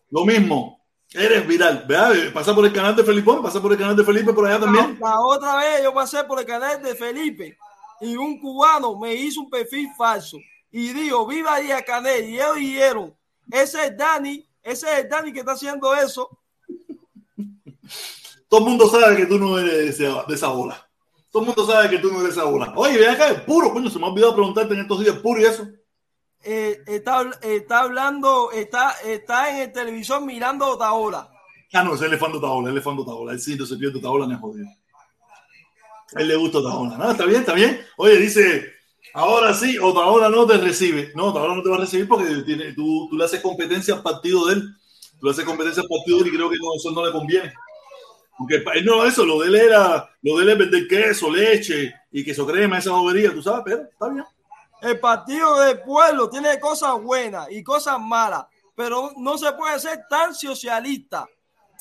lo 0.10 0.26
mismo. 0.26 0.82
Eres 1.11 1.45
viral, 1.48 1.86
vea, 1.88 2.11
pasa 2.34 2.56
por 2.56 2.65
el 2.65 2.74
canal 2.74 2.95
de 2.95 3.03
Felipe, 3.03 3.32
pasa 3.41 3.61
por 3.61 3.72
el 3.72 3.78
canal 3.78 3.95
de 3.95 4.03
Felipe 4.03 4.34
por 4.34 4.48
allá 4.48 4.60
también. 4.60 4.98
La, 4.99 5.10
la 5.10 5.20
otra 5.20 5.56
vez 5.57 5.84
yo 5.84 5.94
pasé 5.94 6.24
por 6.24 6.40
el 6.40 6.45
canal 6.45 6.82
de 6.82 6.95
Felipe 6.95 7.57
y 8.02 8.15
un 8.18 8.40
cubano 8.40 8.98
me 8.98 9.14
hizo 9.14 9.41
un 9.41 9.49
perfil 9.49 9.90
falso 9.95 10.38
y 10.72 10.91
dijo, 10.91 11.28
viva 11.28 11.60
Díaz 11.60 11.84
Canel, 11.86 12.30
y 12.30 12.36
ellos 12.36 12.56
dijeron, 12.56 13.15
ese 13.52 13.86
es 13.86 13.98
Dani 13.98 14.45
Ese 14.64 14.91
es 14.91 14.99
el 15.03 15.10
Dani 15.10 15.32
que 15.32 15.40
está 15.40 15.52
haciendo 15.52 15.94
eso. 15.94 16.30
Todo 18.49 18.60
el 18.61 18.65
mundo 18.65 18.90
sabe 18.90 19.18
que 19.18 19.26
tú 19.26 19.38
no 19.38 19.57
eres 19.57 19.98
de 19.98 20.07
esa, 20.34 20.48
bola. 20.49 20.82
Todo 21.34 21.41
el 21.41 21.47
mundo 21.47 21.65
sabe 21.65 21.89
que 21.89 21.97
tú 21.97 22.11
no 22.11 22.22
eres 22.22 22.35
bola. 22.35 22.72
Oye, 22.76 22.99
ven 22.99 23.10
acá, 23.10 23.27
el 23.27 23.41
puro, 23.41 23.73
coño, 23.73 23.89
se 23.89 23.97
me 23.97 24.05
ha 24.05 24.10
olvidado 24.10 24.35
preguntarte 24.35 24.76
en 24.76 24.81
estos 24.81 24.99
días, 24.99 25.15
puro 25.18 25.41
y 25.41 25.45
eso. 25.45 25.68
Eh, 26.43 26.80
está, 26.85 27.27
está 27.41 27.80
hablando, 27.80 28.51
está, 28.51 28.91
está 29.03 29.49
en 29.49 29.64
el 29.64 29.72
televisor 29.72 30.23
mirando 30.23 30.65
a 30.65 30.73
Otaola. 30.73 31.31
Ah, 31.73 31.84
no, 31.84 31.95
ese 31.95 32.03
es 32.03 32.11
elefante 32.11 32.38
Otaola, 32.38 32.68
el 32.68 32.76
elefante 32.76 33.01
Otaola. 33.01 33.31
El 33.31 33.41
cinto 33.41 33.65
se 33.65 33.77
pierde 33.77 33.97
Otaola, 33.97 34.27
me 34.27 34.35
jodido. 34.35 34.68
A 36.15 36.22
él 36.22 36.27
le 36.27 36.35
gusta 36.35 36.60
Otaola. 36.60 36.97
No, 36.97 37.10
está 37.10 37.26
bien, 37.26 37.39
está 37.39 37.53
bien. 37.53 37.81
Oye, 37.97 38.18
dice, 38.18 38.72
ahora 39.15 39.55
sí, 39.55 39.80
Otaola 39.80 40.30
no 40.30 40.45
te 40.45 40.60
recibe. 40.60 41.14
No, 41.15 41.30
Otaola 41.30 41.55
no 41.55 41.64
te 41.64 41.69
va 41.69 41.77
a 41.77 41.80
recibir 41.80 42.07
porque 42.07 42.43
tiene, 42.45 42.73
tú, 42.73 43.07
tú, 43.10 43.18
le 43.18 43.26
haces 43.26 43.41
competencia 43.41 43.95
al 43.95 44.03
partido 44.03 44.45
de 44.45 44.53
él. 44.53 44.76
Tú 45.19 45.26
le 45.26 45.31
haces 45.31 45.45
competencia 45.45 45.81
al 45.81 45.89
partido 45.89 46.18
de 46.18 46.26
él 46.26 46.30
y 46.31 46.38
creo 46.38 46.49
que 46.51 46.57
no, 46.57 46.76
eso 46.76 46.91
no 46.91 47.03
le 47.03 47.11
conviene. 47.11 47.51
Porque 48.38 48.64
no, 48.84 49.05
eso, 49.05 49.26
lo 49.26 49.39
de 49.41 49.47
él 49.47 49.55
era, 49.55 50.10
lo 50.22 50.38
de 50.38 50.43
él 50.43 50.49
es 50.49 50.57
vender 50.57 50.88
queso, 50.88 51.31
leche 51.31 51.93
y 52.11 52.23
queso 52.23 52.45
crema, 52.45 52.80
esa 52.80 52.91
bobería, 52.91 53.31
tú 53.31 53.41
sabes, 53.41 53.61
pero 53.64 53.84
está 53.84 54.10
bien. 54.10 54.26
El 54.81 54.99
partido 54.99 55.60
del 55.61 55.81
pueblo 55.81 56.30
tiene 56.30 56.60
cosas 56.60 57.01
buenas 57.01 57.47
y 57.51 57.64
cosas 57.64 57.99
malas, 57.99 58.45
pero 58.76 59.11
no 59.18 59.38
se 59.38 59.51
puede 59.53 59.80
ser 59.80 60.01
tan 60.10 60.34
socialista. 60.35 61.26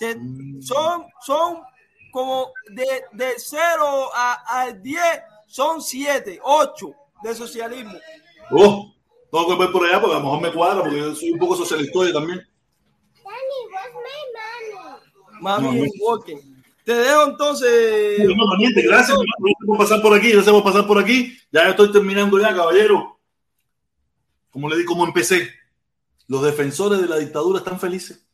Mm. 0.00 0.60
son, 0.60 1.06
son 1.24 1.62
como 2.10 2.52
de, 2.70 3.04
de 3.12 3.34
0 3.36 4.10
a, 4.14 4.72
10, 4.72 5.02
son 5.46 5.80
7, 5.80 6.40
8 6.42 6.94
de 7.22 7.34
socialismo. 7.34 7.94
Oh, 8.50 8.92
tengo 9.30 9.48
que 9.48 9.56
ver 9.56 9.72
por 9.72 9.84
allá 9.84 10.00
porque 10.00 10.16
a 10.16 10.18
lo 10.18 10.24
mejor 10.24 10.40
me 10.40 10.52
cuadra, 10.52 10.82
porque 10.82 10.98
yo 10.98 11.14
soy 11.14 11.32
un 11.32 11.38
poco 11.38 11.56
socialista 11.56 12.12
también. 12.12 12.46
Mami, 15.42 15.66
mami, 15.66 15.90
walking. 16.00 16.38
Te 16.84 16.94
dejo 16.94 17.24
entonces. 17.30 18.18
gracias, 18.84 19.18
por 19.66 19.78
pasar 19.78 20.00
por 20.00 20.14
aquí, 20.14 20.30
gracias 20.30 20.52
por 20.52 20.64
pasar 20.64 20.86
por 20.86 20.98
aquí. 20.98 21.36
Ya 21.50 21.68
estoy 21.68 21.90
terminando 21.90 22.38
ya, 22.38 22.54
caballero. 22.54 23.18
Como 24.50 24.68
le 24.68 24.76
di, 24.76 24.84
como 24.84 25.04
empecé. 25.04 25.50
Los 26.28 26.42
defensores 26.42 27.00
de 27.00 27.08
la 27.08 27.18
dictadura 27.18 27.58
están 27.58 27.80
felices. 27.80 28.24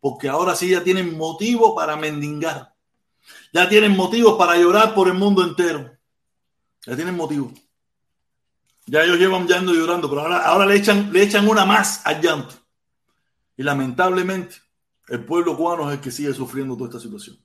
Porque 0.00 0.28
ahora 0.28 0.54
sí 0.54 0.68
ya 0.70 0.82
tienen 0.84 1.16
motivo 1.16 1.74
para 1.74 1.96
mendigar. 1.96 2.72
Ya 3.52 3.68
tienen 3.68 3.96
motivos 3.96 4.36
para 4.38 4.56
llorar 4.56 4.94
por 4.94 5.08
el 5.08 5.14
mundo 5.14 5.42
entero. 5.42 5.90
Ya 6.86 6.96
tienen 6.96 7.16
motivo. 7.16 7.52
Ya 8.86 9.02
ellos 9.02 9.18
llevan 9.18 9.46
llanto 9.46 9.72
y 9.72 9.76
llorando, 9.76 10.08
pero 10.08 10.22
ahora, 10.22 10.38
ahora 10.44 10.66
le, 10.66 10.76
echan, 10.76 11.12
le 11.12 11.22
echan 11.22 11.48
una 11.48 11.64
más 11.64 12.04
al 12.04 12.20
llanto. 12.20 12.54
Y 13.56 13.62
lamentablemente, 13.62 14.56
el 15.12 15.26
pueblo 15.26 15.54
cubano 15.54 15.90
es 15.90 15.98
el 15.98 16.00
que 16.00 16.10
sigue 16.10 16.32
sufriendo 16.32 16.74
toda 16.74 16.88
esta 16.88 17.00
situación. 17.00 17.36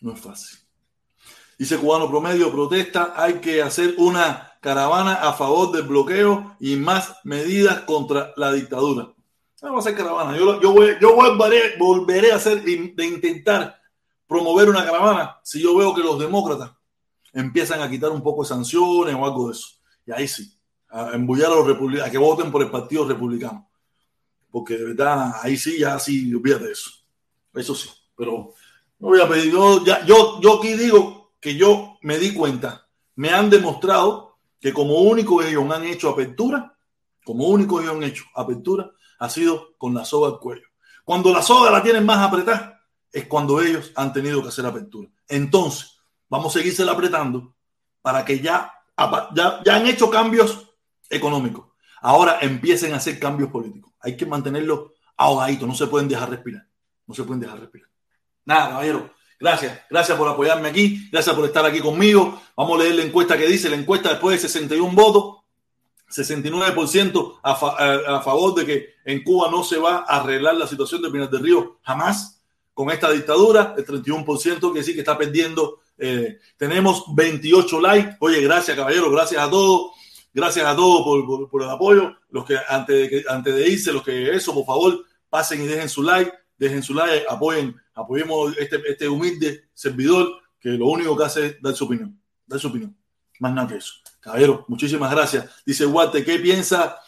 No 0.00 0.14
es 0.14 0.20
fácil. 0.20 0.58
Dice 1.58 1.76
cubano 1.76 2.08
promedio, 2.08 2.50
protesta, 2.50 3.12
hay 3.14 3.34
que 3.34 3.60
hacer 3.60 3.94
una 3.98 4.54
caravana 4.62 5.16
a 5.16 5.34
favor 5.34 5.72
del 5.72 5.82
bloqueo 5.82 6.56
y 6.58 6.76
más 6.76 7.16
medidas 7.22 7.80
contra 7.82 8.32
la 8.38 8.50
dictadura. 8.54 9.12
Vamos 9.60 9.84
a 9.84 9.90
hacer 9.90 9.98
caravana. 10.02 10.34
Yo, 10.38 10.72
voy, 10.72 10.96
yo 11.02 11.14
volveré, 11.14 11.76
volveré 11.78 12.32
a 12.32 12.36
hacer, 12.36 12.62
de 12.62 13.04
intentar 13.04 13.78
promover 14.26 14.70
una 14.70 14.86
caravana 14.86 15.38
si 15.42 15.62
yo 15.62 15.76
veo 15.76 15.94
que 15.94 16.02
los 16.02 16.18
demócratas 16.18 16.72
empiezan 17.30 17.82
a 17.82 17.90
quitar 17.90 18.10
un 18.10 18.22
poco 18.22 18.42
de 18.42 18.48
sanciones 18.48 19.14
o 19.14 19.22
algo 19.22 19.48
de 19.48 19.52
eso. 19.52 19.68
Y 20.06 20.12
ahí 20.12 20.28
sí, 20.28 20.50
a 20.88 21.10
embullar 21.10 21.52
a 21.52 21.56
los 21.56 21.66
republicanos, 21.66 22.08
a 22.08 22.10
que 22.10 22.16
voten 22.16 22.50
por 22.50 22.62
el 22.62 22.70
Partido 22.70 23.06
Republicano. 23.06 23.68
Porque 24.54 24.78
de 24.78 24.84
verdad, 24.84 25.32
ahí 25.42 25.56
sí, 25.56 25.80
ya 25.80 25.98
sí, 25.98 26.32
olvídate 26.32 26.66
de 26.66 26.72
eso. 26.74 26.92
Eso 27.54 27.74
sí, 27.74 27.90
pero 28.16 28.54
no 29.00 29.08
voy 29.08 29.20
a 29.20 29.28
pedir. 29.28 29.50
Yo, 29.50 29.84
yo, 29.84 30.40
yo 30.40 30.58
aquí 30.60 30.74
digo 30.74 31.32
que 31.40 31.56
yo 31.56 31.98
me 32.02 32.18
di 32.18 32.32
cuenta, 32.32 32.86
me 33.16 33.30
han 33.30 33.50
demostrado 33.50 34.38
que 34.60 34.72
como 34.72 34.98
único 34.98 35.42
ellos 35.42 35.68
han 35.72 35.82
hecho 35.82 36.08
apertura, 36.08 36.78
como 37.24 37.48
único 37.48 37.80
ellos 37.80 37.96
han 37.96 38.04
hecho 38.04 38.26
apertura, 38.32 38.92
ha 39.18 39.28
sido 39.28 39.76
con 39.76 39.92
la 39.92 40.04
soga 40.04 40.28
al 40.28 40.38
cuello. 40.38 40.68
Cuando 41.04 41.32
la 41.32 41.42
soga 41.42 41.68
la 41.72 41.82
tienen 41.82 42.06
más 42.06 42.20
apretada, 42.20 42.80
es 43.10 43.26
cuando 43.26 43.60
ellos 43.60 43.90
han 43.96 44.12
tenido 44.12 44.40
que 44.40 44.50
hacer 44.50 44.64
apertura. 44.64 45.08
Entonces, 45.26 45.98
vamos 46.28 46.54
a 46.54 46.60
seguirse 46.60 46.88
apretando 46.88 47.56
para 48.00 48.24
que 48.24 48.38
ya, 48.38 48.72
ya, 49.34 49.62
ya 49.64 49.74
han 49.74 49.86
hecho 49.88 50.08
cambios 50.08 50.64
económicos. 51.10 51.73
Ahora 52.04 52.38
empiecen 52.42 52.92
a 52.92 52.98
hacer 52.98 53.18
cambios 53.18 53.50
políticos. 53.50 53.90
Hay 53.98 54.14
que 54.14 54.26
mantenerlos 54.26 54.90
ahogaditos, 55.16 55.66
no 55.66 55.74
se 55.74 55.86
pueden 55.86 56.06
dejar 56.06 56.28
respirar. 56.28 56.66
No 57.06 57.14
se 57.14 57.22
pueden 57.22 57.40
dejar 57.40 57.58
respirar. 57.58 57.88
Nada, 58.44 58.68
caballero. 58.68 59.10
Gracias, 59.40 59.80
gracias 59.88 60.18
por 60.18 60.28
apoyarme 60.28 60.68
aquí, 60.68 61.08
gracias 61.10 61.34
por 61.34 61.46
estar 61.46 61.64
aquí 61.64 61.80
conmigo. 61.80 62.42
Vamos 62.54 62.78
a 62.78 62.82
leer 62.82 62.96
la 62.96 63.04
encuesta 63.04 63.38
que 63.38 63.46
dice, 63.46 63.70
la 63.70 63.76
encuesta 63.76 64.10
después 64.10 64.36
de 64.36 64.46
61 64.46 64.94
votos, 64.94 65.44
69% 66.10 67.40
a, 67.42 67.52
a, 68.16 68.20
favor 68.20 68.54
de 68.54 68.66
que 68.66 68.88
en 69.06 69.24
Cuba 69.24 69.50
no 69.50 69.64
se 69.64 69.78
va 69.78 70.04
a 70.06 70.20
arreglar 70.20 70.56
la 70.56 70.66
situación 70.66 71.00
de 71.00 71.10
Pinar 71.10 71.30
del 71.30 71.42
Río 71.42 71.78
jamás 71.82 72.44
con 72.74 72.90
esta 72.90 73.10
dictadura, 73.10 73.74
el 73.78 73.86
31% 73.86 74.74
que 74.74 74.82
sí 74.82 74.92
que 74.92 75.00
está 75.00 75.16
perdiendo. 75.16 75.80
Eh, 75.96 76.38
tenemos 76.58 77.04
28 77.14 77.80
likes. 77.80 78.16
Oye, 78.20 78.42
gracias 78.42 78.76
caballero, 78.76 79.10
gracias 79.10 79.42
a 79.42 79.48
todos. 79.48 79.92
Gracias 80.34 80.66
a 80.66 80.74
todos 80.74 81.48
por, 81.48 81.62
el 81.62 81.70
apoyo. 81.70 82.16
Los 82.28 82.44
que 82.44 82.58
antes 82.68 83.10
de, 83.10 83.24
antes 83.28 83.54
de 83.54 83.68
irse, 83.68 83.92
los 83.92 84.02
que 84.02 84.34
eso, 84.34 84.52
por 84.52 84.66
favor, 84.66 85.04
pasen 85.30 85.62
y 85.62 85.66
dejen 85.66 85.88
su 85.88 86.02
like, 86.02 86.32
dejen 86.58 86.82
su 86.82 86.92
like, 86.92 87.24
apoyen 87.28 87.80
apoyemos 87.94 88.56
este, 88.58 88.82
este 88.88 89.08
humilde 89.08 89.68
servidor 89.72 90.28
que 90.58 90.70
lo 90.70 90.88
único 90.88 91.16
que 91.16 91.24
hace 91.24 91.46
es 91.46 91.62
dar 91.62 91.74
su 91.74 91.84
opinión, 91.84 92.20
dar 92.46 92.58
su 92.58 92.68
opinión. 92.68 92.96
Más 93.38 93.52
nada 93.52 93.68
que 93.68 93.76
eso. 93.76 93.94
Caballero, 94.20 94.64
muchísimas 94.68 95.10
gracias. 95.10 95.48
Dice 95.64 95.84
Guate, 95.84 96.24
¿qué 96.24 96.38
piensa 96.38 96.98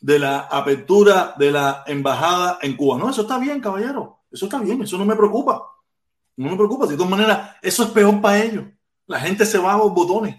de 0.00 0.18
la 0.18 0.40
apertura 0.40 1.34
de 1.38 1.50
la 1.50 1.84
embajada 1.86 2.58
en 2.60 2.76
Cuba? 2.76 2.98
No, 2.98 3.08
eso 3.08 3.22
está 3.22 3.38
bien, 3.38 3.60
caballero. 3.60 4.20
Eso 4.30 4.46
está 4.46 4.58
bien, 4.58 4.82
eso 4.82 4.98
no 4.98 5.04
me 5.04 5.16
preocupa. 5.16 5.62
No 6.36 6.50
me 6.50 6.56
preocupa. 6.56 6.86
De 6.86 6.96
todas 6.96 7.10
maneras, 7.10 7.56
eso 7.62 7.84
es 7.84 7.90
peor 7.90 8.20
para 8.20 8.42
ellos. 8.42 8.64
La 9.06 9.20
gente 9.20 9.46
se 9.46 9.58
va 9.58 9.74
a 9.74 9.78
los 9.78 9.94
botones. 9.94 10.36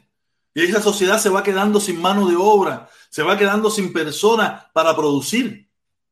Y 0.57 0.63
esa 0.63 0.81
sociedad 0.81 1.19
se 1.19 1.29
va 1.29 1.43
quedando 1.43 1.79
sin 1.79 2.01
mano 2.01 2.27
de 2.27 2.35
obra, 2.35 2.89
se 3.09 3.21
va 3.21 3.37
quedando 3.37 3.69
sin 3.69 3.93
personas 3.93 4.63
para 4.73 4.95
producir. 4.95 5.69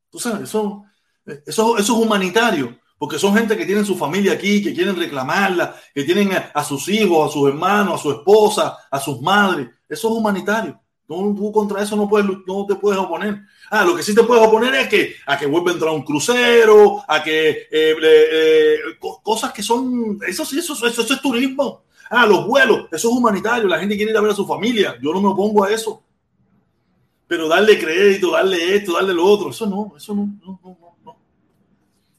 Tú 0.08 0.20
sabes, 0.20 0.42
eso, 0.42 0.84
eso, 1.24 1.76
eso 1.76 1.78
es 1.78 1.90
humanitario 1.90 2.78
porque 2.98 3.18
son 3.18 3.34
gente 3.34 3.56
que 3.56 3.66
tienen 3.66 3.84
su 3.84 3.96
familia 3.96 4.32
aquí, 4.32 4.62
que 4.62 4.72
quieren 4.72 4.96
reclamarla, 4.96 5.76
que 5.94 6.04
tienen 6.04 6.30
a, 6.32 6.64
sus 6.64 6.88
hijos, 6.88 7.28
a 7.28 7.32
sus 7.32 7.48
hermanos, 7.48 8.00
a 8.00 8.02
su 8.02 8.10
esposa, 8.10 8.78
a 8.90 8.98
sus 8.98 9.20
madres. 9.20 9.68
Eso 9.88 10.08
es 10.08 10.14
humanitario. 10.14 10.80
tú 11.06 11.52
contra 11.52 11.82
eso 11.82 11.94
no, 11.94 12.08
puedes, 12.08 12.26
no 12.46 12.64
te 12.66 12.74
puedes 12.76 12.98
oponer. 12.98 13.42
Ah, 13.70 13.84
lo 13.84 13.94
que 13.94 14.02
sí 14.02 14.14
te 14.14 14.22
puedes 14.22 14.46
oponer 14.46 14.74
es 14.76 14.88
que 14.88 15.14
a 15.26 15.36
que 15.36 15.46
vuelva 15.46 15.70
a 15.70 15.74
entrar 15.74 15.92
un 15.92 16.04
crucero, 16.04 17.04
a 17.06 17.22
que 17.22 17.68
eh, 17.70 17.96
eh, 18.02 18.78
cosas 19.22 19.52
que 19.52 19.62
son, 19.62 20.18
eso 20.26 20.44
sí, 20.46 20.58
eso, 20.58 20.72
eso, 20.72 20.86
eso, 20.86 21.12
es 21.12 21.20
turismo. 21.20 21.82
Ah, 22.10 22.26
los 22.26 22.46
vuelos, 22.46 22.86
eso 22.92 23.08
es 23.10 23.16
humanitario. 23.16 23.68
La 23.68 23.78
gente 23.78 23.96
quiere 23.96 24.12
ir 24.12 24.16
a 24.16 24.20
ver 24.20 24.30
a 24.30 24.34
su 24.34 24.46
familia. 24.46 24.96
Yo 25.02 25.12
no 25.12 25.20
me 25.20 25.28
opongo 25.28 25.64
a 25.64 25.72
eso. 25.72 26.02
Pero 27.26 27.48
darle 27.48 27.78
crédito, 27.78 28.30
darle 28.30 28.76
esto, 28.76 28.94
darle 28.94 29.12
lo 29.12 29.24
otro, 29.24 29.50
eso 29.50 29.66
no, 29.66 29.94
eso 29.96 30.14
no, 30.14 30.28
no, 30.44 30.60
no. 31.04 31.16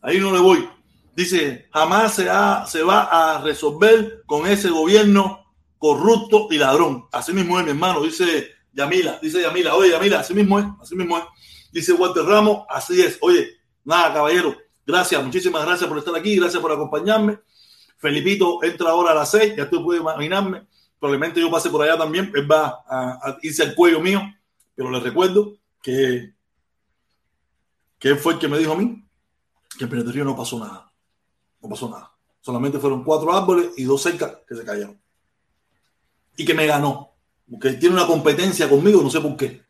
Ahí 0.01 0.19
no 0.19 0.33
le 0.33 0.39
voy. 0.39 0.67
Dice, 1.15 1.67
jamás 1.71 2.13
se, 2.13 2.27
se 2.67 2.83
va 2.83 3.03
a 3.03 3.41
resolver 3.41 4.23
con 4.25 4.45
ese 4.45 4.69
gobierno 4.69 5.45
corrupto 5.77 6.47
y 6.51 6.57
ladrón. 6.57 7.07
Así 7.11 7.33
mismo 7.33 7.57
es, 7.57 7.65
mi 7.65 7.71
hermano, 7.71 8.01
dice 8.03 8.49
Yamila, 8.73 9.19
dice 9.21 9.41
Yamila, 9.41 9.75
oye 9.75 9.91
Yamila, 9.91 10.19
así 10.19 10.33
mismo 10.33 10.59
es, 10.59 10.65
así 10.81 10.95
mismo 10.95 11.17
es. 11.17 11.23
Dice 11.71 11.93
Walter 11.93 12.23
Ramos, 12.23 12.65
así 12.69 13.01
es. 13.01 13.17
Oye, 13.21 13.47
nada, 13.83 14.13
caballero, 14.13 14.55
gracias, 14.85 15.23
muchísimas 15.23 15.65
gracias 15.65 15.87
por 15.87 15.97
estar 15.97 16.15
aquí, 16.15 16.35
gracias 16.35 16.61
por 16.61 16.71
acompañarme. 16.71 17.39
Felipito 17.97 18.63
entra 18.63 18.91
ahora 18.91 19.11
a 19.11 19.15
las 19.15 19.31
seis, 19.31 19.55
ya 19.55 19.69
tú 19.69 19.83
puedes 19.83 20.01
imaginarme. 20.01 20.67
Probablemente 20.99 21.41
yo 21.41 21.51
pase 21.51 21.69
por 21.69 21.81
allá 21.81 21.97
también, 21.97 22.31
él 22.35 22.49
va 22.49 22.83
a, 22.87 23.37
irse 23.41 23.63
al 23.63 23.75
cuello 23.75 23.99
mío, 23.99 24.21
pero 24.75 24.89
les 24.89 25.03
recuerdo 25.03 25.57
que, 25.81 26.33
que 27.99 28.15
fue 28.15 28.33
el 28.33 28.39
que 28.39 28.47
me 28.47 28.57
dijo 28.57 28.73
a 28.73 28.77
mí 28.77 29.03
que 29.77 29.83
en 29.83 29.89
Pinar 29.89 30.07
Río 30.07 30.25
no 30.25 30.35
pasó 30.35 30.59
nada. 30.59 30.91
No 31.61 31.69
pasó 31.69 31.89
nada. 31.89 32.11
Solamente 32.41 32.79
fueron 32.79 33.03
cuatro 33.03 33.33
árboles 33.33 33.71
y 33.77 33.83
dos 33.83 34.01
cercas 34.01 34.37
que 34.47 34.55
se 34.55 34.63
cayeron. 34.63 34.99
Y 36.35 36.45
que 36.45 36.53
me 36.53 36.65
ganó. 36.65 37.13
Porque 37.49 37.73
tiene 37.73 37.95
una 37.95 38.07
competencia 38.07 38.69
conmigo, 38.69 39.01
no 39.01 39.09
sé 39.09 39.21
por 39.21 39.35
qué. 39.35 39.63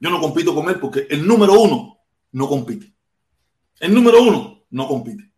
Yo 0.00 0.10
no 0.10 0.20
compito 0.20 0.54
con 0.54 0.68
él 0.68 0.78
porque 0.78 1.06
el 1.08 1.26
número 1.26 1.60
uno 1.60 1.98
no 2.32 2.48
compite. 2.48 2.94
El 3.80 3.94
número 3.94 4.22
uno 4.22 4.64
no 4.70 4.86
compite. 4.86 5.30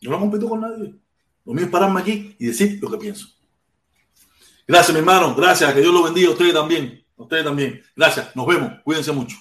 Yo 0.00 0.10
no 0.10 0.18
compito 0.18 0.48
con 0.48 0.60
nadie. 0.60 0.94
Lo 1.48 1.54
mío 1.54 1.64
es 1.64 1.70
pararme 1.70 2.02
aquí 2.02 2.36
y 2.38 2.48
decir 2.48 2.78
lo 2.78 2.90
que 2.90 2.98
pienso. 2.98 3.26
Gracias, 4.66 4.92
mi 4.92 4.98
hermano. 4.98 5.34
Gracias. 5.34 5.72
Que 5.72 5.80
Dios 5.80 5.94
lo 5.94 6.02
bendiga 6.02 6.28
a 6.28 6.32
ustedes 6.32 6.52
también. 6.52 7.02
A 7.16 7.22
ustedes 7.22 7.42
también. 7.42 7.82
Gracias. 7.96 8.36
Nos 8.36 8.46
vemos. 8.46 8.70
Cuídense 8.84 9.12
mucho. 9.12 9.34